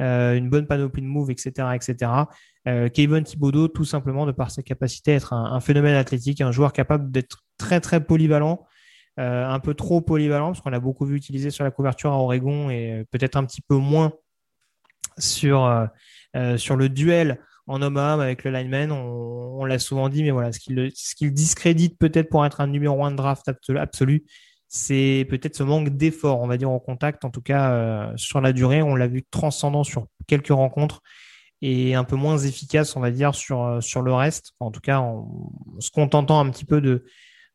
euh, 0.00 0.34
une 0.34 0.48
bonne 0.48 0.66
panoplie 0.66 1.02
de 1.02 1.06
move, 1.06 1.30
etc., 1.30 1.68
etc. 1.74 2.12
Euh, 2.68 2.88
Kevin 2.88 3.24
Thibodeau, 3.24 3.68
tout 3.68 3.84
simplement 3.84 4.26
de 4.26 4.32
par 4.32 4.50
sa 4.50 4.62
capacité 4.62 5.12
à 5.12 5.16
être 5.16 5.32
un, 5.32 5.60
phénomène 5.60 5.94
athlétique, 5.94 6.40
un 6.40 6.52
joueur 6.52 6.72
capable 6.72 7.10
d'être 7.10 7.44
très 7.58 7.80
très 7.80 8.04
polyvalent. 8.04 8.66
Un 9.22 9.60
peu 9.60 9.74
trop 9.74 10.00
polyvalent 10.00 10.46
parce 10.46 10.62
qu'on 10.62 10.70
l'a 10.70 10.80
beaucoup 10.80 11.04
vu 11.04 11.14
utiliser 11.14 11.50
sur 11.50 11.62
la 11.62 11.70
couverture 11.70 12.10
à 12.10 12.16
Oregon 12.16 12.70
et 12.70 13.04
peut-être 13.10 13.36
un 13.36 13.44
petit 13.44 13.60
peu 13.60 13.76
moins 13.76 14.14
sur 15.18 15.68
le 16.34 16.88
duel 16.88 17.38
en 17.66 17.82
homme 17.82 17.96
à 17.96 18.14
homme 18.14 18.20
avec 18.20 18.44
le 18.44 18.50
lineman. 18.50 18.92
On, 18.92 19.64
l'a 19.64 19.78
souvent 19.78 20.08
dit, 20.08 20.22
mais 20.22 20.30
voilà, 20.30 20.52
ce 20.52 20.60
qu'il 20.60 21.32
discrédite 21.32 21.98
peut-être 21.98 22.30
pour 22.30 22.44
être 22.46 22.60
un 22.60 22.66
numéro 22.66 23.04
1 23.04 23.12
de 23.12 23.16
draft 23.16 23.50
absolu, 23.76 24.24
c'est 24.68 25.26
peut-être 25.28 25.56
ce 25.56 25.62
manque 25.62 25.90
d'effort, 25.90 26.40
on 26.40 26.46
va 26.46 26.56
dire, 26.56 26.70
en 26.70 26.78
contact. 26.78 27.24
En 27.24 27.30
tout 27.30 27.42
cas, 27.42 27.72
euh, 27.72 28.12
sur 28.16 28.40
la 28.40 28.52
durée, 28.52 28.82
on 28.82 28.94
l'a 28.94 29.08
vu 29.08 29.24
transcendant 29.30 29.84
sur 29.84 30.06
quelques 30.26 30.48
rencontres 30.48 31.02
et 31.60 31.94
un 31.94 32.04
peu 32.04 32.16
moins 32.16 32.38
efficace, 32.38 32.96
on 32.96 33.00
va 33.00 33.10
dire, 33.10 33.34
sur, 33.34 33.62
euh, 33.64 33.80
le 34.02 34.12
reste. 34.14 34.52
en 34.60 34.70
tout 34.70 34.80
cas, 34.80 35.00
en, 35.00 35.52
se 35.80 35.90
contentant 35.90 36.40
un 36.40 36.48
petit 36.50 36.64
peu 36.64 36.80
de, 36.80 37.04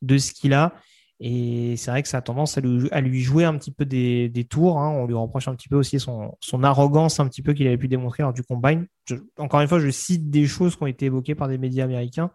de 0.01 0.17
ce 0.17 0.33
qu'il 0.33 0.53
a. 0.53 0.73
Et 1.19 1.77
c'est 1.77 1.91
vrai 1.91 2.03
que 2.03 2.09
ça 2.09 2.17
a 2.17 2.21
tendance 2.21 2.57
à 2.57 2.61
lui, 2.61 3.21
jouer 3.21 3.45
un 3.45 3.57
petit 3.57 3.71
peu 3.71 3.85
des, 3.85 4.47
tours. 4.49 4.79
Hein. 4.79 4.89
On 4.89 5.07
lui 5.07 5.13
reproche 5.13 5.47
un 5.47 5.55
petit 5.55 5.69
peu 5.69 5.77
aussi 5.77 5.99
son, 5.99 6.37
arrogance 6.63 7.19
un 7.19 7.27
petit 7.27 7.41
peu 7.41 7.53
qu'il 7.53 7.67
avait 7.67 7.77
pu 7.77 7.87
démontrer 7.87 8.23
lors 8.23 8.33
du 8.33 8.43
combine. 8.43 8.87
encore 9.37 9.61
une 9.61 9.67
fois, 9.67 9.79
je 9.79 9.89
cite 9.89 10.29
des 10.29 10.45
choses 10.45 10.75
qui 10.75 10.83
ont 10.83 10.87
été 10.87 11.05
évoquées 11.05 11.35
par 11.35 11.47
des 11.47 11.57
médias 11.57 11.85
américains. 11.85 12.31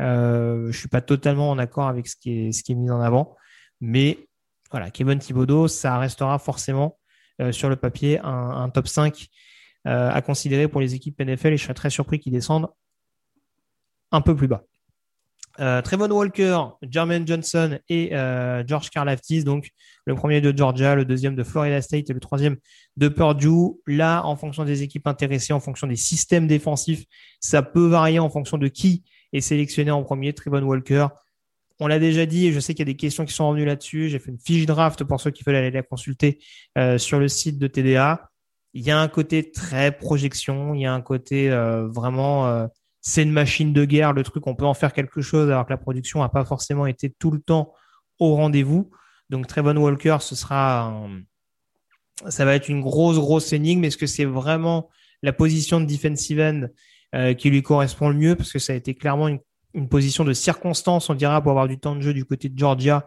Euh, 0.00 0.70
je 0.70 0.78
suis 0.78 0.88
pas 0.88 1.00
totalement 1.00 1.50
en 1.50 1.58
accord 1.58 1.88
avec 1.88 2.08
ce 2.08 2.16
qui 2.16 2.46
est, 2.46 2.52
ce 2.52 2.62
qui 2.62 2.72
est 2.72 2.74
mis 2.74 2.90
en 2.90 3.00
avant. 3.00 3.36
Mais 3.80 4.18
voilà, 4.70 4.90
Kevin 4.90 5.18
Thibodeau, 5.18 5.68
ça 5.68 5.98
restera 5.98 6.38
forcément 6.38 6.98
euh, 7.40 7.52
sur 7.52 7.68
le 7.68 7.76
papier 7.76 8.20
un, 8.22 8.68
top 8.68 8.86
5 8.86 9.28
euh, 9.86 10.10
à 10.10 10.20
considérer 10.20 10.68
pour 10.68 10.80
les 10.80 10.94
équipes 10.94 11.20
NFL 11.20 11.54
et 11.54 11.56
je 11.56 11.62
serais 11.62 11.74
très 11.74 11.90
surpris 11.90 12.20
qu'ils 12.20 12.32
descendent 12.32 12.68
un 14.12 14.20
peu 14.20 14.36
plus 14.36 14.48
bas. 14.48 14.64
Euh, 15.60 15.82
Walker, 16.10 16.58
Jermaine 16.82 17.26
Johnson 17.26 17.78
et 17.90 18.14
euh, 18.14 18.64
George 18.66 18.88
Karlaftis, 18.88 19.44
donc 19.44 19.68
le 20.06 20.14
premier 20.14 20.40
de 20.40 20.56
Georgia, 20.56 20.94
le 20.94 21.04
deuxième 21.04 21.34
de 21.34 21.42
Florida 21.44 21.82
State 21.82 22.08
et 22.08 22.14
le 22.14 22.20
troisième 22.20 22.56
de 22.96 23.08
Purdue. 23.08 23.76
Là, 23.86 24.24
en 24.24 24.36
fonction 24.36 24.64
des 24.64 24.82
équipes 24.82 25.06
intéressées, 25.06 25.52
en 25.52 25.60
fonction 25.60 25.86
des 25.86 25.96
systèmes 25.96 26.46
défensifs, 26.46 27.04
ça 27.40 27.62
peut 27.62 27.86
varier 27.86 28.18
en 28.18 28.30
fonction 28.30 28.56
de 28.56 28.68
qui 28.68 29.04
est 29.34 29.42
sélectionné 29.42 29.90
en 29.90 30.02
premier. 30.02 30.32
Trevon 30.32 30.62
Walker, 30.62 31.08
on 31.78 31.86
l'a 31.86 31.98
déjà 31.98 32.24
dit 32.24 32.46
et 32.46 32.52
je 32.52 32.60
sais 32.60 32.72
qu'il 32.72 32.86
y 32.86 32.90
a 32.90 32.92
des 32.92 32.96
questions 32.96 33.26
qui 33.26 33.34
sont 33.34 33.46
revenues 33.46 33.66
là-dessus. 33.66 34.08
J'ai 34.08 34.18
fait 34.18 34.30
une 34.30 34.40
fiche 34.40 34.64
draft 34.64 35.04
pour 35.04 35.20
ceux 35.20 35.30
qui 35.30 35.44
veulent 35.44 35.56
aller 35.56 35.70
la 35.70 35.82
consulter 35.82 36.38
euh, 36.78 36.96
sur 36.96 37.18
le 37.18 37.28
site 37.28 37.58
de 37.58 37.66
TDA. 37.66 38.30
Il 38.72 38.82
y 38.82 38.90
a 38.90 38.98
un 38.98 39.08
côté 39.08 39.50
très 39.50 39.92
projection, 39.92 40.74
il 40.74 40.82
y 40.82 40.86
a 40.86 40.94
un 40.94 41.02
côté 41.02 41.50
vraiment 41.50 42.68
c'est 43.00 43.22
une 43.22 43.32
machine 43.32 43.72
de 43.72 43.84
guerre, 43.84 44.12
le 44.12 44.22
truc, 44.22 44.46
on 44.46 44.54
peut 44.54 44.66
en 44.66 44.74
faire 44.74 44.92
quelque 44.92 45.22
chose 45.22 45.50
alors 45.50 45.64
que 45.66 45.70
la 45.70 45.78
production 45.78 46.20
n'a 46.20 46.28
pas 46.28 46.44
forcément 46.44 46.86
été 46.86 47.10
tout 47.10 47.30
le 47.30 47.40
temps 47.40 47.72
au 48.18 48.34
rendez-vous. 48.34 48.90
Donc 49.30 49.46
Trevon 49.46 49.76
Walker, 49.76 50.18
ce 50.20 50.34
sera 50.34 51.08
ça 52.28 52.44
va 52.44 52.54
être 52.54 52.68
une 52.68 52.80
grosse, 52.80 53.18
grosse 53.18 53.52
énigme. 53.52 53.84
Est-ce 53.84 53.96
que 53.96 54.06
c'est 54.06 54.24
vraiment 54.24 54.90
la 55.22 55.32
position 55.32 55.80
de 55.80 55.86
defensive 55.86 56.40
end 56.40 56.62
euh, 57.14 57.34
qui 57.34 57.50
lui 57.50 57.62
correspond 57.62 58.08
le 58.08 58.16
mieux? 58.16 58.36
Parce 58.36 58.52
que 58.52 58.58
ça 58.58 58.72
a 58.72 58.76
été 58.76 58.94
clairement 58.94 59.28
une, 59.28 59.40
position 59.88 60.24
de 60.24 60.32
circonstance, 60.32 61.08
on 61.10 61.14
dira, 61.14 61.40
pour 61.40 61.52
avoir 61.52 61.68
du 61.68 61.78
temps 61.78 61.94
de 61.94 62.00
jeu 62.00 62.12
du 62.12 62.24
côté 62.24 62.48
de 62.48 62.58
Georgia. 62.58 63.06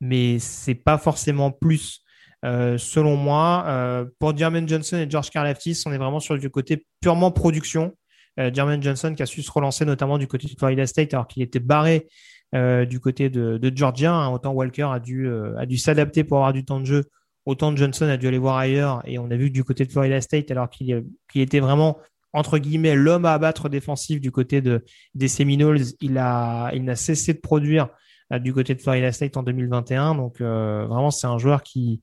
Mais 0.00 0.38
c'est 0.38 0.74
pas 0.74 0.98
forcément 0.98 1.50
plus, 1.50 2.02
euh, 2.44 2.78
selon 2.78 3.16
moi. 3.16 3.64
Euh, 3.66 4.04
pour 4.18 4.36
Jermaine 4.36 4.68
Johnson 4.68 4.96
et 4.96 5.10
George 5.10 5.30
Karlaftis, 5.30 5.82
on 5.86 5.92
est 5.92 5.98
vraiment 5.98 6.20
sur 6.20 6.38
du 6.38 6.48
côté 6.48 6.86
purement 7.00 7.32
production. 7.32 7.94
Euh, 8.40 8.50
Jermaine 8.52 8.82
Johnson 8.82 9.14
qui 9.14 9.22
a 9.22 9.26
su 9.26 9.42
se 9.42 9.50
relancer 9.50 9.84
notamment 9.84 10.18
du 10.18 10.26
côté 10.26 10.48
de 10.48 10.54
Florida 10.58 10.86
State 10.86 11.14
alors 11.14 11.28
qu'il 11.28 11.42
était 11.42 11.60
barré 11.60 12.08
euh, 12.54 12.84
du 12.84 13.00
côté 13.00 13.30
de, 13.30 13.58
de 13.58 13.76
Georgia. 13.76 14.12
Hein. 14.12 14.30
Autant 14.30 14.52
Walker 14.52 14.88
a 14.92 15.00
dû, 15.00 15.26
euh, 15.26 15.56
a 15.58 15.66
dû 15.66 15.78
s'adapter 15.78 16.24
pour 16.24 16.38
avoir 16.38 16.52
du 16.52 16.64
temps 16.64 16.80
de 16.80 16.86
jeu. 16.86 17.04
Autant 17.46 17.74
Johnson 17.76 18.06
a 18.06 18.16
dû 18.16 18.26
aller 18.26 18.38
voir 18.38 18.56
ailleurs. 18.56 19.02
Et 19.06 19.18
on 19.18 19.30
a 19.30 19.36
vu 19.36 19.50
du 19.50 19.64
côté 19.64 19.84
de 19.84 19.92
Florida 19.92 20.20
State, 20.20 20.50
alors 20.50 20.70
qu'il 20.70 21.04
était 21.34 21.60
vraiment, 21.60 21.98
entre 22.32 22.58
guillemets, 22.58 22.94
l'homme 22.94 23.26
à 23.26 23.34
abattre 23.34 23.68
défensif 23.68 24.20
du 24.20 24.30
côté 24.30 24.62
de, 24.62 24.82
des 25.14 25.28
Seminoles, 25.28 25.80
il 26.00 26.16
a, 26.16 26.70
il 26.74 26.84
n'a 26.84 26.96
cessé 26.96 27.34
de 27.34 27.40
produire 27.40 27.88
du 28.40 28.54
côté 28.54 28.74
de 28.74 28.80
Florida 28.80 29.12
State 29.12 29.36
en 29.36 29.42
2021. 29.42 30.14
Donc, 30.14 30.40
vraiment, 30.40 31.10
c'est 31.10 31.26
un 31.26 31.36
joueur 31.36 31.62
qui, 31.62 32.00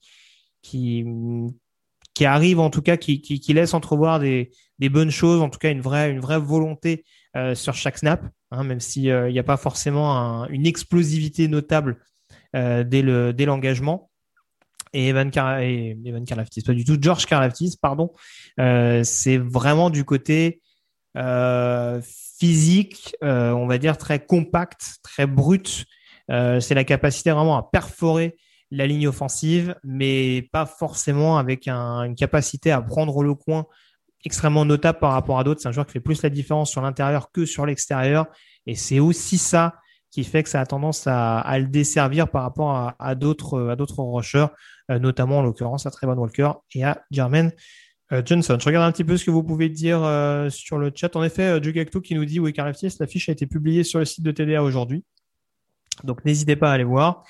qui, 0.61 1.03
qui 2.21 2.25
arrive 2.25 2.59
en 2.59 2.69
tout 2.69 2.83
cas, 2.83 2.97
qui, 2.97 3.19
qui, 3.19 3.53
laisse 3.53 3.73
entrevoir 3.73 4.19
des, 4.19 4.51
des, 4.77 4.89
bonnes 4.89 5.09
choses, 5.09 5.41
en 5.41 5.49
tout 5.49 5.57
cas 5.57 5.71
une 5.71 5.81
vraie, 5.81 6.11
une 6.11 6.19
vraie 6.19 6.37
volonté 6.37 7.03
euh, 7.35 7.55
sur 7.55 7.73
chaque 7.73 7.97
snap, 7.97 8.23
hein, 8.51 8.63
même 8.63 8.79
s'il 8.79 9.11
n'y 9.25 9.39
a 9.39 9.43
pas 9.43 9.57
forcément 9.57 10.15
un, 10.15 10.47
une 10.49 10.67
explosivité 10.67 11.47
notable 11.47 11.97
euh, 12.55 12.83
dès 12.83 13.01
le 13.01 13.33
l'engagement. 13.39 14.11
Et 14.93 15.07
Evan, 15.07 15.31
Car 15.31 15.61
et 15.61 15.97
Evan 16.05 16.23
Karlaftis, 16.23 16.61
pas 16.61 16.73
du 16.73 16.85
tout, 16.85 16.95
George 17.01 17.25
Karlaftis, 17.25 17.75
pardon, 17.81 18.11
euh, 18.59 19.03
c'est 19.03 19.39
vraiment 19.39 19.89
du 19.89 20.05
côté 20.05 20.61
euh, 21.17 22.01
physique, 22.39 23.15
euh, 23.23 23.49
on 23.49 23.65
va 23.65 23.79
dire 23.79 23.97
très 23.97 24.23
compact, 24.23 24.97
très 25.01 25.25
brut. 25.25 25.85
c'est 26.29 26.75
la 26.75 26.83
capacité 26.83 27.31
vraiment 27.31 27.57
à 27.57 27.63
perforer 27.63 28.37
la 28.71 28.87
ligne 28.87 29.07
offensive, 29.07 29.75
mais 29.83 30.49
pas 30.53 30.65
forcément 30.65 31.37
avec 31.37 31.67
une 31.67 32.15
capacité 32.15 32.71
à 32.71 32.81
prendre 32.81 33.21
le 33.21 33.35
coin 33.35 33.65
extrêmement 34.23 34.65
notable 34.65 34.99
par 34.99 35.11
rapport 35.11 35.39
à 35.39 35.43
d'autres. 35.43 35.61
C'est 35.61 35.67
un 35.67 35.71
joueur 35.71 35.85
qui 35.85 35.93
fait 35.93 35.99
plus 35.99 36.23
la 36.23 36.29
différence 36.29 36.71
sur 36.71 36.81
l'intérieur 36.81 37.31
que 37.31 37.45
sur 37.45 37.65
l'extérieur. 37.65 38.27
Et 38.65 38.75
c'est 38.75 38.99
aussi 38.99 39.37
ça 39.37 39.75
qui 40.09 40.23
fait 40.23 40.43
que 40.43 40.49
ça 40.49 40.61
a 40.61 40.65
tendance 40.65 41.07
à, 41.07 41.57
le 41.57 41.67
desservir 41.67 42.29
par 42.29 42.43
rapport 42.43 42.93
à, 42.99 43.15
d'autres 43.15 43.57
rushers, 43.97 44.47
euh, 44.89 44.99
notamment 44.99 45.39
en 45.39 45.41
l'occurrence 45.41 45.85
à 45.85 45.91
Trevor 45.91 46.17
Walker 46.17 46.51
et 46.75 46.83
à 46.83 47.01
Jermaine 47.11 47.51
euh, 48.11 48.21
Johnson. 48.25 48.57
Je 48.59 48.65
regarde 48.65 48.87
un 48.87 48.91
petit 48.91 49.05
peu 49.05 49.15
ce 49.15 49.23
que 49.23 49.31
vous 49.31 49.43
pouvez 49.43 49.69
dire 49.69 50.03
euh, 50.03 50.49
sur 50.49 50.77
le 50.77 50.91
chat. 50.93 51.15
En 51.15 51.23
effet, 51.23 51.63
Jugacto 51.63 52.01
qui 52.01 52.15
nous 52.15 52.25
dit 52.25 52.39
oui, 52.39 52.53
FTS, 52.53 52.99
la 52.99 53.07
fiche 53.07 53.29
a 53.29 53.31
été 53.31 53.47
publiée 53.47 53.83
sur 53.83 53.99
le 53.99 54.05
site 54.05 54.23
de 54.23 54.31
TDA 54.31 54.61
aujourd'hui. 54.61 55.05
Donc 56.03 56.25
n'hésitez 56.25 56.57
pas 56.57 56.71
à 56.71 56.73
aller 56.73 56.83
voir. 56.83 57.23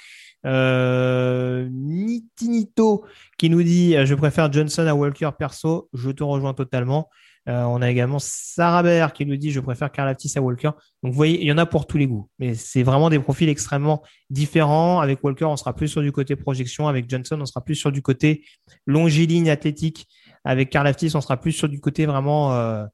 Euh, 0.46 1.68
Nitinito 1.72 3.06
qui 3.38 3.50
nous 3.50 3.62
dit 3.64 3.96
je 4.06 4.16
préfère 4.16 4.52
Johnson 4.52 4.86
à 4.88 4.96
Walker 4.96 5.30
perso. 5.38 5.90
Je 5.94 6.12
te 6.12 6.24
rejoins 6.24 6.54
totalement. 6.54 7.10
Euh, 7.50 7.64
on 7.64 7.82
a 7.82 7.90
également 7.90 8.20
Sarah 8.20 9.10
qui 9.10 9.26
nous 9.26 9.36
dit 9.36 9.52
je 9.52 9.60
préfère 9.60 9.92
Karlaftis 9.92 10.32
à 10.36 10.42
Walker. 10.42 10.72
Donc 11.02 11.12
vous 11.12 11.18
voyez, 11.18 11.42
il 11.42 11.48
y 11.48 11.52
en 11.52 11.58
a 11.58 11.66
pour 11.66 11.88
tous 11.88 11.98
les 11.98 12.08
goûts. 12.08 12.30
Mais 12.38 12.54
c'est 12.54 12.84
vraiment 12.84 13.10
des 13.10 13.20
profils 13.20 13.50
extrêmement 13.50 14.04
différents. 14.30 15.00
Avec 15.00 15.24
Walker, 15.24 15.46
on 15.46 15.58
sera 15.58 15.76
plus 15.76 15.88
sur 15.88 16.02
du 16.02 16.12
côté 16.12 16.36
projection. 16.36 16.88
Avec 16.88 17.10
Johnson, 17.10 17.40
on 17.42 17.46
sera 17.46 17.62
plus 17.62 17.76
sur 17.76 17.92
du 17.92 18.02
côté 18.02 18.46
longiligne 18.86 19.50
athlétique. 19.50 20.08
Avec 20.44 20.70
Karlaftis, 20.70 21.12
on 21.16 21.22
sera 21.22 21.38
plus 21.38 21.52
sur 21.52 21.68
du 21.68 21.80
côté 21.80 22.06
vraiment 22.06 22.54
euh, 22.54 22.86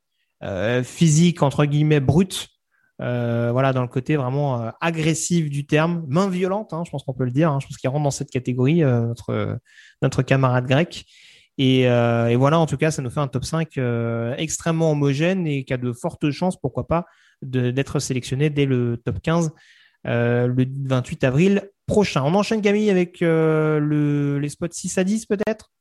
euh, 0.43 0.83
physique, 0.83 1.41
entre 1.43 1.65
guillemets, 1.65 1.99
brut. 1.99 2.47
Euh, 2.99 3.51
voilà, 3.51 3.73
dans 3.73 3.83
le 3.83 3.87
côté 3.87 4.15
vraiment 4.15 4.61
euh, 4.61 4.71
agressif 4.81 5.49
du 5.49 5.67
terme, 5.67 6.03
main 6.07 6.29
violente, 6.29 6.73
hein, 6.73 6.83
je 6.85 6.91
pense 6.91 7.03
qu'on 7.03 7.13
peut 7.13 7.25
le 7.25 7.31
dire. 7.31 7.51
Hein, 7.51 7.59
je 7.61 7.67
pense 7.67 7.77
qu'il 7.77 7.89
rentre 7.89 8.03
dans 8.03 8.11
cette 8.11 8.31
catégorie, 8.31 8.83
euh, 8.83 9.07
notre, 9.07 9.59
notre 10.01 10.21
camarade 10.23 10.65
grec. 10.65 11.05
Et, 11.59 11.85
voilà, 12.35 12.59
en 12.59 12.65
tout 12.67 12.77
cas, 12.77 12.91
ça 12.91 13.01
nous 13.01 13.09
fait 13.09 13.19
un 13.19 13.27
top 13.27 13.43
5 13.43 13.77
euh, 13.77 14.35
extrêmement 14.37 14.91
homogène 14.91 15.47
et 15.47 15.63
qui 15.63 15.73
a 15.73 15.77
de 15.77 15.91
fortes 15.91 16.29
chances, 16.29 16.59
pourquoi 16.59 16.87
pas, 16.87 17.05
d'être 17.41 17.99
sélectionné 17.99 18.49
dès 18.49 18.65
le 18.65 18.97
top 19.03 19.19
15 19.21 19.51
euh, 20.05 20.47
le 20.47 20.65
28 20.85 21.23
avril 21.23 21.69
prochain. 21.87 22.21
On 22.23 22.35
enchaîne 22.35 22.61
Camille 22.61 22.91
avec 22.91 23.21
le, 23.21 24.37
les 24.39 24.49
spots 24.49 24.67
6 24.71 24.97
à 24.99 25.03
10 25.03 25.25
peut-être, 25.25 25.71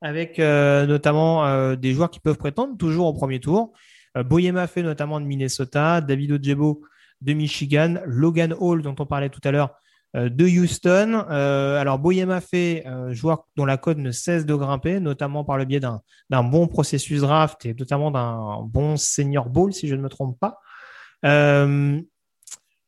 avec 0.00 0.38
notamment 0.38 1.74
des 1.74 1.92
joueurs 1.92 2.10
qui 2.10 2.20
peuvent 2.20 2.38
prétendre 2.38 2.76
toujours 2.78 3.06
au 3.06 3.12
premier 3.12 3.40
tour. 3.40 3.74
Boyema 4.14 4.66
fait 4.66 4.82
notamment 4.82 5.20
de 5.20 5.26
Minnesota, 5.26 6.00
David 6.00 6.32
Ojebo 6.32 6.82
de 7.22 7.32
Michigan, 7.32 7.96
Logan 8.04 8.54
Hall 8.58 8.82
dont 8.82 8.94
on 8.98 9.06
parlait 9.06 9.30
tout 9.30 9.40
à 9.44 9.50
l'heure 9.50 9.74
euh, 10.14 10.28
de 10.28 10.44
Houston. 10.44 11.24
Euh, 11.30 11.80
alors 11.80 11.98
Boyema 11.98 12.40
fait 12.40 12.84
euh, 12.86 13.14
joueur 13.14 13.46
dont 13.56 13.64
la 13.64 13.78
cote 13.78 13.98
ne 13.98 14.10
cesse 14.10 14.44
de 14.44 14.54
grimper, 14.54 15.00
notamment 15.00 15.44
par 15.44 15.56
le 15.56 15.64
biais 15.64 15.80
d'un 15.80 16.42
bon 16.42 16.66
processus 16.66 17.22
draft 17.22 17.64
et 17.64 17.74
notamment 17.74 18.10
d'un 18.10 18.62
bon 18.64 18.96
senior 18.96 19.48
ball, 19.48 19.72
si 19.72 19.88
je 19.88 19.94
ne 19.94 20.02
me 20.02 20.08
trompe 20.08 20.38
pas. 20.38 20.58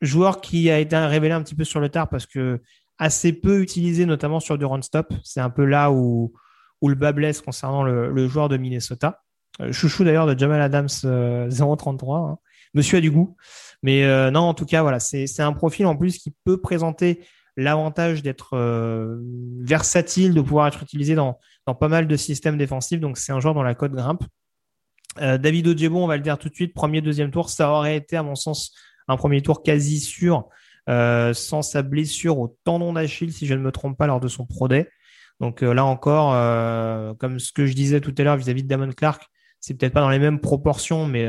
joueur 0.01 0.41
qui 0.41 0.69
a 0.69 0.79
été 0.79 0.95
révélé 0.97 1.33
un 1.33 1.41
petit 1.41 1.55
peu 1.55 1.63
sur 1.63 1.79
le 1.79 1.89
tard 1.89 2.09
parce 2.09 2.25
que 2.25 2.61
assez 2.99 3.33
peu 3.33 3.61
utilisé, 3.61 4.05
notamment 4.05 4.39
sur 4.39 4.57
du 4.57 4.65
run-stop. 4.65 5.13
C'est 5.23 5.41
un 5.41 5.49
peu 5.49 5.65
là 5.65 5.91
où, 5.91 6.33
où 6.81 6.89
le 6.89 6.95
bas 6.95 7.11
blesse 7.11 7.41
concernant 7.41 7.83
le, 7.83 8.27
joueur 8.27 8.49
de 8.49 8.57
Minnesota. 8.57 9.23
Chouchou 9.71 10.03
d'ailleurs 10.03 10.27
de 10.27 10.37
Jamal 10.37 10.61
Adams 10.61 10.89
033. 11.49 12.17
Hein. 12.17 12.37
Monsieur 12.73 12.97
a 12.97 13.01
du 13.01 13.11
goût. 13.11 13.35
Mais 13.83 14.03
euh, 14.03 14.31
non, 14.31 14.41
en 14.41 14.53
tout 14.53 14.65
cas, 14.65 14.81
voilà, 14.81 14.99
c'est 14.99 15.39
un 15.39 15.53
profil 15.53 15.85
en 15.85 15.95
plus 15.95 16.17
qui 16.17 16.33
peut 16.43 16.59
présenter 16.59 17.23
l'avantage 17.57 18.21
d'être 18.21 18.55
euh, 18.57 19.17
versatile, 19.61 20.33
de 20.33 20.41
pouvoir 20.41 20.67
être 20.67 20.83
utilisé 20.83 21.15
dans, 21.15 21.39
dans 21.65 21.75
pas 21.75 21.87
mal 21.87 22.07
de 22.07 22.15
systèmes 22.15 22.57
défensifs. 22.57 22.99
Donc, 22.99 23.17
c'est 23.17 23.31
un 23.31 23.39
joueur 23.39 23.53
dont 23.53 23.63
la 23.63 23.75
cote 23.75 23.93
grimpe. 23.93 24.23
Euh, 25.21 25.37
David 25.37 25.67
Ojebo, 25.67 25.97
on 25.97 26.07
va 26.07 26.17
le 26.17 26.23
dire 26.23 26.37
tout 26.37 26.49
de 26.49 26.55
suite, 26.55 26.73
premier, 26.73 27.01
deuxième 27.01 27.31
tour, 27.31 27.49
ça 27.49 27.69
aurait 27.69 27.95
été, 27.95 28.17
à 28.17 28.23
mon 28.23 28.35
sens, 28.35 28.73
un 29.07 29.15
premier 29.15 29.41
tour 29.41 29.63
quasi 29.63 29.99
sûr, 29.99 30.49
euh, 30.89 31.33
sans 31.33 31.61
sa 31.61 31.81
blessure 31.81 32.37
au 32.37 32.57
tendon 32.63 32.93
d'Achille, 32.93 33.31
si 33.31 33.45
je 33.45 33.53
ne 33.53 33.61
me 33.61 33.71
trompe 33.71 33.97
pas, 33.97 34.07
lors 34.07 34.19
de 34.19 34.27
son 34.27 34.45
Pro 34.45 34.67
Day. 34.67 34.89
Donc 35.39 35.63
euh, 35.63 35.73
là 35.73 35.85
encore, 35.85 36.31
comme 37.17 37.39
ce 37.39 37.51
que 37.51 37.65
je 37.65 37.73
disais 37.73 38.01
tout 38.01 38.13
à 38.17 38.23
l'heure 38.23 38.37
vis-à-vis 38.37 38.63
de 38.63 38.67
Damon 38.67 38.91
Clark, 38.91 39.23
c'est 39.59 39.73
peut-être 39.75 39.93
pas 39.93 40.01
dans 40.01 40.09
les 40.09 40.19
mêmes 40.19 40.39
proportions, 40.39 41.07
mais 41.07 41.27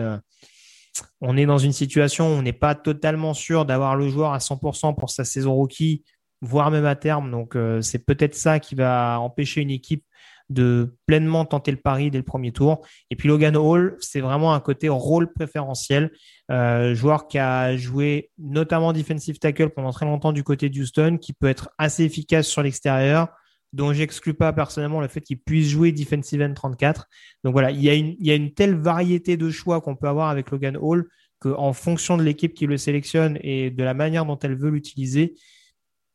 on 1.20 1.36
est 1.36 1.46
dans 1.46 1.58
une 1.58 1.72
situation 1.72 2.28
où 2.28 2.38
on 2.38 2.42
n'est 2.42 2.52
pas 2.52 2.74
totalement 2.74 3.34
sûr 3.34 3.64
d'avoir 3.64 3.96
le 3.96 4.08
joueur 4.08 4.32
à 4.32 4.38
100% 4.38 4.94
pour 4.94 5.10
sa 5.10 5.24
saison 5.24 5.54
rookie, 5.54 6.04
voire 6.40 6.70
même 6.70 6.86
à 6.86 6.96
terme. 6.96 7.30
Donc, 7.30 7.56
euh, 7.56 7.80
c'est 7.80 8.04
peut-être 8.04 8.34
ça 8.34 8.60
qui 8.60 8.74
va 8.74 9.18
empêcher 9.20 9.62
une 9.62 9.70
équipe 9.70 10.04
de 10.48 10.94
pleinement 11.06 11.44
tenter 11.44 11.72
le 11.72 11.76
pari 11.76 12.10
dès 12.10 12.18
le 12.18 12.24
premier 12.24 12.52
tour. 12.52 12.86
Et 13.10 13.16
puis 13.16 13.28
Logan 13.28 13.56
Hall, 13.56 13.96
c'est 13.98 14.20
vraiment 14.20 14.54
un 14.54 14.60
côté 14.60 14.88
rôle 14.88 15.32
préférentiel. 15.32 16.12
Euh, 16.52 16.94
joueur 16.94 17.26
qui 17.26 17.38
a 17.38 17.76
joué 17.76 18.30
notamment 18.38 18.92
defensive 18.92 19.40
tackle 19.40 19.70
pendant 19.70 19.90
très 19.90 20.06
longtemps 20.06 20.32
du 20.32 20.44
côté 20.44 20.68
de 20.68 20.80
Houston, 20.80 21.18
qui 21.20 21.32
peut 21.32 21.48
être 21.48 21.70
assez 21.78 22.04
efficace 22.04 22.46
sur 22.46 22.62
l'extérieur, 22.62 23.28
dont 23.76 23.92
j'exclus 23.92 24.34
pas 24.34 24.52
personnellement 24.54 25.00
le 25.00 25.08
fait 25.08 25.20
qu'il 25.20 25.38
puisse 25.38 25.68
jouer 25.68 25.92
defensive 25.92 26.40
end 26.40 26.54
34. 26.54 27.06
Donc 27.44 27.52
voilà, 27.52 27.70
il 27.70 27.82
y 27.82 27.90
a 27.90 28.34
une, 28.34 28.54
telle 28.54 28.74
variété 28.74 29.36
de 29.36 29.50
choix 29.50 29.82
qu'on 29.82 29.94
peut 29.94 30.08
avoir 30.08 30.30
avec 30.30 30.50
Logan 30.50 30.78
Hall 30.80 31.06
qu'en 31.38 31.74
fonction 31.74 32.16
de 32.16 32.22
l'équipe 32.22 32.54
qui 32.54 32.66
le 32.66 32.78
sélectionne 32.78 33.38
et 33.42 33.70
de 33.70 33.84
la 33.84 33.92
manière 33.92 34.24
dont 34.24 34.38
elle 34.38 34.56
veut 34.56 34.70
l'utiliser, 34.70 35.34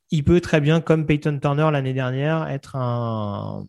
il 0.09 0.23
peut 0.23 0.41
très 0.41 0.59
bien, 0.59 0.81
comme 0.81 1.05
Peyton 1.05 1.37
Turner 1.39 1.69
l'année 1.71 1.93
dernière, 1.93 2.47
être 2.49 2.75
un, 2.75 3.67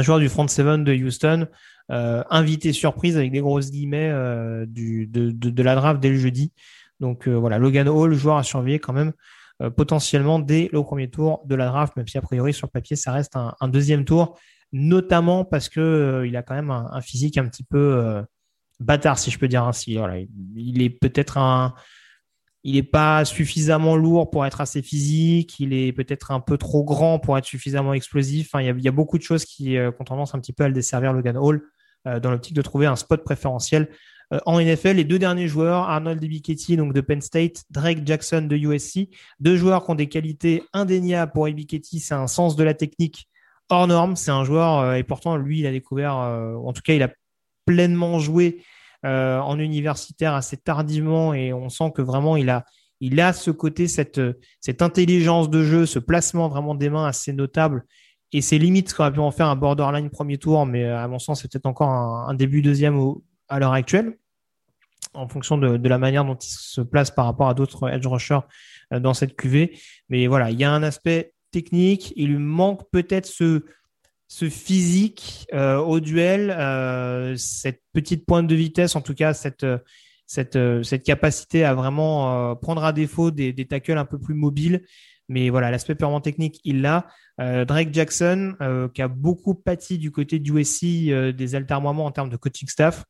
joueur 0.00 0.18
du 0.18 0.30
front 0.30 0.48
seven 0.48 0.82
de 0.82 0.94
Houston, 0.94 1.46
euh, 1.92 2.24
invité 2.30 2.72
surprise 2.72 3.18
avec 3.18 3.30
des 3.30 3.40
grosses 3.40 3.70
guillemets 3.70 4.10
euh, 4.10 4.64
de, 4.66 5.62
la 5.62 5.74
draft 5.74 6.00
dès 6.00 6.08
le 6.08 6.16
jeudi. 6.16 6.52
Donc 6.98 7.28
euh, 7.28 7.34
voilà, 7.34 7.58
Logan 7.58 7.88
Hall, 7.88 8.14
joueur 8.14 8.38
à 8.38 8.42
surveiller 8.42 8.78
quand 8.78 8.94
même 8.94 9.12
euh, 9.62 9.70
potentiellement 9.70 10.38
dès 10.38 10.68
le 10.70 10.82
premier 10.82 11.08
tour 11.08 11.42
de 11.46 11.54
la 11.54 11.68
draft, 11.68 11.96
même 11.96 12.06
si 12.06 12.18
a 12.18 12.20
priori 12.20 12.52
sur 12.52 12.68
papier 12.70 12.94
ça 12.94 13.10
reste 13.12 13.36
un, 13.36 13.68
deuxième 13.68 14.04
tour, 14.04 14.38
notamment 14.70 15.46
parce 15.46 15.70
que 15.70 15.80
euh, 15.80 16.26
il 16.26 16.36
a 16.36 16.42
quand 16.42 16.54
même 16.54 16.70
un, 16.70 17.00
physique 17.00 17.38
un 17.38 17.48
petit 17.48 17.64
peu 17.64 17.78
euh, 17.78 18.22
bâtard 18.80 19.18
si 19.18 19.30
je 19.30 19.38
peux 19.38 19.48
dire 19.48 19.64
ainsi. 19.64 19.98
Il 20.56 20.82
est 20.82 20.90
peut-être 20.90 21.38
un 21.38 21.74
il 22.64 22.74
n'est 22.74 22.82
pas 22.82 23.24
suffisamment 23.24 23.96
lourd 23.96 24.28
pour 24.30 24.44
être 24.44 24.60
assez 24.60 24.82
physique, 24.82 25.58
il 25.58 25.72
est 25.72 25.92
peut-être 25.92 26.32
un 26.32 26.40
peu 26.40 26.58
trop 26.58 26.84
grand 26.84 27.18
pour 27.18 27.38
être 27.38 27.44
suffisamment 27.44 27.94
explosif. 27.94 28.50
Il, 28.58 28.66
y 28.66 28.68
a, 28.68 28.72
il 28.72 28.82
y 28.82 28.88
a 28.88 28.92
beaucoup 28.92 29.16
de 29.16 29.22
choses 29.22 29.44
qui 29.44 29.78
ont 29.78 30.04
tendance 30.04 30.34
un 30.34 30.40
petit 30.40 30.52
peu 30.52 30.64
à 30.64 30.68
le 30.68 30.74
desservir, 30.74 31.12
Logan 31.12 31.36
Hall, 31.38 31.62
dans 32.04 32.30
l'optique 32.30 32.54
de 32.54 32.62
trouver 32.62 32.86
un 32.86 32.96
spot 32.96 33.22
préférentiel 33.22 33.88
euh, 34.32 34.38
en 34.46 34.60
NFL, 34.60 34.96
les 34.96 35.04
deux 35.04 35.18
derniers 35.18 35.48
joueurs, 35.48 35.88
Arnold 35.88 36.22
Ebiketie 36.22 36.76
donc 36.76 36.92
de 36.92 37.00
Penn 37.00 37.20
State, 37.20 37.64
Drake 37.70 38.04
Jackson 38.04 38.42
de 38.42 38.56
USC, 38.56 39.08
deux 39.40 39.56
joueurs 39.56 39.84
qui 39.84 39.90
ont 39.90 39.94
des 39.94 40.08
qualités 40.08 40.64
indéniables 40.72 41.32
pour 41.32 41.48
Ebiketie, 41.48 42.00
c'est 42.00 42.14
un 42.14 42.26
sens 42.26 42.56
de 42.56 42.64
la 42.64 42.74
technique 42.74 43.28
hors 43.68 43.86
norme, 43.86 44.16
c'est 44.16 44.30
un 44.30 44.44
joueur 44.44 44.80
euh, 44.80 44.94
et 44.94 45.04
pourtant 45.04 45.36
lui 45.36 45.60
il 45.60 45.66
a 45.66 45.72
découvert, 45.72 46.18
euh, 46.18 46.54
en 46.54 46.72
tout 46.72 46.82
cas 46.82 46.94
il 46.94 47.02
a 47.02 47.10
pleinement 47.64 48.18
joué 48.18 48.62
en 49.04 49.60
universitaire 49.60 50.34
assez 50.34 50.56
tardivement 50.56 51.32
et 51.32 51.52
on 51.52 51.68
sent 51.68 51.92
que 51.94 52.02
vraiment 52.02 52.36
il 52.36 52.50
a 52.50 52.64
il 53.00 53.20
a 53.20 53.32
ce 53.32 53.50
côté, 53.50 53.88
cette, 53.88 54.20
intelligence 54.80 55.50
de 55.50 55.62
jeu, 55.62 55.86
ce 55.86 55.98
placement 55.98 56.48
vraiment 56.48 56.74
des 56.74 56.90
mains 56.90 57.06
assez 57.06 57.32
notable. 57.32 57.84
Et 58.32 58.40
c'est 58.40 58.58
limite 58.58 58.90
ce 58.90 58.94
qu'on 58.94 59.04
a 59.04 59.10
pu 59.10 59.20
en 59.20 59.30
faire 59.30 59.46
un 59.46 59.56
borderline 59.56 60.10
premier 60.10 60.38
tour, 60.38 60.66
mais 60.66 60.84
à 60.84 61.06
mon 61.08 61.18
sens, 61.18 61.42
c'est 61.42 61.50
peut-être 61.50 61.66
encore 61.66 61.88
un, 61.88 62.34
début 62.34 62.62
deuxième 62.62 62.96
à 63.48 63.58
l'heure 63.58 63.72
actuelle, 63.72 64.16
en 65.16 65.28
fonction 65.28 65.58
de, 65.58 65.88
la 65.88 65.98
manière 65.98 66.24
dont 66.24 66.36
il 66.36 66.48
se 66.48 66.80
place 66.80 67.10
par 67.10 67.24
rapport 67.24 67.48
à 67.48 67.54
d'autres 67.54 67.88
edge 67.88 68.06
rushers 68.06 68.40
euh, 68.92 69.00
dans 69.00 69.14
cette 69.14 69.36
QV. 69.36 69.78
Mais 70.08 70.26
voilà, 70.26 70.50
il 70.50 70.58
y 70.58 70.64
a 70.64 70.70
un 70.70 70.82
aspect 70.82 71.32
technique. 71.50 72.12
Il 72.16 72.28
lui 72.28 72.38
manque 72.38 72.82
peut-être 72.90 73.26
ce, 73.26 73.62
physique 74.28 75.46
euh, 75.54 75.78
au 75.78 76.00
duel, 76.00 76.50
euh, 76.50 77.36
cette 77.36 77.80
petite 77.92 78.26
pointe 78.26 78.46
de 78.46 78.54
vitesse, 78.54 78.96
en 78.96 79.00
tout 79.00 79.14
cas 79.14 79.32
cette, 79.32 79.64
capacité 81.04 81.64
à 81.64 81.74
vraiment 81.74 82.56
prendre 82.56 82.84
à 82.84 82.92
défaut 82.92 83.30
des, 83.30 83.52
des 83.52 83.66
tackles 83.66 83.98
un 83.98 84.04
peu 84.04 84.18
plus 84.18 84.34
mobiles. 84.34 84.84
Mais 85.28 85.50
voilà, 85.50 85.72
l'aspect 85.72 85.96
purement 85.96 86.20
technique, 86.20 86.60
il 86.64 86.82
l'a. 86.82 87.06
Drake 87.38 87.92
Jackson, 87.92 88.54
qui 88.94 89.02
a 89.02 89.08
beaucoup 89.08 89.54
pâti 89.54 89.98
du 89.98 90.10
côté 90.10 90.38
du 90.38 90.52
USC 90.52 90.84
des 91.34 91.54
altermoiements 91.54 92.06
en 92.06 92.12
termes 92.12 92.30
de 92.30 92.36
coaching 92.36 92.68
staff. 92.68 93.04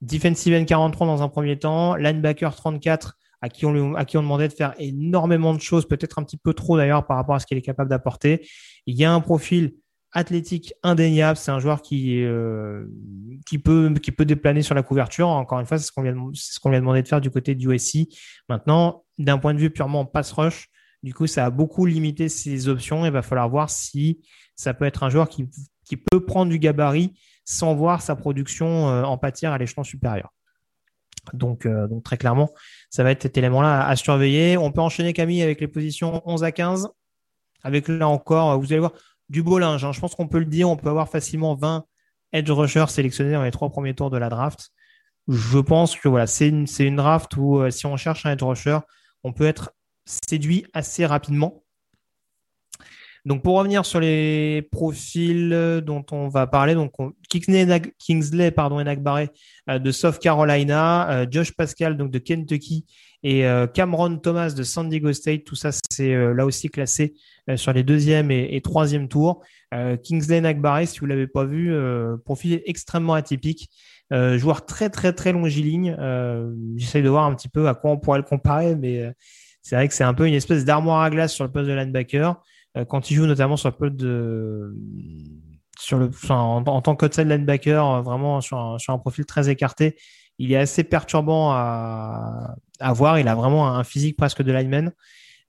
Defensive 0.00 0.54
end 0.54 0.64
43 0.64 1.06
dans 1.06 1.22
un 1.22 1.28
premier 1.28 1.58
temps, 1.58 1.96
linebacker 1.96 2.54
34 2.54 3.16
à 3.42 3.48
qui 3.48 3.66
on, 3.66 3.94
à 3.94 4.04
qui 4.04 4.16
de 4.16 4.48
faire 4.48 4.74
énormément 4.78 5.54
de 5.54 5.60
choses, 5.60 5.86
peut-être 5.86 6.18
un 6.18 6.22
petit 6.22 6.36
peu 6.36 6.54
trop 6.54 6.76
d'ailleurs 6.76 7.06
par 7.06 7.16
rapport 7.16 7.34
à 7.34 7.38
ce 7.38 7.46
qu'il 7.46 7.58
est 7.58 7.62
capable 7.62 7.90
d'apporter. 7.90 8.46
Il 8.86 8.96
y 8.96 9.04
a 9.04 9.12
un 9.12 9.20
profil 9.20 9.74
athlétique 10.12 10.72
indéniable, 10.82 11.36
c'est 11.36 11.50
un 11.50 11.58
joueur 11.58 11.82
qui 11.82 12.22
euh, 12.22 12.86
qui 13.46 13.58
peut 13.58 13.92
qui 14.02 14.12
peut 14.12 14.24
déplaner 14.24 14.62
sur 14.62 14.74
la 14.74 14.82
couverture. 14.82 15.28
Encore 15.28 15.60
une 15.60 15.66
fois, 15.66 15.78
c'est 15.78 15.86
ce 15.86 15.92
qu'on 15.92 16.02
lui, 16.02 16.12
ce 16.34 16.68
lui 16.68 16.76
a 16.76 16.80
demandé 16.80 17.02
de 17.02 17.08
faire 17.08 17.20
du 17.20 17.30
côté 17.30 17.54
du 17.54 17.70
USC. 17.70 18.08
Maintenant, 18.48 19.04
d'un 19.18 19.38
point 19.38 19.52
de 19.52 19.58
vue 19.58 19.70
purement 19.70 20.06
pass 20.06 20.32
rush, 20.32 20.68
du 21.02 21.12
coup, 21.12 21.26
ça 21.26 21.44
a 21.44 21.50
beaucoup 21.50 21.84
limité 21.84 22.28
ses 22.28 22.68
options. 22.68 23.04
Il 23.04 23.12
va 23.12 23.22
falloir 23.22 23.48
voir 23.48 23.68
si 23.68 24.20
ça 24.54 24.72
peut 24.72 24.86
être 24.86 25.02
un 25.02 25.10
joueur 25.10 25.28
qui 25.28 25.48
qui 25.84 25.96
peut 25.96 26.24
prendre 26.24 26.50
du 26.50 26.58
gabarit 26.58 27.12
sans 27.46 27.74
voir 27.74 28.02
sa 28.02 28.14
production 28.14 28.90
euh, 28.90 29.04
en 29.04 29.16
pâtir 29.16 29.52
à 29.52 29.58
l'échelon 29.58 29.84
supérieur. 29.84 30.34
Donc, 31.32 31.64
euh, 31.64 31.88
donc 31.88 32.02
très 32.04 32.18
clairement, 32.18 32.52
ça 32.90 33.02
va 33.02 33.10
être 33.10 33.22
cet 33.22 33.38
élément-là 33.38 33.86
à, 33.86 33.96
surveiller. 33.96 34.58
On 34.58 34.70
peut 34.70 34.82
enchaîner 34.82 35.14
Camille 35.14 35.42
avec 35.42 35.60
les 35.60 35.68
positions 35.68 36.22
11 36.26 36.44
à 36.44 36.52
15. 36.52 36.88
Avec 37.62 37.88
là 37.88 38.06
encore, 38.08 38.60
vous 38.60 38.72
allez 38.72 38.80
voir, 38.80 38.92
du 39.28 39.42
beau 39.42 39.58
linge. 39.58 39.84
hein. 39.84 39.92
Je 39.92 40.00
pense 40.00 40.14
qu'on 40.14 40.28
peut 40.28 40.38
le 40.38 40.44
dire, 40.44 40.68
on 40.68 40.76
peut 40.76 40.90
avoir 40.90 41.08
facilement 41.08 41.54
20 41.54 41.86
edge 42.32 42.50
rushers 42.50 42.86
sélectionnés 42.88 43.32
dans 43.32 43.42
les 43.42 43.50
trois 43.50 43.70
premiers 43.70 43.94
tours 43.94 44.10
de 44.10 44.18
la 44.18 44.28
draft. 44.28 44.70
Je 45.28 45.58
pense 45.58 45.96
que 45.96 46.08
voilà, 46.08 46.26
c'est 46.26 46.48
une, 46.48 46.96
draft 46.96 47.36
où 47.36 47.58
euh, 47.58 47.70
si 47.70 47.86
on 47.86 47.96
cherche 47.96 48.26
un 48.26 48.32
edge 48.32 48.42
rusher, 48.42 48.78
on 49.24 49.32
peut 49.32 49.46
être 49.46 49.72
séduit 50.04 50.66
assez 50.72 51.04
rapidement. 51.06 51.64
Donc 53.24 53.42
pour 53.42 53.56
revenir 53.56 53.84
sur 53.84 53.98
les 53.98 54.62
profils 54.70 55.52
euh, 55.52 55.80
dont 55.80 56.06
on 56.12 56.28
va 56.28 56.46
parler, 56.46 56.74
donc 56.74 56.92
on- 57.00 57.12
Kingsley, 57.28 58.50
pardon, 58.50 58.78
Enagbare 58.78 59.28
euh, 59.68 59.78
de 59.78 59.90
South 59.90 60.18
Carolina, 60.18 61.10
euh, 61.10 61.26
Josh 61.30 61.52
Pascal 61.52 61.96
donc 61.96 62.10
de 62.10 62.18
Kentucky 62.18 62.86
et 63.22 63.46
euh, 63.46 63.66
Cameron 63.66 64.16
Thomas 64.18 64.50
de 64.50 64.62
San 64.62 64.88
Diego 64.88 65.12
State, 65.12 65.44
tout 65.44 65.56
ça 65.56 65.70
c'est 65.90 66.14
là 66.34 66.44
aussi 66.44 66.68
classé 66.68 67.14
sur 67.56 67.72
les 67.72 67.82
deuxième 67.82 68.30
et, 68.30 68.48
et 68.52 68.60
troisième 68.60 69.08
tours. 69.08 69.42
Kingsley 70.04 70.40
Nagbare, 70.40 70.86
si 70.86 71.00
vous 71.00 71.06
l'avez 71.06 71.26
pas 71.26 71.44
vu, 71.44 71.74
profil 72.24 72.62
extrêmement 72.66 73.14
atypique, 73.14 73.68
joueur 74.10 74.64
très 74.64 74.90
très 74.90 75.12
très 75.12 75.32
longiligne. 75.32 75.96
Euh, 75.98 76.52
J'essaye 76.76 77.02
de 77.02 77.08
voir 77.08 77.24
un 77.24 77.34
petit 77.34 77.48
peu 77.48 77.68
à 77.68 77.74
quoi 77.74 77.90
on 77.90 77.98
pourrait 77.98 78.18
le 78.18 78.24
comparer, 78.24 78.76
mais 78.76 79.12
c'est 79.62 79.74
vrai 79.76 79.88
que 79.88 79.94
c'est 79.94 80.04
un 80.04 80.14
peu 80.14 80.28
une 80.28 80.34
espèce 80.34 80.64
d'armoire 80.64 81.02
à 81.02 81.10
glace 81.10 81.32
sur 81.32 81.44
le 81.44 81.50
poste 81.50 81.68
de 81.68 81.74
linebacker. 81.74 82.40
Quand 82.88 83.10
il 83.10 83.14
joue 83.14 83.26
notamment 83.26 83.56
sur 83.56 83.70
le 83.70 83.76
poste 83.76 83.96
de 83.96 84.74
sur 85.78 85.98
le 85.98 86.10
en, 86.30 86.62
en 86.66 86.80
tant 86.82 86.96
qu'outside 86.96 87.28
linebacker, 87.28 87.84
euh, 87.86 88.00
vraiment 88.02 88.40
sur 88.40 88.58
un, 88.58 88.78
sur 88.78 88.92
un 88.92 88.98
profil 88.98 89.24
très 89.26 89.48
écarté, 89.48 89.96
il 90.38 90.52
est 90.52 90.56
assez 90.56 90.84
perturbant 90.84 91.50
à, 91.52 92.54
à 92.80 92.92
voir. 92.92 93.18
Il 93.18 93.28
a 93.28 93.34
vraiment 93.34 93.68
un 93.68 93.84
physique 93.84 94.16
presque 94.16 94.42
de 94.42 94.52
lineman, 94.52 94.92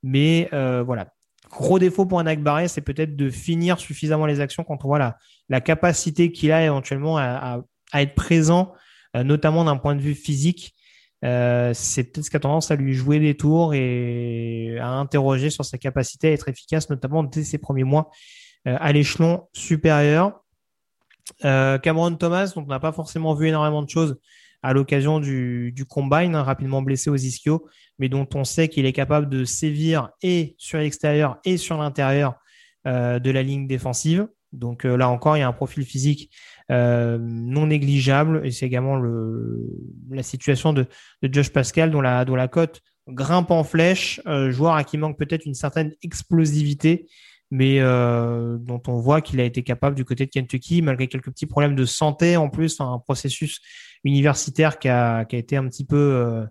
mais 0.03 0.49
euh, 0.53 0.83
voilà, 0.83 1.07
gros 1.49 1.79
défaut 1.79 2.05
pour 2.05 2.19
un 2.19 2.25
Akbaré, 2.27 2.67
c'est 2.67 2.81
peut-être 2.81 3.15
de 3.15 3.29
finir 3.29 3.79
suffisamment 3.79 4.25
les 4.25 4.39
actions 4.39 4.63
quand 4.63 4.83
on 4.83 4.87
voit 4.87 4.99
la, 4.99 5.17
la 5.49 5.61
capacité 5.61 6.31
qu'il 6.31 6.51
a 6.51 6.63
éventuellement 6.65 7.17
à, 7.17 7.23
à- 7.23 7.61
à 7.93 8.01
être 8.01 8.15
présent, 8.15 8.73
euh, 9.15 9.23
notamment 9.23 9.63
d'un 9.63 9.77
point 9.77 9.95
de 9.95 10.01
vue 10.01 10.13
physique. 10.15 10.73
Euh, 11.25 11.71
c'est 11.73 12.03
peut-être 12.03 12.25
ce 12.25 12.29
qui 12.29 12.35
a 12.35 12.39
tendance 12.39 12.69
à 12.69 12.75
lui 12.75 12.93
jouer 12.93 13.19
des 13.19 13.35
tours 13.35 13.73
et 13.73 14.77
à 14.79 14.89
interroger 14.89 15.49
sur 15.49 15.65
sa 15.65 15.77
capacité 15.77 16.27
à 16.27 16.31
être 16.33 16.47
efficace, 16.49 16.89
notamment 16.89 17.23
dès 17.23 17.43
ses 17.43 17.57
premiers 17.57 17.85
mois 17.85 18.11
à 18.65 18.91
l'échelon 18.91 19.47
supérieur. 19.53 20.43
Euh, 21.45 21.77
Cameron 21.77 22.15
Thomas, 22.15 22.51
donc 22.55 22.65
on 22.65 22.69
n'a 22.69 22.79
pas 22.79 22.91
forcément 22.91 23.33
vu 23.33 23.47
énormément 23.47 23.81
de 23.81 23.89
choses 23.89 24.17
à 24.63 24.73
l'occasion 24.73 25.19
du, 25.19 25.73
combine, 25.87 26.35
hein, 26.35 26.43
rapidement 26.43 26.81
blessé 26.81 27.09
aux 27.09 27.15
ischios, 27.15 27.67
mais 27.99 28.09
dont 28.09 28.27
on 28.33 28.43
sait 28.43 28.67
qu'il 28.67 28.85
est 28.85 28.93
capable 28.93 29.29
de 29.29 29.45
sévir 29.45 30.09
et 30.21 30.55
sur 30.57 30.79
l'extérieur 30.79 31.37
et 31.45 31.57
sur 31.57 31.77
l'intérieur 31.77 32.35
euh, 32.87 33.19
de 33.19 33.31
la 33.31 33.43
ligne 33.43 33.67
défensive. 33.67 34.27
Donc 34.53 34.85
euh, 34.85 34.95
là 34.95 35.09
encore, 35.09 35.37
il 35.37 35.41
y 35.41 35.43
a 35.43 35.47
un 35.47 35.53
profil 35.53 35.83
physique 35.83 36.31
euh, 36.71 37.17
non 37.21 37.67
négligeable 37.67 38.41
et 38.45 38.51
c'est 38.51 38.65
également 38.65 38.95
le, 38.95 39.69
la 40.09 40.23
situation 40.23 40.73
de, 40.73 40.87
Josh 41.23 41.49
Pascal 41.49 41.91
dont 41.91 42.01
la, 42.01 42.25
dont 42.25 42.35
la 42.35 42.47
cote 42.47 42.81
grimpe 43.07 43.51
en 43.51 43.63
flèche, 43.63 44.21
euh, 44.27 44.51
joueur 44.51 44.73
à 44.73 44.83
qui 44.83 44.97
manque 44.97 45.17
peut-être 45.17 45.45
une 45.45 45.53
certaine 45.53 45.93
explosivité, 46.01 47.07
mais 47.51 47.79
euh, 47.79 48.57
dont 48.57 48.81
on 48.87 48.99
voit 48.99 49.21
qu'il 49.21 49.39
a 49.39 49.43
été 49.43 49.63
capable 49.63 49.95
du 49.95 50.05
côté 50.05 50.25
de 50.25 50.31
Kentucky, 50.31 50.81
malgré 50.81 51.07
quelques 51.07 51.31
petits 51.31 51.45
problèmes 51.45 51.75
de 51.75 51.85
santé 51.85 52.37
en 52.37 52.49
plus, 52.49 52.79
un 52.79 52.99
processus 52.99 53.61
universitaire 54.03 54.79
qui 54.79 54.89
a, 54.89 55.25
qui 55.25 55.35
a 55.35 55.39
été 55.39 55.57
un 55.57 55.67
petit 55.67 55.85
peu 55.85 55.97
euh, 55.97 56.45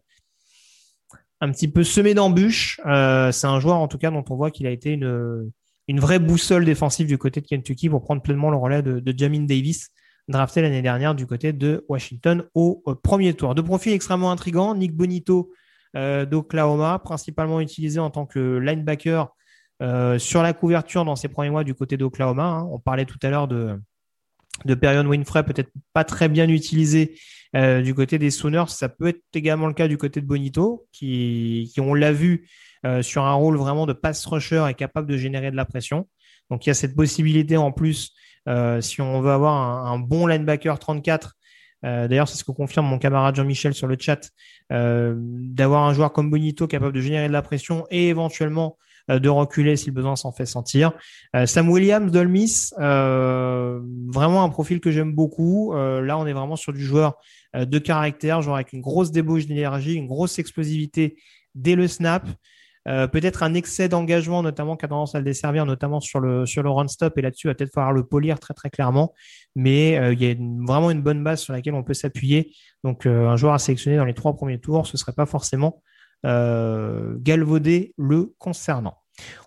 un 1.40 1.51
petit 1.51 1.68
peu 1.68 1.85
semé 1.85 2.14
d'embûches. 2.14 2.81
Euh, 2.86 3.31
c'est 3.32 3.47
un 3.47 3.60
joueur 3.60 3.77
en 3.77 3.89
tout 3.89 3.98
cas 3.98 4.10
dont 4.10 4.24
on 4.31 4.36
voit 4.36 4.51
qu'il 4.51 4.66
a 4.66 4.70
été 4.70 4.93
une, 4.93 5.51
une 5.89 6.01
vraie 6.01 6.18
boussole 6.18 6.64
défensive 6.64 7.06
du 7.06 7.18
côté 7.18 7.40
de 7.40 7.47
Kentucky 7.47 7.89
pour 7.89 8.02
prendre 8.02 8.23
pleinement 8.23 8.51
le 8.51 8.56
relais 8.56 8.82
de, 8.82 9.01
de 9.01 9.18
Jamin 9.18 9.44
Davis, 9.44 9.90
drafté 10.28 10.62
l'année 10.62 10.82
dernière 10.82 11.14
du 11.14 11.27
côté 11.27 11.52
de 11.52 11.85
Washington 11.89 12.44
au 12.55 12.82
euh, 12.89 12.94
premier 12.94 13.35
tour. 13.35 13.55
De 13.55 13.62
profil 13.62 13.93
extrêmement 13.93 14.31
intrigant, 14.31 14.74
Nick 14.74 14.94
Bonito 14.94 15.52
euh, 15.97 16.27
d'Oklahoma, 16.27 16.98
principalement 16.98 17.60
utilisé 17.60 18.01
en 18.01 18.10
tant 18.10 18.27
que 18.27 18.59
linebacker 18.59 19.28
euh, 19.82 20.18
sur 20.18 20.42
la 20.42 20.52
couverture 20.52 21.04
dans 21.04 21.16
ses 21.16 21.28
premiers 21.28 21.50
mois 21.50 21.64
du 21.64 21.74
côté 21.74 21.96
d'Oklahoma. 21.96 22.44
hein. 22.44 22.68
On 22.70 22.78
parlait 22.78 23.04
tout 23.04 23.18
à 23.22 23.30
l'heure 23.30 23.48
de, 23.48 23.78
de 24.64 24.74
Perion 24.74 25.06
Winfrey, 25.06 25.44
peut-être 25.44 25.70
pas 25.92 26.04
très 26.04 26.28
bien 26.28 26.48
utilisé 26.48 27.18
euh, 27.54 27.82
du 27.82 27.94
côté 27.94 28.18
des 28.18 28.30
Sooners. 28.30 28.68
Ça 28.68 28.88
peut 28.88 29.08
être 29.08 29.22
également 29.34 29.66
le 29.66 29.74
cas 29.74 29.88
du 29.88 29.98
côté 29.98 30.20
de 30.20 30.26
Bonito, 30.26 30.86
qui, 30.92 31.72
on 31.78 31.94
l'a 31.94 32.12
vu, 32.12 32.48
euh, 32.84 33.02
sur 33.02 33.24
un 33.24 33.34
rôle 33.34 33.56
vraiment 33.56 33.86
de 33.86 33.92
pass 33.92 34.24
rusher 34.26 34.64
est 34.68 34.74
capable 34.74 35.08
de 35.08 35.16
générer 35.16 35.50
de 35.50 35.56
la 35.56 35.64
pression. 35.64 36.08
Donc 36.50 36.66
il 36.66 36.70
y 36.70 36.72
a 36.72 36.74
cette 36.74 36.94
possibilité 36.94 37.56
en 37.56 37.72
plus, 37.72 38.12
si 38.80 39.00
on 39.00 39.20
veut 39.20 39.32
avoir 39.32 39.86
un, 39.86 39.98
bon 39.98 40.28
linebacker 40.28 40.78
34, 40.78 41.34
euh, 41.84 42.06
d'ailleurs 42.06 42.28
c'est 42.28 42.36
ce 42.36 42.44
que 42.44 42.52
confirme 42.52 42.86
mon 42.86 42.98
camarade 42.98 43.34
Jean-Michel 43.34 43.74
sur 43.74 43.88
le 43.88 43.96
chat, 43.98 44.30
d'avoir 44.70 45.82
un 45.82 45.92
joueur 45.92 46.12
comme 46.12 46.30
Bonito 46.30 46.68
capable 46.68 46.92
de 46.92 47.00
générer 47.00 47.26
de 47.26 47.32
la 47.32 47.42
pression 47.42 47.84
et 47.90 48.08
éventuellement 48.08 48.78
de 49.08 49.28
reculer 49.28 49.76
si 49.76 49.86
le 49.86 49.92
besoin 49.92 50.16
s'en 50.16 50.32
fait 50.32 50.46
sentir. 50.46 50.92
Euh, 51.34 51.46
Sam 51.46 51.68
Williams 51.68 52.10
d'Olmis, 52.10 52.70
euh, 52.78 53.80
vraiment 54.08 54.42
un 54.42 54.48
profil 54.48 54.80
que 54.80 54.90
j'aime 54.90 55.12
beaucoup. 55.12 55.74
Euh, 55.74 56.00
là 56.00 56.18
on 56.18 56.26
est 56.26 56.32
vraiment 56.32 56.56
sur 56.56 56.72
du 56.72 56.84
joueur 56.84 57.16
euh, 57.54 57.64
de 57.64 57.78
caractère, 57.78 58.42
joueur 58.42 58.56
avec 58.56 58.72
une 58.72 58.80
grosse 58.80 59.10
débauche 59.10 59.46
d'énergie, 59.46 59.94
une 59.94 60.06
grosse 60.06 60.38
explosivité 60.38 61.16
dès 61.54 61.76
le 61.76 61.88
snap. 61.88 62.26
Euh, 62.88 63.08
peut-être 63.08 63.42
un 63.42 63.54
excès 63.54 63.88
d'engagement, 63.88 64.42
notamment 64.42 64.76
qui 64.76 64.84
a 64.84 64.88
tendance 64.88 65.14
à 65.16 65.18
le 65.18 65.24
desservir, 65.24 65.66
notamment 65.66 66.00
sur 66.00 66.20
le, 66.20 66.46
sur 66.46 66.62
le 66.62 66.70
run 66.70 66.86
stop. 66.86 67.18
Et 67.18 67.22
là-dessus, 67.22 67.48
il 67.48 67.50
va 67.50 67.54
peut-être 67.54 67.72
falloir 67.72 67.92
le 67.92 68.04
polir 68.04 68.38
très, 68.38 68.54
très 68.54 68.70
clairement. 68.70 69.12
Mais 69.56 69.98
euh, 69.98 70.12
il 70.12 70.22
y 70.22 70.30
a 70.30 70.34
vraiment 70.64 70.90
une 70.92 71.02
bonne 71.02 71.24
base 71.24 71.40
sur 71.40 71.52
laquelle 71.52 71.74
on 71.74 71.82
peut 71.82 71.94
s'appuyer. 71.94 72.52
Donc, 72.84 73.06
euh, 73.06 73.28
un 73.28 73.36
joueur 73.36 73.54
à 73.54 73.58
sélectionner 73.58 73.96
dans 73.96 74.04
les 74.04 74.14
trois 74.14 74.36
premiers 74.36 74.60
tours, 74.60 74.86
ce 74.86 74.96
serait 74.96 75.14
pas 75.14 75.26
forcément 75.26 75.82
euh, 75.82 75.95
galvaudé 76.24 77.94
le 77.97 78.34
concernant. 78.38 78.98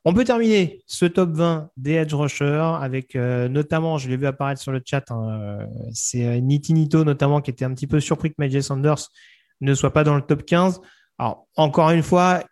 On 0.06 0.14
peut 0.14 0.24
terminer 0.24 0.82
ce 0.88 1.06
top 1.06 1.32
20 1.32 1.70
des 1.78 1.94
edge 1.94 2.14
rushers 2.14 2.78
avec 2.82 3.16
euh, 3.16 3.48
notamment, 3.48 3.98
je 3.98 4.10
l'ai 4.10 4.18
vu 4.18 4.26
apparaître 4.26 4.62
sur 4.62 4.72
le 4.72 4.82
chat, 4.84 5.10
hein, 5.12 5.30
euh, 5.30 5.66
c'est 5.94 6.26
euh, 6.26 6.40
Niti 6.40 6.74
Nito 6.74 7.04
notamment 7.04 7.42
qui 7.42 7.52
était 7.52 7.66
un 7.66 7.74
petit 7.74 7.88
peu 7.88 8.00
surpris 8.00 8.30
que 8.30 8.36
Majay 8.40 8.62
Sanders 8.62 9.10
ne 9.62 9.74
soit 9.74 9.94
pas 9.94 10.04
dans 10.04 10.16
le 10.16 10.22
top 10.22 10.44
15. 10.46 10.82
Alors, 11.18 11.48
encore 11.56 11.92
une 11.92 12.04
fois, 12.04 12.44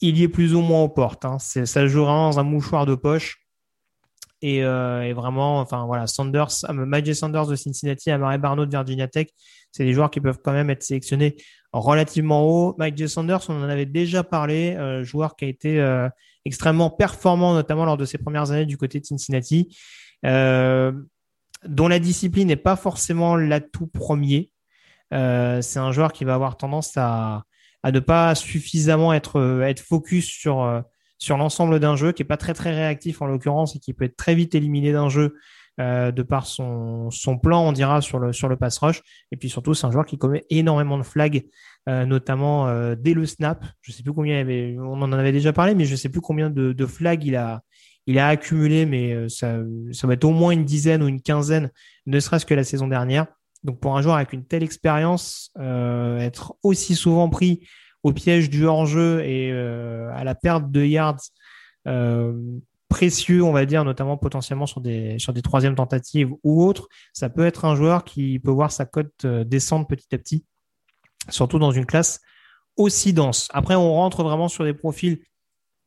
il 0.00 0.16
y 0.18 0.22
est 0.22 0.28
plus 0.28 0.54
ou 0.54 0.62
moins 0.62 0.82
aux 0.82 0.88
portes. 0.88 1.24
Hein. 1.24 1.38
C'est- 1.38 1.66
Ça 1.66 1.86
dans 1.86 2.38
un 2.38 2.42
mouchoir 2.42 2.86
de 2.86 2.94
poche. 2.94 3.36
Et, 4.42 4.64
euh, 4.64 5.12
vraiment, 5.14 5.60
enfin 5.60 5.84
voilà, 5.84 6.06
Sanders, 6.06 6.64
euh, 6.70 6.72
Majay 6.72 7.12
Sanders 7.12 7.46
de 7.46 7.56
Cincinnati, 7.56 8.10
Amare 8.10 8.38
Barno 8.38 8.64
de 8.64 8.70
Virginia 8.70 9.06
Tech, 9.06 9.26
c'est 9.72 9.84
des 9.84 9.92
joueurs 9.92 10.10
qui 10.10 10.20
peuvent 10.20 10.40
quand 10.42 10.52
même 10.52 10.70
être 10.70 10.82
sélectionnés 10.82 11.36
relativement 11.72 12.42
haut. 12.42 12.74
Mike 12.78 12.96
J. 12.96 13.08
Sanders, 13.08 13.48
on 13.48 13.62
en 13.62 13.68
avait 13.68 13.86
déjà 13.86 14.24
parlé, 14.24 14.74
euh, 14.76 15.04
joueur 15.04 15.36
qui 15.36 15.44
a 15.44 15.48
été 15.48 15.80
euh, 15.80 16.08
extrêmement 16.44 16.90
performant, 16.90 17.54
notamment 17.54 17.84
lors 17.84 17.96
de 17.96 18.04
ses 18.04 18.18
premières 18.18 18.50
années 18.50 18.66
du 18.66 18.76
côté 18.76 19.00
de 19.00 19.06
Cincinnati, 19.06 19.76
euh, 20.26 20.92
dont 21.64 21.88
la 21.88 21.98
discipline 21.98 22.48
n'est 22.48 22.56
pas 22.56 22.76
forcément 22.76 23.36
l'atout 23.36 23.86
premier. 23.86 24.52
C'est 25.12 25.78
un 25.78 25.90
joueur 25.90 26.12
qui 26.12 26.24
va 26.24 26.34
avoir 26.34 26.56
tendance 26.56 26.92
à, 26.96 27.44
ne 27.84 27.98
pas 27.98 28.36
suffisamment 28.36 29.12
être, 29.12 29.60
être 29.64 29.80
focus 29.80 30.26
sur, 30.26 30.84
l'ensemble 31.30 31.80
d'un 31.80 31.96
jeu, 31.96 32.12
qui 32.12 32.22
est 32.22 32.24
pas 32.24 32.36
très 32.36 32.54
très 32.54 32.72
réactif 32.72 33.20
en 33.20 33.26
l'occurrence 33.26 33.74
et 33.74 33.80
qui 33.80 33.92
peut 33.92 34.04
être 34.04 34.16
très 34.16 34.36
vite 34.36 34.54
éliminé 34.54 34.92
d'un 34.92 35.08
jeu 35.08 35.34
euh, 35.80 36.12
de 36.12 36.22
par 36.22 36.46
son, 36.46 37.10
son 37.10 37.38
plan, 37.38 37.66
on 37.66 37.72
dira, 37.72 38.00
sur 38.02 38.18
le, 38.18 38.32
sur 38.32 38.48
le 38.48 38.56
pass 38.56 38.78
rush. 38.78 39.00
Et 39.32 39.36
puis 39.36 39.48
surtout, 39.48 39.72
c'est 39.72 39.86
un 39.86 39.90
joueur 39.90 40.04
qui 40.04 40.18
commet 40.18 40.44
énormément 40.50 40.98
de 40.98 41.02
flags, 41.02 41.46
euh, 41.88 42.04
notamment 42.04 42.68
euh, 42.68 42.94
dès 42.98 43.14
le 43.14 43.24
snap. 43.24 43.64
Je 43.80 43.92
sais 43.92 44.02
plus 44.02 44.12
combien 44.12 44.36
il 44.36 44.40
avait, 44.40 44.76
on 44.78 45.00
en 45.00 45.12
avait 45.12 45.32
déjà 45.32 45.52
parlé, 45.54 45.74
mais 45.74 45.86
je 45.86 45.96
sais 45.96 46.10
plus 46.10 46.20
combien 46.20 46.50
de, 46.50 46.72
de 46.72 46.86
flags 46.86 47.24
il 47.24 47.34
a, 47.34 47.62
il 48.06 48.18
a 48.18 48.28
accumulé, 48.28 48.84
mais 48.84 49.14
euh, 49.14 49.28
ça, 49.28 49.56
ça 49.92 50.06
va 50.06 50.14
être 50.14 50.24
au 50.24 50.32
moins 50.32 50.50
une 50.50 50.66
dizaine 50.66 51.02
ou 51.02 51.08
une 51.08 51.22
quinzaine, 51.22 51.70
ne 52.06 52.20
serait-ce 52.20 52.44
que 52.44 52.54
la 52.54 52.64
saison 52.64 52.86
dernière. 52.86 53.26
Donc 53.64 53.80
pour 53.80 53.96
un 53.96 54.02
joueur 54.02 54.16
avec 54.16 54.34
une 54.34 54.44
telle 54.44 54.62
expérience, 54.62 55.52
être 55.58 56.54
aussi 56.62 56.94
souvent 56.94 57.28
pris 57.28 57.66
au 58.02 58.14
piège 58.14 58.48
du 58.48 58.64
hors-jeu 58.64 59.20
et 59.22 59.52
à 59.52 60.24
la 60.24 60.34
perte 60.34 60.70
de 60.70 60.82
yards 60.82 61.20
précieux, 62.90 63.42
on 63.42 63.52
va 63.52 63.64
dire, 63.64 63.84
notamment 63.84 64.18
potentiellement 64.18 64.66
sur 64.66 64.82
des, 64.82 65.18
sur 65.18 65.32
des 65.32 65.40
troisièmes 65.40 65.76
tentatives 65.76 66.32
ou 66.42 66.62
autres, 66.62 66.88
ça 67.14 67.30
peut 67.30 67.46
être 67.46 67.64
un 67.64 67.76
joueur 67.76 68.04
qui 68.04 68.38
peut 68.40 68.50
voir 68.50 68.72
sa 68.72 68.84
cote 68.84 69.24
euh, 69.24 69.44
descendre 69.44 69.86
petit 69.86 70.12
à 70.14 70.18
petit, 70.18 70.44
surtout 71.30 71.58
dans 71.58 71.70
une 71.70 71.86
classe 71.86 72.20
aussi 72.76 73.12
dense. 73.12 73.48
Après, 73.54 73.76
on 73.76 73.94
rentre 73.94 74.22
vraiment 74.24 74.48
sur 74.48 74.64
des 74.64 74.74
profils 74.74 75.20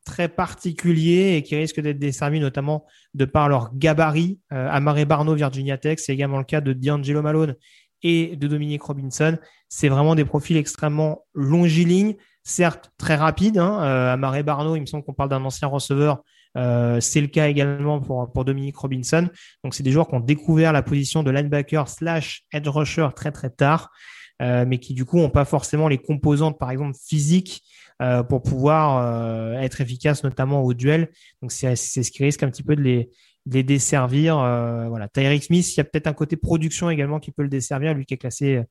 très 0.04 0.28
particuliers 0.28 1.36
et 1.36 1.42
qui 1.42 1.56
risquent 1.56 1.80
d'être 1.80 1.98
desservis 1.98 2.40
notamment 2.40 2.86
de 3.12 3.24
par 3.26 3.48
leur 3.48 3.74
gabarit. 3.76 4.40
Euh, 4.52 4.68
Amare 4.70 5.04
Barno, 5.06 5.34
Virginia 5.34 5.76
Tech, 5.76 5.98
c'est 5.98 6.12
également 6.12 6.38
le 6.38 6.44
cas 6.44 6.60
de 6.60 6.72
D'Angelo 6.72 7.22
Malone 7.22 7.54
et 8.02 8.34
de 8.36 8.48
Dominique 8.48 8.82
Robinson. 8.82 9.38
C'est 9.68 9.88
vraiment 9.88 10.14
des 10.14 10.24
profils 10.24 10.56
extrêmement 10.56 11.26
longilignes, 11.34 12.16
certes 12.44 12.92
très 12.96 13.16
rapides. 13.16 13.58
Hein. 13.58 13.82
Euh, 13.82 14.74
il 14.76 14.80
me 14.80 14.86
semble 14.86 15.04
qu'on 15.04 15.14
parle 15.14 15.30
d'un 15.30 15.44
ancien 15.44 15.68
receveur. 15.68 16.22
Euh, 16.56 17.00
c'est 17.00 17.20
le 17.20 17.26
cas 17.26 17.48
également 17.48 18.00
pour, 18.00 18.30
pour 18.32 18.44
Dominique 18.44 18.76
Robinson. 18.76 19.28
Donc, 19.62 19.74
c'est 19.74 19.82
des 19.82 19.90
joueurs 19.90 20.08
qui 20.08 20.14
ont 20.14 20.20
découvert 20.20 20.72
la 20.72 20.82
position 20.82 21.22
de 21.22 21.30
linebacker 21.30 21.88
slash 21.88 22.44
edge 22.52 22.68
rusher 22.68 23.08
très 23.16 23.32
très 23.32 23.50
tard, 23.50 23.90
euh, 24.42 24.64
mais 24.66 24.78
qui 24.78 24.94
du 24.94 25.04
coup 25.04 25.18
n'ont 25.18 25.30
pas 25.30 25.44
forcément 25.44 25.88
les 25.88 25.98
composantes, 25.98 26.58
par 26.58 26.70
exemple 26.70 26.96
physiques, 27.04 27.62
euh, 28.02 28.22
pour 28.22 28.42
pouvoir 28.42 28.98
euh, 28.98 29.60
être 29.60 29.80
efficaces, 29.80 30.24
notamment 30.24 30.62
au 30.62 30.74
duel. 30.74 31.10
Donc, 31.42 31.52
c'est 31.52 31.76
ce 31.76 32.10
qui 32.10 32.24
risque 32.24 32.42
un 32.42 32.50
petit 32.50 32.62
peu 32.62 32.76
de 32.76 32.82
les, 32.82 33.10
de 33.46 33.54
les 33.54 33.62
desservir. 33.62 34.38
Euh, 34.38 34.88
voilà, 34.88 35.08
Tyreek 35.08 35.44
Smith, 35.44 35.74
il 35.74 35.78
y 35.78 35.80
a 35.80 35.84
peut-être 35.84 36.06
un 36.06 36.12
côté 36.12 36.36
production 36.36 36.90
également 36.90 37.20
qui 37.20 37.30
peut 37.30 37.42
le 37.42 37.48
desservir, 37.48 37.94
lui 37.94 38.04
qui 38.06 38.14
est 38.14 38.18
classé, 38.18 38.62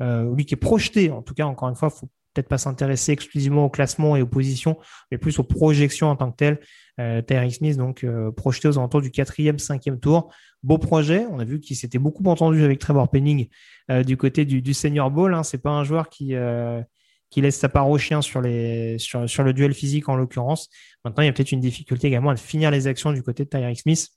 euh, 0.00 0.34
lui 0.34 0.46
qui 0.46 0.54
est 0.54 0.56
projeté. 0.56 1.10
En 1.10 1.22
tout 1.22 1.34
cas, 1.34 1.46
encore 1.46 1.68
une 1.68 1.76
fois, 1.76 1.90
faut 1.90 2.08
peut-être 2.34 2.48
pas 2.48 2.58
s'intéresser 2.58 3.12
exclusivement 3.12 3.66
au 3.66 3.70
classement 3.70 4.16
et 4.16 4.22
aux 4.22 4.26
positions, 4.26 4.78
mais 5.10 5.18
plus 5.18 5.38
aux 5.38 5.44
projections 5.44 6.08
en 6.08 6.16
tant 6.16 6.30
que 6.30 6.36
telles. 6.36 6.60
Euh, 7.00 7.50
Smith, 7.50 7.76
donc 7.76 8.04
euh, 8.04 8.30
projeté 8.32 8.68
aux 8.68 8.78
alentours 8.78 9.00
du 9.00 9.10
quatrième, 9.10 9.58
cinquième 9.58 9.98
tour. 9.98 10.32
Beau 10.62 10.78
projet. 10.78 11.26
On 11.30 11.38
a 11.38 11.44
vu 11.44 11.58
qu'il 11.60 11.76
s'était 11.76 11.98
beaucoup 11.98 12.24
entendu 12.24 12.62
avec 12.62 12.78
Trevor 12.78 13.10
Penning 13.10 13.48
euh, 13.90 14.02
du 14.02 14.16
côté 14.16 14.44
du, 14.44 14.62
du 14.62 14.74
Senior 14.74 15.10
Bowl. 15.10 15.34
Hein. 15.34 15.42
C'est 15.42 15.58
pas 15.58 15.70
un 15.70 15.84
joueur 15.84 16.08
qui 16.08 16.34
euh, 16.34 16.82
qui 17.30 17.40
laisse 17.40 17.58
sa 17.58 17.70
part 17.70 17.88
au 17.88 17.96
chien 17.96 18.20
sur 18.20 18.42
les 18.42 18.98
le 18.98 19.52
duel 19.52 19.72
physique 19.72 20.08
en 20.10 20.16
l'occurrence. 20.16 20.68
Maintenant, 21.04 21.22
il 21.22 21.26
y 21.26 21.28
a 21.30 21.32
peut-être 21.32 21.52
une 21.52 21.60
difficulté 21.60 22.08
également 22.08 22.28
à 22.28 22.36
finir 22.36 22.70
les 22.70 22.86
actions 22.86 23.10
du 23.10 23.22
côté 23.22 23.44
de 23.44 23.48
Tyreek 23.48 23.80
Smith. 23.80 24.10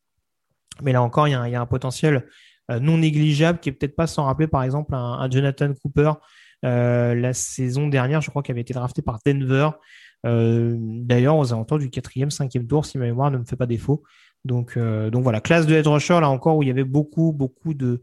Mais 0.82 0.92
là 0.92 1.02
encore, 1.02 1.30
il 1.30 1.32
y 1.32 1.34
a 1.34 1.62
un, 1.62 1.66
potentiel 1.66 2.28
non 2.70 2.98
négligeable 2.98 3.60
qui 3.60 3.70
est 3.70 3.72
peut-être 3.72 3.96
pas 3.96 4.08
sans 4.08 4.26
rappeler 4.26 4.48
par 4.48 4.64
exemple 4.64 4.94
un, 4.94 5.30
Jonathan 5.32 5.74
Cooper 5.82 6.12
la 6.70 7.34
saison 7.34 7.88
dernière, 7.88 8.22
je 8.22 8.30
crois 8.30 8.44
qu'il 8.44 8.54
avait 8.54 8.62
été 8.62 8.74
drafté 8.74 9.02
par 9.02 9.20
Denver. 9.26 9.70
Euh, 10.26 10.76
D'ailleurs, 10.80 11.38
aux 11.38 11.54
alentours 11.54 11.80
du 11.80 11.90
quatrième, 11.90 12.32
cinquième 12.32 12.68
tour, 12.68 12.86
si 12.86 12.98
ma 12.98 13.06
mémoire 13.06 13.32
ne 13.32 13.38
me 13.38 13.46
fait 13.46 13.56
pas 13.56 13.68
défaut. 13.68 14.04
Donc, 14.44 14.78
euh, 14.78 15.10
donc 15.10 15.24
voilà, 15.24 15.42
classe 15.42 15.66
de 15.66 15.76
head 15.76 15.88
rusher, 15.88 16.20
là 16.20 16.30
encore, 16.30 16.58
où 16.58 16.64
il 16.64 16.68
y 16.68 16.72
avait 16.72 16.84
beaucoup, 16.84 17.32
beaucoup 17.32 17.74
de, 17.74 18.02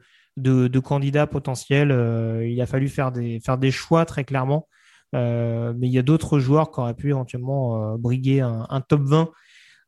candidats 0.80 1.26
potentiels. 1.26 1.93
Euh, 1.93 2.47
il 2.47 2.60
a 2.60 2.66
fallu 2.66 2.89
faire 2.89 3.12
des, 3.12 3.70
choix 3.70 4.05
très 4.05 4.24
clairement. 4.24 4.68
Euh, 5.14 5.74
mais 5.76 5.89
il 5.89 5.93
y 5.93 5.98
a 5.98 6.02
d'autres 6.02 6.39
joueurs 6.39 6.70
qui 6.70 6.80
auraient 6.80 6.94
pu 6.94 7.10
éventuellement 7.10 7.93
euh, 7.93 7.97
briguer 7.98 8.40
un, 8.40 8.80
top 8.80 9.02
20 9.02 9.30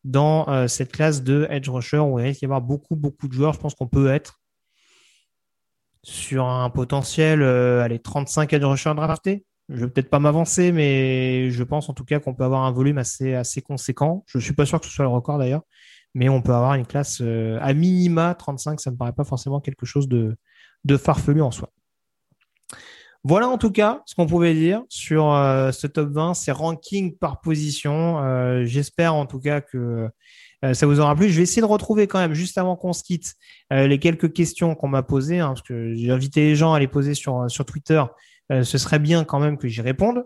dans 0.05 0.47
euh, 0.51 0.67
cette 0.67 0.93
classe 0.93 1.23
de 1.23 1.47
edge 1.49 1.69
rusher 1.71 1.99
où 1.99 2.19
il 2.19 2.27
risque 2.27 2.41
d'y 2.41 2.45
avoir 2.45 2.61
beaucoup, 2.61 2.95
beaucoup 2.95 3.27
de 3.29 3.33
joueurs. 3.33 3.55
Je 3.55 3.59
pense 3.59 3.75
qu'on 3.75 3.87
peut 3.87 4.09
être 4.09 4.41
sur 6.05 6.47
un 6.47 6.71
potentiel, 6.71 7.43
euh, 7.43 7.83
allez, 7.83 7.99
35 7.99 8.53
edge 8.53 8.65
rushers 8.65 8.95
draftés. 8.95 9.45
Je 9.71 9.85
vais 9.85 9.91
peut-être 9.91 10.11
pas 10.11 10.19
m'avancer, 10.19 10.71
mais 10.71 11.51
je 11.51 11.63
pense 11.65 11.89
en 11.89 11.95
tout 11.95 12.05
cas 12.05 12.21
qu'on 12.21 12.35
peut 12.35 12.45
avoir 12.45 12.65
un 12.65 12.71
volume 12.71 12.99
assez, 12.99 13.35
assez 13.35 13.63
conséquent. 13.63 14.23
Je 14.27 14.39
suis 14.39 14.53
pas 14.53 14.67
sûr 14.67 14.79
que 14.79 14.87
ce 14.87 14.93
soit 14.93 15.07
le 15.07 15.11
record 15.11 15.39
d'ailleurs, 15.39 15.63
mais 16.15 16.29
on 16.29 16.43
peut 16.43 16.53
avoir 16.53 16.75
une 16.75 16.87
classe 16.87 17.23
euh, 17.23 17.59
à 17.63 17.73
minima 17.73 18.35
35. 18.35 18.79
Ça 18.81 18.91
me 18.91 18.97
paraît 18.97 19.15
pas 19.15 19.25
forcément 19.25 19.61
quelque 19.61 19.87
chose 19.87 20.07
de, 20.07 20.37
de 20.85 20.97
farfelu 20.99 21.41
en 21.41 21.51
soi. 21.51 21.71
Voilà 23.27 23.49
en 23.49 23.57
tout 23.57 23.71
cas 23.71 24.03
ce 24.05 24.15
qu'on 24.15 24.27
pouvait 24.27 24.53
dire 24.53 24.83
sur 24.91 25.33
euh, 25.33 25.73
ce 25.73 25.87
top 25.87 26.11
20, 26.11 26.35
ces 26.35 26.53
rankings 26.53 27.17
par 27.17 27.41
position. 27.41 28.23
Euh, 28.23 28.65
J'espère 28.67 29.15
en 29.15 29.25
tout 29.25 29.41
cas 29.41 29.63
que 29.63 30.11
ça 30.73 30.87
vous 30.87 31.01
aura 31.01 31.15
plu. 31.15 31.29
Je 31.29 31.37
vais 31.37 31.43
essayer 31.43 31.61
de 31.61 31.67
retrouver 31.67 32.07
quand 32.07 32.19
même, 32.19 32.33
juste 32.33 32.57
avant 32.57 32.77
qu'on 32.77 32.93
se 32.93 33.03
quitte, 33.03 33.35
euh, 33.73 33.87
les 33.87 33.99
quelques 33.99 34.33
questions 34.33 34.75
qu'on 34.75 34.89
m'a 34.89 35.03
posées, 35.03 35.41
hein, 35.41 35.49
parce 35.49 35.63
que 35.63 35.93
j'ai 35.95 36.11
invité 36.11 36.43
les 36.43 36.57
gens 36.57 36.73
à 36.73 36.79
les 36.79 36.89
poser 36.89 37.15
sur, 37.15 37.51
sur 37.51 37.65
Twitter. 37.65 38.03
Euh, 38.53 38.63
ce 38.63 38.79
serait 38.79 38.99
bien 38.99 39.25
quand 39.25 39.41
même 39.41 39.59
que 39.59 39.69
j'y 39.69 39.81
réponde. 39.83 40.25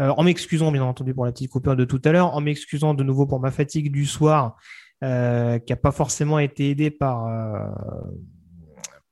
Euh, 0.00 0.08
en 0.08 0.22
m'excusant, 0.24 0.72
bien 0.72 0.82
entendu, 0.82 1.14
pour 1.14 1.26
la 1.26 1.32
petite 1.32 1.50
coupure 1.50 1.76
de 1.76 1.84
tout 1.84 2.00
à 2.04 2.12
l'heure, 2.12 2.34
en 2.34 2.40
m'excusant 2.40 2.94
de 2.94 3.04
nouveau 3.04 3.26
pour 3.26 3.40
ma 3.40 3.50
fatigue 3.50 3.92
du 3.92 4.06
soir, 4.06 4.56
euh, 5.04 5.58
qui 5.58 5.72
n'a 5.72 5.76
pas 5.76 5.92
forcément 5.92 6.38
été 6.38 6.70
aidée 6.70 6.90
par, 6.90 7.26
euh, 7.26 7.68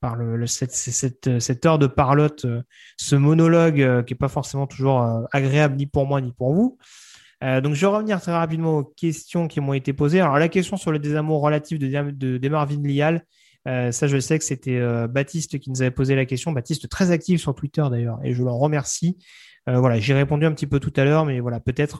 par 0.00 0.16
le, 0.16 0.46
cette, 0.46 0.72
cette, 0.72 1.38
cette 1.38 1.66
heure 1.66 1.78
de 1.78 1.86
parlotte, 1.86 2.46
euh, 2.46 2.62
ce 2.96 3.14
monologue 3.16 3.82
euh, 3.82 4.02
qui 4.02 4.14
n'est 4.14 4.18
pas 4.18 4.28
forcément 4.28 4.66
toujours 4.66 5.02
euh, 5.02 5.22
agréable 5.32 5.76
ni 5.76 5.86
pour 5.86 6.06
moi 6.06 6.20
ni 6.20 6.32
pour 6.32 6.54
vous. 6.54 6.78
Euh, 7.42 7.60
donc, 7.60 7.74
je 7.74 7.80
vais 7.80 7.86
revenir 7.86 8.20
très 8.20 8.32
rapidement 8.32 8.78
aux 8.78 8.84
questions 8.84 9.48
qui 9.48 9.60
m'ont 9.60 9.72
été 9.72 9.92
posées. 9.92 10.20
Alors, 10.20 10.38
la 10.38 10.48
question 10.48 10.76
sur 10.76 10.92
le 10.92 10.98
désamour 10.98 11.40
relatif 11.40 11.78
de, 11.78 12.10
de, 12.10 12.38
de 12.38 12.48
Marvin 12.48 12.82
Lial, 12.82 13.24
euh, 13.66 13.92
ça, 13.92 14.06
je 14.08 14.18
sais 14.18 14.38
que 14.38 14.44
c'était 14.44 14.76
euh, 14.76 15.06
Baptiste 15.06 15.58
qui 15.58 15.70
nous 15.70 15.80
avait 15.80 15.90
posé 15.90 16.14
la 16.14 16.26
question. 16.26 16.52
Baptiste, 16.52 16.88
très 16.88 17.10
actif 17.10 17.40
sur 17.40 17.54
Twitter 17.54 17.84
d'ailleurs, 17.90 18.18
et 18.24 18.34
je 18.34 18.42
l'en 18.42 18.58
remercie. 18.58 19.18
Voilà, 19.66 20.00
j'ai 20.00 20.14
répondu 20.14 20.46
un 20.46 20.52
petit 20.52 20.66
peu 20.66 20.80
tout 20.80 20.92
à 20.96 21.04
l'heure, 21.04 21.24
mais 21.24 21.38
voilà, 21.38 21.60
peut-être 21.60 21.98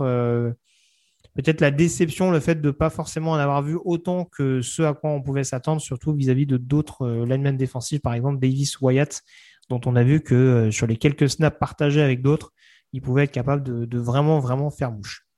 peut-être 1.36 1.60
la 1.60 1.70
déception, 1.70 2.32
le 2.32 2.40
fait 2.40 2.60
de 2.60 2.72
pas 2.72 2.90
forcément 2.90 3.30
en 3.30 3.36
avoir 3.36 3.62
vu 3.62 3.78
autant 3.84 4.24
que 4.24 4.60
ce 4.60 4.82
à 4.82 4.92
quoi 4.92 5.10
on 5.10 5.22
pouvait 5.22 5.44
s'attendre, 5.44 5.80
surtout 5.80 6.12
vis-à-vis 6.12 6.46
de 6.46 6.56
d'autres 6.56 7.06
linemen 7.24 7.56
défensifs, 7.56 8.00
par 8.02 8.14
exemple 8.14 8.40
Davis 8.40 8.80
Wyatt, 8.80 9.22
dont 9.68 9.80
on 9.86 9.94
a 9.94 10.02
vu 10.02 10.20
que 10.20 10.70
sur 10.72 10.88
les 10.88 10.96
quelques 10.96 11.28
snaps 11.30 11.60
partagés 11.60 12.02
avec 12.02 12.22
d'autres, 12.22 12.52
il 12.92 13.02
pouvait 13.02 13.22
être 13.24 13.30
capable 13.30 13.62
de, 13.62 13.84
de 13.84 13.98
vraiment, 14.00 14.40
vraiment 14.40 14.70
faire 14.70 14.90
mouche. 14.90 15.29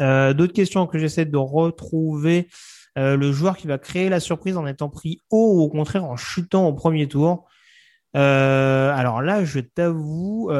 Euh, 0.00 0.32
D'autres 0.32 0.52
questions 0.52 0.86
que 0.86 0.98
j'essaie 0.98 1.26
de 1.26 1.36
retrouver. 1.36 2.48
Euh, 2.98 3.16
le 3.16 3.32
joueur 3.32 3.56
qui 3.56 3.66
va 3.66 3.78
créer 3.78 4.08
la 4.08 4.20
surprise 4.20 4.56
en 4.56 4.66
étant 4.66 4.88
pris 4.88 5.20
haut 5.30 5.54
ou 5.56 5.60
au 5.62 5.68
contraire 5.68 6.04
en 6.04 6.16
chutant 6.16 6.66
au 6.66 6.72
premier 6.72 7.06
tour. 7.06 7.48
Euh, 8.16 8.92
alors 8.92 9.22
là, 9.22 9.44
je 9.44 9.60
t'avoue, 9.60 10.50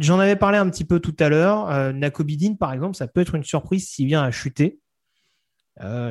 j'en 0.00 0.18
avais 0.18 0.36
parlé 0.36 0.58
un 0.58 0.68
petit 0.70 0.84
peu 0.84 0.98
tout 0.98 1.14
à 1.18 1.28
l'heure. 1.28 1.70
Euh, 1.70 1.92
Nakobidin, 1.92 2.54
par 2.54 2.72
exemple, 2.72 2.96
ça 2.96 3.06
peut 3.06 3.20
être 3.20 3.34
une 3.34 3.44
surprise 3.44 3.88
s'il 3.88 4.06
vient 4.06 4.22
à 4.22 4.30
chuter. 4.30 4.78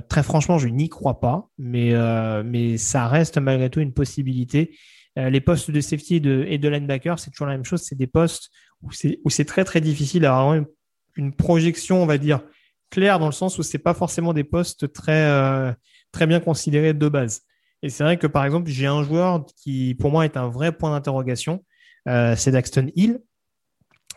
Très 0.10 0.24
franchement, 0.24 0.58
je 0.58 0.68
n'y 0.68 0.90
crois 0.90 1.20
pas, 1.20 1.48
mais, 1.58 1.94
mais 2.44 2.78
ça 2.78 3.08
reste 3.08 3.38
malgré 3.38 3.70
tout 3.70 3.80
une 3.80 3.94
possibilité. 3.94 4.78
Les 5.16 5.40
postes 5.40 5.72
de 5.72 5.80
safety 5.80 6.16
et 6.16 6.20
de, 6.20 6.46
et 6.48 6.58
de 6.58 6.68
linebacker, 6.68 7.20
c'est 7.20 7.30
toujours 7.30 7.48
la 7.48 7.54
même 7.54 7.64
chose. 7.64 7.82
C'est 7.82 7.98
des 7.98 8.08
postes 8.08 8.50
où 8.82 8.92
c'est 8.92 9.46
très 9.46 9.64
très 9.64 9.80
difficile 9.80 10.24
d'avoir 10.24 10.56
une, 10.56 10.66
une 11.16 11.34
projection, 11.34 12.02
on 12.02 12.06
va 12.06 12.18
dire, 12.18 12.42
claire 12.92 13.18
dans 13.18 13.26
le 13.26 13.32
sens 13.32 13.58
où 13.58 13.64
c'est 13.64 13.80
pas 13.80 13.96
forcément 13.96 14.34
des 14.34 14.44
postes 14.44 14.92
très 14.94 15.26
euh, 15.26 15.72
très 16.12 16.28
bien 16.28 16.40
considérés 16.40 16.94
de 16.94 17.10
base. 17.10 17.42
Et 17.82 17.90
c'est 17.90 18.04
vrai 18.04 18.18
que 18.18 18.28
par 18.28 18.46
exemple, 18.46 18.70
j'ai 18.70 18.86
un 18.86 19.02
joueur 19.02 19.46
qui 19.58 19.96
pour 19.96 20.12
moi 20.12 20.26
est 20.26 20.38
un 20.38 20.48
vrai 20.48 20.72
point 20.72 20.92
d'interrogation, 20.92 21.64
euh, 22.08 22.36
c'est 22.38 22.52
Daxton 22.52 22.90
Hill, 22.96 23.22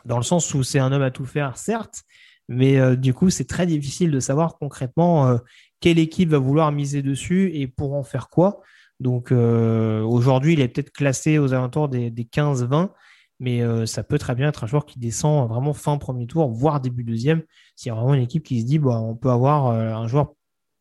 dans 0.05 0.19
le 0.19 0.23
sens 0.23 0.53
où 0.53 0.63
c'est 0.63 0.81
un 0.81 0.93
homme 0.93 1.03
à 1.03 1.11
tout 1.11 1.25
faire, 1.25 1.57
certes, 1.57 2.03
mais 2.49 2.79
euh, 2.79 2.95
du 2.97 3.15
coup 3.15 3.31
c'est 3.31 3.47
très 3.47 3.67
difficile 3.67 4.11
de 4.11 4.21
savoir 4.21 4.59
concrètement 4.59 5.39
quelle 5.81 5.99
équipe 5.99 6.29
va 6.31 6.39
vouloir 6.39 6.73
miser 6.73 7.01
dessus 7.01 7.53
et 7.55 7.67
pour 7.67 7.95
en 7.95 8.03
faire 8.03 8.29
quoi. 8.29 8.61
Donc 9.01 9.33
aujourd'hui, 9.33 10.53
il 10.53 10.61
est 10.61 10.69
peut-être 10.69 10.93
classé 10.93 11.39
aux 11.39 11.53
alentours 11.53 11.89
des, 11.89 12.11
des 12.11 12.25
15-20, 12.25 12.91
mais 13.45 13.61
euh, 13.61 13.85
ça 13.85 14.03
peut 14.03 14.19
très 14.19 14.35
bien 14.35 14.49
être 14.49 14.65
un 14.65 14.67
joueur 14.67 14.87
qui 14.87 14.99
descend 14.99 15.47
vraiment 15.51 15.75
fin 15.75 15.99
premier 15.99 16.27
tour, 16.27 16.49
voire 16.49 16.81
début 16.81 17.05
deuxième, 17.05 17.43
s'il 17.77 17.91
y 17.91 17.93
a 17.93 17.95
vraiment 17.95 18.15
une 18.15 18.23
équipe 18.23 18.43
qui 18.43 18.63
se 18.63 18.67
dit, 18.67 18.79
bah, 18.79 18.99
on 19.03 19.15
peut 19.15 19.29
avoir 19.29 19.67
euh, 19.67 19.93
un 19.93 20.09
joueur 20.09 20.33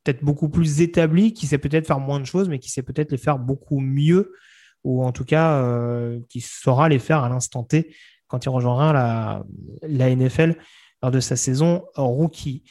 peut-être 0.03 0.23
beaucoup 0.23 0.47
plus 0.47 0.79
établi, 0.79 1.33
qui 1.33 1.45
sait 1.45 1.57
peut-être 1.57 1.85
faire 1.85 1.99
moins 1.99 2.21
de 2.21 2.25
choses, 2.25 2.47
mais 2.47 2.59
qui 2.59 2.71
sait 2.71 2.81
peut-être 2.81 3.11
les 3.11 3.17
faire 3.17 3.37
beaucoup 3.37 3.81
mieux, 3.81 4.31
ou 4.85 5.03
en 5.03 5.11
tout 5.11 5.25
cas 5.25 5.57
euh, 5.57 6.21
qui 6.29 6.39
saura 6.39 6.87
les 6.87 6.99
faire 6.99 7.21
à 7.21 7.27
l'instant 7.27 7.65
T 7.65 7.93
quand 8.27 8.45
il 8.45 8.49
rejoindra 8.49 8.93
la, 8.93 9.43
la 9.81 10.15
NFL 10.15 10.55
lors 11.01 11.11
de 11.11 11.19
sa 11.19 11.35
saison 11.35 11.83
rookie. 11.95 12.63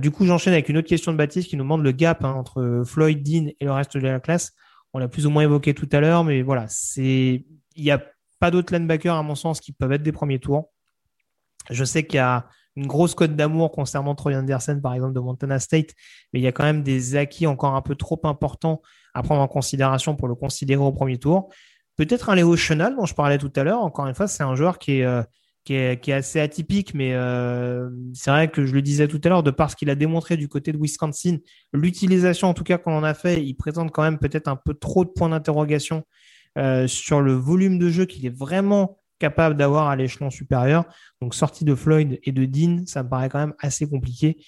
Du 0.00 0.10
coup, 0.10 0.24
j'enchaîne 0.24 0.54
avec 0.54 0.70
une 0.70 0.78
autre 0.78 0.88
question 0.88 1.12
de 1.12 1.18
Baptiste 1.18 1.50
qui 1.50 1.56
nous 1.56 1.62
demande 1.62 1.82
le 1.82 1.92
gap 1.92 2.24
hein, 2.24 2.32
entre 2.32 2.82
Floyd 2.86 3.22
Dean 3.22 3.50
et 3.60 3.66
le 3.66 3.72
reste 3.72 3.94
de 3.94 4.00
la 4.00 4.18
classe. 4.20 4.54
On 4.94 4.98
l'a 4.98 5.08
plus 5.08 5.26
ou 5.26 5.30
moins 5.30 5.42
évoqué 5.42 5.74
tout 5.74 5.88
à 5.92 6.00
l'heure, 6.00 6.24
mais 6.24 6.40
voilà, 6.40 6.64
c'est 6.68 7.44
il 7.76 7.84
n'y 7.84 7.90
a 7.90 8.02
pas 8.38 8.50
d'autres 8.50 8.74
linebackers 8.74 9.14
à 9.14 9.22
mon 9.22 9.34
sens 9.34 9.60
qui 9.60 9.72
peuvent 9.72 9.92
être 9.92 10.02
des 10.02 10.12
premiers 10.12 10.38
tours. 10.38 10.70
Je 11.70 11.84
sais 11.84 12.06
qu'il 12.06 12.16
y 12.16 12.20
a 12.20 12.46
une 12.76 12.86
grosse 12.86 13.14
cote 13.14 13.34
d'amour 13.34 13.72
concernant 13.72 14.14
Troy 14.14 14.34
Anderson, 14.34 14.78
par 14.82 14.94
exemple, 14.94 15.14
de 15.14 15.20
Montana 15.20 15.58
State, 15.58 15.94
mais 16.32 16.40
il 16.40 16.42
y 16.42 16.46
a 16.46 16.52
quand 16.52 16.64
même 16.64 16.82
des 16.82 17.16
acquis 17.16 17.46
encore 17.46 17.74
un 17.74 17.82
peu 17.82 17.94
trop 17.94 18.20
importants 18.24 18.82
à 19.14 19.22
prendre 19.22 19.40
en 19.40 19.48
considération 19.48 20.14
pour 20.14 20.28
le 20.28 20.34
considérer 20.34 20.82
au 20.82 20.92
premier 20.92 21.18
tour. 21.18 21.48
Peut-être 21.96 22.28
un 22.28 22.34
Léo 22.34 22.54
Chenal 22.56 22.94
dont 22.94 23.06
je 23.06 23.14
parlais 23.14 23.38
tout 23.38 23.52
à 23.56 23.64
l'heure. 23.64 23.80
Encore 23.80 24.06
une 24.06 24.14
fois, 24.14 24.28
c'est 24.28 24.42
un 24.42 24.54
joueur 24.54 24.78
qui 24.78 25.00
est, 25.00 25.04
euh, 25.04 25.22
assez 26.14 26.38
atypique, 26.38 26.92
mais 26.92 27.14
euh, 27.14 27.88
c'est 28.12 28.30
vrai 28.30 28.48
que 28.48 28.66
je 28.66 28.74
le 28.74 28.82
disais 28.82 29.08
tout 29.08 29.20
à 29.24 29.30
l'heure, 29.30 29.42
de 29.42 29.50
par 29.50 29.70
ce 29.70 29.76
qu'il 29.76 29.88
a 29.88 29.94
démontré 29.94 30.36
du 30.36 30.46
côté 30.46 30.70
de 30.70 30.78
Wisconsin, 30.78 31.38
l'utilisation 31.72 32.48
en 32.48 32.54
tout 32.54 32.62
cas 32.62 32.78
qu'on 32.78 32.94
en 32.94 33.02
a 33.02 33.14
fait, 33.14 33.42
il 33.42 33.54
présente 33.54 33.90
quand 33.90 34.02
même 34.02 34.18
peut-être 34.18 34.46
un 34.46 34.56
peu 34.56 34.74
trop 34.74 35.04
de 35.04 35.10
points 35.10 35.30
d'interrogation 35.30 36.04
euh, 36.56 36.86
sur 36.86 37.20
le 37.20 37.32
volume 37.32 37.78
de 37.78 37.90
jeu 37.90 38.06
qu'il 38.06 38.24
est 38.24 38.34
vraiment 38.34 38.98
capable 39.18 39.56
d'avoir 39.56 39.88
à 39.88 39.96
l'échelon 39.96 40.30
supérieur. 40.30 40.84
Donc 41.20 41.34
sortie 41.34 41.64
de 41.64 41.74
Floyd 41.74 42.18
et 42.22 42.32
de 42.32 42.44
Dean, 42.46 42.84
ça 42.86 43.02
me 43.02 43.08
paraît 43.08 43.28
quand 43.28 43.38
même 43.38 43.54
assez 43.58 43.88
compliqué 43.88 44.38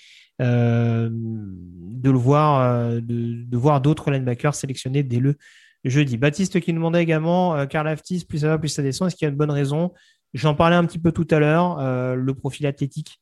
euh, 0.41 1.11
de 1.13 2.11
le 2.11 2.19
voir, 2.19 2.61
euh, 2.61 3.01
de, 3.03 3.57
voir 3.57 3.81
d'autres 3.81 4.11
linebackers 4.11 4.55
sélectionnés 4.55 5.03
dès 5.03 5.21
le 5.21 5.37
jeudi. 5.85 6.17
Baptiste 6.17 6.61
qui 6.61 6.73
demandait 6.73 7.03
également, 7.03 7.67
Karl 7.67 7.87
Aftis, 7.89 8.25
plus 8.27 8.39
ça 8.39 8.49
va, 8.49 8.59
plus 8.59 8.69
ça 8.69 8.83
descend. 8.83 9.09
Est-ce 9.09 9.17
qu'il 9.17 9.27
y 9.27 9.29
a 9.29 9.31
une 9.31 9.39
bonne 9.39 9.51
raison 9.51 9.93
J'en 10.35 10.55
parlais 10.55 10.77
un 10.77 10.85
petit 10.85 10.99
peu 10.99 11.13
tout 11.13 11.27
à 11.31 11.39
l'heure, 11.39 11.79
le 12.15 12.35
profil 12.35 12.67
athlétique. 12.67 13.21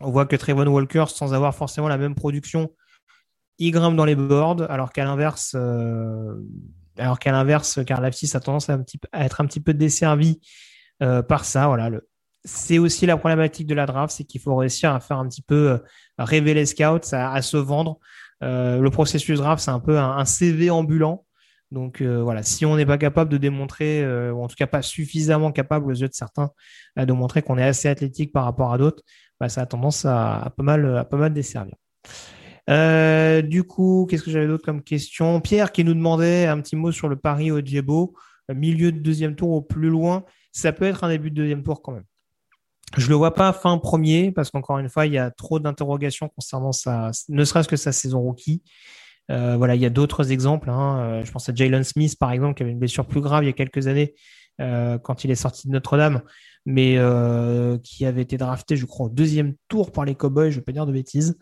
On 0.00 0.10
voit 0.10 0.26
que 0.26 0.34
Trayvon 0.34 0.66
Walker, 0.66 1.04
sans 1.08 1.34
avoir 1.34 1.54
forcément 1.54 1.88
la 1.88 1.98
même 1.98 2.14
production, 2.14 2.70
il 3.58 3.70
grimpe 3.70 3.96
dans 3.96 4.04
les 4.04 4.16
boards, 4.16 4.62
alors 4.70 4.92
qu'à 4.92 5.04
l'inverse, 5.04 5.56
alors 6.98 7.18
qu'à 7.18 7.32
l'inverse, 7.32 7.80
Karl 7.84 8.04
Aftis 8.04 8.30
a 8.34 8.40
tendance 8.40 8.68
à, 8.70 8.78
être 9.14 9.40
un 9.40 9.46
petit 9.46 9.60
peu 9.60 9.74
desservi 9.74 10.40
euh, 11.02 11.22
par 11.22 11.44
ça. 11.44 11.66
Voilà, 11.66 11.90
c'est 12.44 12.78
aussi 12.78 13.06
la 13.06 13.16
problématique 13.16 13.66
de 13.66 13.74
la 13.74 13.86
draft, 13.86 14.14
c'est 14.14 14.24
qu'il 14.24 14.40
faut 14.40 14.56
réussir 14.56 14.92
à 14.92 15.00
faire 15.00 15.18
un 15.18 15.28
petit 15.28 15.42
peu 15.42 15.70
euh, 15.72 15.78
rêver 16.18 16.54
les 16.54 16.66
scouts, 16.66 17.12
à, 17.12 17.42
se 17.42 17.56
vendre. 17.56 17.98
Euh, 18.42 18.80
le 18.80 18.90
processus 18.90 19.38
draft, 19.38 19.62
c'est 19.62 19.70
un 19.70 19.80
peu 19.80 19.98
un, 19.98 20.24
CV 20.24 20.70
ambulant. 20.70 21.24
Donc 21.70 22.00
euh, 22.00 22.22
voilà, 22.22 22.42
si 22.42 22.64
on 22.64 22.76
n'est 22.76 22.86
pas 22.86 22.96
capable 22.96 23.30
de 23.30 23.36
démontrer, 23.36 24.06
ou 24.30 24.42
en 24.42 24.48
tout 24.48 24.56
cas 24.56 24.66
pas 24.66 24.82
suffisamment 24.82 25.52
capable 25.52 25.86
aux 25.86 25.94
yeux 25.94 26.08
de 26.08 26.14
certains, 26.14 26.50
de 26.96 27.12
montrer 27.12 27.42
qu'on 27.42 27.58
est 27.58 27.64
assez 27.64 27.88
athlétique 27.88 28.32
par 28.32 28.44
rapport 28.44 28.72
à 28.72 28.78
d'autres, 28.78 29.02
bah, 29.38 29.48
ça 29.48 29.62
a 29.62 29.66
tendance 29.66 30.04
à, 30.04 30.52
pas 30.56 30.62
mal, 30.62 30.96
à 30.96 31.04
pas 31.04 31.18
mal 31.18 31.32
desservir. 31.32 31.74
Euh, 32.68 33.42
du 33.42 33.64
coup, 33.64 34.06
qu'est-ce 34.08 34.22
que 34.22 34.30
j'avais 34.30 34.46
d'autre 34.46 34.64
comme 34.64 34.82
question? 34.82 35.40
Pierre 35.40 35.72
qui 35.72 35.84
nous 35.84 35.94
demandait 35.94 36.46
un 36.46 36.60
petit 36.60 36.76
mot 36.76 36.92
sur 36.92 37.08
le 37.08 37.16
pari 37.16 37.50
au 37.50 37.60
Diebo, 37.60 38.14
milieu 38.54 38.92
de 38.92 38.98
deuxième 38.98 39.34
tour 39.36 39.50
au 39.50 39.62
plus 39.62 39.88
loin. 39.88 40.24
Ça 40.52 40.72
peut 40.72 40.84
être 40.84 41.04
un 41.04 41.08
début 41.08 41.30
de 41.30 41.36
deuxième 41.36 41.62
tour 41.62 41.82
quand 41.82 41.92
même. 41.92 42.04
Je 42.96 43.08
le 43.08 43.14
vois 43.14 43.34
pas 43.34 43.52
fin 43.52 43.76
premier 43.78 44.32
parce 44.32 44.50
qu'encore 44.50 44.78
une 44.78 44.88
fois, 44.88 45.06
il 45.06 45.12
y 45.12 45.18
a 45.18 45.30
trop 45.30 45.58
d'interrogations 45.58 46.28
concernant 46.28 46.72
sa, 46.72 47.10
ne 47.28 47.44
serait-ce 47.44 47.68
que 47.68 47.76
sa 47.76 47.92
saison 47.92 48.20
rookie. 48.20 48.62
Euh, 49.30 49.56
voilà, 49.56 49.74
il 49.74 49.82
y 49.82 49.86
a 49.86 49.90
d'autres 49.90 50.32
exemples. 50.32 50.70
Hein. 50.70 51.00
Euh, 51.00 51.24
je 51.24 51.30
pense 51.30 51.48
à 51.48 51.54
Jalen 51.54 51.84
Smith, 51.84 52.16
par 52.18 52.32
exemple, 52.32 52.54
qui 52.54 52.62
avait 52.62 52.72
une 52.72 52.78
blessure 52.78 53.06
plus 53.06 53.20
grave 53.20 53.44
il 53.44 53.46
y 53.48 53.50
a 53.50 53.52
quelques 53.52 53.86
années 53.86 54.14
euh, 54.60 54.98
quand 54.98 55.24
il 55.24 55.30
est 55.30 55.36
sorti 55.36 55.68
de 55.68 55.72
Notre-Dame, 55.72 56.22
mais 56.64 56.94
euh, 56.96 57.76
qui 57.78 58.06
avait 58.06 58.22
été 58.22 58.38
drafté, 58.38 58.76
je 58.76 58.86
crois, 58.86 59.06
au 59.06 59.10
deuxième 59.10 59.54
tour 59.68 59.92
par 59.92 60.04
les 60.04 60.14
Cowboys. 60.14 60.50
Je 60.50 60.56
ne 60.56 60.60
vais 60.60 60.64
pas 60.64 60.72
dire 60.72 60.86
de 60.86 60.92
bêtises. 60.92 61.38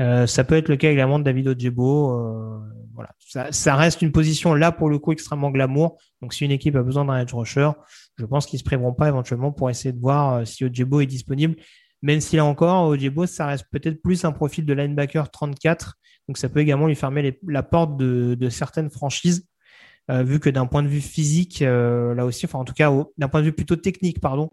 Euh, 0.00 0.26
ça 0.26 0.44
peut 0.44 0.56
être 0.56 0.68
le 0.68 0.76
cas 0.76 0.90
également 0.90 1.18
de 1.18 1.24
David 1.24 1.48
Ojebo. 1.48 2.62
voilà, 2.94 3.10
ça, 3.50 3.76
reste 3.76 4.02
une 4.02 4.12
position 4.12 4.54
là 4.54 4.72
pour 4.72 4.88
le 4.88 4.98
coup 4.98 5.12
extrêmement 5.12 5.50
glamour. 5.50 5.98
Donc, 6.22 6.34
si 6.34 6.44
une 6.44 6.50
équipe 6.50 6.76
a 6.76 6.82
besoin 6.82 7.04
d'un 7.04 7.18
edge 7.18 7.34
rusher, 7.34 7.70
je 8.16 8.24
pense 8.24 8.46
qu'ils 8.46 8.58
se 8.58 8.64
priveront 8.64 8.92
pas 8.92 9.08
éventuellement 9.08 9.52
pour 9.52 9.70
essayer 9.70 9.92
de 9.92 10.00
voir 10.00 10.46
si 10.46 10.64
Ojebo 10.64 11.00
est 11.00 11.06
disponible. 11.06 11.56
Même 12.02 12.20
s'il 12.20 12.38
a 12.38 12.44
encore, 12.44 12.88
Ojebo, 12.88 13.26
ça 13.26 13.46
reste 13.46 13.66
peut-être 13.70 14.00
plus 14.02 14.24
un 14.24 14.32
profil 14.32 14.64
de 14.64 14.72
linebacker 14.72 15.30
34 15.30 15.98
donc 16.30 16.38
ça 16.38 16.48
peut 16.48 16.60
également 16.60 16.86
lui 16.86 16.94
fermer 16.94 17.40
la 17.48 17.64
porte 17.64 17.96
de, 17.96 18.48
certaines 18.50 18.88
franchises, 18.88 19.48
euh, 20.12 20.22
vu 20.22 20.38
que 20.38 20.48
d'un 20.48 20.66
point 20.66 20.84
de 20.84 20.86
vue 20.86 21.00
physique, 21.00 21.60
euh, 21.60 22.14
là 22.14 22.24
aussi, 22.24 22.46
enfin 22.46 22.60
en 22.60 22.64
tout 22.64 22.72
cas 22.72 22.88
d'un 23.18 23.28
point 23.28 23.40
de 23.40 23.46
vue 23.46 23.52
plutôt 23.52 23.74
technique, 23.74 24.20
pardon, 24.20 24.50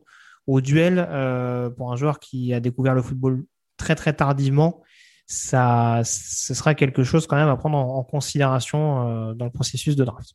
au 0.48 0.60
duel, 0.60 1.06
euh, 1.08 1.70
pour 1.70 1.94
un 1.94 1.96
joueur 1.96 2.20
qui 2.20 2.52
a 2.52 2.60
découvert 2.60 2.96
le 2.96 3.04
football 3.04 3.44
très 3.78 3.94
très 3.94 4.14
tardivement, 4.14 4.82
ça, 5.28 6.02
ce 6.04 6.54
sera 6.54 6.74
quelque 6.74 7.04
chose 7.04 7.28
quand 7.28 7.36
même 7.36 7.50
à 7.50 7.58
prendre 7.58 7.78
en, 7.78 8.04
considération 8.04 9.34
dans 9.34 9.46
le 9.46 9.52
processus 9.52 9.96
de 9.96 10.04
draft. 10.04 10.34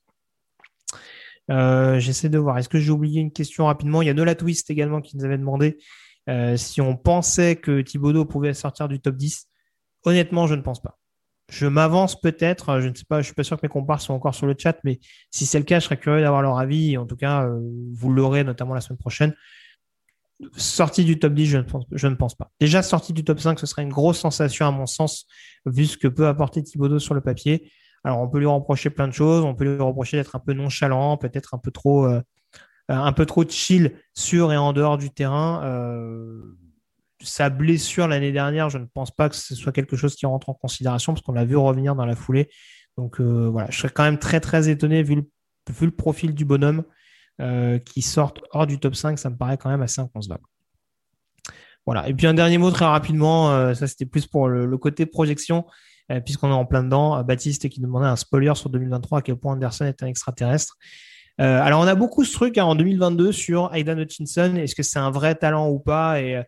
J'essaie 1.48 2.28
de 2.28 2.38
voir. 2.38 2.58
Est-ce 2.58 2.68
que 2.68 2.78
j'ai 2.78 2.90
oublié 2.90 3.20
une 3.20 3.32
question 3.32 3.66
rapidement? 3.66 4.02
Il 4.02 4.06
y 4.06 4.10
a 4.10 4.14
Nola 4.14 4.34
Twist 4.34 4.70
également 4.70 5.00
qui 5.00 5.16
nous 5.16 5.24
avait 5.24 5.38
demandé 5.38 5.78
si 6.56 6.80
on 6.80 6.96
pensait 6.96 7.56
que 7.56 7.80
Thibodeau 7.80 8.26
pouvait 8.26 8.54
sortir 8.54 8.88
du 8.88 9.00
top 9.00 9.16
10. 9.16 9.48
Honnêtement, 10.04 10.46
je 10.46 10.54
ne 10.54 10.62
pense 10.62 10.80
pas. 10.80 10.98
Je 11.52 11.66
m'avance 11.66 12.18
peut-être, 12.18 12.80
je 12.80 12.88
ne 12.88 12.94
sais 12.94 13.04
pas, 13.04 13.20
je 13.20 13.26
suis 13.26 13.34
pas 13.34 13.44
sûr 13.44 13.58
que 13.58 13.66
mes 13.66 13.68
compars 13.68 14.00
sont 14.00 14.14
encore 14.14 14.34
sur 14.34 14.46
le 14.46 14.54
chat, 14.56 14.78
mais 14.84 15.00
si 15.30 15.44
c'est 15.44 15.58
le 15.58 15.64
cas, 15.64 15.80
je 15.80 15.84
serais 15.84 15.98
curieux 15.98 16.22
d'avoir 16.22 16.40
leur 16.40 16.58
avis. 16.58 16.96
En 16.96 17.04
tout 17.04 17.16
cas, 17.16 17.44
euh, 17.44 17.60
vous 17.92 18.10
l'aurez 18.10 18.42
notamment 18.42 18.72
la 18.72 18.80
semaine 18.80 18.98
prochaine. 18.98 19.34
Sortie 20.56 21.04
du 21.04 21.18
top 21.18 21.34
10, 21.34 21.46
je 21.46 21.58
ne, 22.06 22.14
pense, 22.14 22.34
pas. 22.34 22.50
Déjà, 22.60 22.82
sortie 22.82 23.12
du 23.12 23.24
top 23.24 23.40
5, 23.40 23.58
ce 23.58 23.66
serait 23.66 23.82
une 23.82 23.92
grosse 23.92 24.18
sensation 24.18 24.66
à 24.66 24.70
mon 24.70 24.86
sens, 24.86 25.26
vu 25.66 25.86
ce 25.86 25.96
que 25.96 26.08
peut 26.08 26.26
apporter 26.26 26.62
Thibaudot 26.62 26.98
sur 26.98 27.14
le 27.14 27.20
papier. 27.20 27.70
Alors, 28.04 28.20
on 28.20 28.28
peut 28.28 28.38
lui 28.38 28.46
reprocher 28.46 28.90
plein 28.90 29.08
de 29.08 29.12
choses. 29.12 29.44
On 29.44 29.54
peut 29.54 29.64
lui 29.64 29.82
reprocher 29.82 30.16
d'être 30.16 30.34
un 30.34 30.40
peu 30.40 30.52
nonchalant, 30.52 31.16
peut-être 31.16 31.54
un 31.54 31.58
peu 31.58 31.70
trop, 31.70 32.06
euh, 32.06 32.20
un 32.88 33.12
peu 33.12 33.26
trop 33.26 33.48
chill 33.48 33.92
sur 34.14 34.52
et 34.52 34.56
en 34.56 34.72
dehors 34.72 34.98
du 34.98 35.10
terrain. 35.10 35.62
Euh, 35.64 36.56
sa 37.20 37.50
blessure 37.50 38.08
l'année 38.08 38.32
dernière, 38.32 38.68
je 38.70 38.78
ne 38.78 38.86
pense 38.86 39.10
pas 39.10 39.28
que 39.28 39.36
ce 39.36 39.54
soit 39.54 39.72
quelque 39.72 39.96
chose 39.96 40.16
qui 40.16 40.26
rentre 40.26 40.48
en 40.48 40.54
considération 40.54 41.14
parce 41.14 41.24
qu'on 41.24 41.32
l'a 41.32 41.44
vu 41.44 41.56
revenir 41.56 41.94
dans 41.94 42.06
la 42.06 42.16
foulée. 42.16 42.50
Donc 42.98 43.20
euh, 43.20 43.48
voilà, 43.48 43.70
je 43.70 43.78
serais 43.78 43.92
quand 43.92 44.02
même 44.02 44.18
très 44.18 44.40
très 44.40 44.68
étonné 44.68 45.02
vu 45.02 45.24
le 45.80 45.90
profil 45.90 46.34
du 46.34 46.44
bonhomme 46.44 46.82
euh, 47.40 47.78
qui 47.78 48.02
sorte 48.02 48.40
hors 48.50 48.66
du 48.66 48.78
top 48.78 48.94
5, 48.94 49.18
ça 49.18 49.30
me 49.30 49.36
paraît 49.36 49.56
quand 49.56 49.70
même 49.70 49.80
assez 49.80 50.00
inconcevable. 50.00 50.44
Voilà. 51.86 52.06
Et 52.08 52.14
puis 52.14 52.26
un 52.26 52.34
dernier 52.34 52.58
mot 52.58 52.70
très 52.70 52.84
rapidement, 52.84 53.50
euh, 53.52 53.72
ça 53.74 53.86
c'était 53.86 54.04
plus 54.04 54.26
pour 54.26 54.48
le, 54.48 54.66
le 54.66 54.78
côté 54.78 55.06
projection, 55.06 55.64
euh, 56.10 56.20
puisqu'on 56.20 56.50
est 56.50 56.54
en 56.54 56.66
plein 56.66 56.84
dedans. 56.84 57.22
Baptiste 57.24 57.68
qui 57.70 57.80
demandait 57.80 58.06
un 58.06 58.16
spoiler 58.16 58.52
sur 58.54 58.68
2023 58.68 59.20
à 59.20 59.22
quel 59.22 59.36
point 59.36 59.54
Anderson 59.54 59.86
est 59.86 60.02
un 60.02 60.06
extraterrestre. 60.06 60.76
alors 61.38 61.80
on 61.80 61.86
a 61.86 61.94
beaucoup 61.94 62.24
ce 62.24 62.32
truc 62.32 62.58
hein, 62.58 62.64
en 62.64 62.74
2022 62.74 63.32
sur 63.32 63.74
Aidan 63.74 63.98
Hutchinson. 63.98 64.54
Est-ce 64.56 64.74
que 64.74 64.82
c'est 64.82 64.98
un 64.98 65.10
vrai 65.10 65.34
talent 65.34 65.70
ou 65.70 65.80
pas? 65.80 66.20
Et 66.20 66.40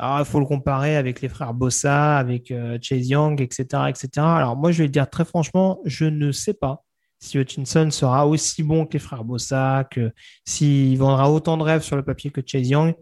il 0.00 0.24
faut 0.24 0.40
le 0.40 0.46
comparer 0.46 0.96
avec 0.96 1.22
les 1.22 1.28
frères 1.28 1.54
Bossa, 1.54 2.18
avec 2.18 2.52
Chase 2.82 3.08
Young, 3.08 3.40
etc., 3.40 3.84
etc. 3.88 4.08
Alors, 4.16 4.56
moi, 4.56 4.72
je 4.72 4.82
vais 4.82 4.88
dire 4.88 5.08
très 5.08 5.24
franchement, 5.24 5.80
je 5.84 6.04
ne 6.04 6.32
sais 6.32 6.54
pas 6.54 6.84
si 7.20 7.38
Hutchinson 7.38 7.90
sera 7.90 8.26
aussi 8.26 8.62
bon 8.62 8.86
que 8.86 8.94
les 8.94 8.98
frères 8.98 9.24
Bossa, 9.24 9.86
que 9.90 10.12
s'il 10.44 10.96
vendra 10.98 11.30
autant 11.30 11.56
de 11.56 11.62
rêves 11.62 11.82
sur 11.82 11.96
le 11.96 12.04
papier 12.04 12.30
que 12.30 12.40
Chase 12.44 12.68
Young. 12.68 12.94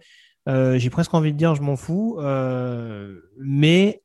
Euh, 0.48 0.78
J'ai 0.78 0.90
presque 0.90 1.12
envie 1.12 1.32
de 1.32 1.38
dire, 1.38 1.54
je 1.54 1.62
m'en 1.62 1.76
fous. 1.76 2.18
Euh, 2.20 3.20
mais 3.38 4.02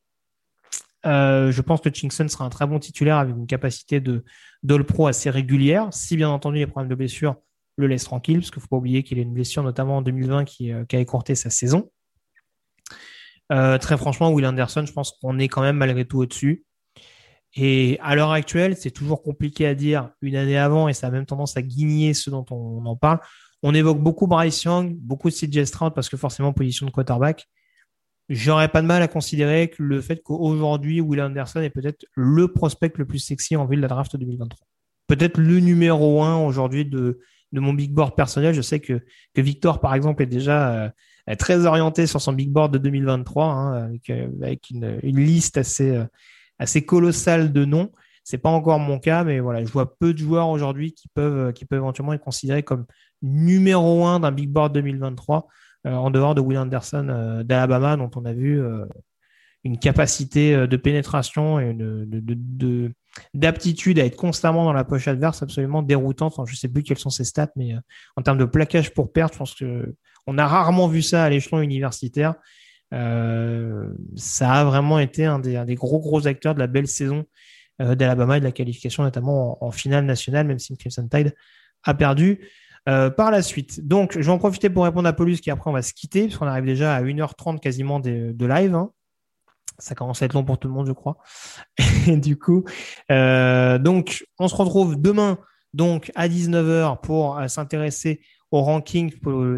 euh, 1.06 1.50
je 1.50 1.60
pense 1.62 1.80
que 1.80 1.88
Hutchinson 1.88 2.28
sera 2.28 2.44
un 2.44 2.50
très 2.50 2.66
bon 2.66 2.78
titulaire 2.78 3.16
avec 3.16 3.34
une 3.34 3.46
capacité 3.46 4.00
de 4.00 4.24
d'All 4.62 4.84
Pro 4.84 5.06
assez 5.06 5.30
régulière. 5.30 5.88
Si 5.92 6.16
bien 6.16 6.28
entendu 6.28 6.58
les 6.58 6.66
problèmes 6.66 6.90
de 6.90 6.94
blessure 6.94 7.36
le 7.76 7.86
laissent 7.86 8.04
tranquille, 8.04 8.40
parce 8.40 8.50
qu'il 8.50 8.58
ne 8.58 8.62
faut 8.62 8.68
pas 8.68 8.76
oublier 8.76 9.02
qu'il 9.02 9.18
a 9.18 9.22
une 9.22 9.32
blessure 9.32 9.62
notamment 9.62 9.96
en 9.96 10.02
2020 10.02 10.44
qui, 10.44 10.70
qui 10.88 10.96
a 10.96 11.00
écourté 11.00 11.34
sa 11.34 11.48
saison. 11.48 11.90
Très 13.48 13.98
franchement, 13.98 14.30
Will 14.30 14.46
Anderson, 14.46 14.84
je 14.86 14.92
pense 14.92 15.12
qu'on 15.20 15.38
est 15.38 15.48
quand 15.48 15.60
même 15.60 15.76
malgré 15.76 16.06
tout 16.06 16.18
au-dessus. 16.18 16.64
Et 17.54 17.98
à 18.00 18.14
l'heure 18.14 18.30
actuelle, 18.30 18.76
c'est 18.76 18.90
toujours 18.90 19.22
compliqué 19.22 19.66
à 19.66 19.74
dire 19.74 20.10
une 20.22 20.36
année 20.36 20.56
avant 20.56 20.88
et 20.88 20.94
ça 20.94 21.08
a 21.08 21.10
même 21.10 21.26
tendance 21.26 21.56
à 21.56 21.62
guigner 21.62 22.14
ce 22.14 22.30
dont 22.30 22.46
on, 22.50 22.84
en 22.86 22.96
parle. 22.96 23.20
On 23.62 23.74
évoque 23.74 24.00
beaucoup 24.00 24.26
Bryce 24.26 24.62
Young, 24.64 24.94
beaucoup 24.96 25.28
CJ 25.30 25.64
Stroud 25.64 25.92
parce 25.94 26.08
que 26.08 26.16
forcément 26.16 26.52
position 26.52 26.86
de 26.86 26.90
quarterback. 26.90 27.46
J'aurais 28.28 28.68
pas 28.68 28.80
de 28.80 28.86
mal 28.86 29.02
à 29.02 29.08
considérer 29.08 29.68
que 29.68 29.82
le 29.82 30.00
fait 30.00 30.22
qu'aujourd'hui 30.22 31.00
Will 31.00 31.20
Anderson 31.20 31.60
est 31.60 31.70
peut-être 31.70 32.06
le 32.14 32.48
prospect 32.48 32.92
le 32.96 33.04
plus 33.04 33.18
sexy 33.18 33.56
en 33.56 33.66
vue 33.66 33.76
de 33.76 33.82
la 33.82 33.88
draft 33.88 34.16
2023. 34.16 34.66
Peut-être 35.06 35.36
le 35.36 35.60
numéro 35.60 36.22
un 36.22 36.38
aujourd'hui 36.38 36.86
de, 36.86 37.20
de 37.52 37.60
mon 37.60 37.74
big 37.74 37.92
board 37.92 38.16
personnel. 38.16 38.54
Je 38.54 38.62
sais 38.62 38.80
que, 38.80 39.00
que 39.34 39.40
Victor, 39.40 39.80
par 39.80 39.94
exemple, 39.94 40.22
est 40.22 40.26
déjà 40.26 40.84
euh, 41.28 41.34
très 41.38 41.66
orienté 41.66 42.06
sur 42.06 42.20
son 42.20 42.32
big 42.32 42.50
board 42.50 42.72
de 42.72 42.78
2023, 42.78 43.44
hein, 43.44 43.84
avec, 43.84 44.10
euh, 44.10 44.98
une, 45.02 45.20
liste 45.20 45.58
assez, 45.58 45.90
euh, 45.90 46.04
assez 46.62 46.84
colossale 46.84 47.52
de 47.52 47.64
noms. 47.64 47.90
C'est 48.24 48.38
pas 48.38 48.50
encore 48.50 48.78
mon 48.78 48.98
cas, 48.98 49.24
mais 49.24 49.40
voilà, 49.40 49.64
je 49.64 49.70
vois 49.70 49.96
peu 49.98 50.12
de 50.12 50.18
joueurs 50.18 50.48
aujourd'hui 50.48 50.92
qui 50.92 51.08
peuvent, 51.08 51.52
qui 51.52 51.64
peuvent 51.64 51.80
éventuellement 51.80 52.12
être 52.12 52.22
considérés 52.22 52.62
comme 52.62 52.86
numéro 53.20 54.06
un 54.06 54.20
d'un 54.20 54.32
big 54.32 54.48
board 54.48 54.72
2023 54.74 55.48
euh, 55.86 55.92
en 55.92 56.10
dehors 56.10 56.34
de 56.34 56.40
Will 56.40 56.58
Anderson 56.58 57.06
euh, 57.08 57.42
d'Alabama, 57.42 57.96
dont 57.96 58.10
on 58.14 58.24
a 58.24 58.32
vu 58.32 58.60
euh, 58.60 58.84
une 59.64 59.78
capacité 59.78 60.66
de 60.66 60.76
pénétration 60.76 61.60
et 61.60 61.76
d'aptitude 63.32 64.00
à 64.00 64.04
être 64.04 64.16
constamment 64.16 64.64
dans 64.64 64.72
la 64.72 64.82
poche 64.82 65.06
adverse 65.06 65.42
absolument 65.42 65.82
déroutante. 65.82 66.34
Je 66.46 66.56
sais 66.56 66.66
plus 66.66 66.82
quelles 66.82 66.98
sont 66.98 67.10
ses 67.10 67.22
stats, 67.22 67.52
mais 67.54 67.74
en 68.16 68.22
termes 68.22 68.38
de 68.38 68.44
plaquage 68.44 68.92
pour 68.92 69.12
perte, 69.12 69.34
je 69.34 69.38
pense 69.38 69.54
que 69.54 69.94
on 70.26 70.36
a 70.36 70.48
rarement 70.48 70.88
vu 70.88 71.00
ça 71.00 71.22
à 71.22 71.30
l'échelon 71.30 71.60
universitaire. 71.60 72.34
Euh, 72.92 73.88
ça 74.16 74.52
a 74.52 74.64
vraiment 74.64 74.98
été 74.98 75.24
un 75.24 75.38
des, 75.38 75.74
gros 75.74 76.00
gros 76.00 76.26
acteurs 76.26 76.54
de 76.54 76.60
la 76.60 76.66
belle 76.66 76.86
saison 76.86 77.24
euh, 77.80 77.94
d'Alabama 77.94 78.36
et 78.36 78.40
de 78.40 78.44
la 78.44 78.52
qualification, 78.52 79.02
notamment 79.02 79.64
en, 79.64 79.70
finale 79.70 80.04
nationale, 80.04 80.46
même 80.46 80.58
si 80.58 80.76
Crimson 80.76 81.08
Tide 81.08 81.34
a 81.84 81.94
perdu 81.94 82.46
euh, 82.88 83.10
par 83.10 83.30
la 83.30 83.42
suite. 83.42 83.86
Donc, 83.86 84.12
je 84.14 84.24
vais 84.24 84.30
en 84.30 84.38
profiter 84.38 84.68
pour 84.68 84.84
répondre 84.84 85.08
à 85.08 85.12
Paulus, 85.12 85.40
qui 85.40 85.50
après 85.50 85.70
on 85.70 85.72
va 85.72 85.82
se 85.82 85.94
quitter, 85.94 86.26
parce 86.26 86.36
qu'on 86.36 86.46
arrive 86.46 86.64
déjà 86.64 86.94
à 86.94 87.02
1h30 87.02 87.60
quasiment 87.60 87.98
de, 87.98 88.34
live. 88.38 88.74
Hein. 88.74 88.90
Ça 89.78 89.94
commence 89.94 90.20
à 90.22 90.26
être 90.26 90.34
long 90.34 90.44
pour 90.44 90.58
tout 90.58 90.68
le 90.68 90.74
monde, 90.74 90.86
je 90.86 90.92
crois. 90.92 91.18
Du 92.08 92.36
coup, 92.36 92.64
euh, 93.10 93.78
donc, 93.78 94.26
on 94.38 94.48
se 94.48 94.54
retrouve 94.54 95.00
demain 95.00 95.38
donc 95.72 96.12
à 96.14 96.28
19h 96.28 97.00
pour 97.00 97.40
s'intéresser 97.46 98.20
au 98.52 98.60
ranking 98.60 99.10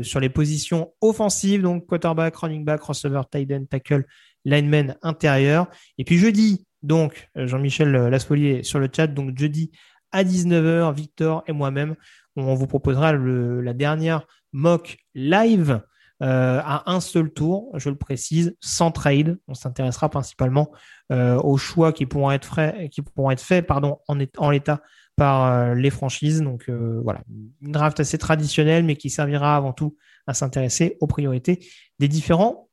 sur 0.03 0.21
les 0.21 0.29
positions 0.31 0.93
offensives, 1.03 1.61
donc 1.61 1.87
quarterback, 1.87 2.37
running 2.37 2.65
back, 2.65 2.83
receiver, 2.83 3.21
tight 3.31 3.53
end, 3.53 3.65
tackle, 3.69 4.07
lineman 4.45 4.97
intérieur. 5.03 5.67
Et 5.99 6.05
puis 6.05 6.17
jeudi, 6.17 6.65
donc 6.83 7.29
Jean-Michel 7.35 7.91
Laspolier 7.91 8.63
sur 8.63 8.79
le 8.79 8.89
chat, 8.95 9.09
donc 9.09 9.37
jeudi 9.37 9.73
à 10.13 10.23
19h, 10.23 10.95
Victor 10.95 11.43
et 11.49 11.53
moi-même, 11.53 11.97
on 12.37 12.55
vous 12.55 12.67
proposera 12.67 13.13
le, 13.13 13.61
la 13.61 13.75
dernière 13.75 14.27
mock 14.53 14.97
live 15.15 15.81
euh, 16.23 16.61
à 16.65 16.91
un 16.93 17.01
seul 17.01 17.33
tour, 17.33 17.73
je 17.75 17.91
le 17.91 17.97
précise, 17.97 18.57
sans 18.61 18.93
trade. 18.93 19.39
On 19.49 19.55
s'intéressera 19.55 20.09
principalement 20.09 20.71
euh, 21.11 21.37
aux 21.37 21.57
choix 21.57 21.93
qui 21.93 22.07
pourront 22.07 22.31
être, 22.31 22.45
frais, 22.45 22.89
qui 22.93 23.03
pourront 23.03 23.33
être 23.33 23.43
faits 23.43 23.67
pardon, 23.67 23.99
en, 24.07 24.17
en 24.39 24.51
l'état 24.51 24.81
par 25.17 25.45
euh, 25.45 25.75
les 25.75 25.91
franchises. 25.91 26.41
Donc 26.41 26.69
euh, 26.69 27.01
voilà, 27.03 27.23
une 27.63 27.73
draft 27.73 28.01
assez 28.01 28.19
traditionnelle, 28.19 28.85
mais 28.85 28.97
qui 28.97 29.11
servira 29.11 29.57
avant 29.57 29.73
tout 29.73 29.97
à 30.27 30.35
s'intéresser 30.35 30.97
aux 31.01 31.07
priorités 31.07 31.65
des 31.99 32.09
différents 32.09 32.69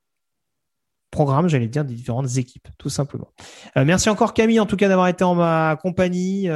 programmes, 1.11 1.49
j'allais 1.49 1.68
dire, 1.68 1.84
des 1.84 1.93
différentes 1.93 2.38
équipes, 2.38 2.69
tout 2.77 2.88
simplement. 2.88 3.34
Euh, 3.77 3.84
merci 3.84 4.09
encore 4.09 4.34
Camille, 4.34 4.61
en 4.61 4.65
tout 4.65 4.77
cas, 4.77 4.88
d'avoir 4.88 5.09
été 5.09 5.26
en 5.26 5.35
ma 5.35 5.77
compagnie 5.81 6.47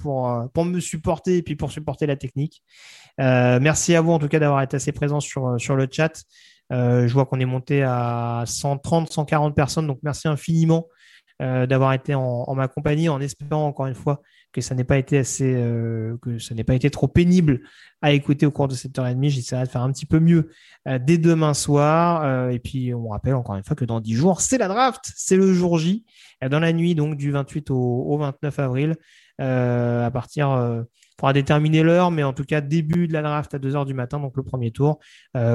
pour, 0.00 0.48
pour 0.52 0.64
me 0.64 0.80
supporter 0.80 1.36
et 1.36 1.42
puis 1.42 1.54
pour 1.54 1.70
supporter 1.70 2.06
la 2.06 2.16
technique. 2.16 2.64
Merci 3.18 3.94
à 3.94 4.00
vous, 4.00 4.10
en 4.10 4.18
tout 4.18 4.26
cas, 4.26 4.40
d'avoir 4.40 4.62
été 4.62 4.74
assez 4.76 4.90
présent 4.90 5.20
sur, 5.20 5.60
sur 5.60 5.76
le 5.76 5.86
chat. 5.88 6.24
Je 6.70 7.12
vois 7.12 7.24
qu'on 7.24 7.38
est 7.38 7.44
monté 7.44 7.84
à 7.84 8.42
130, 8.46 9.12
140 9.12 9.54
personnes, 9.54 9.86
donc 9.86 10.00
merci 10.02 10.26
infiniment 10.26 10.88
d'avoir 11.38 11.92
été 11.92 12.16
en, 12.16 12.52
ma 12.56 12.66
compagnie, 12.66 13.08
en 13.08 13.20
espérant 13.20 13.64
encore 13.64 13.86
une 13.86 13.94
fois 13.94 14.22
que 14.52 14.60
ça 14.60 14.74
n'ait 14.74 14.84
pas 14.84 14.98
été 14.98 15.18
assez, 15.18 15.54
euh, 15.54 16.16
que 16.22 16.38
ça 16.38 16.54
n'ait 16.54 16.64
pas 16.64 16.74
été 16.74 16.90
trop 16.90 17.08
pénible 17.08 17.60
à 18.02 18.12
écouter 18.12 18.46
au 18.46 18.50
cours 18.50 18.68
de 18.68 18.74
cette 18.74 18.98
heure 18.98 19.06
et 19.06 19.14
demie. 19.14 19.30
J'essaierai 19.30 19.64
de 19.64 19.68
faire 19.68 19.82
un 19.82 19.92
petit 19.92 20.06
peu 20.06 20.18
mieux 20.18 20.50
euh, 20.88 20.98
dès 21.00 21.18
demain 21.18 21.54
soir. 21.54 22.22
Euh, 22.24 22.50
et 22.50 22.58
puis, 22.58 22.92
on 22.94 23.08
rappelle 23.08 23.34
encore 23.34 23.56
une 23.56 23.64
fois 23.64 23.76
que 23.76 23.84
dans 23.84 24.00
10 24.00 24.14
jours, 24.14 24.40
c'est 24.40 24.58
la 24.58 24.68
draft, 24.68 25.12
c'est 25.14 25.36
le 25.36 25.52
jour 25.52 25.78
J, 25.78 26.04
dans 26.48 26.60
la 26.60 26.72
nuit 26.72 26.94
donc 26.94 27.16
du 27.16 27.30
28 27.30 27.70
au, 27.70 27.76
au 27.76 28.18
29 28.18 28.58
avril, 28.58 28.96
à 29.38 30.10
partir, 30.12 30.84
faudra 31.18 31.32
déterminer 31.32 31.82
l'heure, 31.82 32.10
mais 32.10 32.22
en 32.22 32.32
tout 32.32 32.44
cas 32.44 32.60
début 32.60 33.08
de 33.08 33.12
la 33.12 33.22
draft 33.22 33.54
à 33.54 33.58
2 33.58 33.76
heures 33.76 33.86
du 33.86 33.94
matin, 33.94 34.18
donc 34.18 34.36
le 34.36 34.42
premier 34.42 34.70
tour, 34.70 34.98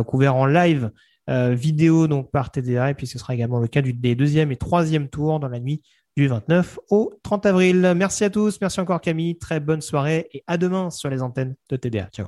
couvert 0.07 0.35
en 0.35 0.45
live. 0.45 0.91
vidéo 1.27 2.07
donc 2.07 2.31
par 2.31 2.51
TDA 2.51 2.91
et 2.91 2.93
puis 2.93 3.07
ce 3.07 3.19
sera 3.19 3.33
également 3.33 3.59
le 3.59 3.67
cas 3.67 3.81
du, 3.81 3.93
des 3.93 4.15
deuxième 4.15 4.51
et 4.51 4.57
troisième 4.57 5.07
tours 5.09 5.39
dans 5.39 5.49
la 5.49 5.59
nuit 5.59 5.81
du 6.15 6.27
29 6.27 6.79
au 6.89 7.13
30 7.23 7.45
avril. 7.45 7.93
Merci 7.95 8.23
à 8.23 8.29
tous, 8.29 8.59
merci 8.61 8.79
encore 8.79 9.01
Camille, 9.01 9.37
très 9.37 9.59
bonne 9.59 9.81
soirée 9.81 10.29
et 10.33 10.43
à 10.47 10.57
demain 10.57 10.89
sur 10.89 11.09
les 11.09 11.21
antennes 11.21 11.55
de 11.69 11.75
TDA. 11.75 12.09
Ciao. 12.11 12.27